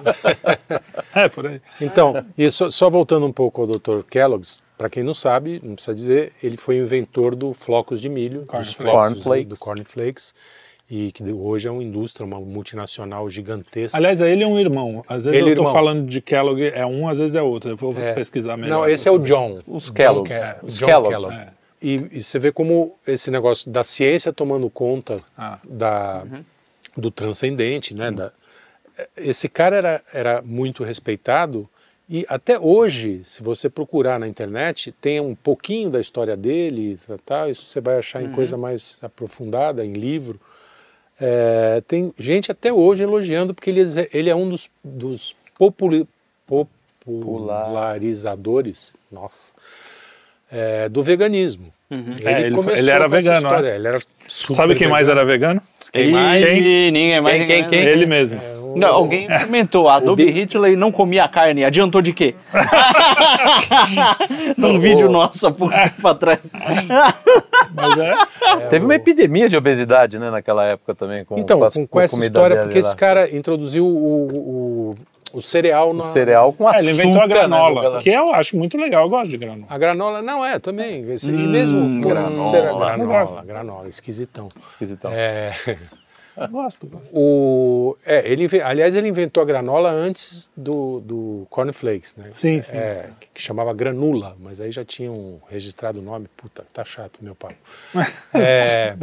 é, 1.15 1.27
por 1.27 1.47
aí. 1.47 1.59
Então, 1.81 2.13
e 2.37 2.49
só, 2.51 2.69
só 2.69 2.89
voltando 2.89 3.25
um 3.25 3.33
pouco 3.33 3.61
ao 3.63 3.67
Dr. 3.67 4.03
Kellogg's, 4.09 4.61
para 4.83 4.89
quem 4.89 5.01
não 5.01 5.13
sabe, 5.13 5.61
não 5.63 5.75
precisa 5.75 5.95
dizer, 5.95 6.33
ele 6.43 6.57
foi 6.57 6.77
o 6.81 6.83
inventor 6.83 7.35
do 7.37 7.53
flocos 7.53 8.01
de 8.01 8.09
milho, 8.09 8.39
dos 8.41 8.47
Cornflakes. 8.47 8.73
flocos 8.73 8.93
do, 9.13 9.15
Cornflakes. 9.23 9.47
do 9.47 9.57
cornflakes, 9.57 10.33
e 10.91 11.09
que 11.13 11.23
hoje 11.31 11.69
é 11.69 11.71
uma 11.71 11.81
indústria, 11.81 12.25
uma 12.25 12.37
multinacional 12.41 13.29
gigantesca. 13.29 13.97
Aliás, 13.97 14.19
ele 14.19 14.43
é 14.43 14.47
um 14.47 14.59
irmão. 14.59 15.01
Às 15.07 15.23
vezes 15.23 15.39
Ele 15.39 15.51
eu 15.51 15.55
tô 15.55 15.61
irmão. 15.61 15.71
falando 15.73 16.05
de 16.05 16.19
Kellogg, 16.19 16.61
é 16.75 16.85
um, 16.85 17.07
às 17.07 17.17
vezes 17.19 17.33
é 17.37 17.41
outro. 17.41 17.69
Eu 17.71 17.77
vou 17.77 17.97
É. 17.97 18.11
pesquisar 18.13 18.57
melhor. 18.57 18.79
Não, 18.81 18.89
esse 18.89 19.07
é 19.07 19.11
o. 19.11 19.17
John. 19.17 19.61
Os. 19.65 19.89
Kellogg. 19.89 20.29
Os 20.61 20.77
John 20.77 20.85
Kellogg's. 20.87 21.17
Kellogg. 21.29 21.33
É. 21.37 21.47
E, 21.81 22.09
e 22.11 22.21
você 22.21 22.37
vê 22.37 22.51
como 22.51 22.93
esse 23.07 23.31
negócio 23.31 23.71
da 23.71 23.85
ciência 23.85 24.33
tomando 24.33 24.69
conta 24.69 25.21
Ah. 25.37 25.59
da, 25.63 26.25
do 26.97 27.09
transcendente, 27.09 27.93
né? 27.93 28.11
Da, 28.11 28.33
esse 29.15 29.47
cara 29.47 29.77
era, 29.77 30.01
era 30.13 30.41
muito 30.41 30.83
respeitado 30.83 31.69
e 32.13 32.25
até 32.29 32.59
hoje, 32.59 33.21
se 33.23 33.41
você 33.41 33.67
procurar 33.69 34.19
na 34.19 34.27
internet, 34.27 34.91
tem 35.01 35.19
um 35.19 35.33
pouquinho 35.33 35.89
da 35.89 35.99
história 35.99 36.37
dele, 36.37 36.99
tá, 37.07 37.17
tá, 37.25 37.49
isso 37.49 37.65
você 37.65 37.81
vai 37.81 37.97
achar 37.97 38.21
em 38.21 38.29
coisa 38.31 38.55
mais 38.55 38.99
aprofundada, 39.01 39.83
em 39.83 39.93
livro. 39.93 40.39
É, 41.19 41.81
tem 41.87 42.13
gente 42.19 42.51
até 42.51 42.71
hoje 42.71 43.01
elogiando 43.03 43.51
porque 43.53 43.69
ele, 43.71 43.81
é- 43.81 44.09
ele 44.13 44.29
é 44.29 44.35
um 44.35 44.47
dos, 44.49 44.69
dos 44.83 45.35
populi- 45.57 46.07
popularizadores, 46.47 48.93
nossa, 49.11 49.53
é, 50.51 50.87
do 50.89 51.01
veganismo. 51.01 51.73
É, 51.91 51.95
ele 52.41 52.55
foi- 52.55 52.63
começou 52.63 52.77
ele 52.79 52.89
era 52.89 53.07
com 53.09 53.15
essa 53.15 53.29
vegano, 53.29 53.47
história, 53.47 53.69
é? 53.69 53.75
Ele 53.75 53.87
era 53.87 53.99
super 54.27 54.53
Sabe 54.55 54.75
quem 54.75 54.87
mais 54.87 55.07
vegano. 55.07 55.21
era 55.21 55.31
vegano? 55.31 55.61
Quem 55.91 56.11
mais? 56.11 56.41
Ninguém 56.43 57.21
mais. 57.21 57.37
Quem, 57.37 57.45
quem, 57.47 57.61
ninguém- 57.61 57.69
quem? 57.69 57.79
Ele 57.87 58.05
mesmo. 58.05 58.39
Não, 58.75 58.93
alguém 58.93 59.27
comentou, 59.45 59.89
Adobe 59.89 60.29
Hitler 60.29 60.77
não 60.77 60.91
comia 60.91 61.27
carne, 61.27 61.65
adiantou 61.65 62.01
de 62.01 62.13
quê? 62.13 62.35
Num 64.57 64.79
vídeo 64.79 65.09
nosso 65.09 65.47
há 65.47 65.51
pouco 65.51 65.73
tempo 65.73 66.07
atrás. 66.07 66.39
Mas 67.73 67.97
é. 67.99 68.67
Teve 68.67 68.85
uma 68.85 68.95
epidemia 68.95 69.49
de 69.49 69.57
obesidade, 69.57 70.17
né, 70.19 70.29
naquela 70.29 70.65
época 70.65 70.93
também. 70.95 71.25
Com, 71.25 71.37
Então, 71.37 71.63
as- 71.63 71.73
com, 71.73 71.87
com 71.87 71.99
essa 72.01 72.19
história, 72.23 72.61
porque 72.63 72.79
lá. 72.79 72.87
esse 72.87 72.95
cara 72.95 73.35
introduziu 73.35 73.85
o, 73.85 74.95
o, 75.33 75.37
o 75.37 75.41
cereal 75.41 75.93
na... 75.93 76.03
O 76.03 76.07
cereal 76.07 76.53
com 76.53 76.67
É, 76.69 76.75
açúcar. 76.75 76.83
ele 76.89 76.93
inventou 76.93 77.21
a 77.23 77.27
né, 77.27 77.33
granola, 77.35 77.89
no- 77.91 77.99
que 77.99 78.09
eu 78.09 78.33
acho 78.33 78.57
muito 78.57 78.77
legal, 78.77 79.03
eu 79.03 79.09
gosto 79.09 79.29
de 79.29 79.37
granola. 79.37 79.65
A 79.69 79.77
granola, 79.77 80.21
não 80.21 80.45
é, 80.45 80.59
também. 80.59 81.03
Esse- 81.11 81.29
e 81.31 81.33
mesmo 81.33 81.79
com 81.81 82.01
granola. 82.09 82.51
granola, 82.51 82.97
gosto. 83.05 83.41
granola, 83.45 83.87
esquisitão. 83.87 84.47
Esquisitão. 84.65 85.11
É, 85.13 85.51
Gosto, 86.49 86.87
gosto. 86.87 87.09
O, 87.13 87.95
é, 88.05 88.27
ele, 88.29 88.47
aliás, 88.61 88.95
ele 88.95 89.07
inventou 89.07 89.41
a 89.43 89.45
granola 89.45 89.91
antes 89.91 90.49
do, 90.57 90.99
do 91.01 91.47
cornflakes, 91.49 92.15
né? 92.15 92.29
Sim, 92.33 92.61
sim. 92.61 92.75
É, 92.75 93.09
que, 93.33 93.41
chamava 93.41 93.73
granula, 93.73 94.35
mas 94.39 94.59
aí 94.59 94.71
já 94.71 94.83
tinham 94.83 95.41
registrado 95.49 95.99
o 95.99 96.01
nome. 96.01 96.27
Puta, 96.35 96.65
tá 96.73 96.83
chato, 96.83 97.19
meu 97.21 97.35
papo. 97.35 97.55
É, 98.33 98.95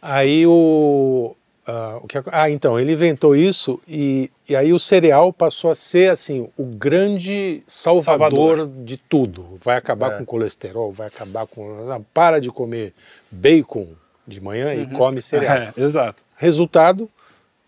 aí 0.00 0.46
o, 0.46 1.34
ah, 1.66 1.98
o 2.02 2.06
que, 2.08 2.18
ah, 2.32 2.50
então, 2.50 2.78
ele 2.78 2.92
inventou 2.92 3.36
isso 3.36 3.80
e, 3.86 4.30
e 4.48 4.56
aí 4.56 4.72
o 4.72 4.78
cereal 4.78 5.32
passou 5.32 5.70
a 5.70 5.74
ser, 5.74 6.10
assim, 6.10 6.48
o 6.56 6.64
grande 6.64 7.62
salvador, 7.66 8.56
Salvador. 8.58 8.84
de 8.84 8.96
tudo. 8.96 9.58
Vai 9.62 9.76
acabar 9.76 10.14
É. 10.14 10.18
com 10.18 10.24
colesterol, 10.24 10.90
vai 10.90 11.06
acabar 11.06 11.46
com... 11.46 11.90
ah, 11.90 12.00
Para 12.12 12.40
de 12.40 12.50
comer 12.50 12.92
bacon 13.30 13.88
de 14.26 14.40
manhã 14.40 14.74
e 14.74 14.86
come 14.88 15.20
cereal. 15.22 15.72
É, 15.76 15.80
exato. 15.80 16.22
Resultado, 16.36 17.08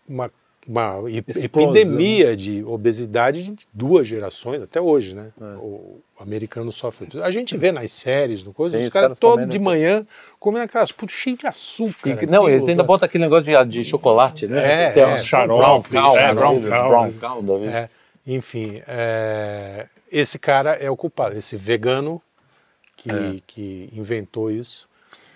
uma, 0.09 0.31
uma 0.67 1.03
Explosão. 1.29 1.75
epidemia 1.75 2.37
de 2.37 2.63
obesidade 2.65 3.43
de 3.45 3.57
duas 3.73 4.07
gerações, 4.07 4.63
até 4.63 4.81
hoje, 4.81 5.15
né? 5.15 5.31
O 5.41 5.99
americano 6.19 6.71
sofre. 6.73 7.09
A 7.23 7.31
gente 7.31 7.57
vê 7.57 7.71
nas 7.73 7.91
séries, 7.93 8.43
no 8.45 8.53
coisa, 8.53 8.79
Sim, 8.79 8.85
os 8.87 8.93
caras 8.93 9.19
caras 9.19 9.19
todo 9.19 9.47
de 9.47 9.59
manhã 9.59 10.07
comendo 10.39 10.65
aquelas 10.65 10.91
putas 10.93 11.15
cheias 11.17 11.39
de 11.39 11.47
açúcar. 11.47 12.11
E- 12.23 12.27
não, 12.27 12.43
aquilo, 12.45 12.49
eles 12.51 12.69
ainda 12.69 12.83
botam 12.83 13.07
aquele 13.07 13.25
negócio 13.25 13.53
de, 13.67 13.71
de 13.79 13.85
chocolate, 13.85 14.47
né? 14.47 14.73
É, 14.73 14.91
Céu, 14.91 15.09
é, 15.11 15.19
xarope, 15.19 15.91
brown 15.91 16.17
é, 16.17 16.27
né? 16.29 16.35
brown 16.35 16.61
brown 16.61 17.45
da 17.45 17.57
vida. 17.59 17.71
É, 17.73 17.89
enfim, 18.27 18.81
é, 18.87 19.87
esse 20.11 20.39
cara 20.39 20.73
é 20.75 20.89
o 20.91 20.97
culpado, 20.97 21.37
esse 21.37 21.57
vegano 21.57 22.23
que, 22.97 23.11
É. 23.11 23.37
que 23.47 23.91
inventou 23.93 24.51
isso. 24.51 24.89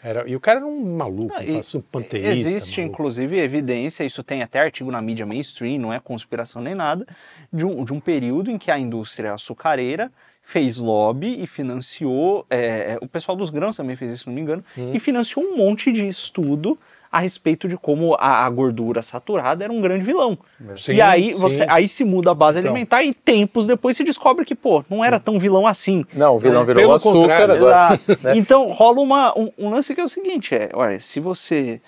Era, 0.09 0.29
e 0.29 0.35
o 0.35 0.41
cara 0.41 0.61
era 0.61 0.67
um 0.67 0.97
maluco, 0.97 1.35
um 1.35 1.41
e 1.43 1.61
um 1.77 1.81
panteísta. 1.83 2.31
Existe, 2.31 2.81
maluco. 2.81 2.95
inclusive, 2.95 3.39
evidência, 3.39 4.05
isso 4.05 4.23
tem 4.23 4.43
até 4.43 4.61
artigo 4.61 4.91
na 4.91 5.03
mídia 5.03 5.27
mainstream, 5.27 5.79
não 5.79 5.93
é 5.93 6.01
conspiração 6.01 6.63
nem 6.63 6.75
nada, 6.75 7.07
de 7.53 7.67
um, 7.67 7.85
de 7.85 7.93
um 7.93 8.01
período 8.01 8.51
em 8.51 8.57
que 8.57 8.71
a 8.71 8.79
indústria 8.79 9.35
açucareira 9.35 10.11
fez 10.43 10.79
lobby 10.79 11.43
e 11.43 11.47
financiou, 11.47 12.47
é, 12.49 12.93
é, 12.93 12.99
o 13.03 13.07
pessoal 13.07 13.37
dos 13.37 13.51
grãos 13.51 13.77
também 13.77 13.97
fez 13.97 14.13
isso, 14.13 14.23
se 14.23 14.29
não 14.29 14.35
me 14.35 14.41
engano, 14.41 14.65
Hum. 14.79 14.93
e 14.95 14.99
financiou 14.99 15.45
um 15.45 15.59
monte 15.59 15.93
de 15.93 16.09
estudo 16.09 16.79
a 17.11 17.21
respeito 17.21 17.67
de 17.67 17.77
como 17.77 18.15
a, 18.19 18.45
a 18.45 18.51
gordura 18.51 19.03
saturada 19.03 19.65
era 19.65 19.73
um 19.73 19.81
grande 19.81 20.05
vilão. 20.05 20.39
Sim, 20.77 20.93
e 20.93 21.01
aí, 21.01 21.35
sim. 21.35 21.41
você, 21.41 21.67
aí 21.69 21.89
se 21.89 22.05
muda 22.05 22.31
a 22.31 22.35
base 22.35 22.59
Então. 22.59 22.71
alimentar 22.71 23.03
e 23.03 23.13
tempos 23.15 23.67
depois 23.67 23.97
se 23.97 24.05
descobre 24.05 24.45
que, 24.45 24.55
pô, 24.55 24.85
não 24.91 25.05
era 25.05 25.19
tão 25.19 25.39
vilão 25.39 25.67
assim. 25.67 26.05
Não, 26.13 26.37
o 26.37 26.39
vilão 26.39 26.63
É, 26.63 26.65
virou 26.65 26.93
açúcar 26.93 27.21
contrário, 27.21 27.55
agora. 27.55 28.01
Né? 28.23 28.37
Então 28.37 28.69
rola 28.71 29.01
uma, 29.01 29.39
um, 29.39 29.51
um 29.59 29.69
lance 29.71 29.95
que 29.95 30.01
é 30.01 30.05
o 30.05 30.09
seguinte: 30.09 30.55
é, 30.55 30.71
olha, 30.73 30.99
se 31.01 31.21
você 31.21 31.81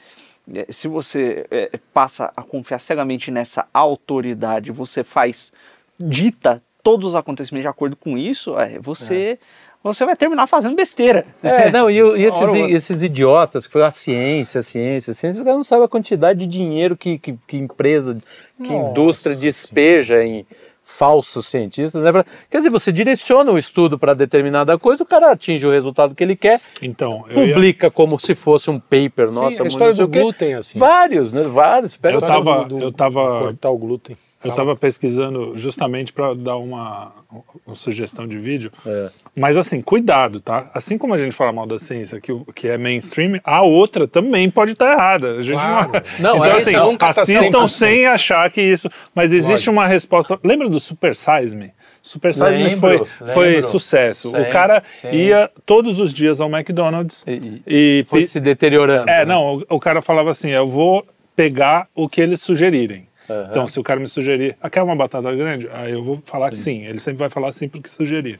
é, 0.55 0.67
se 0.71 0.89
você 0.89 1.47
é, 1.51 1.79
passa 1.93 2.33
a 2.37 2.43
confiar 2.43 2.81
cegamente 2.81 3.31
nessa 3.31 3.67
autoridade, 3.73 4.73
você 4.73 5.05
faz 5.05 5.53
dita 5.99 6.63
todos 6.83 7.11
os 7.11 7.15
acontecimentos 7.15 7.65
de 7.65 7.69
acordo 7.69 7.95
com 7.95 8.17
isso, 8.17 8.59
é, 8.59 8.79
você 8.79 9.39
você 9.83 10.05
vai 10.05 10.15
terminar 10.17 10.47
fazendo 10.47 10.75
besteira. 10.77 11.25
É, 11.43 11.71
não, 11.73 11.91
e, 11.91 11.97
e 11.99 12.25
esses, 12.25 12.55
esses 12.55 13.03
idiotas 13.03 13.67
que 13.67 13.73
falam 13.73 13.89
a 13.89 13.91
ciência, 13.91 14.59
a 14.59 14.63
ciência, 14.63 15.11
a 15.11 15.15
ciência, 15.15 15.41
o 15.41 15.45
cara 15.45 15.57
não 15.57 15.65
sabe 15.65 15.85
a 15.85 15.89
quantidade 15.89 16.41
de 16.41 16.47
dinheiro 16.47 16.97
que, 16.97 17.19
que, 17.19 17.35
que 17.47 17.57
empresa, 17.57 18.19
que 18.63 18.69
Nossa 18.73 18.91
indústria 18.91 19.35
despeja 19.37 20.23
em 20.25 20.45
falsos 20.83 21.47
cientistas, 21.47 22.03
né? 22.03 22.11
Quer 22.51 22.59
dizer, 22.59 22.69
você 22.71 22.91
direciona 22.91 23.53
o 23.53 23.57
estudo 23.57 23.97
para 23.97 24.13
determinada 24.13 24.77
coisa, 24.77 25.05
o 25.05 25.07
cara 25.07 25.31
atinge 25.31 25.65
o 25.65 25.71
resultado 25.71 26.17
que 26.17 26.25
ele 26.25 26.35
quer, 26.35 26.61
Então, 26.83 27.25
eu 27.29 27.47
ia- 27.47 27.55
publica 27.55 27.91
como 27.93 28.19
se 28.19 28.35
fosse 28.35 28.69
um 28.71 28.81
paper, 28.81 29.29
Sim, 29.29 29.35
nossa, 29.37 29.63
a 29.63 29.67
história 29.69 29.95
do 29.95 30.09
glúten, 30.09 30.55
assim. 30.55 30.81
Vários, 30.81 31.33
né? 31.33 31.45
Vários. 31.45 31.95
Eu 32.03 32.11
A 32.11 32.13
história 32.15 32.27
tava- 32.45 32.65
do- 32.65 32.77
do- 32.79 32.85
eu 32.87 32.93
tava- 32.93 33.39
Cortar 33.39 33.71
o 33.71 33.79
glúten. 33.79 34.17
Eu 34.43 34.51
estava 34.51 34.75
pesquisando 34.75 35.53
justamente 35.57 36.13
para 36.15 36.33
dar 36.35 36.57
uma, 36.57 37.13
uma 37.67 37.77
sugestão 37.77 38.27
de 38.27 38.39
vídeo. 38.39 38.71
É. 38.87 39.11
Mas 39.37 39.57
assim, 39.57 39.83
cuidado, 39.83 40.41
tá? 40.41 40.71
Assim 40.73 40.97
como 40.97 41.13
a 41.13 41.19
gente 41.19 41.33
fala 41.33 41.53
mal 41.53 41.67
da 41.67 41.79
ciência, 41.79 42.19
que, 42.21 42.33
que 42.55 42.67
é 42.69 42.79
mainstream, 42.79 43.39
a 43.45 43.61
outra 43.63 44.09
também 44.09 44.51
pode 44.51 44.73
estar 44.73 44.93
errada. 44.93 45.33
A 45.39 45.43
gente 45.43 45.59
Claro. 45.61 45.93
não... 45.93 46.01
Não, 46.31 46.37
então, 46.37 46.47
é, 46.47 46.57
assim, 46.57 46.73
não, 46.73 46.97
tá 46.97 47.09
assistam 47.11 47.65
100%. 47.65 47.69
sem 47.69 48.07
achar 48.07 48.51
que 48.51 48.63
isso. 48.63 48.89
Mas 49.15 49.31
existe 49.33 49.51
Lógico. 49.69 49.73
uma 49.73 49.87
resposta. 49.87 50.39
Lembra 50.43 50.69
do 50.71 50.81
Super 50.81 51.15
Size 51.15 51.55
Me? 51.55 51.73
Super 52.03 52.33
Size 52.33 52.49
Me 52.51 52.65
Lembro, 52.65 52.79
foi, 52.81 53.07
foi 53.35 53.47
lembro. 53.49 53.63
sucesso. 53.65 54.31
Sim, 54.31 54.37
o 54.41 54.49
cara 54.51 54.83
sim. 54.91 55.09
ia 55.11 55.51
todos 55.67 56.01
os 56.01 56.15
dias 56.15 56.41
ao 56.41 56.49
McDonald's 56.51 57.25
E- 57.27 57.63
e. 57.67 58.05
Foi 58.09 58.21
pe- 58.21 58.27
se 58.27 58.41
deteriorando. 58.41 59.09
é, 59.11 59.19
né? 59.19 59.25
não, 59.27 59.57
o, 59.57 59.65
o 59.77 59.79
cara 59.79 60.01
falava 60.01 60.31
assim: 60.31 60.49
eu 60.49 60.67
vou 60.67 61.07
pegar 61.37 61.89
o 61.95 62.09
que 62.09 62.21
eles 62.23 62.41
sugerirem. 62.41 63.07
Aham. 63.31 63.47
Então, 63.51 63.67
se 63.69 63.79
o 63.79 63.83
cara 63.83 64.01
me 64.01 64.07
sugerir, 64.07 64.57
ah, 64.61 64.69
quer 64.69 64.83
uma 64.83 64.97
batata 64.97 65.33
grande? 65.35 65.69
Aí 65.73 65.93
eu 65.93 66.03
vou 66.03 66.21
falar 66.25 66.51
que 66.51 66.57
sim. 66.59 66.85
Ele 66.87 66.99
sempre 66.99 67.19
vai 67.21 67.29
falar 67.31 67.53
sim 67.53 67.69
porque 67.69 67.89
sugerir. 67.89 68.39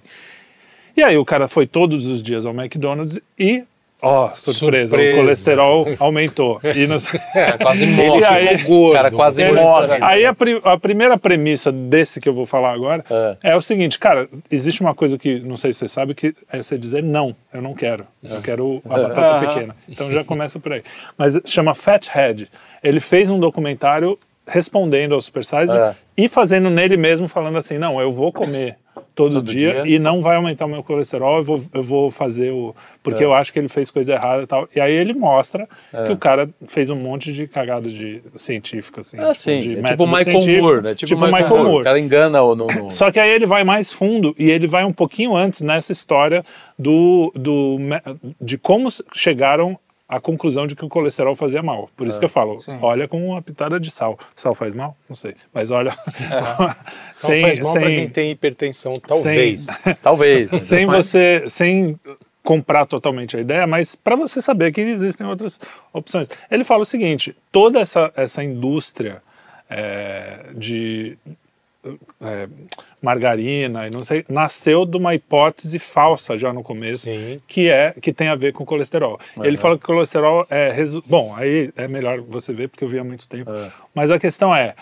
E 0.97 1.03
aí 1.03 1.17
o 1.17 1.25
cara 1.25 1.47
foi 1.47 1.67
todos 1.67 2.09
os 2.09 2.23
dias 2.23 2.45
ao 2.45 2.53
McDonald's 2.53 3.21
e, 3.39 3.63
ó, 4.03 4.31
surpresa, 4.35 4.91
Surpresa. 4.97 5.15
o 5.17 5.21
colesterol 5.21 5.87
aumentou. 6.01 6.61
E 6.75 6.87
não- 6.87 6.97
É, 7.35 7.53
quase 7.57 7.87
morre. 7.87 8.21
E 8.21 8.25
aí- 8.25 8.65
o 8.67 8.93
cara 8.93 9.11
quase 9.11 9.45
morre. 9.53 9.99
Aí 10.03 10.27
a, 10.27 10.35
pri- 10.35 10.61
a 10.65 10.77
primeira 10.77 11.17
premissa 11.17 11.71
desse 11.71 12.21
que 12.21 12.29
eu 12.29 12.35
vou 12.35 12.45
falar 12.45 12.73
agora 12.73 13.05
é. 13.43 13.55
o 13.55 13.61
seguinte, 13.61 13.99
cara, 14.01 14.29
existe 14.51 14.81
uma 14.81 14.95
coisa 14.95 15.17
que 15.17 15.39
não 15.41 15.57
sei 15.57 15.73
se 15.73 15.79
você 15.79 15.89
sabe 15.89 16.13
que 16.15 16.35
é 16.53 16.61
você 16.61 16.77
dizer 16.77 17.03
não, 17.05 17.35
eu 17.55 17.63
não 17.63 17.73
quero, 17.73 18.05
eu 18.23 18.41
quero 18.43 18.83
a 18.91 18.99
batata 18.99 19.39
pequena. 19.47 19.77
Então 19.89 20.11
já 20.11 20.25
começa 20.25 20.59
por 20.59 20.73
aí. 20.73 20.83
Mas 21.17 21.39
chama 21.45 21.73
Fathead. 21.75 22.49
Ele 22.83 22.99
fez 22.99 23.31
um 23.31 23.39
documentário 23.39 24.19
respondendo 24.51 25.15
ao 25.15 25.21
Super 25.21 25.45
Size 25.45 25.73
É. 25.73 25.95
e 26.17 26.29
fazendo 26.29 26.69
nele 26.69 26.97
mesmo 26.97 27.29
falando 27.29 27.57
assim, 27.57 27.79
não, 27.79 28.01
eu 28.01 28.11
vou 28.11 28.33
comer 28.33 28.77
todo, 29.15 29.35
Todo 29.35 29.43
dia, 29.47 29.83
dia. 29.83 29.97
e 29.97 29.99
não 29.99 30.21
vai 30.21 30.37
aumentar 30.37 30.65
o 30.67 30.69
meu 30.69 30.83
colesterol, 30.83 31.39
eu 31.39 31.43
vou, 31.45 31.63
eu 31.73 31.83
vou 31.83 32.11
fazer 32.11 32.51
o... 32.53 32.75
Porque 33.03 33.23
É. 33.23 33.27
eu 33.27 33.33
acho 33.33 33.53
que 33.53 33.59
ele 33.59 33.69
fez 33.69 33.91
coisa 33.91 34.15
errada 34.15 34.43
e 34.43 34.47
tal. 34.47 34.69
E 34.75 34.81
aí 34.81 34.93
ele 34.93 35.13
mostra 35.15 35.69
que 36.07 36.13
o 36.13 36.17
cara 36.17 36.49
fez 36.67 36.91
um 36.91 36.97
monte 36.97 37.33
de 37.33 37.47
cagada 37.47 37.89
de 37.89 38.23
científica, 38.35 39.01
assim. 39.01 39.19
É 39.19 39.23
assim, 39.25 39.61
de 39.61 39.79
é 39.79 39.83
tipo 39.83 39.83
método 39.83 40.05
o 40.05 40.17
Michael 40.41 40.63
Moore, 40.63 40.83
né? 40.83 40.95
Tipo, 40.95 41.15
o 41.17 41.33
Michael, 41.33 41.49
Moore. 41.65 41.81
O 41.81 41.85
cara 41.85 42.01
engana 42.01 42.43
o... 42.43 42.55
No, 42.57 42.67
no... 42.67 42.91
Só 42.91 43.11
que 43.13 43.21
aí 43.21 43.31
ele 43.31 43.47
vai 43.47 43.63
mais 43.63 43.93
fundo 43.93 44.35
e 44.39 44.51
ele 44.51 44.67
vai 44.67 44.85
um 44.85 44.93
pouquinho 44.93 45.37
antes 45.37 45.61
nessa 45.61 45.93
história 45.93 46.43
do, 46.79 47.33
do, 47.35 47.79
de 48.41 48.59
como 48.59 48.89
chegaram 49.15 49.79
à 50.11 50.21
conclusão 50.21 50.67
de 50.67 50.75
que 50.75 50.85
o 50.85 50.89
colesterol 50.89 51.37
fazia 51.37 51.63
mal. 51.63 51.89
Por 51.97 52.09
isso 52.09 52.19
que 52.19 52.25
eu 52.25 52.29
falo, 52.29 52.61
olha 52.83 53.07
com 53.07 53.25
uma 53.25 53.41
pitada 53.41 53.79
de 53.79 53.93
sal. 53.93 54.19
Sal 54.35 54.57
faz 54.57 54.75
mal? 54.75 54.97
Não 55.09 55.15
sei. 55.15 55.37
Mas 55.55 55.71
olha... 55.71 55.93
Sal 57.13 57.31
faz 57.41 57.59
mal 57.61 57.73
para 57.73 57.91
quem 57.91 58.09
tem 58.09 58.31
hipertensão, 58.33 58.93
talvez. 58.95 59.69
Talvez. 60.03 60.51
né? 60.51 60.59
sem 60.59 60.85
Mas- 60.85 61.07
você 61.07 61.45
sem 61.49 61.99
comprar 62.43 62.87
totalmente 62.87 63.37
a 63.37 63.41
ideia, 63.41 63.67
mas 63.67 63.95
para 63.95 64.17
você 64.17 64.41
saber 64.43 64.73
que 64.73 64.81
existem 64.81 65.27
outras 65.27 65.61
opções. 65.93 66.29
Ele 66.51 66.65
fala 66.65 66.83
o 66.83 66.87
seguinte: 66.87 67.37
toda 67.53 67.79
essa, 67.79 68.11
essa 68.17 68.43
indústria 68.43 69.23
é, 69.69 70.47
de 70.55 71.17
é, 72.21 72.49
margarina 73.03 73.87
e 73.87 73.91
não 73.91 74.03
sei 74.05 74.25
nasceu 74.29 74.85
de 74.85 74.97
uma 74.97 75.15
hipótese 75.15 75.79
falsa 75.79 76.37
já 76.37 76.53
no 76.53 76.63
começo 76.63 77.05
Sim. 77.05 77.41
que 77.47 77.69
é 77.69 77.95
que 78.01 78.13
tem 78.13 78.29
a 78.29 78.35
ver 78.35 78.53
com 78.53 78.65
colesterol. 78.65 79.19
Ele 79.43 79.57
fala 79.57 79.79
que 79.79 79.85
colesterol 79.85 80.47
é 80.51 80.75
bom 81.07 81.35
aí 81.37 81.71
é 81.77 81.89
melhor 81.89 82.21
você 82.21 82.53
ver 82.53 82.69
porque 82.69 82.85
eu 82.85 82.89
vi 82.89 82.99
há 82.99 83.05
muito 83.05 83.27
tempo. 83.29 83.51
É. 83.51 83.69
Mas 83.95 84.11
a 84.11 84.19
questão 84.19 84.55
é 84.55 84.75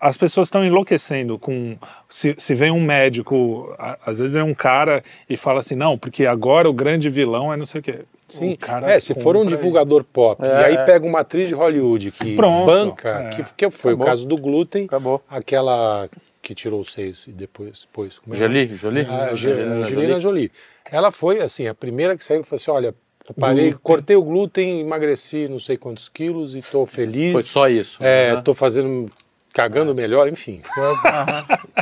as 0.00 0.16
pessoas 0.16 0.46
estão 0.46 0.64
enlouquecendo 0.64 1.38
com 1.38 1.76
se, 2.08 2.34
se 2.38 2.54
vem 2.54 2.70
um 2.70 2.80
médico 2.82 3.74
a- 3.78 3.98
às 4.06 4.18
vezes 4.18 4.34
é 4.34 4.42
um 4.42 4.54
cara 4.54 5.02
e 5.28 5.36
fala 5.36 5.58
assim 5.60 5.74
não 5.74 5.98
porque 5.98 6.24
agora 6.26 6.70
o 6.70 6.72
grande 6.72 7.10
vilão 7.10 7.52
é 7.52 7.56
não 7.56 7.66
sei 7.66 7.80
o 7.80 7.84
quê 7.84 7.98
Sim, 8.26 8.54
cara 8.54 8.92
é, 8.92 9.00
se 9.00 9.12
for 9.12 9.36
um 9.36 9.44
divulgador 9.44 10.04
pop, 10.04 10.40
e 10.40 10.46
É, 10.46 10.64
aí 10.66 10.74
é. 10.74 10.84
pega 10.84 11.04
uma 11.04 11.18
atriz 11.18 11.48
de 11.48 11.54
Hollywood 11.54 12.12
que 12.12 12.36
Pronto, 12.36 12.64
banca, 12.64 13.08
é. 13.08 13.28
que, 13.30 13.42
que 13.54 13.70
foi 13.72 13.90
Acabou. 13.94 14.06
o 14.06 14.08
caso 14.08 14.28
do 14.28 14.36
glúten, 14.36 14.84
Acabou. 14.84 15.20
aquela 15.28 16.08
que 16.42 16.54
tirou 16.54 16.80
os 16.80 16.92
seios 16.92 17.26
e 17.26 17.32
depois 17.32 17.86
pôs. 17.92 18.18
como 18.18 18.34
é? 18.34 18.38
Jolie? 18.38 18.74
Jolie? 18.74 19.04
A 19.04 19.34
Ge- 19.34 19.50
Angelina 19.50 19.74
Angelina 19.86 20.20
Jolie. 20.20 20.50
Ela 20.90 21.10
foi, 21.10 21.40
assim, 21.40 21.66
a 21.66 21.74
primeira 21.74 22.16
que 22.16 22.24
saiu 22.24 22.40
e 22.40 22.44
falou 22.44 22.56
assim, 22.60 22.70
olha, 22.70 22.94
eu 23.28 23.34
parei, 23.34 23.64
Glúten. 23.70 23.80
cortei 23.82 24.16
o 24.16 24.22
glúten, 24.22 24.80
emagreci 24.80 25.46
não 25.48 25.58
sei 25.58 25.76
quantos 25.76 26.08
quilos 26.08 26.56
e 26.56 26.62
tô 26.62 26.84
feliz. 26.86 27.32
Foi 27.32 27.42
só 27.42 27.68
isso. 27.68 28.02
É, 28.02 28.34
né? 28.34 28.42
tô 28.42 28.54
fazendo, 28.54 29.10
cagando 29.52 29.94
melhor, 29.94 30.26
enfim. 30.28 30.60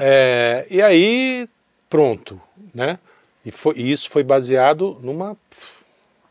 É, 0.00 0.66
e 0.70 0.82
aí, 0.82 1.48
pronto, 1.88 2.40
né? 2.74 2.98
E, 3.46 3.50
foi, 3.50 3.76
e 3.78 3.90
isso 3.90 4.11
foi 4.11 4.22
baseado 4.22 4.98
numa 5.02 5.36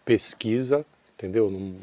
pesquisa, 0.05 0.86
entendeu? 1.15 1.49
Num, 1.49 1.75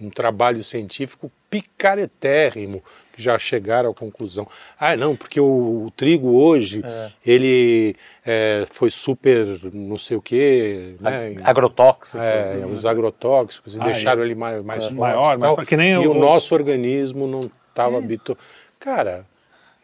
num 0.00 0.10
trabalho 0.10 0.64
científico 0.64 1.30
picaretérrimo, 1.48 2.82
que 3.20 3.24
já 3.24 3.38
chegaram 3.38 3.90
à 3.90 3.94
conclusão. 3.94 4.48
Ah, 4.78 4.96
não, 4.96 5.14
porque 5.14 5.38
o, 5.38 5.84
o 5.86 5.90
trigo 5.94 6.34
hoje, 6.34 6.82
ele 7.24 7.94
é, 8.24 8.64
foi 8.70 8.90
super 8.90 9.46
não 9.72 9.98
sei 9.98 10.16
o 10.16 10.22
quê, 10.22 10.94
né? 11.00 11.36
Agrotóxico. 11.44 12.18
É, 12.18 12.64
os 12.66 12.86
agrotóxicos 12.86 13.76
e 13.76 13.80
Ah, 13.80 13.84
deixaram 13.84 14.22
é. 14.22 14.24
ele 14.24 14.34
mais, 14.34 14.64
mais 14.64 14.84
É, 14.84 14.86
forte 14.88 14.98
maior, 14.98 15.38
mas 15.38 15.54
só 15.54 15.64
que 15.64 15.76
nem 15.76 15.92
e 15.92 15.98
o- 16.06 16.12
o 16.12 16.14
nosso 16.14 16.54
organismo 16.54 17.26
não 17.26 17.50
estava 17.68 17.98
habituado. 17.98 18.38
Cara, 18.78 19.26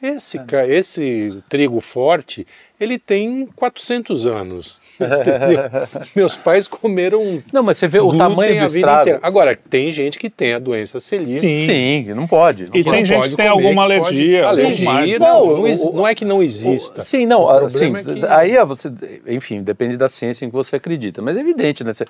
esse, 0.03 0.39
esse 0.69 1.43
trigo 1.49 1.81
forte, 1.81 2.47
ele 2.81 2.99
tem 2.99 3.47
400 3.57 4.27
anos. 4.27 4.79
Entendeu? 4.99 5.61
Meus 6.17 6.37
pais 6.39 6.67
comeram 6.67 7.43
Não, 7.53 7.63
mas 7.63 7.77
você 7.77 7.87
vê 7.87 8.01
o 8.01 8.17
tamanho 8.17 8.55
do 8.61 8.65
a 8.65 8.67
vida 8.67 8.79
estrago. 8.79 9.01
inteira. 9.03 9.19
Agora, 9.23 9.55
tem 9.55 9.91
gente 9.91 10.19
que 10.19 10.31
tem 10.31 10.55
a 10.55 10.59
doença 10.59 10.99
celíaca. 10.99 11.41
Sim. 11.41 11.67
Sim, 11.67 12.15
não 12.15 12.27
pode. 12.27 12.65
Não 12.65 12.75
E 12.75 12.83
pode. 12.83 12.97
tem 12.97 13.05
gente 13.05 13.29
que 13.29 13.37
tem 13.37 13.49
comer, 13.51 13.67
alguma 13.67 13.87
que 13.87 13.99
pode- 13.99 14.09
alergia. 14.17 14.47
Alergia, 14.47 15.19
não, 15.19 15.29
Não, 15.29 15.47
não, 15.59 15.63
o- 15.65 16.01
o- 16.01 16.07
é 16.07 16.15
que 16.15 16.25
não 16.25 16.43
exista. 16.43 17.03
Sim, 17.03 17.27
não, 17.27 17.43
O 17.43 17.49
ah, 17.51 17.59
problema 17.59 18.03
sim, 18.03 18.11
é 18.11 18.15
que- 18.15 18.27
aí 18.27 18.65
você, 18.65 18.91
enfim, 19.27 19.63
depende 19.63 19.99
da 19.99 20.09
ciência 20.09 20.47
em 20.47 20.49
que 20.49 20.55
você 20.57 20.77
acredita, 20.77 21.21
mas 21.21 21.37
é 21.37 21.41
evidente, 21.41 21.85
né? 21.85 21.93
Você- 21.93 22.07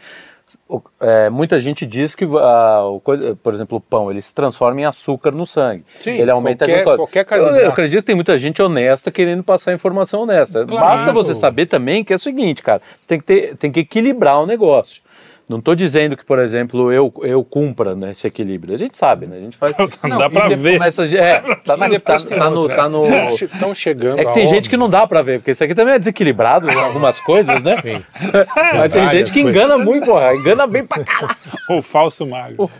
o- 0.69 0.81
é, 1.01 1.29
muita 1.29 1.59
gente 1.59 1.85
diz 1.85 2.15
que, 2.15 2.25
ah, 2.25 2.85
o 2.89 3.01
coisa- 3.01 3.37
por 3.43 3.53
exemplo, 3.53 3.79
o 3.79 3.81
pão, 3.81 4.13
ele 4.13 4.23
se 4.23 4.33
transforma 4.33 4.81
em 4.81 4.85
açúcar 4.85 5.33
no 5.33 5.45
sangue, 5.45 5.83
Sim, 5.99 6.13
ele 6.13 6.31
aumenta 6.31 6.65
qualquer- 6.65 6.73
a 6.73 6.97
glicose. 6.97 6.97
qualquer 7.25 7.27
eu, 7.37 7.47
eu 7.65 7.71
acredito 7.71 7.99
que 8.01 8.07
tem 8.07 8.15
muita 8.15 8.39
gente 8.39 8.63
honesta 8.63 9.11
querendo 9.11 9.43
passar 9.43 9.73
informação 9.75 10.23
honesta. 10.23 10.56
Basta 10.65 11.13
você 11.13 11.35
saber 11.35 11.67
também 11.67 12.03
que 12.03 12.13
é 12.13 12.17
o 12.17 12.19
seguinte, 12.19 12.63
cara, 12.63 12.81
você 13.01 13.09
tem 13.09 13.19
que, 13.19 13.25
ter, 13.25 13.57
tem 13.57 13.71
que 13.71 13.81
equilibrar 13.81 14.41
o 14.41 14.47
negócio. 14.47 15.03
Não 15.49 15.59
estou 15.59 15.77
dizendo 15.77 16.17
que, 16.17 16.25
por 16.25 16.41
exemplo, 16.41 16.91
eu, 16.93 17.13
eu 17.23 17.45
cumpra 17.45 17.95
né, 17.95 18.11
esse 18.11 18.27
equilíbrio. 18.27 18.75
A 18.75 18.77
gente 18.77 18.99
sabe, 18.99 19.27
né? 19.27 19.37
A 19.37 19.41
gente 19.41 19.57
faz. 19.57 19.73
Não 20.03 20.19
dá 20.19 20.29
pra 20.29 20.51
e 20.51 20.57
ver. 20.57 20.79
Começa, 20.79 21.03
a- 21.03 21.07
é, 21.17 21.39
tá, 21.65 21.77
na- 21.77 22.01
tá- 22.01 22.17
tem 22.19 22.37
tá 22.39 22.51
no, 22.51 22.69
tá 22.69 22.89
no, 22.89 23.07
Estão 23.35 23.73
chegando 23.73 24.19
é 24.19 24.25
que 24.25 24.31
a 24.31 24.33
tem 24.33 24.49
gente 24.49 24.69
que 24.69 24.77
não 24.77 24.89
dá 24.89 25.07
pra 25.07 25.23
ver, 25.23 25.39
porque 25.39 25.53
isso 25.53 25.63
aqui 25.63 25.73
também 25.75 25.95
é 25.95 25.99
desequilibrado 26.01 26.69
em 26.69 26.75
algumas 26.75 27.21
coisas, 27.21 27.63
né? 27.63 27.77
Sim. 27.81 28.03
Mas 28.75 28.93
tem 28.93 29.09
gente 29.09 29.31
que 29.33 29.43
coisas. 29.43 29.63
engana 29.63 29.79
muito, 29.79 30.07
porra. 30.07 30.35
Engana 30.35 30.67
bem 30.67 30.85
pra 30.85 31.05
caralho. 31.05 31.37
O 31.69 31.83
falso 31.83 32.25
magro. 32.25 32.71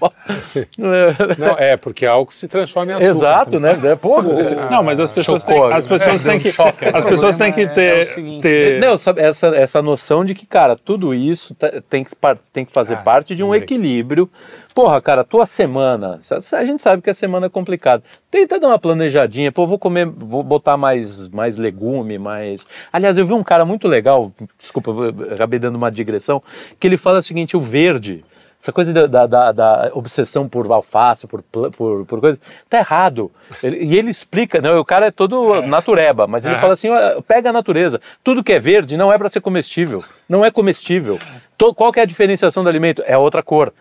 Não, 1.39 1.59
é, 1.59 1.77
porque 1.77 2.07
álcool 2.07 2.33
se 2.33 2.47
transforma 2.49 2.93
em 2.93 2.95
açúcar. 2.95 3.11
Exato, 3.11 3.61
né? 3.61 3.77
É, 3.83 3.97
Porra. 3.97 4.69
Não, 4.71 4.83
mas 4.83 5.01
as 5.01 5.11
pessoas 5.13 5.45
têm, 5.45 5.57
Chocou, 5.57 5.73
as 5.73 5.87
pessoas 5.87 6.23
né? 6.25 6.33
têm 6.33 6.41
que, 6.41 6.53
Choque. 6.53 6.85
as 6.85 7.05
O 7.05 7.09
pessoas 7.09 7.37
têm 7.37 7.53
que 7.53 7.61
é- 7.61 7.65
é 7.65 7.67
o 7.67 7.75
ter, 7.75 8.07
seguinte, 8.07 8.43
ter 8.43 8.81
Não, 8.81 8.95
essa, 9.17 9.49
essa 9.57 9.83
noção 9.83 10.25
de 10.25 10.35
que, 10.35 10.47
cara, 10.47 10.77
tudo 10.77 11.13
isso 11.15 11.57
tem 11.89 12.05
que, 12.05 12.15
par- 12.15 12.39
tem 12.57 12.65
que 12.65 12.73
fazer 12.73 12.95
Ah, 12.95 13.03
parte 13.03 13.37
de 13.37 13.45
um 13.45 13.55
equilíbrio. 13.55 14.31
Porra, 14.75 14.99
cara, 15.01 15.23
tua 15.23 15.45
semana, 15.45 16.19
a 16.53 16.65
gente 16.65 16.83
sabe 16.83 17.03
que 17.03 17.11
a 17.11 17.15
semana 17.15 17.47
é 17.47 17.49
complicada. 17.51 18.03
Tenta 18.31 18.59
dar 18.59 18.69
uma 18.69 18.79
planejadinha, 18.79 19.53
pô, 19.53 19.67
vou 19.67 19.79
comer, 19.79 20.07
vou 20.07 20.43
botar 20.43 20.79
mais, 20.79 21.29
mais 21.29 21.59
legume, 21.59 22.19
mais. 22.19 22.67
Aliás, 22.91 23.19
eu 23.19 23.27
vi 23.27 23.35
um 23.35 23.45
cara 23.45 23.67
muito 23.67 23.87
legal, 23.87 24.33
desculpa, 24.59 24.91
acabei 25.33 25.59
dando 25.59 25.77
uma 25.77 25.91
digressão, 25.91 26.43
que 26.81 26.87
ele 26.87 26.97
fala 26.97 27.19
o 27.19 27.23
seguinte: 27.23 27.57
o 27.57 27.61
verde. 27.61 28.25
Essa 28.67 28.73
coisa 28.73 28.93
da, 28.93 29.07
da- 29.07 29.27
da- 29.29 29.53
da 29.53 29.91
obsessão 29.95 30.49
por 30.49 30.69
alface, 30.73 31.25
por, 31.29 31.41
por, 31.71 32.05
por 32.05 32.21
coisa, 32.21 32.37
tá 32.69 32.79
errado. 32.79 33.31
Ele- 33.63 33.77
e 33.85 33.97
ele 33.97 34.11
explica, 34.11 34.61
não, 34.61 34.81
o 34.81 34.85
cara 34.85 35.07
é 35.07 35.11
todo 35.13 35.63
natureba, 35.63 36.27
mas 36.27 36.45
ele 36.45 36.57
É. 36.57 36.59
fala 36.59 36.73
assim, 36.73 36.91
ó, 36.91 37.23
pega 37.23 37.51
a 37.51 37.53
natureza. 37.53 38.01
Tudo 38.25 38.43
que 38.43 38.53
é 38.53 38.59
verde 38.59 38.97
não 38.97 39.13
é 39.13 39.17
para 39.19 39.29
ser 39.29 39.41
comestível, 39.41 40.03
não 40.29 40.45
é 40.45 40.51
comestível. 40.51 41.17
To- 41.57 41.73
qual 41.73 41.93
que 41.93 42.01
é 42.01 42.03
a 42.03 42.07
diferenciação 42.07 42.65
do 42.65 42.69
alimento? 42.69 43.05
É 43.07 43.17
outra 43.17 43.41
cor. 43.41 43.73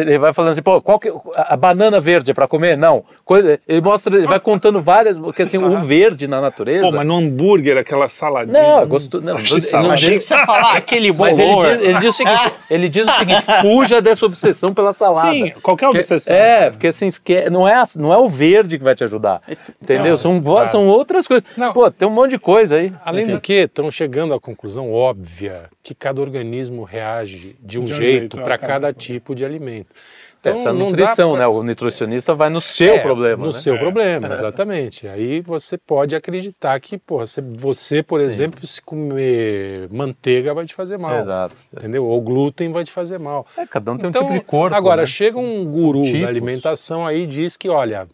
Ele 0.00 0.18
vai 0.18 0.32
falando 0.32 0.52
assim, 0.52 0.62
pô, 0.62 0.80
qual 0.80 0.98
que, 0.98 1.12
a 1.36 1.56
banana 1.56 2.00
verde 2.00 2.30
é 2.30 2.34
para 2.34 2.48
comer? 2.48 2.76
Não. 2.76 3.04
Coisa- 3.24 3.58
ele 3.68 3.80
mostra, 3.80 4.14
ele 4.16 4.26
vai 4.26 4.40
contando 4.40 4.80
várias, 4.80 5.18
porque 5.18 5.42
assim, 5.42 5.58
o 5.58 5.78
verde 5.80 6.26
na 6.26 6.40
natureza... 6.40 6.86
Pô, 6.86 6.92
mas 6.92 7.06
no 7.06 7.16
hambúrguer, 7.16 7.76
aquela 7.78 8.08
saladinha. 8.08 8.60
Não, 8.62 8.78
é 8.80 8.84
hum, 8.84 8.88
gostoso. 8.88 9.24
Não, 9.26 9.36
achei 9.36 9.58
não 9.80 9.90
Achei 9.92 10.10
diz- 10.10 10.18
que 10.18 10.24
você 10.24 10.34
ia 10.34 10.46
falar 10.46 10.72
aquele 10.76 11.12
mas 11.12 11.38
ele 11.38 11.48
bolor. 11.50 11.76
diz, 11.76 11.84
ele 11.84 11.98
diz 11.98 12.08
o 12.08 12.12
seguinte, 12.12 12.52
ele 12.70 12.88
diz 12.88 13.06
o 13.08 13.12
seguinte, 13.12 13.42
fuja 13.60 14.00
dessa 14.00 14.26
obsessão 14.26 14.72
pela 14.74 14.92
salada. 14.92 15.30
Sim, 15.30 15.50
qualquer 15.62 15.86
Porque- 15.86 15.98
obsessão. 15.98 16.36
É, 16.36 16.70
porque 16.70 16.86
assim, 16.86 17.08
não 17.50 17.66
é, 17.68 17.82
não 17.96 18.12
é 18.12 18.18
o 18.18 18.28
verde 18.28 18.78
que 18.78 18.84
vai 18.84 18.94
te 18.94 19.04
ajudar. 19.04 19.40
Entendeu? 19.80 20.16
São, 20.16 20.40
vo- 20.40 20.52
claro. 20.52 20.68
são 20.68 20.86
outras 20.86 21.26
coisas. 21.26 21.44
Não. 21.56 21.72
Pô, 21.72 21.90
tem 21.90 22.06
um 22.06 22.10
monte 22.12 22.30
de 22.30 22.38
coisa 22.38 22.76
aí. 22.76 22.92
Além 23.04 23.24
Enfim. 23.24 23.34
do 23.34 23.40
que, 23.40 23.52
estão 23.52 23.90
chegando 23.90 24.32
à 24.34 24.40
conclusão 24.40 24.92
óbvia 24.92 25.64
que 25.82 25.94
cada 25.94 26.20
organismo 26.20 26.84
reage 26.84 27.56
de 27.60 27.78
um, 27.78 27.84
De 27.84 27.92
um 27.92 27.96
jeito 27.96 28.20
jeito, 28.36 28.40
para 28.42 28.54
é, 28.54 28.58
cada 28.58 28.92
tipo 28.92 29.34
de 29.34 29.44
alimento. 29.44 29.88
Essa 30.44 30.72
não 30.72 30.80
dá 30.80 30.84
nutrição, 30.86 31.30
pra- 31.32 31.40
né? 31.40 31.46
O 31.46 31.62
nutricionista 31.62 32.34
vai 32.34 32.50
no 32.50 32.60
seu 32.60 32.94
É, 32.94 32.98
problema. 32.98 33.46
No 33.46 33.52
né? 33.52 33.58
seu 33.60 33.78
problema, 33.78 34.26
exatamente. 34.34 35.06
Aí 35.06 35.40
você 35.40 35.78
pode 35.78 36.16
acreditar 36.16 36.80
que, 36.80 36.98
porra, 36.98 37.26
você, 37.26 37.40
você, 37.40 38.02
por 38.02 38.20
exemplo, 38.20 38.66
se 38.66 38.82
comer 38.82 39.88
manteiga 39.88 40.52
vai 40.52 40.64
te 40.66 40.74
fazer 40.74 40.98
mal. 40.98 41.16
Exato. 41.20 41.54
Entendeu? 41.74 42.04
Ou 42.04 42.20
glúten 42.20 42.72
vai 42.72 42.82
te 42.82 42.90
fazer 42.90 43.18
mal. 43.18 43.46
É, 43.56 43.64
cada 43.66 43.92
um 43.92 43.96
tem 43.96 44.10
Então, 44.10 44.22
um 44.22 44.26
tipo 44.30 44.38
de 44.40 44.44
corpo. 44.44 44.74
Agora, 44.74 45.02
né? 45.02 45.06
chega 45.06 45.38
um 45.38 45.62
são 45.62 45.70
guru 45.70 46.02
da 46.20 46.26
alimentação 46.26 47.06
aí 47.06 47.22
e 47.22 47.26
diz 47.28 47.56
que, 47.56 47.68
olha, 47.68 48.08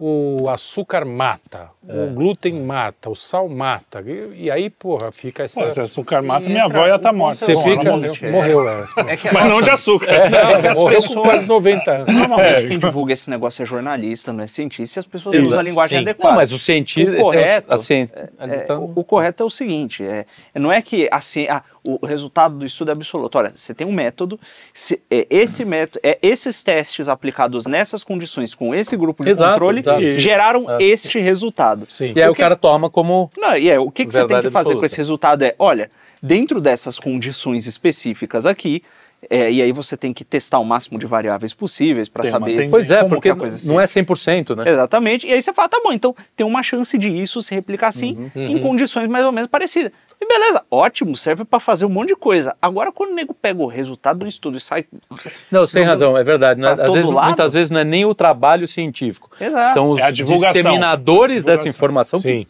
o 0.00 0.48
açúcar 0.48 1.04
mata, 1.04 1.70
É. 1.88 1.92
o 2.04 2.10
glúten 2.14 2.62
mata, 2.62 3.10
o 3.10 3.16
sal 3.16 3.48
mata. 3.48 4.00
E, 4.06 4.44
e 4.44 4.50
aí, 4.50 4.70
porra, 4.70 5.10
fica 5.10 5.42
essa. 5.42 5.60
Pô, 5.60 5.68
se 5.68 5.80
açúcar 5.80 6.22
mata, 6.22 6.46
E 6.46 6.50
minha 6.50 6.64
entra 6.66 6.78
avó 6.78 6.86
ia 6.86 6.92
o 6.92 6.96
estar 6.96 7.12
morta. 7.12 7.34
Você 7.34 7.54
Bom, 7.54 7.62
fica. 7.64 7.90
morreu. 7.96 8.32
Morreu, 8.32 8.68
é. 8.68 8.84
É 9.08 9.16
que, 9.16 9.34
Mas 9.34 9.44
não 9.46 9.60
de 9.60 9.70
açúcar. 9.70 10.12
é 10.12 10.60
que 10.60 10.66
as 10.68 10.78
Morreu 10.78 11.02
com 11.02 11.08
pessoas- 11.08 11.26
quase 11.28 11.48
90 11.48 11.90
anos. 11.90 12.14
Normalmente 12.14 12.64
É. 12.64 12.68
quem 12.68 12.78
divulga 12.78 13.12
esse 13.12 13.28
negócio 13.28 13.62
é 13.62 13.66
jornalista, 13.66 14.32
não 14.32 14.44
é 14.44 14.46
cientista, 14.46 14.98
e 14.98 15.00
as 15.00 15.06
pessoas 15.06 15.34
Exato. 15.34 15.48
usam 15.48 15.58
a 15.58 15.62
linguagem 15.64 15.98
Sim. 15.98 16.02
adequada. 16.04 16.30
Não, 16.30 16.36
mas 16.40 16.52
o 16.52 16.58
cientista. 16.60 17.12
O 17.16 17.20
correto, 17.20 17.74
a 17.74 17.78
ciência, 17.78 18.30
É, 18.38 18.46
tá- 18.58 18.78
o, 18.78 18.92
o 18.94 19.02
correto 19.04 19.42
é 19.42 19.46
o 19.46 19.50
seguinte: 19.50 20.04
é, 20.04 20.24
não 20.54 20.70
é 20.70 20.80
que 20.80 21.08
a, 21.10 21.20
ci- 21.20 21.48
ah, 21.50 21.62
o 22.00 22.06
resultado 22.06 22.56
do 22.58 22.66
estudo 22.66 22.90
é 22.90 22.92
absoluto. 22.92 23.38
Olha, 23.38 23.52
você 23.54 23.72
tem 23.72 23.86
um 23.86 23.92
método, 23.92 24.38
se- 24.74 25.00
é, 25.10 25.26
esse 25.30 25.64
método, 25.64 26.00
é, 26.02 26.18
esses 26.22 26.62
testes 26.62 27.08
aplicados 27.08 27.66
nessas 27.66 28.04
condições 28.04 28.54
com 28.54 28.74
esse 28.74 28.96
grupo 28.96 29.24
de 29.24 29.30
Exato, 29.30 29.52
controle 29.52 29.80
exato. 29.80 30.02
geraram 30.20 30.70
É. 30.70 30.82
este 30.82 31.18
resultado. 31.18 31.86
Sim. 31.88 32.12
E 32.14 32.20
aí 32.20 32.26
o 32.28 32.32
Porque- 32.32 32.42
cara 32.42 32.56
toma 32.56 32.90
como. 32.90 33.30
Não, 33.36 33.56
e 33.56 33.70
é, 33.70 33.78
o 33.78 33.90
que, 33.90 34.04
que 34.04 34.12
você 34.12 34.18
tem 34.26 34.36
que 34.36 34.50
fazer 34.50 34.56
absoluta. 34.58 34.78
com 34.80 34.84
esse 34.86 34.96
resultado 34.96 35.42
é, 35.42 35.54
olha, 35.58 35.90
dentro 36.22 36.60
dessas 36.60 36.98
condições 36.98 37.66
específicas 37.66 38.44
aqui, 38.44 38.82
é, 39.28 39.50
e 39.50 39.60
aí 39.62 39.72
você 39.72 39.96
tem 39.96 40.12
que 40.12 40.24
testar 40.24 40.58
o 40.58 40.64
máximo 40.64 40.98
de 40.98 41.06
variáveis 41.06 41.52
possíveis 41.52 42.08
para 42.08 42.22
Tem 42.22 42.32
uma 42.32 42.38
saber. 42.40 42.70
Pois 42.70 42.90
é, 42.90 43.02
porque 43.08 43.28
a 43.30 43.50
se- 43.50 43.66
não 43.68 43.80
é 43.80 43.84
100%, 43.84 44.54
né? 44.56 44.64
Exatamente. 44.70 45.26
E 45.26 45.32
aí 45.32 45.42
você 45.42 45.52
fala, 45.52 45.68
tá 45.68 45.80
bom, 45.82 45.92
então 45.92 46.14
tem 46.36 46.46
uma 46.46 46.62
chance 46.62 46.96
de 46.96 47.08
isso 47.08 47.42
se 47.42 47.54
replicar 47.54 47.88
assim 47.88 48.30
Uhum. 48.34 48.46
em 48.46 48.58
condições 48.60 49.08
mais 49.08 49.24
ou 49.24 49.32
menos 49.32 49.50
parecidas. 49.50 49.90
E 50.20 50.26
beleza, 50.26 50.64
ótimo, 50.70 51.16
serve 51.16 51.44
para 51.44 51.60
fazer 51.60 51.84
um 51.84 51.88
monte 51.88 52.08
de 52.08 52.16
coisa. 52.16 52.56
Agora, 52.60 52.90
quando 52.90 53.10
o 53.12 53.14
nego 53.14 53.32
pega 53.32 53.62
o 53.62 53.66
resultado 53.66 54.18
do 54.20 54.26
estudo 54.28 54.56
e 54.56 54.60
sai. 54.60 54.84
Não, 55.50 55.60
você 55.66 55.78
tem 55.78 55.86
razão, 55.86 56.16
é 56.16 56.24
verdade. 56.24 56.60
Não 56.60 56.68
é- 56.68 56.72
às 56.72 56.92
vezes, 56.92 57.08
lado? 57.10 57.26
muitas 57.26 57.52
vezes 57.52 57.70
não 57.70 57.80
é 57.80 57.84
nem 57.84 58.04
o 58.04 58.12
trabalho 58.14 58.66
científico. 58.66 59.30
Exato. 59.40 59.74
São 59.74 59.90
os 59.90 60.00
É 60.00 60.04
a 60.04 60.10
disseminadores 60.10 61.36
Divulgação. 61.36 61.64
dessa 61.64 61.68
informação. 61.68 62.20
Sim. 62.20 62.46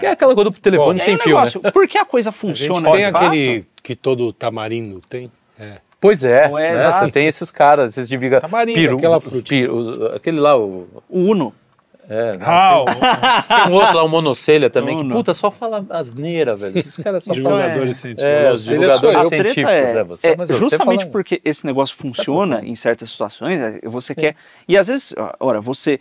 Que 0.00 0.06
é 0.06 0.10
aquela 0.10 0.34
coisa 0.34 0.50
do 0.50 0.58
telefone 0.58 1.00
aí 1.00 1.04
sem 1.04 1.18
fio, 1.18 1.34
né? 1.34 1.34
negócio, 1.44 1.60
por 1.72 1.86
que 1.86 1.98
a 1.98 2.04
coisa 2.04 2.30
A 2.30 2.32
gente 2.32 2.40
funciona? 2.40 2.90
tem 2.90 3.06
de 3.06 3.12
fato? 3.12 3.24
aquele 3.26 3.66
que 3.82 3.94
todo 3.94 4.32
tamarindo 4.32 5.00
tem. 5.08 5.30
É. 5.58 5.78
Pois 6.00 6.22
é, 6.22 6.44
é, 6.44 6.48
né? 6.76 6.92
você 6.92 7.10
tem 7.10 7.26
esses 7.26 7.50
caras, 7.50 7.92
esses 7.96 8.08
diviga 8.08 8.40
Tamarindo, 8.40 8.96
aquela 8.96 9.16
os 9.18 9.24
frutinha. 9.24 9.72
os- 9.72 9.98
aquele 10.14 10.38
lá, 10.38 10.56
o, 10.56 10.86
O 11.08 11.18
Uno. 11.20 11.54
é, 12.08 12.36
não, 12.36 12.46
Ah, 12.46 12.82
o- 12.82 12.84
tem 13.64 13.72
um 13.72 13.74
outro 13.74 13.96
lá, 13.96 14.04
o 14.04 14.08
monocelha 14.08 14.68
também, 14.70 14.94
Não, 14.96 15.04
que 15.04 15.10
puta, 15.10 15.32
só 15.34 15.50
fala 15.50 15.84
asneira, 15.90 16.54
velho. 16.54 16.78
Esses 16.78 16.96
caras 16.98 17.24
só 17.24 17.32
falam... 17.34 17.56
divulgadores 17.56 17.96
é- 17.96 18.00
científicos. 18.00 18.24
É, 18.70 18.74
divulgadores 18.74 19.28
científicos, 19.28 19.72
é, 19.72 19.90
é, 19.98 20.04
você, 20.04 20.28
é 20.28 20.36
mas 20.36 20.48
justamente 20.50 21.00
fala- 21.00 21.10
porque 21.10 21.40
esse 21.44 21.64
negócio 21.66 21.96
funciona 21.96 22.60
em 22.62 22.76
certas 22.76 23.10
situações, 23.10 23.60
é, 23.60 23.80
você 23.84 24.14
quer. 24.14 24.36
E 24.68 24.76
às 24.76 24.86
vezes, 24.88 25.14
ora, 25.40 25.60
você 25.60 25.98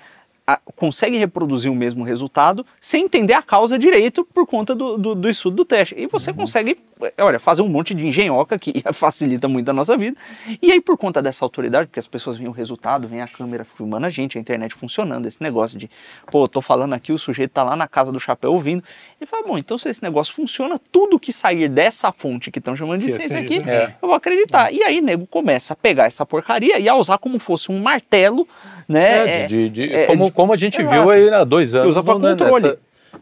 consegue 0.76 1.18
reproduzir 1.18 1.72
o 1.72 1.76
mesmo 1.76 2.04
resultado 2.04 2.66
sem 2.80 3.06
entender 3.06 3.34
a 3.34 3.42
causa 3.42 3.80
direito 3.80 4.24
por 4.24 4.46
conta 4.46 4.76
do, 4.76 4.98
do, 4.98 5.16
do 5.16 5.30
estudo 5.30 5.56
do 5.56 5.66
teste. 5.66 5.96
E 5.98 6.06
você 6.06 6.32
consegue, 6.32 6.78
eh, 7.02 7.14
olha, 7.20 7.40
fazer 7.40 7.64
um 7.64 7.68
monte 7.68 7.96
de 7.96 8.06
engenhoca 8.06 8.60
que 8.60 8.84
facilita 8.94 9.48
muito 9.48 9.68
a 9.70 9.74
nossa 9.74 9.98
vida. 9.98 10.16
E 10.62 10.72
aí, 10.72 10.80
por 10.80 10.98
conta 10.98 11.20
dessa 11.20 11.44
autoridade, 11.44 11.88
porque 11.88 12.00
as 12.00 12.06
pessoas 12.06 12.38
veem 12.38 12.48
o 12.48 12.52
resultado, 12.52 13.08
vem 13.08 13.22
a 13.22 13.28
câmera 13.28 13.66
filmando 13.66 14.06
a 14.06 14.10
gente, 14.10 14.38
a 14.38 14.42
internet 14.42 14.76
funcionando, 14.76 15.26
esse 15.26 15.42
negócio 15.42 15.80
de, 15.80 15.90
pô, 16.30 16.48
tô 16.48 16.62
falando 16.62 16.94
aqui, 16.94 17.12
o 17.12 17.18
sujeito 17.18 17.52
tá 17.52 17.64
lá 17.64 17.76
na 17.76 17.88
casa 17.88 18.12
do 18.12 18.20
chapéu 18.20 18.54
ouvindo. 18.54 18.84
E 19.20 19.26
fala, 19.26 19.48
bom, 19.48 19.58
então 19.58 19.80
se 19.80 19.90
esse 19.90 20.04
negócio 20.04 20.32
funciona, 20.32 20.80
tudo 20.92 21.20
que 21.20 21.34
sair 21.34 21.68
dessa 21.68 22.12
fonte 22.12 22.52
que 22.52 22.60
estão 22.60 22.76
chamando 22.76 23.00
de 23.00 23.08
Que 23.08 23.14
é 23.14 23.16
ciência 23.16 23.40
ciência, 23.40 23.58
aqui, 23.62 23.70
é. 23.70 23.96
eu 24.00 24.08
vou 24.08 24.16
acreditar. 24.16 24.72
E 24.72 24.84
aí, 24.84 25.02
nego 25.02 25.26
começa 25.26 25.74
a 25.74 25.76
pegar 25.76 26.06
essa 26.06 26.24
porcaria 26.24 26.78
e 26.78 26.88
a 26.88 26.96
usar 26.96 27.18
como 27.18 27.40
fosse 27.40 27.72
um 27.72 27.82
martelo, 27.82 28.48
né? 28.88 29.42
É, 29.42 29.46
de, 29.46 29.70
de- 29.70 29.94
é, 29.94 30.06
como, 30.08 30.32
como 30.32 30.54
a 30.54 30.56
gente 30.56 30.80
exato. 30.82 30.96
viu 31.02 31.10
aí 31.10 31.30
há 31.30 31.44
dois 31.44 31.74
anos. 31.76 31.90
Usa 31.90 32.04
pra 32.04 32.14
no- 32.14 32.20
né, 32.20 32.32
controle. 32.32 32.64
nessa- 32.64 32.78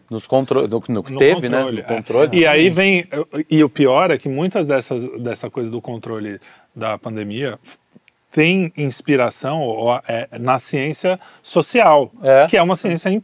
nos 0.09 0.27
contro 0.27 0.67
no, 0.67 0.83
no 0.89 1.03
que 1.03 1.13
No 1.13 1.17
teve, 1.19 1.47
né? 1.49 1.57
controle, 1.59 1.77
No 1.77 1.79
é. 1.83 1.95
controle. 1.95 2.37
E 2.37 2.45
aí 2.47 2.69
vem. 2.69 3.05
E 3.49 3.63
o 3.63 3.69
pior 3.69 4.11
é 4.11 4.17
que 4.17 4.27
muitas 4.29 4.67
dessas 4.67 5.05
dessa 5.19 5.49
coisa 5.49 5.71
do 5.71 5.81
controle 5.81 6.39
da 6.75 6.97
pandemia 6.97 7.57
tem 8.31 8.71
inspiração 8.75 9.61
ó, 9.61 9.99
é, 10.07 10.27
na 10.39 10.57
ciência 10.59 11.19
social, 11.41 12.11
É. 12.23 12.47
que 12.47 12.57
é 12.57 12.61
uma 12.61 12.75
ciência 12.75 13.09
im- 13.09 13.21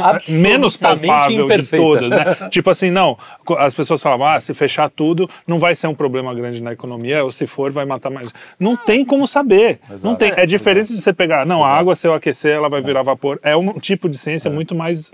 Absolutamente 0.00 0.32
menos 0.32 0.76
palpável 0.76 1.36
de 1.36 1.42
imperfeita. 1.42 1.84
todas, 1.84 2.10
né? 2.10 2.36
tipo 2.50 2.70
assim, 2.70 2.90
não, 2.90 3.18
as 3.58 3.74
pessoas 3.74 4.00
falavam, 4.00 4.26
ah, 4.26 4.40
se 4.40 4.54
fechar 4.54 4.88
tudo, 4.88 5.28
não 5.46 5.58
vai 5.58 5.74
ser 5.74 5.88
um 5.88 5.94
problema 5.94 6.32
grande 6.34 6.62
na 6.62 6.72
economia, 6.72 7.24
ou 7.24 7.30
se 7.30 7.46
for, 7.46 7.70
vai 7.72 7.84
matar 7.84 8.10
mais. 8.10 8.32
Não 8.58 8.76
tem 8.76 9.04
como 9.04 9.26
saber. 9.26 9.80
Não 10.02 10.14
tem. 10.14 10.32
É 10.36 10.46
diferente 10.46 10.94
de 10.94 11.00
você 11.00 11.12
pegar, 11.12 11.44
não, 11.44 11.64
a 11.64 11.68
água, 11.68 11.96
se 11.96 12.06
eu 12.06 12.14
aquecer, 12.14 12.54
ela 12.54 12.68
vai 12.68 12.80
virar 12.80 13.02
vapor. 13.02 13.40
É 13.42 13.56
um 13.56 13.72
tipo 13.74 14.08
de 14.08 14.16
ciência 14.16 14.50
muito 14.50 14.74
mais 14.74 15.12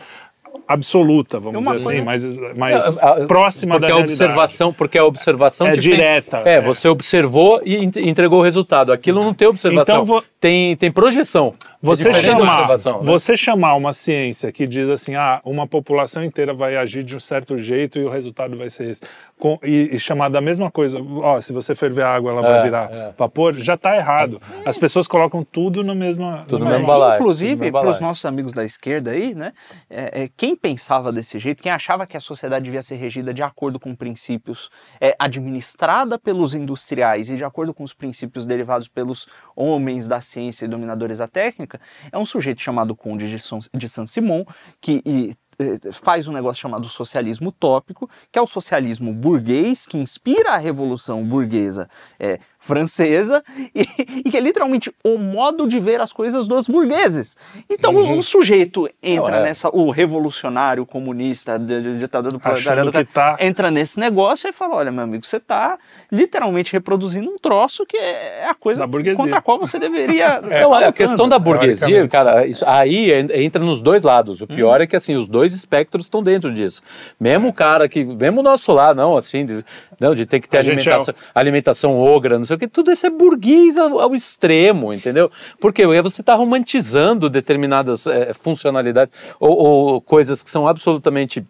absoluta, 0.66 1.38
vamos 1.38 1.60
Uma 1.66 1.76
dizer 1.76 1.90
assim, 1.90 2.00
mais, 2.02 2.38
mais 2.56 2.98
Ah, 3.02 3.10
ah, 3.22 3.26
próxima 3.26 3.78
da 3.78 3.86
a 3.86 3.90
realidade. 3.90 4.12
observação 4.12 4.72
porque 4.72 4.98
a 4.98 5.04
observação 5.04 5.66
É 5.66 5.72
fez- 5.72 5.82
direta, 5.84 6.42
é, 6.44 6.54
é. 6.56 6.60
você 6.60 6.88
observou 6.88 7.60
e 7.64 7.76
ent- 7.76 7.96
entregou 7.96 8.40
o 8.40 8.42
resultado 8.42 8.92
aquilo 8.92 9.22
não 9.22 9.34
tem 9.34 9.46
observação 9.48 9.96
Então, 10.02 10.04
vo- 10.04 10.24
tem 10.40 10.76
tem 10.76 10.90
projeção 10.90 11.52
Você 11.82 12.08
é 12.08 12.12
diferente 12.12 12.32
da 12.32 12.38
chamar, 12.40 12.52
observação, 12.54 12.92
né? 13.00 13.04
você 13.06 13.36
chamar 13.36 13.74
uma 13.74 13.92
ciência 13.92 14.50
que 14.52 14.66
diz 14.66 14.88
assim, 14.88 15.14
ah, 15.14 15.40
uma 15.44 15.66
população 15.66 16.24
inteira 16.24 16.52
vai 16.54 16.76
agir 16.76 17.02
de 17.02 17.14
um 17.16 17.20
certo 17.20 17.56
jeito 17.58 17.98
e 17.98 18.04
o 18.04 18.08
resultado 18.10 18.56
vai 18.56 18.70
ser 18.70 18.90
esse, 18.90 19.02
com- 19.38 19.58
e, 19.62 19.90
e 19.92 19.98
chamar 19.98 20.28
da 20.30 20.40
mesma 20.40 20.70
coisa, 20.70 20.98
ó, 21.22 21.40
se 21.40 21.52
você 21.52 21.74
ferver 21.74 22.02
a 22.02 22.14
água 22.14 22.30
ela 22.32 22.42
vai 22.42 22.58
É, 22.58 22.62
virar 22.62 22.90
é. 22.92 23.12
vapor, 23.16 23.54
já 23.54 23.74
está 23.74 23.96
errado. 23.96 24.40
As 24.64 24.78
pessoas 24.78 25.06
colocam 25.06 25.44
tudo 25.44 25.84
na 25.84 25.94
mesma... 25.94 26.44
Tudo 26.48 26.60
na 26.64 26.64
no 26.64 26.70
mesma- 26.70 26.78
mesmo 26.78 26.86
balaio, 26.86 27.12
no 27.12 27.16
Inclusive, 27.24 27.56
mesmo 27.56 27.72
para 27.80 27.88
os 27.90 28.00
nossos 28.00 28.24
amigos 28.24 28.52
da 28.52 28.64
esquerda 28.64 29.10
aí, 29.10 29.34
né? 29.34 29.52
é, 29.90 30.22
é, 30.24 30.28
quem 30.54 30.56
pensava 30.56 31.12
desse 31.12 31.38
jeito, 31.38 31.62
quem 31.62 31.72
achava 31.72 32.06
que 32.06 32.16
a 32.16 32.20
sociedade 32.20 32.64
devia 32.64 32.82
ser 32.82 32.96
regida 32.96 33.34
de 33.34 33.42
acordo 33.42 33.80
com 33.80 33.94
princípios, 33.94 34.70
é, 35.00 35.14
administrada 35.18 36.18
pelos 36.18 36.54
industriais 36.54 37.28
e 37.28 37.36
de 37.36 37.44
acordo 37.44 37.74
com 37.74 37.82
os 37.82 37.92
princípios 37.92 38.46
derivados 38.46 38.88
pelos 38.88 39.26
homens 39.56 40.06
da 40.06 40.20
ciência 40.20 40.64
e 40.64 40.68
dominadores 40.68 41.18
da 41.18 41.28
técnica, 41.28 41.80
é 42.10 42.18
um 42.18 42.24
sujeito 42.24 42.60
chamado 42.60 42.94
Conde 42.94 43.28
de, 43.28 43.36
de 43.74 43.88
Saint-Simon, 43.88 44.44
que 44.80 45.02
e, 45.04 45.34
eh, 45.58 45.92
faz 45.92 46.26
um 46.28 46.32
negócio 46.32 46.60
chamado 46.60 46.88
socialismo 46.88 47.48
utópico, 47.48 48.08
que 48.30 48.38
é 48.38 48.42
o 48.42 48.46
socialismo 48.46 49.12
burguês, 49.12 49.86
que 49.86 49.98
inspira 49.98 50.52
a 50.52 50.56
revolução 50.56 51.24
burguesa 51.24 51.88
eh, 52.18 52.38
francesa, 52.64 53.44
e, 53.74 53.86
e 54.24 54.30
que 54.30 54.36
é 54.36 54.40
literalmente 54.40 54.90
o 55.04 55.18
modo 55.18 55.68
de 55.68 55.78
ver 55.78 56.00
as 56.00 56.12
coisas 56.12 56.48
dos 56.48 56.66
burgueses. 56.66 57.36
Então 57.70 57.94
o, 57.94 58.18
o 58.18 58.22
sujeito 58.22 58.88
entra 59.02 59.30
Não, 59.32 59.38
é. 59.38 59.42
nessa, 59.44 59.68
o 59.68 59.90
revolucionário, 59.90 60.84
comunista, 60.86 61.58
de- 61.58 61.82
de- 61.82 61.98
ditador 61.98 62.32
do 62.32 62.40
proletariado, 62.40 62.90
que 62.90 63.04
tá- 63.04 63.36
entra 63.38 63.70
nesse 63.70 64.00
negócio 64.00 64.48
e 64.48 64.52
fala, 64.52 64.76
olha 64.76 64.90
meu 64.90 65.04
amigo, 65.04 65.24
você 65.26 65.36
está 65.36 65.78
literalmente 66.10 66.72
reproduzindo 66.72 67.30
um 67.30 67.38
troço 67.38 67.84
que 67.86 67.96
é 67.96 68.46
a 68.48 68.54
coisa 68.54 68.80
Da 68.80 68.86
burguesia. 68.86 69.16
contra 69.22 69.38
a 69.38 69.42
qual 69.42 69.58
você 69.58 69.78
deveria... 69.78 70.40
Então, 70.54 70.70
tá 70.70 70.88
a 70.88 70.92
questão 70.92 71.28
da 71.28 71.38
burguesia, 71.38 72.08
cara, 72.08 72.46
isso, 72.46 72.64
aí 72.66 73.12
en- 73.12 73.28
entra 73.44 73.62
nos 73.62 73.82
dois 73.82 74.02
lados. 74.02 74.40
O 74.40 74.46
pior 74.46 74.80
é 74.80 74.86
que 74.86 74.96
assim, 74.96 75.16
os 75.16 75.28
dois 75.28 75.52
espectros 75.54 76.06
estão 76.06 76.22
dentro 76.22 76.52
disso. 76.52 76.80
Mesmo 77.20 77.48
o 77.48 77.52
cara 77.52 77.88
que, 77.88 78.04
mesmo 78.04 78.40
o 78.40 78.42
nosso 78.42 78.72
lá, 78.72 78.94
não, 78.94 79.16
assim, 79.16 79.44
de, 79.44 79.64
não, 80.00 80.14
de 80.14 80.26
ter 80.26 80.40
que 80.40 80.48
ter 80.48 80.58
A 80.58 80.60
é 80.60 80.62
alimentação, 80.62 81.14
alimentação 81.34 81.98
ogra, 81.98 82.38
não 82.38 82.44
sei 82.44 82.56
o 82.56 82.58
que, 82.58 82.68
tudo 82.68 82.90
isso 82.90 83.06
é 83.06 83.10
burguês 83.10 83.78
ao, 83.78 84.00
ao 84.00 84.14
extremo, 84.14 84.92
entendeu? 84.92 85.30
Porque 85.60 85.86
você 85.86 86.20
está 86.20 86.34
romantizando 86.34 87.28
determinadas 87.30 88.06
eh, 88.06 88.32
funcionalidades 88.34 89.12
ou, 89.38 89.56
ou 89.56 90.00
coisas 90.00 90.42
que 90.42 90.50
são 90.50 90.66
absolutamente 90.66 91.44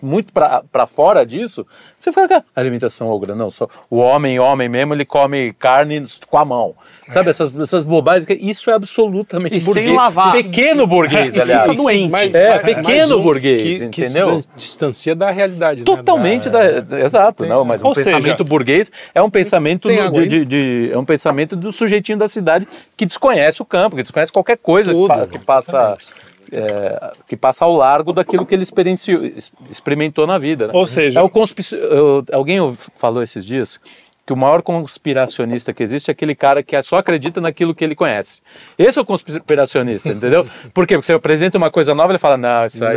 muito 0.00 0.32
para 0.32 0.86
fora 0.86 1.24
disso, 1.26 1.66
você 1.98 2.10
fica 2.10 2.28
cara, 2.28 2.44
alimentação 2.54 3.08
ogra, 3.08 3.34
não, 3.34 3.50
só 3.50 3.68
o 3.90 3.98
homem, 3.98 4.38
homem 4.38 4.68
mesmo, 4.68 4.94
ele 4.94 5.04
come 5.04 5.52
carne 5.54 6.04
com 6.28 6.38
a 6.38 6.44
mão. 6.44 6.74
Sabe, 7.08 7.30
essas, 7.30 7.54
essas 7.58 7.84
bobagens, 7.84 8.24
que 8.24 8.32
isso 8.34 8.70
é 8.70 8.74
absolutamente 8.74 9.56
E 9.56 9.60
sem 9.60 9.72
burguês. 9.74 9.94
lavar. 9.94 10.32
Pequeno 10.32 10.86
burguês, 10.86 11.36
aliás. 11.38 11.76
doente. 11.76 12.10
Mas- 12.10 12.34
É, 12.34 12.50
mas- 12.62 12.62
pequeno 12.62 13.18
um 13.18 13.22
burguês, 13.22 13.80
que, 13.80 13.88
que 13.88 14.00
entendeu? 14.02 14.38
se 14.38 14.48
distancia 14.56 15.14
da 15.14 15.30
realidade. 15.30 15.80
né? 15.80 15.84
Totalmente 15.84 16.48
Da- 16.48 16.80
da, 16.80 17.00
exato, 17.00 17.44
não, 17.46 17.64
mas 17.64 17.82
o 17.82 17.86
Ou 17.88 17.94
seja, 17.94 18.10
pensamento 18.12 18.44
burguês 18.44 18.90
é 19.14 19.20
um 19.22 19.28
pensamento 19.30 19.88
Tem 19.88 20.00
água 20.00 20.22
de, 20.22 20.44
de- 20.44 20.44
de- 20.44 20.90
é 20.92 20.98
um 20.98 21.04
pensamento 21.04 21.54
do 21.54 21.70
sujeitinho 21.72 22.18
da 22.18 22.28
cidade 22.28 22.66
que 22.96 23.04
desconhece 23.04 23.60
o 23.60 23.64
campo, 23.64 23.96
que 23.96 24.02
desconhece 24.02 24.32
qualquer 24.32 24.56
coisa 24.56 24.90
que, 24.92 24.96
Tudo, 24.98 25.08
pa- 25.08 25.26
que 25.26 25.38
passa 25.38 25.96
é, 26.52 27.12
que 27.26 27.36
passa 27.36 27.64
ao 27.64 27.74
largo 27.74 28.12
daquilo 28.12 28.44
que 28.46 28.54
ele 28.54 28.62
experimentou 29.70 30.26
na 30.26 30.38
vida. 30.38 30.66
né? 30.68 30.72
Ou 30.74 30.86
seja- 30.86 31.20
é 31.20 31.22
o 31.22 31.28
conspiraci- 31.28 31.76
eu- 31.76 32.24
alguém 32.32 32.58
falou 32.96 33.22
esses 33.22 33.44
dias 33.44 33.80
que 34.24 34.32
o 34.32 34.36
maior 34.36 34.62
conspiracionista 34.62 35.72
que 35.72 35.82
existe 35.82 36.08
é 36.08 36.12
aquele 36.12 36.34
cara 36.34 36.62
que 36.62 36.80
só 36.82 36.98
acredita 36.98 37.40
naquilo 37.40 37.74
que 37.74 37.82
ele 37.82 37.94
conhece. 37.96 38.40
Esse 38.78 38.96
é 38.98 39.02
o 39.02 39.04
conspiracionista, 39.04 40.10
entendeu? 40.10 40.44
Por 40.72 40.86
quê? 40.86 40.94
Porque 40.94 41.02
você 41.06 41.12
apresenta 41.12 41.58
uma 41.58 41.70
coisa 41.72 41.92
nova, 41.94 42.12
ele 42.12 42.18
fala, 42.20 42.36
não, 42.36 42.64
isso 42.64 42.84
aí, 42.84 42.96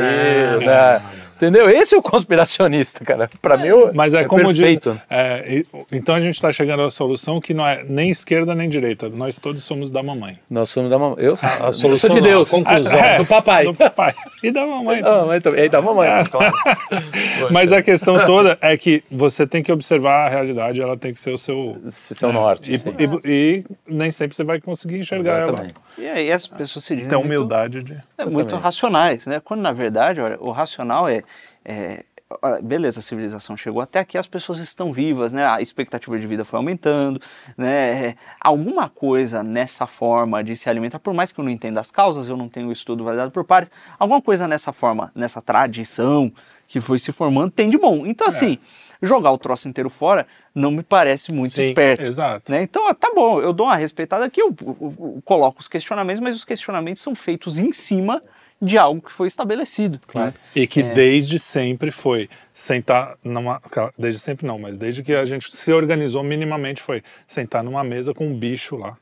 Não, 0.51 0.59
né? 0.59 1.01
Entendeu? 1.35 1.69
Esse 1.69 1.95
é 1.95 1.97
o 1.97 2.01
conspiracionista, 2.01 3.03
cara. 3.05 3.29
Para 3.41 3.57
mim, 3.57 3.71
o- 3.71 3.91
Mas 3.93 4.13
é, 4.13 4.23
como 4.25 4.45
perfeito. 4.45 4.91
diz. 4.93 5.01
é, 5.09 5.43
e- 5.59 5.65
então 5.91 6.15
a 6.15 6.19
gente 6.19 6.35
está 6.35 6.51
chegando 6.51 6.83
à 6.83 6.89
solução 6.89 7.39
que 7.41 7.53
não 7.53 7.65
é 7.67 7.83
nem 7.87 8.09
esquerda 8.09 8.53
nem 8.55 8.67
direita. 8.69 9.09
Nós 9.09 9.37
todos 9.39 9.63
somos 9.63 9.89
da 9.89 10.01
mamãe. 10.03 10.39
Nós 10.49 10.69
somos 10.69 10.89
da 10.89 10.97
mamãe. 10.99 11.17
Eu, 11.19 11.33
A 11.41 11.67
eu 11.67 11.73
solução 11.73 12.09
sou 12.09 12.15
de 12.15 12.21
não, 12.21 12.29
Deus. 12.29 12.53
a 12.53 12.57
conclusão. 12.57 12.99
É, 12.99 13.17
do 13.17 13.25
papai. 13.25 13.63
Do 13.65 13.73
papai. 13.73 14.13
E 14.43 14.51
da 14.51 14.65
mamãe. 14.65 15.01
Ah, 15.03 15.17
mamãe 15.21 15.41
também. 15.41 15.65
E 15.65 15.69
da 15.69 15.81
mamãe, 15.81 16.07
claro. 16.29 16.53
Mas 17.51 17.71
a 17.71 17.81
questão 17.81 18.25
toda 18.25 18.57
é 18.61 18.77
que 18.77 19.03
você 19.11 19.45
tem 19.45 19.61
que 19.63 19.71
observar 19.71 20.27
a 20.27 20.29
realidade, 20.29 20.81
ela 20.81 20.97
tem 20.97 21.11
que 21.13 21.19
ser 21.19 21.31
o 21.31 21.37
seu. 21.37 21.77
É 22.21 22.25
o 22.25 22.31
norte. 22.33 22.71
E, 22.73 22.77
sim. 22.77 22.89
e- 23.23 23.27
e 23.29 23.63
nem 23.87 24.11
sempre 24.11 24.35
você 24.35 24.43
vai 24.43 24.59
conseguir 24.61 24.99
enxergar 24.99 25.43
Exatamente. 25.43 25.73
E 25.97 26.07
aí 26.07 26.31
as 26.31 26.45
pessoas 26.47 26.85
se 26.85 26.95
dizem. 26.95 27.09
Tem 27.09 27.17
muito- 27.17 27.25
humildade 27.33 27.83
de. 27.83 27.99
É, 28.17 28.25
muito 28.25 28.55
racionais, 28.57 29.25
né? 29.25 29.39
Quando 29.39 29.61
na 29.61 29.71
verdade, 29.71 30.19
olha, 30.21 30.37
o 30.41 30.51
racional 30.51 31.07
é, 31.07 31.23
é, 31.63 32.03
olha, 32.41 32.61
beleza, 32.61 32.99
a 32.99 33.03
civilização 33.03 33.55
chegou 33.55 33.81
até 33.81 33.99
aqui, 33.99 34.17
as 34.17 34.27
pessoas 34.27 34.59
estão 34.59 34.91
vivas, 34.91 35.31
né? 35.33 35.45
A 35.47 35.61
expectativa 35.61 36.19
de 36.19 36.27
vida 36.27 36.43
foi 36.43 36.57
aumentando, 36.57 37.19
né? 37.57 38.07
É, 38.07 38.15
Alguma 38.41 38.89
coisa 38.89 39.41
nessa 39.43 39.87
forma 39.87 40.43
de 40.43 40.55
se 40.57 40.69
alimentar, 40.69 40.99
por 40.99 41.13
mais 41.13 41.31
que 41.31 41.39
eu 41.39 41.43
não 41.43 41.51
entenda 41.51 41.79
as 41.79 41.91
causas, 41.91 42.27
eu 42.27 42.35
não 42.37 42.49
tenho 42.49 42.67
o 42.67 42.71
estudo 42.71 43.03
validado 43.03 43.31
por 43.31 43.43
pares, 43.43 43.71
alguma 43.97 44.21
coisa 44.21 44.47
nessa 44.47 44.71
forma, 44.73 45.11
nessa 45.15 45.41
tradição 45.41 46.31
que 46.67 46.81
foi 46.81 46.97
se 46.99 47.11
formando 47.11 47.51
tem 47.51 47.69
de 47.69 47.77
bom. 47.77 48.05
Então 48.07 48.27
assim, 48.27 48.57
jogar 49.01 49.31
o 49.31 49.37
troço 49.37 49.67
inteiro 49.67 49.89
fora 49.89 50.25
não 50.53 50.71
me 50.71 50.83
parece 50.83 51.33
muito 51.33 51.53
Sim, 51.53 51.61
esperto. 51.61 52.01
Exato. 52.03 52.51
Né? 52.51 52.63
Então, 52.63 52.87
ah, 52.87 52.93
tá 52.93 53.11
bom, 53.13 53.41
eu 53.41 53.51
dou 53.53 53.67
uma 53.67 53.75
respeitada 53.75 54.25
aqui, 54.25 54.41
eu, 54.41 54.55
eu- 54.61 54.77
eu 54.99 55.21
coloco 55.25 55.59
os 55.61 55.67
questionamentos, 55.67 56.19
mas 56.21 56.35
os 56.35 56.45
questionamentos 56.45 57.01
são 57.03 57.13
feitos 57.15 57.59
em 57.59 57.71
cima 57.73 58.21
de 58.61 58.77
algo 58.77 59.01
que 59.01 59.11
foi 59.11 59.27
estabelecido. 59.27 59.99
né? 60.13 60.33
E 60.55 60.65
que 60.65 60.81
É. 60.81 60.93
desde 60.93 61.37
sempre 61.37 61.91
foi 61.91 62.29
sentar 62.53 63.15
numa. 63.23 63.61
Desde 63.99 64.19
sempre 64.19 64.47
não, 64.47 64.57
mas 64.57 64.77
desde 64.77 65.03
que 65.03 65.13
a 65.13 65.25
gente 65.25 65.53
se 65.55 65.73
organizou 65.73 66.23
minimamente 66.23 66.81
foi 66.81 67.03
sentar 67.27 67.63
numa 67.63 67.83
mesa 67.83 68.13
com 68.13 68.25
um 68.25 68.33
bicho 68.33 68.77
lá. 68.77 68.97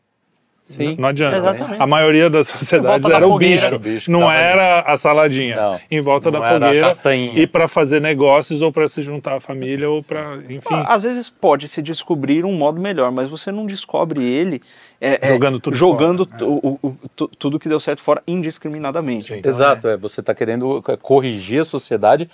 Sim. 0.64 0.96
Não 0.98 1.10
adianta. 1.10 1.36
Exatamente. 1.38 1.82
A 1.84 1.86
maioria 1.86 2.30
das 2.30 2.48
sociedades 2.48 3.04
volta 3.04 3.10
da 3.10 3.16
era 3.18 3.28
o 3.28 3.38
bicho. 3.38 3.66
Era 3.66 3.76
o 3.76 3.80
bicho 3.80 4.10
não 4.10 4.22
tava 4.22 4.32
ali. 4.32 4.42
era 4.44 4.80
a 4.82 4.96
saladinha. 4.98 5.56
Não. 5.58 5.80
Em 5.92 6.00
volta 6.00 6.32
Não 6.32 6.40
da 6.40 6.48
era 6.48 6.94
fogueira. 6.94 7.16
E 7.42 7.46
para 7.46 7.68
fazer 7.68 8.00
negócios 8.00 8.62
ou 8.62 8.72
para 8.72 8.88
se 8.88 9.02
juntar 9.02 9.36
à 9.36 9.40
família 9.42 9.90
ou 9.90 10.02
para. 10.02 10.38
Enfim. 10.50 10.82
Às 10.88 11.04
vezes 11.04 11.30
pode 11.30 11.68
se 11.68 11.82
descobrir 11.82 12.46
um 12.46 12.54
modo 12.54 12.80
melhor, 12.80 13.12
mas 13.12 13.30
você 13.30 13.52
não 13.52 13.66
descobre 13.66 14.24
ele 14.24 14.62
é, 15.02 15.20
é, 15.22 15.28
Jogando 15.28 15.60
tudo 15.60 15.76
jogando 15.76 16.26
fora, 16.26 16.46
o- 16.46 16.80
o- 16.82 16.94
tu- 17.14 17.28
tudo 17.38 17.60
que 17.60 17.68
deu 17.68 17.78
certo 17.78 18.02
fora 18.02 18.24
indiscriminadamente. 18.26 19.34
Então, 19.34 19.52
Exato, 19.52 19.88
é. 19.90 19.98
Você 19.98 20.22
está 20.22 20.34
querendo 20.34 20.82
corrigir 21.02 21.60
a 21.60 21.66
sociedade 21.66 22.30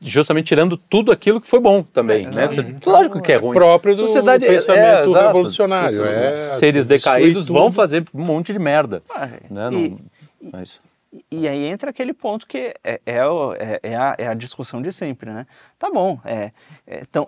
justamente 0.00 0.46
tirando 0.46 0.76
tudo 0.76 1.10
aquilo 1.12 1.40
que 1.40 1.46
foi 1.48 1.60
bom 1.60 1.82
também, 1.82 2.26
É, 2.26 2.30
né? 2.30 2.44
Exatamente. 2.44 2.88
lógico 2.88 3.20
que 3.22 3.32
é 3.32 3.36
ruim. 3.36 3.54
próprio 3.54 3.94
do 3.94 4.00
sociedade 4.00 4.44
é- 4.44 4.48
pensamento 4.48 5.12
revolucionário, 5.12 6.04
é, 6.04 6.34
Seres 6.34 6.80
assim, 6.80 6.88
decaídos 6.88 7.48
vão 7.48 7.72
fazer 7.72 8.04
um 8.14 8.24
monte 8.24 8.52
de 8.52 8.58
merda. 8.58 9.02
Ah, 9.14 9.26
né? 9.26 9.40
e- 9.72 9.88
Não- 9.88 9.98
mas- 10.52 10.82
E 11.32 11.48
aí 11.48 11.64
entra 11.64 11.88
aquele 11.88 12.12
ponto 12.12 12.46
que 12.46 12.58
é, 12.58 12.74
é, 12.84 13.00
é- 13.06 13.80
é 13.82 13.96
a, 13.96 14.14
é 14.18 14.26
a 14.26 14.34
discussão 14.34 14.82
de 14.82 14.92
sempre, 14.92 15.30
né? 15.32 15.46
Tá 15.78 15.88
bom, 15.90 16.20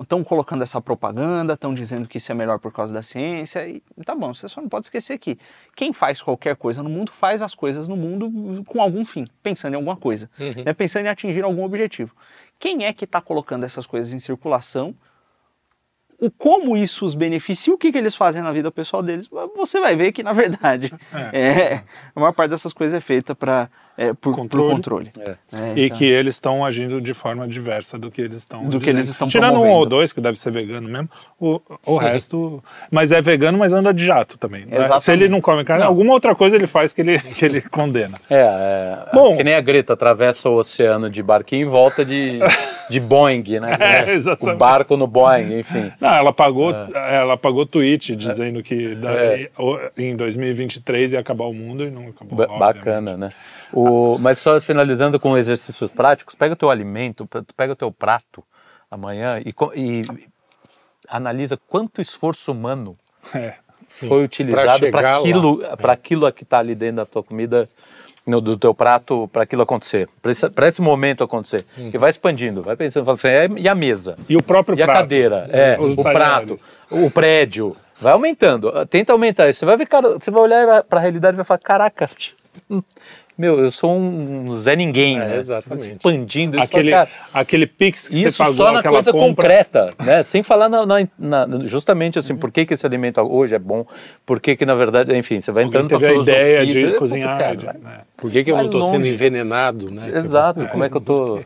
estão 0.03 0.23
colocando 0.23 0.63
essa 0.63 0.79
propaganda, 0.81 1.55
estão 1.55 1.73
dizendo 1.73 2.07
que 2.07 2.19
isso 2.19 2.31
é 2.31 2.35
melhor 2.35 2.59
por 2.59 2.71
causa 2.71 2.93
da 2.93 3.01
ciência, 3.01 3.67
e 3.67 3.83
tá 4.05 4.15
bom, 4.15 4.35
você 4.35 4.47
só 4.49 4.61
não 4.61 4.69
pode 4.69 4.87
esquecer 4.87 5.17
que 5.17 5.39
quem 5.75 5.93
faz 5.95 6.21
qualquer 6.21 6.55
coisa 6.57 6.83
no 6.83 6.91
mundo 6.91 7.11
faz 7.13 7.41
as 7.41 7.55
coisas 7.55 7.89
no 7.89 7.97
mundo 7.97 8.63
com 8.67 8.83
algum 8.83 9.05
fim, 9.07 9.25
pensando 9.43 9.73
em 9.73 9.77
alguma 9.77 9.97
coisa, 9.97 10.29
né? 10.67 10.73
pensando 10.75 11.07
em 11.07 11.09
atingir 11.09 11.43
algum 11.43 11.65
objetivo. 11.65 12.15
Quem 12.59 12.85
é 12.85 12.93
que 12.93 13.05
está 13.05 13.21
colocando 13.21 13.65
essas 13.65 13.87
coisas 13.87 14.13
em 14.13 14.19
circulação? 14.19 14.95
o 16.21 16.31
como 16.31 16.77
isso 16.77 17.07
os 17.07 17.15
beneficia, 17.15 17.73
o 17.73 17.79
que, 17.79 17.93
que 17.93 17.99
eles 17.99 18.17
fazem 18.17 18.43
na 18.43 18.51
vida 18.51 18.71
pessoal 18.73 19.03
deles, 19.03 19.29
você 19.55 19.81
vai 19.81 19.95
ver 19.95 20.11
que, 20.11 20.23
na 20.23 20.33
verdade, 20.33 20.93
é, 21.33 21.77
a 22.15 22.21
maior 22.21 22.33
parte 22.33 22.51
dessas 22.51 22.73
coisas 22.73 22.99
é 22.99 23.01
feita 23.01 23.35
para 23.35 23.71
é, 23.99 24.13
por 24.15 24.33
Controle. 24.35 24.75
controle. 24.77 25.11
controle. 25.13 25.37
É, 25.53 25.73
E 25.81 25.87
então- 25.87 25.99
que 25.99 26.05
eles 26.05 26.37
estão 26.37 26.65
agindo 26.65 27.01
de 27.01 27.13
forma 27.13 27.47
diversa 27.49 27.99
do 27.99 28.11
que 28.13 28.23
eles 28.23 28.37
estão 28.39 28.65
Do 28.65 28.79
que 28.79 28.87
dizendo. 28.87 28.97
eles 28.97 29.09
estão 29.09 29.27
Tirando 29.29 29.51
um 29.55 29.61
promovendo. 29.63 29.79
ou 29.81 29.87
dois, 29.87 30.13
que 30.13 30.21
deve 30.21 30.39
ser 30.39 30.53
vegano 30.53 30.89
mesmo, 30.89 31.11
o, 31.41 31.61
o 31.85 31.97
resto... 31.97 32.63
Mas 32.93 33.11
é 33.11 33.21
vegano, 33.21 33.59
mas 33.59 33.73
anda 33.73 33.93
de 33.93 34.07
jato 34.07 34.39
também. 34.39 34.63
Exatamente. 34.71 35.03
Se 35.03 35.11
ele 35.13 35.29
não 35.29 35.41
come 35.41 35.65
carne, 35.65 35.83
alguma 35.85 36.13
outra 36.13 36.33
coisa 36.35 36.55
ele 36.57 36.69
faz 36.69 36.93
que 36.93 37.01
ele, 37.01 37.19
que 37.19 37.45
ele 37.45 37.61
condena. 37.61 38.17
É, 38.31 38.37
é 39.11 39.15
Bom. 39.15 39.37
que 39.37 39.43
nem 39.43 39.55
a 39.55 39.61
Greta 39.61 39.95
atravessa 39.95 40.49
o 40.49 40.55
oceano 40.57 41.11
de 41.11 41.23
barquinho 41.23 41.63
e 41.67 41.71
volta 41.71 42.05
de, 42.05 42.39
de 42.89 43.01
Boeing, 43.01 43.43
né? 43.61 43.77
É, 43.81 44.13
exatamente. 44.13 44.55
O 44.55 44.59
barco 44.59 44.97
no 44.97 45.09
Boeing, 45.09 45.59
enfim. 45.59 45.91
Não, 46.01 46.11
ela 46.15 46.33
pagou, 46.33 46.71
É. 46.73 47.17
ela 47.17 47.37
pagou 47.37 47.67
tweet 47.67 48.15
dizendo 48.15 48.63
que 48.63 48.95
da- 48.95 49.13
em 49.97 50.15
2023 50.17 51.15
ia 51.15 51.21
acabar 51.21 51.45
o 51.47 51.53
mundo 51.53 51.85
e 51.85 51.91
não 51.91 52.09
acabou. 52.09 52.37
Ba- 52.39 52.45
obviamente. 52.45 52.59
Bacana, 52.79 53.17
né? 53.17 53.31
O, 53.73 54.19
mas 54.19 54.39
só 54.39 54.61
finalizando 54.61 55.19
com 55.21 55.37
exercícios 55.37 55.91
práticos, 55.91 56.35
pega 56.35 56.55
o 56.55 56.57
teu 56.57 56.71
alimento, 56.71 57.27
pe- 57.27 57.43
pega 57.57 57.73
o 57.73 57.77
teu 57.77 57.91
prato 57.93 58.43
amanhã 58.91 59.41
e, 59.45 59.55
e 59.77 60.03
analisa 61.09 61.59
quanto 61.69 62.01
esforço 62.01 62.53
humano 62.53 62.97
É. 63.35 63.55
foi 63.87 64.23
utilizado 64.25 64.91
para 64.91 65.19
aquilo, 65.19 65.59
para 65.77 65.93
aquilo 65.93 66.33
que 66.33 66.43
está 66.43 66.59
ali 66.59 66.75
dentro 66.75 66.97
da 66.97 67.07
tua 67.07 67.23
comida, 67.23 67.69
no, 68.27 68.41
do 68.43 68.59
teu 68.59 68.75
prato, 68.75 69.29
para 69.33 69.43
aquilo 69.45 69.63
acontecer, 69.63 70.07
para 70.55 70.67
esse, 70.69 70.83
momento 70.83 71.25
acontecer. 71.25 71.65
Uhum. 71.79 71.91
E 71.95 71.97
vai 71.99 72.11
expandindo, 72.11 72.63
vai 72.63 72.77
pensando, 72.77 73.05
fala 73.07 73.15
assim, 73.15 73.29
é, 73.29 73.49
e 73.57 73.67
a 73.69 73.75
mesa? 73.75 74.17
E 74.29 74.37
o 74.37 74.43
próprio 74.43 74.77
E 74.79 74.83
a 74.83 74.87
prato. 74.87 74.99
cadeira, 74.99 75.49
é, 75.51 75.79
o 75.81 76.03
prato, 76.03 76.57
o 76.91 77.11
prédio. 77.11 77.75
Vai 78.01 78.13
aumentando, 78.13 78.71
tenta 78.87 79.13
aumentar. 79.13 79.53
Você 79.53 79.65
vai 79.67 79.77
ver, 79.77 79.87
cara, 79.87 80.11
você 80.21 80.31
vai 80.31 80.43
olhar 80.43 80.85
para 80.85 80.99
a 81.01 81.03
realidade 81.03 81.35
e 81.35 81.39
vai 81.39 81.45
falar, 81.45 81.59
caraca, 81.59 82.09
meu, 83.39 83.59
eu 83.61 83.71
sou 83.71 83.93
um 83.97 84.53
Zé 84.57 84.75
Ninguém, 84.75 85.17
É, 85.17 85.29
né? 85.29 85.37
exatamente. 85.37 85.91
Expandindo 85.93 86.57
isso, 86.59 86.65
Aquele, 86.67 86.91
aquele 87.33 87.67
pix 87.67 88.09
que 88.09 88.17
isso 88.21 88.31
você 88.33 88.39
pagou, 88.39 88.55
só 88.57 88.73
na 88.73 88.83
coisa 88.83 89.13
compra. 89.13 89.27
concreta, 89.29 89.91
né? 90.05 90.23
Sem 90.25 90.43
falar 90.43 90.69
na, 90.69 90.85
na- 90.85 91.07
na- 91.19 91.47
justamente 91.65 92.19
assim, 92.19 92.35
por 92.37 92.51
que, 92.51 92.67
que 92.67 92.75
esse 92.75 92.85
alimento 92.85 93.21
hoje 93.21 93.55
é 93.55 93.59
bom, 93.59 93.87
por 94.27 94.41
que 94.41 94.57
que 94.57 94.67
na 94.67 94.75
verdade, 94.75 95.17
enfim, 95.17 95.41
você 95.41 95.53
vai 95.53 95.63
Alguém 95.65 95.83
entrando 95.83 95.89
teve 95.89 96.01
pra 96.01 96.09
a 96.09 96.13
filosofia. 96.25 96.43
ideia 96.43 96.67
de 96.67 96.87
Puta, 96.87 96.99
cozinhar. 96.99 97.39
cara, 97.39 97.57
de- 97.57 97.67
né? 97.67 98.01
Por 98.17 98.31
que, 98.33 98.43
que 98.43 98.51
eu 98.51 98.57
Vai 98.57 98.65
não 98.65 98.71
estou 98.71 98.83
sendo 98.91 99.07
envenenado, 99.07 99.91
né? 99.93 100.11
Exato, 100.13 100.67
como 100.69 100.83
é 100.83 100.91
que 100.91 100.97
eu 100.97 101.01
tô... 101.01 101.39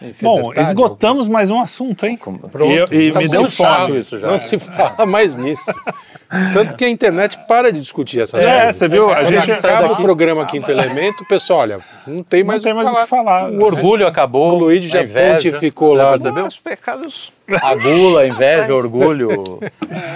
Enfim, 0.00 0.24
Bom, 0.24 0.42
Verdade, 0.44 0.60
esgotamos 0.68 1.28
mais 1.28 1.50
um 1.50 1.60
assunto, 1.60 2.06
hein? 2.06 2.16
Pronto, 2.16 2.64
E, 2.72 2.76
eu- 2.76 2.86
e 2.90 3.12
tá 3.12 3.18
me 3.18 3.28
deu 3.28 3.50
fome. 3.50 3.98
isso 3.98 4.18
já. 4.18 4.28
Não 4.28 4.38
se 4.38 4.58
fala 4.58 5.04
mais 5.04 5.36
nisso. 5.36 5.70
Tanto 6.52 6.76
que 6.76 6.84
a 6.84 6.88
internet 6.88 7.38
para 7.46 7.70
de 7.72 7.78
discutir 7.80 8.20
essas 8.20 8.44
É, 8.44 8.58
coisas. 8.58 8.76
você 8.76 8.88
viu? 8.88 9.10
A 9.10 9.16
Quando 9.16 9.26
gente 9.26 9.52
acaba 9.52 9.88
daqui- 9.88 10.00
o 10.00 10.04
programa 10.04 10.44
Quinto 10.46 10.70
Elemento, 10.70 11.22
o 11.22 11.26
pessoal, 11.26 11.60
olha, 11.60 11.78
não 12.06 12.22
tem 12.22 12.42
mais, 12.42 12.64
Não 12.64 12.72
tem 12.72 12.82
mais 12.82 12.90
o 12.92 13.00
que 13.02 13.06
falar. 13.06 13.50
o 13.50 13.62
orgulho 13.64 14.06
acabou, 14.06 14.52
O 14.54 14.58
Luigi 14.58 14.88
já 14.88 15.04
pontificou 15.04 15.94
lá. 15.94 16.10
percebeu? 16.10 16.46
Os 16.46 16.58
pecados. 16.58 17.32
A 17.62 17.74
gula, 17.76 18.22
a 18.22 18.26
inveja, 18.26 18.74
o 18.74 18.76
orgulho. 18.76 19.60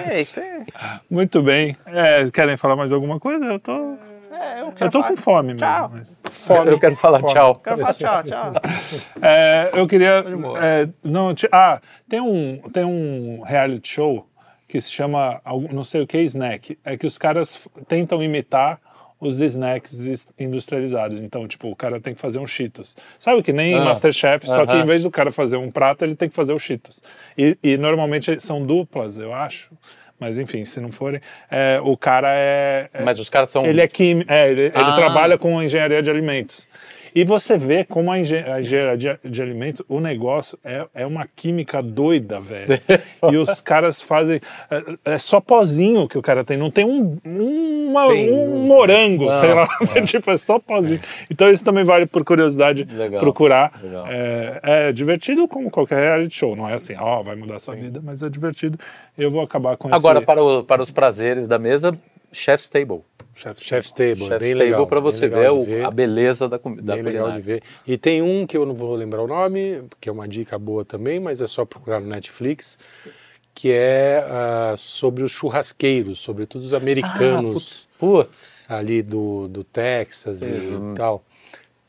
É, 0.08 0.20
isso 0.20 0.40
é. 0.40 0.60
Muito 1.08 1.40
bem. 1.42 1.76
É, 1.86 2.24
querem 2.32 2.56
falar 2.56 2.74
mais 2.76 2.90
alguma 2.90 3.20
coisa? 3.20 3.44
Eu 3.44 3.60
tô, 3.60 3.72
é, 4.32 4.60
eu 4.62 4.72
eu 4.80 4.90
tô 4.90 5.00
falar- 5.00 5.08
com 5.08 5.16
fome 5.16 5.46
mesmo. 5.48 5.60
Tchau. 5.60 5.90
mas- 5.94 6.20
Fome. 6.32 6.70
Eu 6.70 6.78
quero 6.78 6.94
falar 6.96 7.20
tchau. 7.24 7.56
Quero 7.56 7.78
falar 7.78 7.92
tchau, 7.92 8.22
tchau. 8.22 8.52
É, 9.20 9.70
eu 9.74 9.86
queria. 9.86 10.24
é, 10.60 10.88
não, 11.04 11.34
ah, 11.50 11.80
tem 12.08 12.20
um, 12.20 12.60
tem 12.72 12.84
um 12.84 13.42
reality 13.44 13.88
show 13.88 14.26
que 14.70 14.80
se 14.80 14.90
chama 14.90 15.40
não 15.72 15.82
sei 15.84 16.02
o 16.02 16.06
que 16.06 16.18
snack. 16.22 16.78
É 16.84 16.96
que 16.96 17.06
os 17.06 17.18
caras 17.18 17.68
tentam 17.88 18.22
imitar 18.22 18.78
os 19.20 19.40
snacks 19.40 20.26
industrializados. 20.38 21.20
Então, 21.20 21.46
tipo, 21.46 21.68
o 21.70 21.76
cara 21.76 22.00
tem 22.00 22.14
que 22.14 22.20
fazer 22.20 22.38
um 22.38 22.46
Cheetos. 22.46 22.96
Sabe 23.18 23.42
que 23.42 23.52
nem 23.52 23.74
Ah, 23.74 23.84
Masterchef, 23.84 24.46
só 24.46 24.64
que 24.64 24.74
em 24.74 24.84
vez 24.86 25.02
do 25.02 25.10
cara 25.10 25.30
fazer 25.30 25.56
um 25.58 25.70
prato, 25.70 26.04
ele 26.04 26.14
tem 26.14 26.28
que 26.28 26.34
fazer 26.34 26.52
o 26.54 26.58
Cheetos. 26.58 27.02
E, 27.36 27.56
e 27.62 27.76
normalmente 27.76 28.40
são 28.40 28.64
duplas, 28.64 29.16
eu 29.18 29.34
acho. 29.34 29.70
Mas 30.18 30.38
enfim, 30.38 30.64
se 30.66 30.80
não 30.80 30.90
forem, 30.90 31.20
é, 31.50 31.80
o 31.82 31.96
cara 31.96 32.28
é, 32.32 32.88
é- 32.92 33.02
Mas 33.02 33.18
os 33.18 33.28
caras 33.28 33.48
são... 33.48 33.64
ele 33.64 33.80
é 33.80 33.88
químico, 33.88 34.30
é, 34.30 34.50
ele, 34.50 34.60
ele 34.66 34.72
Ah. 34.74 34.92
trabalha 34.94 35.36
com 35.38 35.62
engenharia 35.62 36.02
de 36.02 36.10
alimentos. 36.10 36.68
E 37.14 37.24
você 37.24 37.56
vê 37.56 37.84
como 37.84 38.10
a, 38.12 38.18
engen 38.18 38.42
a 38.44 38.60
engenharia 38.60 39.18
de, 39.22 39.28
de 39.30 39.42
alimentos, 39.42 39.82
o 39.88 39.98
negócio 40.00 40.58
é, 40.64 40.86
é 40.94 41.06
uma 41.06 41.26
química 41.34 41.82
doida, 41.82 42.40
velho. 42.40 42.78
e 43.32 43.36
os 43.36 43.60
caras 43.60 44.02
fazem. 44.02 44.40
É, 45.04 45.12
é 45.14 45.18
só 45.18 45.40
pozinho 45.40 46.06
que 46.08 46.16
o 46.18 46.22
cara 46.22 46.44
tem, 46.44 46.56
não 46.56 46.70
tem 46.70 46.84
um, 46.84 47.18
uma- 47.24 48.06
Sim. 48.06 48.30
um 48.30 48.66
morango, 48.66 49.28
Ah, 49.28 49.40
sei 49.40 49.54
lá. 49.54 49.68
tipo, 50.06 50.30
é 50.30 50.36
só 50.36 50.58
pozinho. 50.58 51.00
Então 51.30 51.50
isso 51.50 51.64
também 51.64 51.84
vale 51.84 52.06
por 52.06 52.24
curiosidade 52.24 52.84
Legal, 52.90 53.20
procurar. 53.20 53.72
legal. 53.82 54.06
É, 54.08 54.60
é 54.88 54.92
divertido 54.92 55.46
como 55.48 55.70
qualquer 55.70 56.00
reality 56.04 56.34
show, 56.36 56.54
não 56.54 56.68
é 56.68 56.74
assim, 56.74 56.94
ó, 56.98 57.22
vai 57.22 57.34
mudar 57.36 57.56
a 57.56 57.58
sua 57.60 57.74
vida, 57.74 58.00
mas 58.02 58.22
é 58.22 58.28
divertido. 58.28 58.78
Eu 59.18 59.30
vou 59.30 59.42
acabar 59.42 59.76
com 59.76 59.92
Agora, 59.92 60.18
esse. 60.18 60.26
para, 60.26 60.42
o- 60.42 60.62
para 60.64 60.82
os 60.82 60.90
prazeres 60.90 61.48
da 61.48 61.58
mesa, 61.58 61.96
Chef's 62.32 62.68
Table. 62.68 63.02
Chef's 63.34 63.62
Chef's 63.62 63.92
Table, 63.92 64.26
Chef's 64.26 64.38
bem 64.40 64.52
Table 64.54 64.64
legal. 64.64 64.86
para 64.86 65.00
você 65.00 65.26
legal 65.28 65.62
ver, 65.64 65.76
ver. 65.78 65.84
a 65.84 65.90
beleza 65.90 66.48
da, 66.48 66.58
comi- 66.58 66.82
da 66.82 66.94
Bem 66.94 67.02
legal 67.02 67.30
de 67.32 67.40
ver. 67.40 67.62
E 67.86 67.96
tem 67.96 68.20
um 68.20 68.46
que 68.46 68.56
eu 68.56 68.66
não 68.66 68.74
vou 68.74 68.94
lembrar 68.94 69.22
o 69.22 69.26
nome, 69.26 69.84
que 70.00 70.08
é 70.08 70.12
uma 70.12 70.26
dica 70.28 70.58
boa 70.58 70.84
também, 70.84 71.18
mas 71.20 71.40
é 71.40 71.46
só 71.46 71.64
procurar 71.64 72.00
no 72.00 72.06
Netflix, 72.08 72.78
que 73.54 73.72
é 73.72 74.24
ah, 74.28 74.74
sobre 74.76 75.22
os 75.22 75.32
churrasqueiros, 75.32 76.18
sobretudo 76.18 76.62
os 76.64 76.74
Ah, 76.74 76.78
americanos 76.78 77.52
putz, 77.52 77.88
putz. 77.98 78.66
ali 78.70 79.00
do, 79.02 79.48
do 79.48 79.64
Texas 79.64 80.42
e 80.42 80.94
tal. 80.96 81.24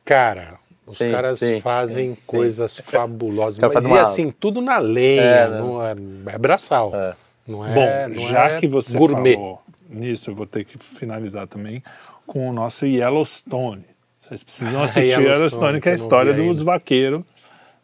Cara, 0.06 0.58
os 0.86 0.98
Sim, 0.98 1.10
caras 1.12 1.40
sim, 1.40 1.60
fazem 1.60 2.16
sim, 2.16 2.22
sim. 2.22 2.28
coisas 2.28 2.78
fabulosas. 2.86 3.58
Mas 3.60 3.88
e 3.88 3.94
assim, 3.94 4.32
tudo 4.32 4.62
na 4.62 4.78
lenha, 4.78 5.22
É, 5.22 5.50
né? 5.50 5.60
não 5.60 5.84
é, 5.86 5.96
é 6.34 6.38
braçal. 6.38 6.92
É. 6.94 7.14
Não 7.48 7.66
é, 7.66 7.74
Bom, 7.74 8.16
não 8.16 8.28
já 8.30 8.48
é 8.50 8.60
que 8.60 8.68
você 8.68 8.98
gourmet. 8.98 9.34
falou 9.36 9.62
nisso, 9.92 10.32
eu 10.32 10.36
vou 10.36 10.46
ter 10.46 10.64
que 10.64 10.78
finalizar 10.78 11.48
também 11.48 11.84
com 12.26 12.50
o 12.50 12.54
nosso 12.54 12.86
Yellowstone. 12.86 13.86
Vocês 14.18 14.44
precisam 14.44 14.82
assistir 14.84 15.12
Yellowstone, 15.12 15.36
Yellowstone, 15.36 15.82
que 15.82 15.90
é 15.90 15.92
a 15.92 15.96
história 15.96 16.34
dos 16.34 16.62
vaqueiros, 16.62 17.24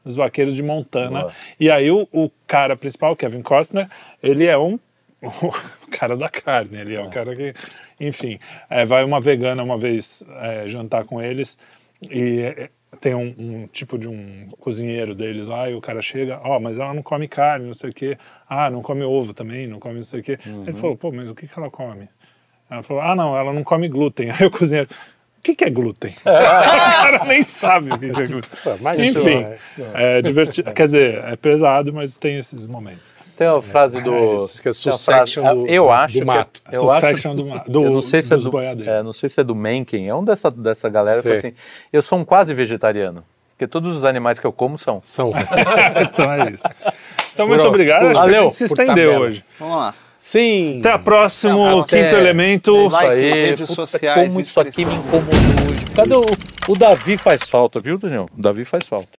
dos 0.05 0.15
vaqueiros 0.15 0.55
de 0.55 0.63
Montana. 0.63 1.21
Boa. 1.21 1.33
E 1.59 1.69
aí 1.69 1.91
o, 1.91 2.07
o 2.11 2.29
cara 2.47 2.75
principal, 2.75 3.15
Kevin 3.15 3.41
Costner, 3.41 3.89
ele 4.21 4.45
é 4.45 4.57
um 4.57 4.79
o 5.21 5.87
cara 5.89 6.15
da 6.15 6.29
carne, 6.29 6.77
ele 6.79 6.95
é 6.95 7.01
um 7.01 7.09
cara 7.09 7.35
que, 7.35 7.53
enfim, 7.99 8.39
é, 8.69 8.85
vai 8.85 9.03
uma 9.03 9.19
vegana 9.19 9.63
uma 9.63 9.77
vez 9.77 10.23
é, 10.41 10.67
jantar 10.67 11.05
com 11.05 11.21
eles 11.21 11.57
e 12.09 12.41
é, 12.41 12.69
tem 12.99 13.13
um, 13.15 13.33
um 13.37 13.67
tipo 13.67 13.97
de 13.97 14.07
um 14.07 14.49
cozinheiro 14.59 15.15
deles 15.15 15.47
lá 15.47 15.69
e 15.69 15.75
o 15.75 15.81
cara 15.81 16.01
chega, 16.01 16.39
ó, 16.43 16.59
mas 16.59 16.77
ela 16.77 16.93
não 16.93 17.01
come 17.03 17.27
carne, 17.27 17.65
não 17.65 17.73
sei 17.73 17.89
o 17.89 17.93
quê. 17.93 18.17
Ah, 18.49 18.69
não 18.69 18.81
come 18.81 19.03
ovo 19.03 19.33
também, 19.33 19.67
não 19.67 19.79
come 19.79 19.95
não 19.95 20.03
sei 20.03 20.19
o 20.19 20.23
quê. 20.23 20.37
Ele 20.67 20.77
falou, 20.77 20.97
pô, 20.97 21.11
mas 21.11 21.29
o 21.29 21.35
que, 21.35 21.47
que 21.47 21.57
ela 21.57 21.69
come? 21.69 22.09
Ela 22.69 22.83
falou, 22.83 23.01
ah, 23.01 23.15
não, 23.15 23.37
ela 23.37 23.53
não 23.53 23.63
come 23.63 23.87
glúten. 23.87 24.29
Aí 24.37 24.45
o 24.45 24.51
cozinheiro, 24.51 24.89
que, 25.47 25.55
que 25.55 25.65
é 25.65 25.69
glúten? 25.69 26.13
o 26.21 26.23
cara 26.23 27.25
nem 27.25 27.41
sabe 27.41 27.91
o 27.91 27.97
que, 27.97 28.09
que 28.11 28.21
é 28.21 28.27
glúten. 28.27 28.49
mas 28.81 28.99
Enfim, 29.03 29.45
é- 29.93 30.17
é 30.17 30.21
divertido. 30.21 30.71
Quer 30.73 30.85
dizer, 30.85 31.23
é 31.25 31.35
pesado, 31.35 31.93
mas 31.93 32.15
tem 32.15 32.37
esses 32.37 32.67
momentos. 32.67 33.15
Tem 33.35 33.47
a 33.47 33.61
frase 33.61 34.01
do. 34.01 34.35
isso 34.45 34.61
que 34.61 34.69
é 34.69 34.73
Subsection 34.73 35.43
frase- 35.43 35.59
do- 35.59 35.67
eu 35.67 35.83
do 35.85 35.91
acho 35.91 36.13
que 36.13 36.21
é- 36.21 36.25
mato. 36.25 36.61
Eu 36.71 36.89
acho, 36.91 36.99
Subsection 36.99 37.35
do 37.35 37.45
ma- 37.45 37.63
do- 37.67 37.83
eu 37.85 37.91
não 37.91 38.01
sei 38.01 38.21
se 38.21 38.33
é 38.33 38.37
do, 38.37 38.51
boiadeiros. 38.51 38.87
é, 38.93 39.03
não 39.03 39.13
sei 39.13 39.29
se 39.29 39.39
é 39.39 39.43
do 39.43 39.55
Mencken, 39.55 40.07
é 40.07 40.13
um 40.15 40.23
dessa, 40.23 40.49
dessa 40.51 40.89
galera 40.89 41.21
que 41.21 41.29
assim, 41.29 41.53
eu 41.91 42.01
sou 42.01 42.19
um 42.19 42.25
quase 42.25 42.53
vegetariano, 42.53 43.23
porque 43.51 43.67
todos 43.67 43.95
os 43.95 44.03
animais 44.05 44.39
que 44.39 44.45
eu 44.47 44.51
como 44.53 44.77
são. 44.77 44.99
São. 45.03 45.31
então 46.01 46.31
é 46.33 46.49
isso. 46.51 46.63
Então, 47.33 47.45
Por 47.47 47.55
muito 47.55 47.65
ó, 47.65 47.67
obrigado. 47.69 47.99
por- 48.01 48.05
Acho 48.11 48.13
que 48.13 48.17
a 48.19 48.21
valeu, 48.21 48.43
gente 48.43 48.55
se 48.55 48.63
estendeu 48.65 49.19
hoje. 49.21 49.43
Vamos 49.59 49.77
lá. 49.77 49.93
Sim. 50.19 50.79
Até 50.79 50.95
o 50.95 50.99
próximo 50.99 51.81
Até. 51.81 52.03
Quinto 52.03 52.15
Elemento. 52.15 52.85
Isso 52.85 52.95
aí, 52.95 53.31
redes 53.31 53.69
puta, 53.69 53.87
sociais, 53.87 54.27
como 54.27 54.41
isso 54.41 54.59
aqui 54.59 54.85
me 54.85 54.95
incomodou 54.95 55.29
hoje. 55.69 55.85
Cadê 55.95 56.15
o, 56.15 56.71
o 56.71 56.77
Davi 56.77 57.17
faz 57.17 57.49
falta, 57.49 57.79
viu, 57.79 57.97
Daniel? 57.97 58.27
O 58.37 58.41
Davi 58.41 58.65
faz 58.65 58.87
falta. 58.87 59.16